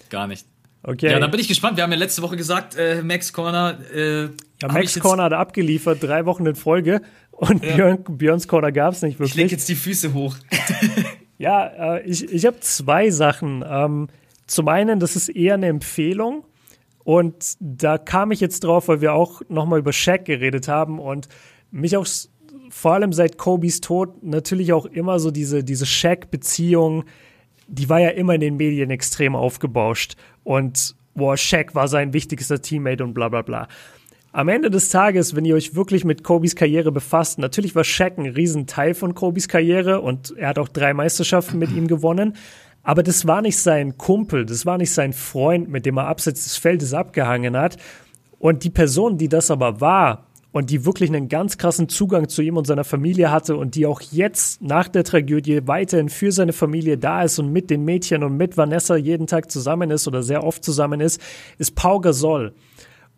Gar 0.09 0.27
nicht. 0.27 0.45
Okay. 0.83 1.11
Ja, 1.11 1.19
dann 1.19 1.31
bin 1.31 1.39
ich 1.39 1.47
gespannt. 1.47 1.77
Wir 1.77 1.83
haben 1.83 1.91
ja 1.91 1.97
letzte 1.97 2.21
Woche 2.21 2.37
gesagt, 2.37 2.75
äh, 2.75 3.01
Max 3.03 3.33
Corner. 3.33 3.77
Äh, 3.93 4.23
ja, 4.61 4.67
Max 4.71 4.99
Corner 4.99 5.23
hat 5.23 5.33
abgeliefert, 5.33 6.01
drei 6.01 6.25
Wochen 6.25 6.45
in 6.45 6.55
Folge. 6.55 7.01
Und 7.31 7.63
ja. 7.63 7.75
Björn, 7.75 8.03
Björns 8.09 8.47
Corner 8.47 8.71
gab 8.71 8.93
es 8.93 9.01
nicht 9.01 9.19
wirklich. 9.19 9.35
Ich 9.35 9.35
leg 9.35 9.51
jetzt 9.51 9.69
die 9.69 9.75
Füße 9.75 10.13
hoch. 10.13 10.35
ja, 11.37 11.97
äh, 11.97 12.03
ich, 12.03 12.31
ich 12.31 12.45
habe 12.45 12.59
zwei 12.61 13.09
Sachen. 13.09 13.63
Ähm, 13.67 14.07
zum 14.47 14.67
einen, 14.69 14.99
das 14.99 15.15
ist 15.15 15.29
eher 15.29 15.55
eine 15.55 15.67
Empfehlung. 15.67 16.45
Und 17.03 17.55
da 17.59 17.97
kam 17.97 18.31
ich 18.31 18.39
jetzt 18.39 18.63
drauf, 18.63 18.87
weil 18.87 19.01
wir 19.01 19.13
auch 19.13 19.41
nochmal 19.47 19.79
über 19.79 19.93
Shaq 19.93 20.25
geredet 20.25 20.67
haben 20.67 20.99
und 20.99 21.29
mich 21.71 21.95
auch 21.95 22.07
vor 22.69 22.93
allem 22.93 23.13
seit 23.13 23.37
Kobys 23.37 23.81
Tod 23.81 24.23
natürlich 24.23 24.73
auch 24.73 24.85
immer 24.85 25.19
so 25.19 25.31
diese, 25.31 25.63
diese 25.63 25.85
Shaq-Beziehung, 25.85 27.05
die 27.67 27.89
war 27.89 27.99
ja 27.99 28.09
immer 28.09 28.35
in 28.35 28.41
den 28.41 28.57
Medien 28.57 28.89
extrem 28.89 29.35
aufgebauscht. 29.35 30.15
Und 30.43 30.95
boah, 31.15 31.37
Shaq 31.37 31.75
war 31.75 31.87
sein 31.87 32.13
wichtigster 32.13 32.61
Teammate 32.61 33.03
und 33.03 33.13
bla 33.13 33.29
bla 33.29 33.41
bla. 33.41 33.67
Am 34.31 34.49
Ende 34.49 34.69
des 34.69 34.89
Tages, 34.89 35.35
wenn 35.35 35.45
ihr 35.45 35.55
euch 35.55 35.75
wirklich 35.75 36.05
mit 36.05 36.23
Kobys 36.23 36.55
Karriere 36.55 36.91
befasst, 36.91 37.39
natürlich 37.39 37.75
war 37.75 37.83
Shaq 37.83 38.17
ein 38.17 38.27
Riesenteil 38.27 38.93
von 38.93 39.15
Kobys 39.15 39.47
Karriere 39.47 40.01
und 40.01 40.35
er 40.37 40.49
hat 40.49 40.59
auch 40.59 40.67
drei 40.67 40.93
Meisterschaften 40.93 41.57
mit 41.57 41.71
ihm 41.71 41.87
gewonnen. 41.87 42.35
Aber 42.83 43.03
das 43.03 43.25
war 43.25 43.41
nicht 43.41 43.57
sein 43.57 43.97
Kumpel, 43.97 44.45
das 44.45 44.65
war 44.65 44.77
nicht 44.77 44.91
sein 44.91 45.11
Freund, 45.11 45.69
mit 45.69 45.85
dem 45.85 45.97
er 45.97 46.07
abseits 46.07 46.43
des 46.43 46.57
Feldes 46.57 46.93
abgehangen 46.93 47.57
hat. 47.57 47.77
Und 48.39 48.63
die 48.63 48.69
Person, 48.69 49.17
die 49.17 49.27
das 49.27 49.49
aber 49.49 49.81
war, 49.81 50.26
und 50.57 50.71
die 50.71 50.85
wirklich 50.85 51.11
einen 51.11 51.29
ganz 51.29 51.59
krassen 51.59 51.87
Zugang 51.87 52.29
zu 52.29 52.41
ihm 52.41 52.57
und 52.57 52.65
seiner 52.65 52.83
Familie 52.83 53.29
hatte 53.29 53.55
und 53.55 53.75
die 53.75 53.85
auch 53.85 54.01
jetzt 54.01 54.59
nach 54.59 54.87
der 54.87 55.03
Tragödie 55.03 55.67
weiterhin 55.67 56.09
für 56.09 56.31
seine 56.31 56.51
Familie 56.51 56.97
da 56.97 57.21
ist 57.21 57.37
und 57.37 57.53
mit 57.53 57.69
den 57.69 57.85
Mädchen 57.85 58.23
und 58.23 58.37
mit 58.37 58.57
Vanessa 58.57 58.95
jeden 58.95 59.27
Tag 59.27 59.51
zusammen 59.51 59.91
ist 59.91 60.07
oder 60.07 60.23
sehr 60.23 60.43
oft 60.43 60.65
zusammen 60.65 60.99
ist, 60.99 61.21
ist 61.59 61.75
Pau 61.75 61.99
Gasol. 61.99 62.55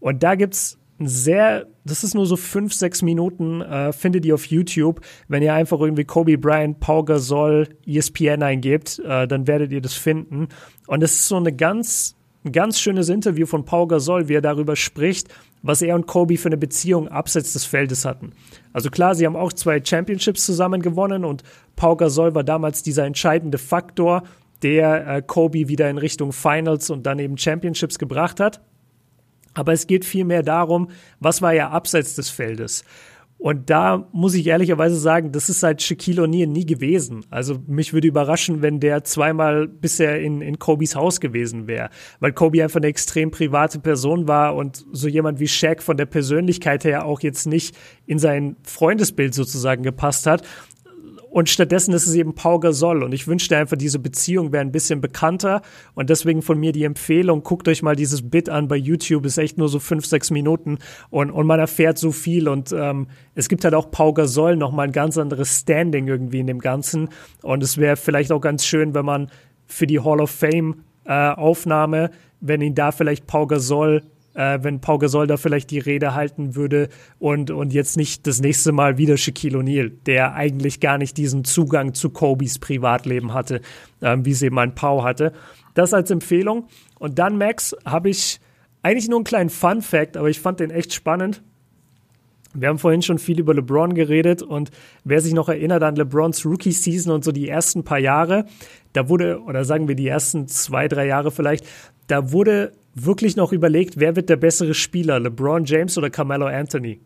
Und 0.01 0.21
da 0.21 0.35
gibt's 0.35 0.77
ein 0.99 1.07
sehr, 1.07 1.67
das 1.85 2.03
ist 2.03 2.13
nur 2.13 2.25
so 2.25 2.35
fünf, 2.35 2.73
sechs 2.73 3.01
Minuten, 3.01 3.61
äh, 3.61 3.93
findet 3.93 4.25
ihr 4.25 4.33
auf 4.33 4.45
YouTube. 4.47 4.99
Wenn 5.29 5.41
ihr 5.41 5.53
einfach 5.53 5.79
irgendwie 5.79 6.03
Kobe 6.03 6.37
Bryant, 6.37 6.81
Pau 6.81 7.05
Gasol, 7.05 7.69
ESPN 7.87 8.43
eingebt, 8.43 8.99
äh, 8.99 9.29
dann 9.29 9.47
werdet 9.47 9.71
ihr 9.71 9.79
das 9.79 9.93
finden. 9.93 10.49
Und 10.87 11.03
es 11.03 11.13
ist 11.13 11.27
so 11.29 11.37
eine 11.37 11.53
ganz, 11.53 12.17
ein 12.43 12.51
ganz 12.51 12.81
schönes 12.81 13.07
Interview 13.07 13.45
von 13.45 13.63
Pau 13.63 13.87
Gasol, 13.87 14.27
wie 14.27 14.33
er 14.33 14.41
darüber 14.41 14.75
spricht, 14.75 15.29
was 15.61 15.81
er 15.81 15.95
und 15.95 16.07
Kobe 16.07 16.37
für 16.37 16.49
eine 16.49 16.57
Beziehung 16.57 17.07
abseits 17.07 17.53
des 17.53 17.65
Feldes 17.65 18.05
hatten. 18.05 18.31
Also 18.73 18.89
klar, 18.89 19.15
sie 19.15 19.25
haben 19.25 19.35
auch 19.35 19.53
zwei 19.53 19.83
Championships 19.83 20.45
zusammen 20.45 20.81
gewonnen 20.81 21.25
und 21.25 21.43
Pau 21.75 21.95
Gasol 21.95 22.35
war 22.35 22.43
damals 22.43 22.83
dieser 22.83 23.05
entscheidende 23.05 23.57
Faktor, 23.57 24.23
der 24.61 25.07
äh, 25.07 25.21
Kobe 25.21 25.67
wieder 25.67 25.89
in 25.89 25.97
Richtung 25.97 26.31
Finals 26.31 26.89
und 26.89 27.05
dann 27.05 27.19
eben 27.19 27.37
Championships 27.37 27.99
gebracht 27.99 28.39
hat. 28.39 28.61
Aber 29.53 29.73
es 29.73 29.87
geht 29.87 30.05
vielmehr 30.05 30.43
darum, 30.43 30.89
was 31.19 31.41
war 31.41 31.53
ja 31.53 31.69
abseits 31.69 32.15
des 32.15 32.29
Feldes. 32.29 32.83
Und 33.39 33.69
da 33.69 34.09
muss 34.11 34.33
ich 34.33 34.45
ehrlicherweise 34.47 34.97
sagen, 34.97 35.31
das 35.31 35.47
ist 35.47 35.61
seit 35.61 35.81
Shaquille 35.81 36.23
O'Neal 36.23 36.45
nie 36.45 36.65
gewesen. 36.65 37.25
Also 37.29 37.57
mich 37.67 37.93
würde 37.93 38.09
überraschen, 38.09 38.61
wenn 38.61 38.81
der 38.81 39.05
zweimal 39.05 39.65
bisher 39.65 40.19
in, 40.19 40.41
in 40.41 40.59
Kobes 40.59 40.93
Haus 40.93 41.21
gewesen 41.21 41.65
wäre. 41.65 41.89
Weil 42.19 42.33
Kobe 42.33 42.61
einfach 42.61 42.81
eine 42.81 42.87
extrem 42.87 43.31
private 43.31 43.79
Person 43.79 44.27
war 44.27 44.55
und 44.57 44.85
so 44.91 45.07
jemand 45.07 45.39
wie 45.39 45.47
Shaq 45.47 45.81
von 45.81 45.95
der 45.95 46.05
Persönlichkeit 46.05 46.83
her 46.83 47.05
auch 47.05 47.21
jetzt 47.21 47.47
nicht 47.47 47.77
in 48.05 48.19
sein 48.19 48.57
Freundesbild 48.63 49.33
sozusagen 49.33 49.83
gepasst 49.83 50.25
hat. 50.25 50.43
Und 51.29 51.49
stattdessen 51.49 51.93
ist 51.93 52.07
es 52.07 52.15
eben 52.15 52.33
Pau 52.33 52.59
Gasol. 52.59 53.03
Und 53.03 53.13
ich 53.13 53.27
wünschte 53.27 53.55
einfach, 53.55 53.77
diese 53.77 53.99
Beziehung 53.99 54.51
wäre 54.51 54.61
ein 54.61 54.71
bisschen 54.71 54.99
bekannter. 54.99 55.61
Und 55.93 56.09
deswegen 56.09 56.41
von 56.41 56.59
mir 56.59 56.71
die 56.71 56.83
Empfehlung, 56.83 57.43
guckt 57.43 57.67
euch 57.67 57.83
mal 57.83 57.95
dieses 57.95 58.29
Bit 58.29 58.49
an 58.49 58.67
bei 58.67 58.75
YouTube. 58.75 59.25
Ist 59.25 59.37
echt 59.37 59.57
nur 59.57 59.69
so 59.69 59.79
fünf, 59.79 60.05
sechs 60.05 60.31
Minuten. 60.31 60.79
Und, 61.09 61.29
und 61.29 61.45
man 61.45 61.59
erfährt 61.59 61.97
so 61.97 62.11
viel. 62.11 62.49
Und 62.49 62.71
ähm, 62.71 63.07
es 63.35 63.47
gibt 63.47 63.63
halt 63.63 63.75
auch 63.75 63.91
Pau 63.91 64.13
Gasol 64.13 64.55
nochmal 64.55 64.87
ein 64.87 64.91
ganz 64.91 65.17
anderes 65.17 65.59
Standing 65.59 66.07
irgendwie 66.07 66.39
in 66.39 66.47
dem 66.47 66.59
Ganzen. 66.59 67.09
Und 67.43 67.63
es 67.63 67.77
wäre 67.77 67.95
vielleicht 67.95 68.31
auch 68.31 68.41
ganz 68.41 68.65
schön, 68.65 68.95
wenn 68.95 69.05
man 69.05 69.29
für 69.67 69.85
die 69.85 69.99
Hall 69.99 70.19
of 70.19 70.31
Fame 70.31 70.83
äh, 71.05 71.29
Aufnahme, 71.29 72.09
wenn 72.41 72.61
ihn 72.61 72.75
da 72.75 72.91
vielleicht 72.91 73.27
Pau 73.27 73.45
Gasol 73.45 74.03
äh, 74.33 74.59
wenn 74.61 74.81
Pau 74.81 74.97
Gasol 74.97 75.27
da 75.27 75.37
vielleicht 75.37 75.71
die 75.71 75.79
Rede 75.79 76.13
halten 76.13 76.55
würde 76.55 76.89
und, 77.19 77.51
und 77.51 77.73
jetzt 77.73 77.97
nicht 77.97 78.27
das 78.27 78.41
nächste 78.41 78.71
Mal 78.71 78.97
wieder 78.97 79.17
Shaquille 79.17 79.57
O'Neal, 79.57 79.91
der 80.05 80.33
eigentlich 80.33 80.79
gar 80.79 80.97
nicht 80.97 81.17
diesen 81.17 81.43
Zugang 81.43 81.93
zu 81.93 82.09
Kobes 82.09 82.59
Privatleben 82.59 83.33
hatte, 83.33 83.61
äh, 84.01 84.17
wie 84.21 84.31
es 84.31 84.41
eben 84.41 84.57
ein 84.59 84.75
Pau 84.75 85.03
hatte. 85.03 85.33
Das 85.73 85.93
als 85.93 86.11
Empfehlung. 86.11 86.67
Und 86.99 87.19
dann, 87.19 87.37
Max, 87.37 87.75
habe 87.85 88.09
ich 88.09 88.39
eigentlich 88.81 89.09
nur 89.09 89.17
einen 89.17 89.25
kleinen 89.25 89.49
Fun 89.49 89.81
Fact, 89.81 90.17
aber 90.17 90.29
ich 90.29 90.39
fand 90.39 90.59
den 90.59 90.71
echt 90.71 90.93
spannend. 90.93 91.41
Wir 92.53 92.69
haben 92.69 92.79
vorhin 92.79 93.03
schon 93.03 93.19
viel 93.19 93.39
über 93.39 93.53
LeBron 93.53 93.93
geredet 93.93 94.41
und 94.41 94.71
wer 95.03 95.21
sich 95.21 95.33
noch 95.33 95.49
erinnert 95.49 95.83
an 95.83 95.95
LeBrons 95.95 96.45
Rookie-Season 96.45 97.13
und 97.13 97.23
so 97.23 97.31
die 97.31 97.47
ersten 97.47 97.83
paar 97.83 97.99
Jahre, 97.99 98.45
da 98.93 99.07
wurde, 99.07 99.41
oder 99.43 99.65
sagen 99.65 99.87
wir 99.87 99.95
die 99.95 100.07
ersten 100.07 100.47
zwei, 100.47 100.87
drei 100.87 101.05
Jahre 101.05 101.29
vielleicht, 101.29 101.67
da 102.07 102.31
wurde 102.31 102.71
wirklich 102.95 103.35
noch 103.35 103.51
überlegt, 103.51 103.99
wer 103.99 104.15
wird 104.15 104.29
der 104.29 104.37
bessere 104.37 104.73
Spieler, 104.73 105.19
LeBron 105.19 105.65
James 105.65 105.97
oder 105.97 106.09
Carmelo 106.09 106.47
Anthony. 106.47 106.99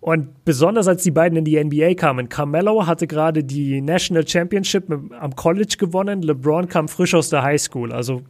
Und 0.00 0.44
besonders 0.44 0.86
als 0.86 1.02
die 1.02 1.10
beiden 1.10 1.36
in 1.36 1.44
die 1.44 1.62
NBA 1.62 1.94
kamen, 1.94 2.28
Carmelo 2.28 2.86
hatte 2.86 3.06
gerade 3.06 3.42
die 3.42 3.80
National 3.80 4.26
Championship 4.26 4.88
am 4.88 5.34
College 5.34 5.76
gewonnen, 5.78 6.22
LeBron 6.22 6.68
kam 6.68 6.86
frisch 6.88 7.14
aus 7.14 7.28
der 7.28 7.42
High 7.42 7.60
School, 7.60 7.92
also 7.92 8.22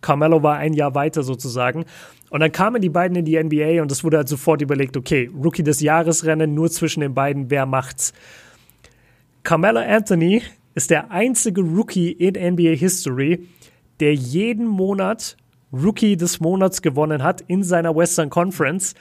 Carmelo 0.00 0.42
war 0.42 0.58
ein 0.58 0.74
Jahr 0.74 0.94
weiter 0.94 1.22
sozusagen. 1.22 1.86
Und 2.30 2.40
dann 2.40 2.52
kamen 2.52 2.82
die 2.82 2.90
beiden 2.90 3.16
in 3.16 3.24
die 3.24 3.42
NBA 3.42 3.80
und 3.80 3.90
es 3.90 4.04
wurde 4.04 4.18
halt 4.18 4.28
sofort 4.28 4.60
überlegt, 4.60 4.96
okay, 4.96 5.30
Rookie 5.42 5.62
des 5.62 5.80
Jahresrennen 5.80 6.54
nur 6.54 6.70
zwischen 6.70 7.00
den 7.00 7.14
beiden, 7.14 7.50
wer 7.50 7.64
macht's? 7.64 8.12
Carmelo 9.42 9.80
Anthony 9.80 10.42
ist 10.74 10.90
der 10.90 11.10
einzige 11.10 11.62
Rookie 11.62 12.12
in 12.12 12.34
NBA 12.34 12.76
History, 12.76 13.48
der 14.00 14.14
jeden 14.14 14.66
Monat 14.66 15.36
Rookie 15.74 16.16
des 16.16 16.40
Monats 16.40 16.82
gewonnen 16.82 17.22
hat 17.22 17.42
in 17.42 17.62
seiner 17.62 17.94
Western 17.94 18.30
Conference. 18.30 18.94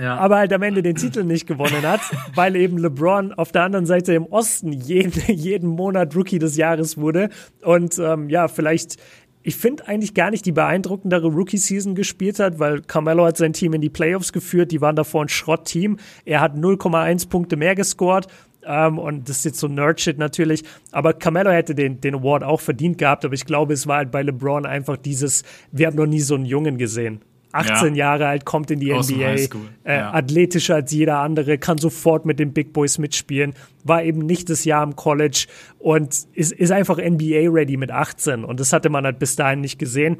Ja. 0.00 0.16
aber 0.16 0.36
halt 0.36 0.52
am 0.52 0.62
Ende 0.62 0.80
den 0.80 0.94
Titel 0.94 1.24
nicht 1.24 1.48
gewonnen 1.48 1.82
hat, 1.82 2.00
weil 2.36 2.54
eben 2.54 2.78
LeBron 2.78 3.32
auf 3.32 3.50
der 3.50 3.64
anderen 3.64 3.84
Seite 3.84 4.14
im 4.14 4.26
Osten 4.26 4.70
jeden, 4.70 5.20
jeden 5.26 5.68
Monat 5.68 6.14
Rookie 6.14 6.38
des 6.38 6.56
Jahres 6.56 6.98
wurde. 6.98 7.30
Und 7.64 7.98
ähm, 7.98 8.28
ja, 8.28 8.46
vielleicht, 8.46 8.96
ich 9.42 9.56
finde 9.56 9.88
eigentlich 9.88 10.14
gar 10.14 10.30
nicht 10.30 10.46
die 10.46 10.52
beeindruckendere 10.52 11.26
Rookie-Season 11.26 11.96
gespielt 11.96 12.38
hat, 12.38 12.60
weil 12.60 12.82
Carmelo 12.82 13.24
hat 13.24 13.38
sein 13.38 13.52
Team 13.52 13.72
in 13.74 13.80
die 13.80 13.90
Playoffs 13.90 14.32
geführt, 14.32 14.70
die 14.70 14.80
waren 14.80 14.94
davor 14.94 15.24
ein 15.24 15.28
Schrottteam. 15.28 15.96
Er 16.24 16.40
hat 16.40 16.54
0,1 16.54 17.28
Punkte 17.28 17.56
mehr 17.56 17.74
gescored 17.74 18.28
ähm, 18.64 18.98
und 18.98 19.28
das 19.28 19.38
ist 19.38 19.44
jetzt 19.44 19.60
so 19.60 19.68
Nerdshit 19.68 20.18
natürlich. 20.18 20.64
Aber 20.92 21.12
Carmelo 21.12 21.50
hätte 21.50 21.74
den, 21.74 22.00
den 22.00 22.16
Award 22.16 22.42
auch 22.44 22.60
verdient 22.60 22.98
gehabt. 22.98 23.24
Aber 23.24 23.34
ich 23.34 23.44
glaube, 23.44 23.72
es 23.72 23.86
war 23.86 23.98
halt 23.98 24.10
bei 24.10 24.22
LeBron 24.22 24.66
einfach 24.66 24.96
dieses, 24.96 25.42
wir 25.72 25.86
haben 25.86 25.96
noch 25.96 26.06
nie 26.06 26.20
so 26.20 26.34
einen 26.34 26.44
Jungen 26.44 26.78
gesehen. 26.78 27.20
18 27.52 27.94
ja. 27.94 28.10
Jahre 28.10 28.26
alt, 28.26 28.44
kommt 28.44 28.70
in 28.70 28.78
die 28.78 28.92
Aus 28.92 29.10
NBA, 29.10 29.24
äh, 29.24 29.48
ja. 29.86 30.12
athletischer 30.12 30.76
als 30.76 30.92
jeder 30.92 31.20
andere, 31.20 31.56
kann 31.56 31.78
sofort 31.78 32.26
mit 32.26 32.38
den 32.38 32.52
Big 32.52 32.74
Boys 32.74 32.98
mitspielen, 32.98 33.54
war 33.84 34.04
eben 34.04 34.20
nicht 34.20 34.50
das 34.50 34.66
Jahr 34.66 34.84
im 34.84 34.96
College 34.96 35.46
und 35.78 36.14
ist, 36.34 36.52
ist 36.52 36.70
einfach 36.70 36.98
NBA-ready 36.98 37.78
mit 37.78 37.90
18. 37.90 38.44
Und 38.44 38.60
das 38.60 38.74
hatte 38.74 38.90
man 38.90 39.04
halt 39.04 39.18
bis 39.18 39.34
dahin 39.36 39.62
nicht 39.62 39.78
gesehen 39.78 40.18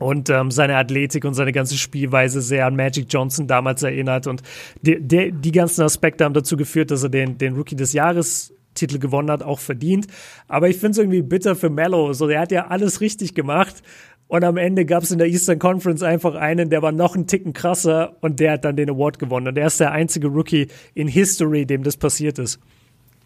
und 0.00 0.30
ähm, 0.30 0.50
seine 0.50 0.76
Athletik 0.76 1.26
und 1.26 1.34
seine 1.34 1.52
ganze 1.52 1.76
Spielweise 1.76 2.40
sehr 2.40 2.66
an 2.66 2.74
Magic 2.74 3.06
Johnson 3.10 3.46
damals 3.46 3.82
erinnert. 3.82 4.26
Und 4.26 4.42
die, 4.80 4.98
die, 4.98 5.30
die 5.30 5.52
ganzen 5.52 5.82
Aspekte 5.82 6.24
haben 6.24 6.32
dazu 6.32 6.56
geführt, 6.56 6.90
dass 6.90 7.02
er 7.02 7.10
den, 7.10 7.36
den 7.36 7.54
Rookie 7.54 7.76
des 7.76 7.92
Jahres 7.92 8.54
Titel 8.74 8.98
gewonnen 8.98 9.30
hat, 9.30 9.42
auch 9.42 9.58
verdient. 9.58 10.06
Aber 10.48 10.70
ich 10.70 10.78
finde 10.78 10.92
es 10.92 10.98
irgendwie 10.98 11.20
bitter 11.20 11.54
für 11.54 11.68
Mello. 11.68 12.14
So, 12.14 12.28
der 12.28 12.40
hat 12.40 12.50
ja 12.50 12.68
alles 12.68 13.02
richtig 13.02 13.34
gemacht. 13.34 13.82
Und 14.26 14.42
am 14.42 14.56
Ende 14.56 14.86
gab 14.86 15.02
es 15.02 15.10
in 15.10 15.18
der 15.18 15.28
Eastern 15.28 15.58
Conference 15.58 16.02
einfach 16.02 16.34
einen, 16.34 16.70
der 16.70 16.80
war 16.80 16.92
noch 16.92 17.14
einen 17.14 17.26
Ticken 17.26 17.52
krasser 17.52 18.16
und 18.22 18.40
der 18.40 18.52
hat 18.52 18.64
dann 18.64 18.76
den 18.76 18.88
Award 18.88 19.18
gewonnen. 19.18 19.48
Und 19.48 19.58
er 19.58 19.66
ist 19.66 19.80
der 19.80 19.92
einzige 19.92 20.28
Rookie 20.28 20.68
in 20.94 21.08
History, 21.08 21.66
dem 21.66 21.82
das 21.82 21.98
passiert 21.98 22.38
ist. 22.38 22.58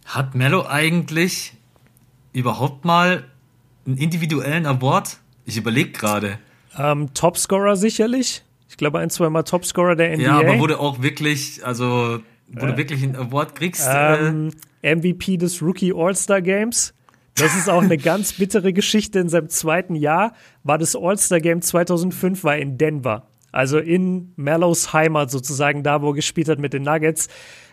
Hat 0.06 0.34
Mello 0.34 0.66
eigentlich 0.66 1.52
überhaupt 2.32 2.84
mal 2.84 3.22
einen 3.86 3.96
individuellen 3.96 4.66
Award? 4.66 5.18
Ich 5.44 5.56
überlege 5.56 5.90
gerade. 5.90 6.38
Ähm, 6.78 7.12
Topscorer 7.14 7.76
sicherlich. 7.76 8.44
Ich 8.68 8.76
glaube, 8.76 8.98
ein, 8.98 9.10
zwei 9.10 9.30
Mal 9.30 9.42
Topscorer 9.42 9.96
der 9.96 10.16
NBA. 10.16 10.24
Ja, 10.24 10.38
aber 10.38 10.58
wurde 10.58 10.80
auch 10.80 11.02
wirklich, 11.02 11.64
also, 11.64 12.20
wo 12.48 12.66
äh, 12.66 12.70
du 12.70 12.76
wirklich 12.76 13.02
einen 13.02 13.16
Award 13.16 13.54
kriegst. 13.54 13.86
Ähm, 13.88 14.50
äh, 14.82 14.94
MVP 14.94 15.36
des 15.36 15.62
Rookie 15.62 15.92
All-Star 15.94 16.42
Games. 16.42 16.94
Das 17.36 17.56
ist 17.56 17.68
auch 17.68 17.82
eine 17.82 17.98
ganz 17.98 18.34
bittere 18.34 18.72
Geschichte. 18.72 19.18
In 19.18 19.28
seinem 19.28 19.48
zweiten 19.48 19.96
Jahr 19.96 20.34
war 20.62 20.78
das 20.78 20.94
All-Star 20.94 21.40
Game 21.40 21.62
2005 21.62 22.44
war 22.44 22.56
in 22.56 22.78
Denver. 22.78 23.26
Also 23.50 23.78
in 23.78 24.32
Mellows 24.36 24.92
Heimat 24.92 25.30
sozusagen, 25.30 25.82
da 25.82 26.02
wo 26.02 26.10
er 26.10 26.14
gespielt 26.14 26.48
hat 26.48 26.58
mit 26.58 26.72
den 26.72 26.82
Nuggets. 26.82 27.28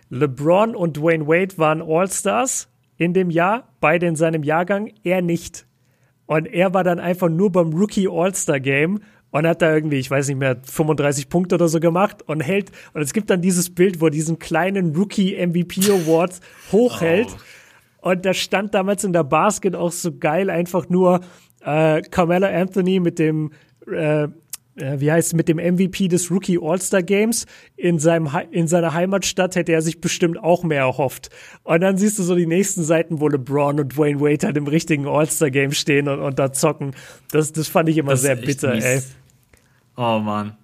LeBron 0.10 0.76
und 0.76 0.98
Dwayne 0.98 1.28
Wade 1.28 1.58
waren 1.58 1.82
All-Stars 1.82 2.68
in 2.98 3.14
dem 3.14 3.30
Jahr, 3.32 3.70
beide 3.80 4.06
in 4.06 4.16
seinem 4.16 4.44
Jahrgang, 4.44 4.92
er 5.04 5.22
nicht. 5.22 5.66
Und 6.26 6.48
er 6.48 6.74
war 6.74 6.84
dann 6.84 7.00
einfach 7.00 7.30
nur 7.30 7.52
beim 7.52 7.74
Rookie 7.74 8.08
All-Star 8.08 8.60
Game 8.60 9.02
und 9.32 9.48
hat 9.48 9.62
da 9.62 9.74
irgendwie, 9.74 9.98
ich 9.98 10.10
weiß 10.12 10.28
nicht 10.28 10.38
mehr, 10.38 10.58
35 10.64 11.30
Punkte 11.30 11.56
oder 11.56 11.68
so 11.68 11.80
gemacht 11.80 12.22
und 12.28 12.42
hält, 12.42 12.72
und 12.94 13.02
es 13.02 13.14
gibt 13.14 13.30
dann 13.30 13.42
dieses 13.42 13.74
Bild, 13.74 14.02
wo 14.02 14.06
er 14.06 14.12
diesen 14.12 14.40
kleinen 14.40 14.96
Rookie 14.96 15.36
MVP 15.36 15.90
Award 15.90 16.40
hochhält. 16.72 17.28
Oh. 18.02 18.10
Und 18.10 18.26
da 18.26 18.34
stand 18.34 18.74
damals 18.74 19.04
in 19.04 19.14
der 19.14 19.24
Basket 19.24 19.76
auch 19.76 19.92
so 19.92 20.18
geil 20.18 20.50
einfach 20.50 20.90
nur 20.90 21.22
äh, 21.64 22.02
Carmelo 22.02 22.48
Anthony 22.48 23.00
mit 23.00 23.20
dem 23.20 23.52
äh, 23.88 24.24
äh, 24.24 24.28
wie 24.76 25.12
heißt 25.12 25.34
mit 25.34 25.48
dem 25.50 25.58
MVP 25.58 26.08
des 26.08 26.32
Rookie 26.32 26.58
All-Star 26.62 27.04
Games 27.04 27.46
in 27.76 28.00
seinem 28.00 28.30
in 28.52 28.68
seiner 28.68 28.94
Heimatstadt 28.94 29.56
hätte 29.56 29.74
er 29.74 29.82
sich 29.82 30.00
bestimmt 30.00 30.42
auch 30.42 30.64
mehr 30.64 30.82
erhofft. 30.82 31.30
Und 31.64 31.82
dann 31.82 31.98
siehst 31.98 32.20
du 32.20 32.24
so 32.24 32.36
die 32.36 32.48
nächsten 32.48 32.84
Seiten, 32.84 33.20
wo 33.20 33.28
LeBron 33.28 33.80
und 33.80 33.98
Dwayne 33.98 34.20
Wade 34.22 34.46
halt 34.46 34.58
im 34.58 34.68
richtigen 34.68 35.08
All-Star 35.08 35.52
Game 35.52 35.72
stehen 35.72 36.08
und, 36.08 36.20
und 36.20 36.40
da 36.40 36.54
zocken. 36.54 36.96
Das, 37.32 37.52
das 37.52 37.68
fand 37.68 37.90
ich 37.90 37.98
immer 37.98 38.12
das 38.12 38.22
sehr 38.22 38.36
bitter, 38.36 38.74
mies. 38.76 38.84
ey. 38.84 39.02
Oh 39.98 40.20
man. 40.20 40.56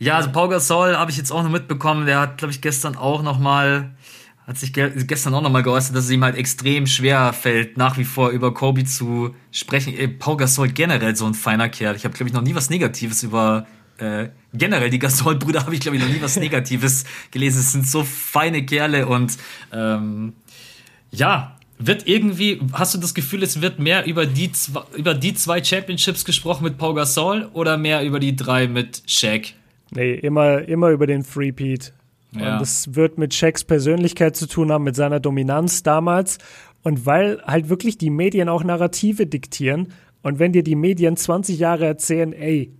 Ja, 0.00 0.16
also 0.16 0.30
Paul 0.30 0.48
Gasol 0.48 0.96
habe 0.96 1.10
ich 1.10 1.16
jetzt 1.16 1.32
auch 1.32 1.42
noch 1.42 1.50
mitbekommen. 1.50 2.06
Der 2.06 2.20
hat, 2.20 2.38
glaube 2.38 2.52
ich, 2.52 2.60
gestern 2.60 2.96
auch 2.96 3.22
noch 3.22 3.38
mal 3.38 3.90
hat 4.48 4.56
sich 4.56 4.72
gestern 4.72 5.34
auch 5.34 5.42
nochmal 5.42 5.62
geäußert, 5.62 5.94
dass 5.94 6.06
es 6.06 6.10
ihm 6.10 6.24
halt 6.24 6.34
extrem 6.34 6.86
schwer 6.86 7.34
fällt, 7.34 7.76
nach 7.76 7.98
wie 7.98 8.04
vor 8.04 8.30
über 8.30 8.54
Kobe 8.54 8.84
zu 8.84 9.34
sprechen. 9.52 9.92
Ey, 9.94 10.08
Pau 10.08 10.38
Gasol 10.38 10.68
generell 10.68 11.14
so 11.14 11.26
ein 11.26 11.34
feiner 11.34 11.68
Kerl. 11.68 11.94
Ich 11.96 12.04
habe, 12.04 12.14
glaube 12.14 12.30
ich, 12.30 12.34
noch 12.34 12.40
nie 12.40 12.54
was 12.54 12.70
Negatives 12.70 13.22
über 13.22 13.66
äh, 13.98 14.30
generell 14.54 14.88
die 14.88 14.98
Gasol-Brüder 14.98 15.60
habe 15.66 15.74
ich, 15.74 15.82
glaube 15.82 15.98
ich, 15.98 16.02
noch 16.02 16.08
nie 16.10 16.22
was 16.22 16.36
Negatives 16.36 17.04
gelesen. 17.30 17.60
Es 17.60 17.72
sind 17.72 17.86
so 17.86 18.04
feine 18.04 18.64
Kerle 18.64 19.06
und 19.06 19.36
ähm, 19.70 20.32
ja, 21.10 21.58
wird 21.78 22.08
irgendwie, 22.08 22.58
hast 22.72 22.94
du 22.94 22.98
das 22.98 23.12
Gefühl, 23.12 23.42
es 23.42 23.60
wird 23.60 23.78
mehr 23.78 24.06
über 24.06 24.24
die, 24.24 24.50
zwei, 24.52 24.80
über 24.96 25.12
die 25.12 25.34
zwei 25.34 25.62
Championships 25.62 26.24
gesprochen 26.24 26.64
mit 26.64 26.78
Pau 26.78 26.94
Gasol 26.94 27.50
oder 27.52 27.76
mehr 27.76 28.02
über 28.02 28.18
die 28.18 28.34
drei 28.34 28.66
mit 28.66 29.02
Shaq? 29.06 29.52
Nee, 29.90 30.14
immer, 30.14 30.66
immer 30.66 30.88
über 30.88 31.06
den 31.06 31.22
Freepeat. 31.22 31.92
Ja. 32.32 32.56
Und 32.56 32.62
es 32.62 32.94
wird 32.94 33.18
mit 33.18 33.34
Shaqs 33.34 33.64
Persönlichkeit 33.64 34.36
zu 34.36 34.46
tun 34.46 34.70
haben, 34.70 34.84
mit 34.84 34.96
seiner 34.96 35.20
Dominanz 35.20 35.82
damals. 35.82 36.38
Und 36.82 37.06
weil 37.06 37.42
halt 37.44 37.68
wirklich 37.68 37.98
die 37.98 38.10
Medien 38.10 38.48
auch 38.48 38.64
Narrative 38.64 39.26
diktieren. 39.26 39.92
Und 40.22 40.38
wenn 40.38 40.52
dir 40.52 40.62
die 40.62 40.76
Medien 40.76 41.16
20 41.16 41.58
Jahre 41.58 41.86
erzählen, 41.86 42.32
ey, 42.32 42.72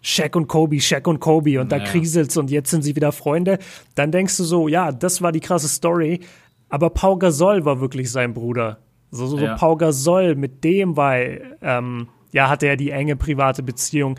Shaq 0.00 0.36
und 0.36 0.46
Kobe, 0.46 0.80
Shaq 0.80 1.06
und 1.08 1.20
Kobe 1.20 1.60
und 1.60 1.72
da 1.72 1.78
ja. 1.78 1.84
kriselt's 1.84 2.36
und 2.36 2.50
jetzt 2.50 2.70
sind 2.70 2.82
sie 2.82 2.94
wieder 2.94 3.12
Freunde, 3.12 3.58
dann 3.96 4.12
denkst 4.12 4.36
du 4.36 4.44
so, 4.44 4.68
ja, 4.68 4.92
das 4.92 5.20
war 5.20 5.32
die 5.32 5.40
krasse 5.40 5.68
Story. 5.68 6.20
Aber 6.68 6.90
Pau 6.90 7.16
Gasol 7.16 7.64
war 7.64 7.80
wirklich 7.80 8.10
sein 8.10 8.32
Bruder. 8.32 8.78
So, 9.10 9.26
so, 9.26 9.38
ja. 9.38 9.54
so 9.54 9.60
Pau 9.60 9.76
Gasol, 9.76 10.36
mit 10.36 10.64
dem 10.64 10.96
war, 10.96 11.16
ähm, 11.60 12.08
ja, 12.32 12.48
hatte 12.48 12.66
er 12.66 12.76
die 12.76 12.90
enge 12.90 13.16
private 13.16 13.62
Beziehung. 13.62 14.18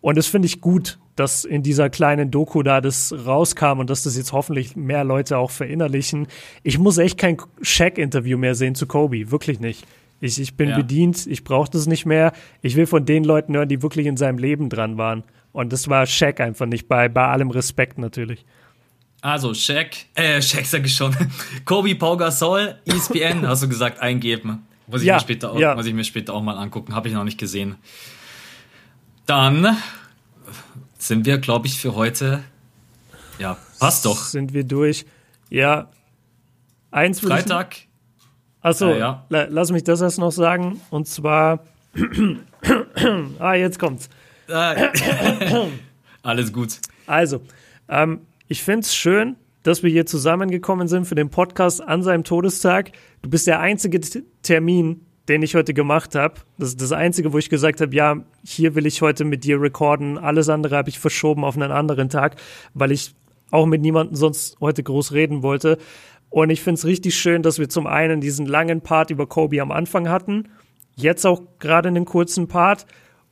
Und 0.00 0.16
das 0.16 0.26
finde 0.26 0.46
ich 0.46 0.60
gut, 0.60 0.98
dass 1.16 1.44
in 1.44 1.62
dieser 1.62 1.90
kleinen 1.90 2.30
Doku 2.30 2.62
da 2.62 2.80
das 2.80 3.12
rauskam 3.12 3.80
und 3.80 3.90
dass 3.90 4.04
das 4.04 4.16
jetzt 4.16 4.32
hoffentlich 4.32 4.76
mehr 4.76 5.02
Leute 5.02 5.38
auch 5.38 5.50
verinnerlichen. 5.50 6.28
Ich 6.62 6.78
muss 6.78 6.98
echt 6.98 7.18
kein 7.18 7.38
Shaq-Interview 7.62 8.38
mehr 8.38 8.54
sehen 8.54 8.74
zu 8.74 8.86
Kobe, 8.86 9.30
wirklich 9.30 9.58
nicht. 9.58 9.86
Ich, 10.20 10.40
ich 10.40 10.56
bin 10.56 10.70
ja. 10.70 10.76
bedient, 10.76 11.26
ich 11.26 11.44
brauche 11.44 11.70
das 11.70 11.86
nicht 11.86 12.06
mehr. 12.06 12.32
Ich 12.62 12.76
will 12.76 12.86
von 12.86 13.04
den 13.04 13.24
Leuten 13.24 13.54
hören, 13.54 13.68
die 13.68 13.82
wirklich 13.82 14.06
in 14.06 14.16
seinem 14.16 14.38
Leben 14.38 14.68
dran 14.68 14.96
waren. 14.96 15.24
Und 15.52 15.72
das 15.72 15.88
war 15.88 16.06
Shaq 16.06 16.40
einfach 16.40 16.66
nicht, 16.66 16.88
bei, 16.88 17.08
bei 17.08 17.26
allem 17.26 17.50
Respekt 17.50 17.98
natürlich. 17.98 18.44
Also, 19.22 19.54
Shaq, 19.54 19.90
äh, 20.14 20.40
Shaq 20.40 20.66
sag 20.66 20.84
ich 20.84 20.94
schon. 20.94 21.16
Kobe 21.64 21.94
Pau 21.94 22.16
Gasol, 22.16 22.76
ESPN, 22.84 23.46
hast 23.46 23.62
du 23.62 23.68
gesagt, 23.68 24.00
eingeben. 24.00 24.66
Muss 24.86 25.00
ich, 25.00 25.08
ja, 25.08 25.14
mir, 25.14 25.20
später 25.20 25.52
auch, 25.52 25.58
ja. 25.58 25.74
muss 25.74 25.86
ich 25.86 25.94
mir 25.94 26.04
später 26.04 26.34
auch 26.34 26.42
mal 26.42 26.56
angucken. 26.56 26.94
Habe 26.94 27.08
ich 27.08 27.14
noch 27.14 27.24
nicht 27.24 27.38
gesehen. 27.38 27.76
Dann 29.26 29.76
sind 31.06 31.26
wir, 31.26 31.38
glaube 31.38 31.66
ich, 31.66 31.78
für 31.78 31.94
heute. 31.94 32.42
Ja, 33.38 33.56
passt 33.78 34.04
doch. 34.04 34.18
Sind 34.18 34.52
wir 34.52 34.64
durch. 34.64 35.06
Ja. 35.50 35.88
Eins 36.90 37.20
Freitag. 37.20 37.76
Achso, 38.60 38.90
äh, 38.90 38.98
ja. 38.98 39.24
lass 39.28 39.70
mich 39.70 39.84
das 39.84 40.00
erst 40.00 40.18
noch 40.18 40.32
sagen. 40.32 40.80
Und 40.90 41.06
zwar. 41.06 41.64
ah, 43.38 43.54
jetzt 43.54 43.78
kommt's. 43.78 44.08
Alles 46.22 46.52
gut. 46.52 46.78
Also, 47.06 47.40
ähm, 47.88 48.20
ich 48.48 48.62
finde 48.62 48.80
es 48.80 48.94
schön, 48.94 49.36
dass 49.62 49.82
wir 49.82 49.90
hier 49.90 50.06
zusammengekommen 50.06 50.88
sind 50.88 51.06
für 51.06 51.14
den 51.14 51.30
Podcast 51.30 51.80
an 51.80 52.02
seinem 52.02 52.24
Todestag. 52.24 52.92
Du 53.22 53.30
bist 53.30 53.46
der 53.46 53.60
einzige 53.60 54.00
Termin, 54.42 55.05
den 55.28 55.42
ich 55.42 55.54
heute 55.54 55.74
gemacht 55.74 56.14
habe. 56.14 56.34
Das 56.58 56.70
ist 56.70 56.80
das 56.80 56.92
einzige, 56.92 57.32
wo 57.32 57.38
ich 57.38 57.50
gesagt 57.50 57.80
habe, 57.80 57.94
ja, 57.94 58.16
hier 58.44 58.74
will 58.74 58.86
ich 58.86 59.02
heute 59.02 59.24
mit 59.24 59.44
dir 59.44 59.60
recorden. 59.60 60.18
Alles 60.18 60.48
andere 60.48 60.76
habe 60.76 60.88
ich 60.88 60.98
verschoben 60.98 61.44
auf 61.44 61.56
einen 61.56 61.72
anderen 61.72 62.08
Tag, 62.08 62.36
weil 62.74 62.92
ich 62.92 63.14
auch 63.50 63.66
mit 63.66 63.80
niemandem 63.80 64.16
sonst 64.16 64.60
heute 64.60 64.82
groß 64.82 65.12
reden 65.12 65.42
wollte. 65.42 65.78
Und 66.30 66.50
ich 66.50 66.62
finde 66.62 66.78
es 66.78 66.84
richtig 66.84 67.16
schön, 67.16 67.42
dass 67.42 67.58
wir 67.58 67.68
zum 67.68 67.86
einen 67.86 68.20
diesen 68.20 68.46
langen 68.46 68.80
Part 68.80 69.10
über 69.10 69.26
Kobe 69.26 69.60
am 69.60 69.70
Anfang 69.70 70.08
hatten, 70.08 70.48
jetzt 70.96 71.24
auch 71.24 71.42
gerade 71.58 71.88
einen 71.88 72.04
kurzen 72.04 72.48
Part 72.48 72.86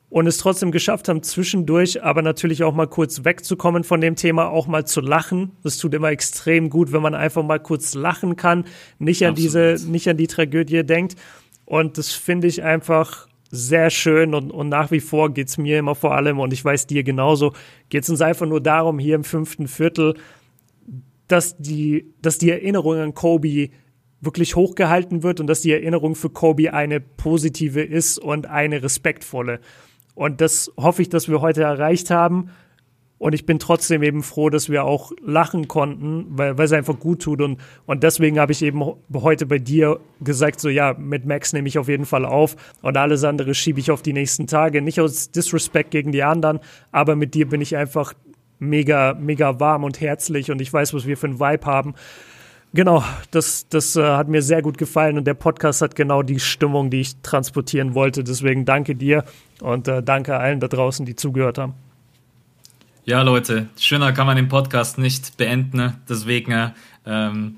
und 0.09 0.27
es 0.27 0.37
trotzdem 0.37 0.71
geschafft 0.71 1.09
haben, 1.09 1.23
zwischendurch 1.23 2.03
aber 2.03 2.21
natürlich 2.21 2.63
auch 2.63 2.73
mal 2.73 2.87
kurz 2.87 3.25
wegzukommen 3.25 3.83
von 3.83 3.99
dem 3.99 4.15
Thema, 4.15 4.49
auch 4.49 4.67
mal 4.67 4.85
zu 4.85 5.01
lachen. 5.01 5.51
Das 5.63 5.77
tut 5.77 5.93
immer 5.93 6.09
extrem 6.09 6.69
gut, 6.69 6.93
wenn 6.93 7.01
man 7.01 7.15
einfach 7.15 7.43
mal 7.43 7.59
kurz 7.59 7.95
lachen 7.95 8.35
kann, 8.35 8.65
nicht 8.97 9.23
an 9.25 9.31
Absolut. 9.31 9.77
diese, 9.77 9.91
nicht 9.91 10.07
an 10.07 10.17
die 10.17 10.27
Tragödie 10.27 10.85
denkt. 10.85 11.15
Und 11.65 11.97
das 11.97 12.11
finde 12.11 12.47
ich 12.47 12.63
einfach 12.63 13.27
sehr 13.49 13.89
schön 13.89 14.33
und, 14.33 14.51
und 14.51 14.69
nach 14.69 14.91
wie 14.91 14.99
vor 14.99 15.33
geht's 15.33 15.57
mir 15.57 15.79
immer 15.79 15.95
vor 15.95 16.15
allem, 16.15 16.39
und 16.39 16.53
ich 16.53 16.63
weiß 16.63 16.87
dir 16.87 17.03
genauso, 17.03 17.53
geht's 17.89 18.09
uns 18.09 18.21
einfach 18.21 18.45
nur 18.45 18.61
darum, 18.61 18.99
hier 18.99 19.15
im 19.15 19.23
fünften 19.23 19.67
Viertel, 19.67 20.15
dass 21.27 21.57
die, 21.57 22.13
dass 22.21 22.37
die 22.37 22.51
Erinnerung 22.51 22.97
an 22.97 23.13
Kobe 23.13 23.69
wirklich 24.21 24.55
hochgehalten 24.55 25.23
wird 25.23 25.39
und 25.39 25.47
dass 25.47 25.61
die 25.61 25.71
Erinnerung 25.71 26.15
für 26.15 26.29
Kobe 26.29 26.73
eine 26.73 26.99
positive 26.99 27.81
ist 27.81 28.17
und 28.17 28.47
eine 28.47 28.83
respektvolle. 28.83 29.59
Und 30.13 30.41
das 30.41 30.71
hoffe 30.77 31.01
ich, 31.01 31.09
dass 31.09 31.27
wir 31.29 31.41
heute 31.41 31.63
erreicht 31.63 32.09
haben. 32.09 32.49
Und 33.17 33.33
ich 33.33 33.45
bin 33.45 33.59
trotzdem 33.59 34.03
eben 34.03 34.23
froh, 34.23 34.49
dass 34.49 34.69
wir 34.69 34.83
auch 34.83 35.11
lachen 35.23 35.69
konnten, 35.69 36.25
weil, 36.29 36.57
weil 36.57 36.65
es 36.65 36.73
einfach 36.73 36.99
gut 36.99 37.21
tut. 37.21 37.41
Und, 37.41 37.61
und 37.85 38.03
deswegen 38.03 38.39
habe 38.39 38.51
ich 38.51 38.61
eben 38.61 38.83
heute 39.13 39.45
bei 39.45 39.57
dir 39.57 39.99
gesagt, 40.19 40.59
so 40.59 40.67
ja, 40.67 40.93
mit 40.93 41.25
Max 41.25 41.53
nehme 41.53 41.67
ich 41.67 41.77
auf 41.77 41.87
jeden 41.87 42.05
Fall 42.05 42.25
auf 42.25 42.57
und 42.81 42.97
alles 42.97 43.23
andere 43.23 43.53
schiebe 43.53 43.79
ich 43.79 43.89
auf 43.89 44.01
die 44.01 44.11
nächsten 44.11 44.47
Tage. 44.47 44.81
Nicht 44.81 44.99
aus 44.99 45.31
Disrespect 45.31 45.91
gegen 45.91 46.11
die 46.11 46.23
anderen, 46.23 46.59
aber 46.91 47.15
mit 47.15 47.35
dir 47.35 47.47
bin 47.47 47.61
ich 47.61 47.77
einfach 47.77 48.13
mega, 48.59 49.13
mega 49.13 49.59
warm 49.61 49.85
und 49.85 50.01
herzlich 50.01 50.51
und 50.51 50.61
ich 50.61 50.71
weiß, 50.71 50.93
was 50.93 51.05
wir 51.07 51.15
für 51.15 51.27
einen 51.27 51.39
Vibe 51.39 51.65
haben. 51.65 51.95
Genau, 52.73 53.01
das, 53.31 53.69
das 53.69 53.95
äh, 53.95 54.03
hat 54.03 54.27
mir 54.27 54.41
sehr 54.41 54.61
gut 54.61 54.77
gefallen 54.77 55.17
und 55.17 55.25
der 55.25 55.33
Podcast 55.33 55.81
hat 55.81 55.95
genau 55.95 56.21
die 56.21 56.41
Stimmung, 56.41 56.89
die 56.89 56.99
ich 56.99 57.15
transportieren 57.21 57.95
wollte. 57.95 58.25
Deswegen 58.25 58.65
danke 58.65 58.95
dir 58.95 59.23
und 59.61 59.87
äh, 59.87 60.03
danke 60.03 60.35
allen 60.35 60.59
da 60.59 60.67
draußen, 60.67 61.05
die 61.05 61.15
zugehört 61.15 61.57
haben. 61.57 61.84
Ja, 63.07 63.21
Leute, 63.21 63.67
schöner 63.77 64.13
kann 64.13 64.25
man 64.25 64.35
den 64.35 64.47
Podcast 64.47 64.97
nicht 64.97 65.37
beenden. 65.37 65.77
Ne? 65.77 65.93
Deswegen, 66.09 66.51
äh, 66.51 66.69
ähm, 67.05 67.57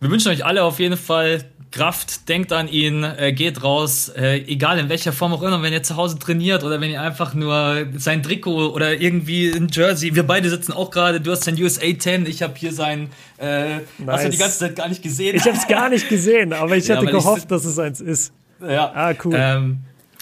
wir 0.00 0.10
wünschen 0.10 0.32
euch 0.32 0.42
alle 0.42 0.64
auf 0.64 0.78
jeden 0.78 0.96
Fall 0.96 1.44
Kraft, 1.70 2.30
denkt 2.30 2.50
an 2.54 2.66
ihn, 2.66 3.04
äh, 3.04 3.34
geht 3.34 3.62
raus, 3.62 4.08
äh, 4.08 4.38
egal 4.38 4.78
in 4.78 4.88
welcher 4.88 5.12
Form 5.12 5.34
auch 5.34 5.42
immer, 5.42 5.60
wenn 5.60 5.74
ihr 5.74 5.82
zu 5.82 5.96
Hause 5.96 6.18
trainiert 6.18 6.64
oder 6.64 6.80
wenn 6.80 6.90
ihr 6.90 7.02
einfach 7.02 7.34
nur 7.34 7.88
sein 7.98 8.22
Trikot 8.22 8.72
oder 8.72 8.98
irgendwie 8.98 9.50
ein 9.50 9.68
Jersey, 9.70 10.14
wir 10.14 10.22
beide 10.22 10.48
sitzen 10.48 10.72
auch 10.72 10.90
gerade, 10.90 11.20
du 11.20 11.30
hast 11.30 11.44
sein 11.44 11.62
USA 11.62 11.86
10, 11.98 12.24
ich 12.24 12.42
habe 12.42 12.54
hier 12.56 12.72
sein, 12.72 13.10
äh, 13.36 13.80
nice. 13.80 13.84
hast 14.06 14.24
du 14.24 14.30
die 14.30 14.38
ganze 14.38 14.58
Zeit 14.60 14.76
gar 14.76 14.88
nicht 14.88 15.02
gesehen? 15.02 15.36
Ich 15.36 15.44
habe 15.44 15.58
es 15.58 15.68
gar 15.68 15.90
nicht 15.90 16.08
gesehen, 16.08 16.54
aber 16.54 16.74
ich 16.74 16.88
hätte 16.88 17.04
ja, 17.04 17.10
gehofft, 17.10 17.42
ich, 17.42 17.48
dass 17.48 17.66
es 17.66 17.78
eins 17.78 18.00
ist. 18.00 18.32
Ja. 18.62 18.92
Ah, 18.94 19.14
cool. 19.24 19.34
Ähm, 19.36 19.80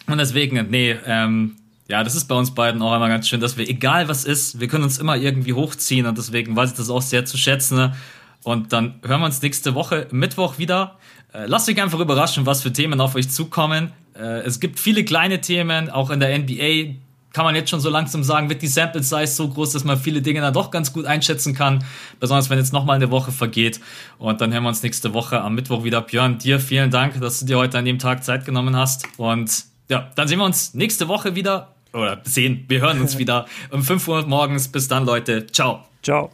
und 0.08 0.18
deswegen, 0.18 0.66
nee, 0.68 0.96
ähm, 1.06 1.54
ja, 1.88 2.02
das 2.02 2.14
ist 2.14 2.26
bei 2.26 2.34
uns 2.34 2.54
beiden 2.54 2.82
auch 2.82 2.92
einmal 2.92 3.08
ganz 3.08 3.28
schön, 3.28 3.40
dass 3.40 3.56
wir, 3.56 3.68
egal 3.68 4.08
was 4.08 4.24
ist, 4.24 4.60
wir 4.60 4.68
können 4.68 4.84
uns 4.84 4.98
immer 4.98 5.16
irgendwie 5.16 5.52
hochziehen 5.52 6.06
und 6.06 6.18
deswegen 6.18 6.56
weiß 6.56 6.70
ich 6.70 6.76
das 6.76 6.90
auch 6.90 7.02
sehr 7.02 7.24
zu 7.24 7.36
schätzen. 7.36 7.76
Ne? 7.76 7.96
Und 8.42 8.72
dann 8.72 9.00
hören 9.04 9.20
wir 9.20 9.26
uns 9.26 9.40
nächste 9.42 9.74
Woche 9.74 10.08
Mittwoch 10.10 10.58
wieder. 10.58 10.98
Äh, 11.32 11.46
lasst 11.46 11.68
euch 11.68 11.80
einfach 11.80 12.00
überraschen, 12.00 12.46
was 12.46 12.62
für 12.62 12.72
Themen 12.72 13.00
auf 13.00 13.14
euch 13.14 13.30
zukommen. 13.30 13.92
Äh, 14.14 14.40
es 14.40 14.58
gibt 14.58 14.80
viele 14.80 15.04
kleine 15.04 15.40
Themen, 15.40 15.90
auch 15.90 16.10
in 16.10 16.20
der 16.20 16.36
NBA 16.36 16.96
kann 17.36 17.44
man 17.44 17.54
jetzt 17.54 17.68
schon 17.68 17.80
so 17.80 17.90
langsam 17.90 18.22
sagen, 18.22 18.48
wird 18.48 18.62
die 18.62 18.66
Sample 18.66 19.02
Size 19.02 19.26
so 19.26 19.46
groß, 19.46 19.72
dass 19.72 19.84
man 19.84 19.98
viele 19.98 20.22
Dinge 20.22 20.40
dann 20.40 20.54
doch 20.54 20.70
ganz 20.70 20.90
gut 20.94 21.04
einschätzen 21.04 21.54
kann, 21.54 21.84
besonders 22.18 22.48
wenn 22.48 22.56
jetzt 22.56 22.72
nochmal 22.72 22.96
eine 22.96 23.10
Woche 23.10 23.30
vergeht. 23.30 23.78
Und 24.16 24.40
dann 24.40 24.54
hören 24.54 24.62
wir 24.62 24.70
uns 24.70 24.82
nächste 24.82 25.12
Woche 25.12 25.42
am 25.42 25.54
Mittwoch 25.54 25.84
wieder. 25.84 26.00
Björn, 26.00 26.38
dir 26.38 26.58
vielen 26.58 26.90
Dank, 26.90 27.20
dass 27.20 27.40
du 27.40 27.44
dir 27.44 27.58
heute 27.58 27.76
an 27.76 27.84
dem 27.84 27.98
Tag 27.98 28.24
Zeit 28.24 28.46
genommen 28.46 28.74
hast. 28.74 29.06
Und 29.18 29.66
ja, 29.90 30.10
dann 30.14 30.28
sehen 30.28 30.38
wir 30.38 30.46
uns 30.46 30.72
nächste 30.72 31.08
Woche 31.08 31.34
wieder. 31.34 31.75
Oder 31.96 32.20
sehen, 32.24 32.64
wir 32.68 32.80
hören 32.80 33.00
uns 33.00 33.18
wieder 33.18 33.46
um 33.70 33.82
5 33.82 34.06
Uhr 34.08 34.26
morgens. 34.26 34.68
Bis 34.68 34.88
dann, 34.88 35.04
Leute. 35.04 35.46
Ciao. 35.46 35.84
Ciao. 36.02 36.30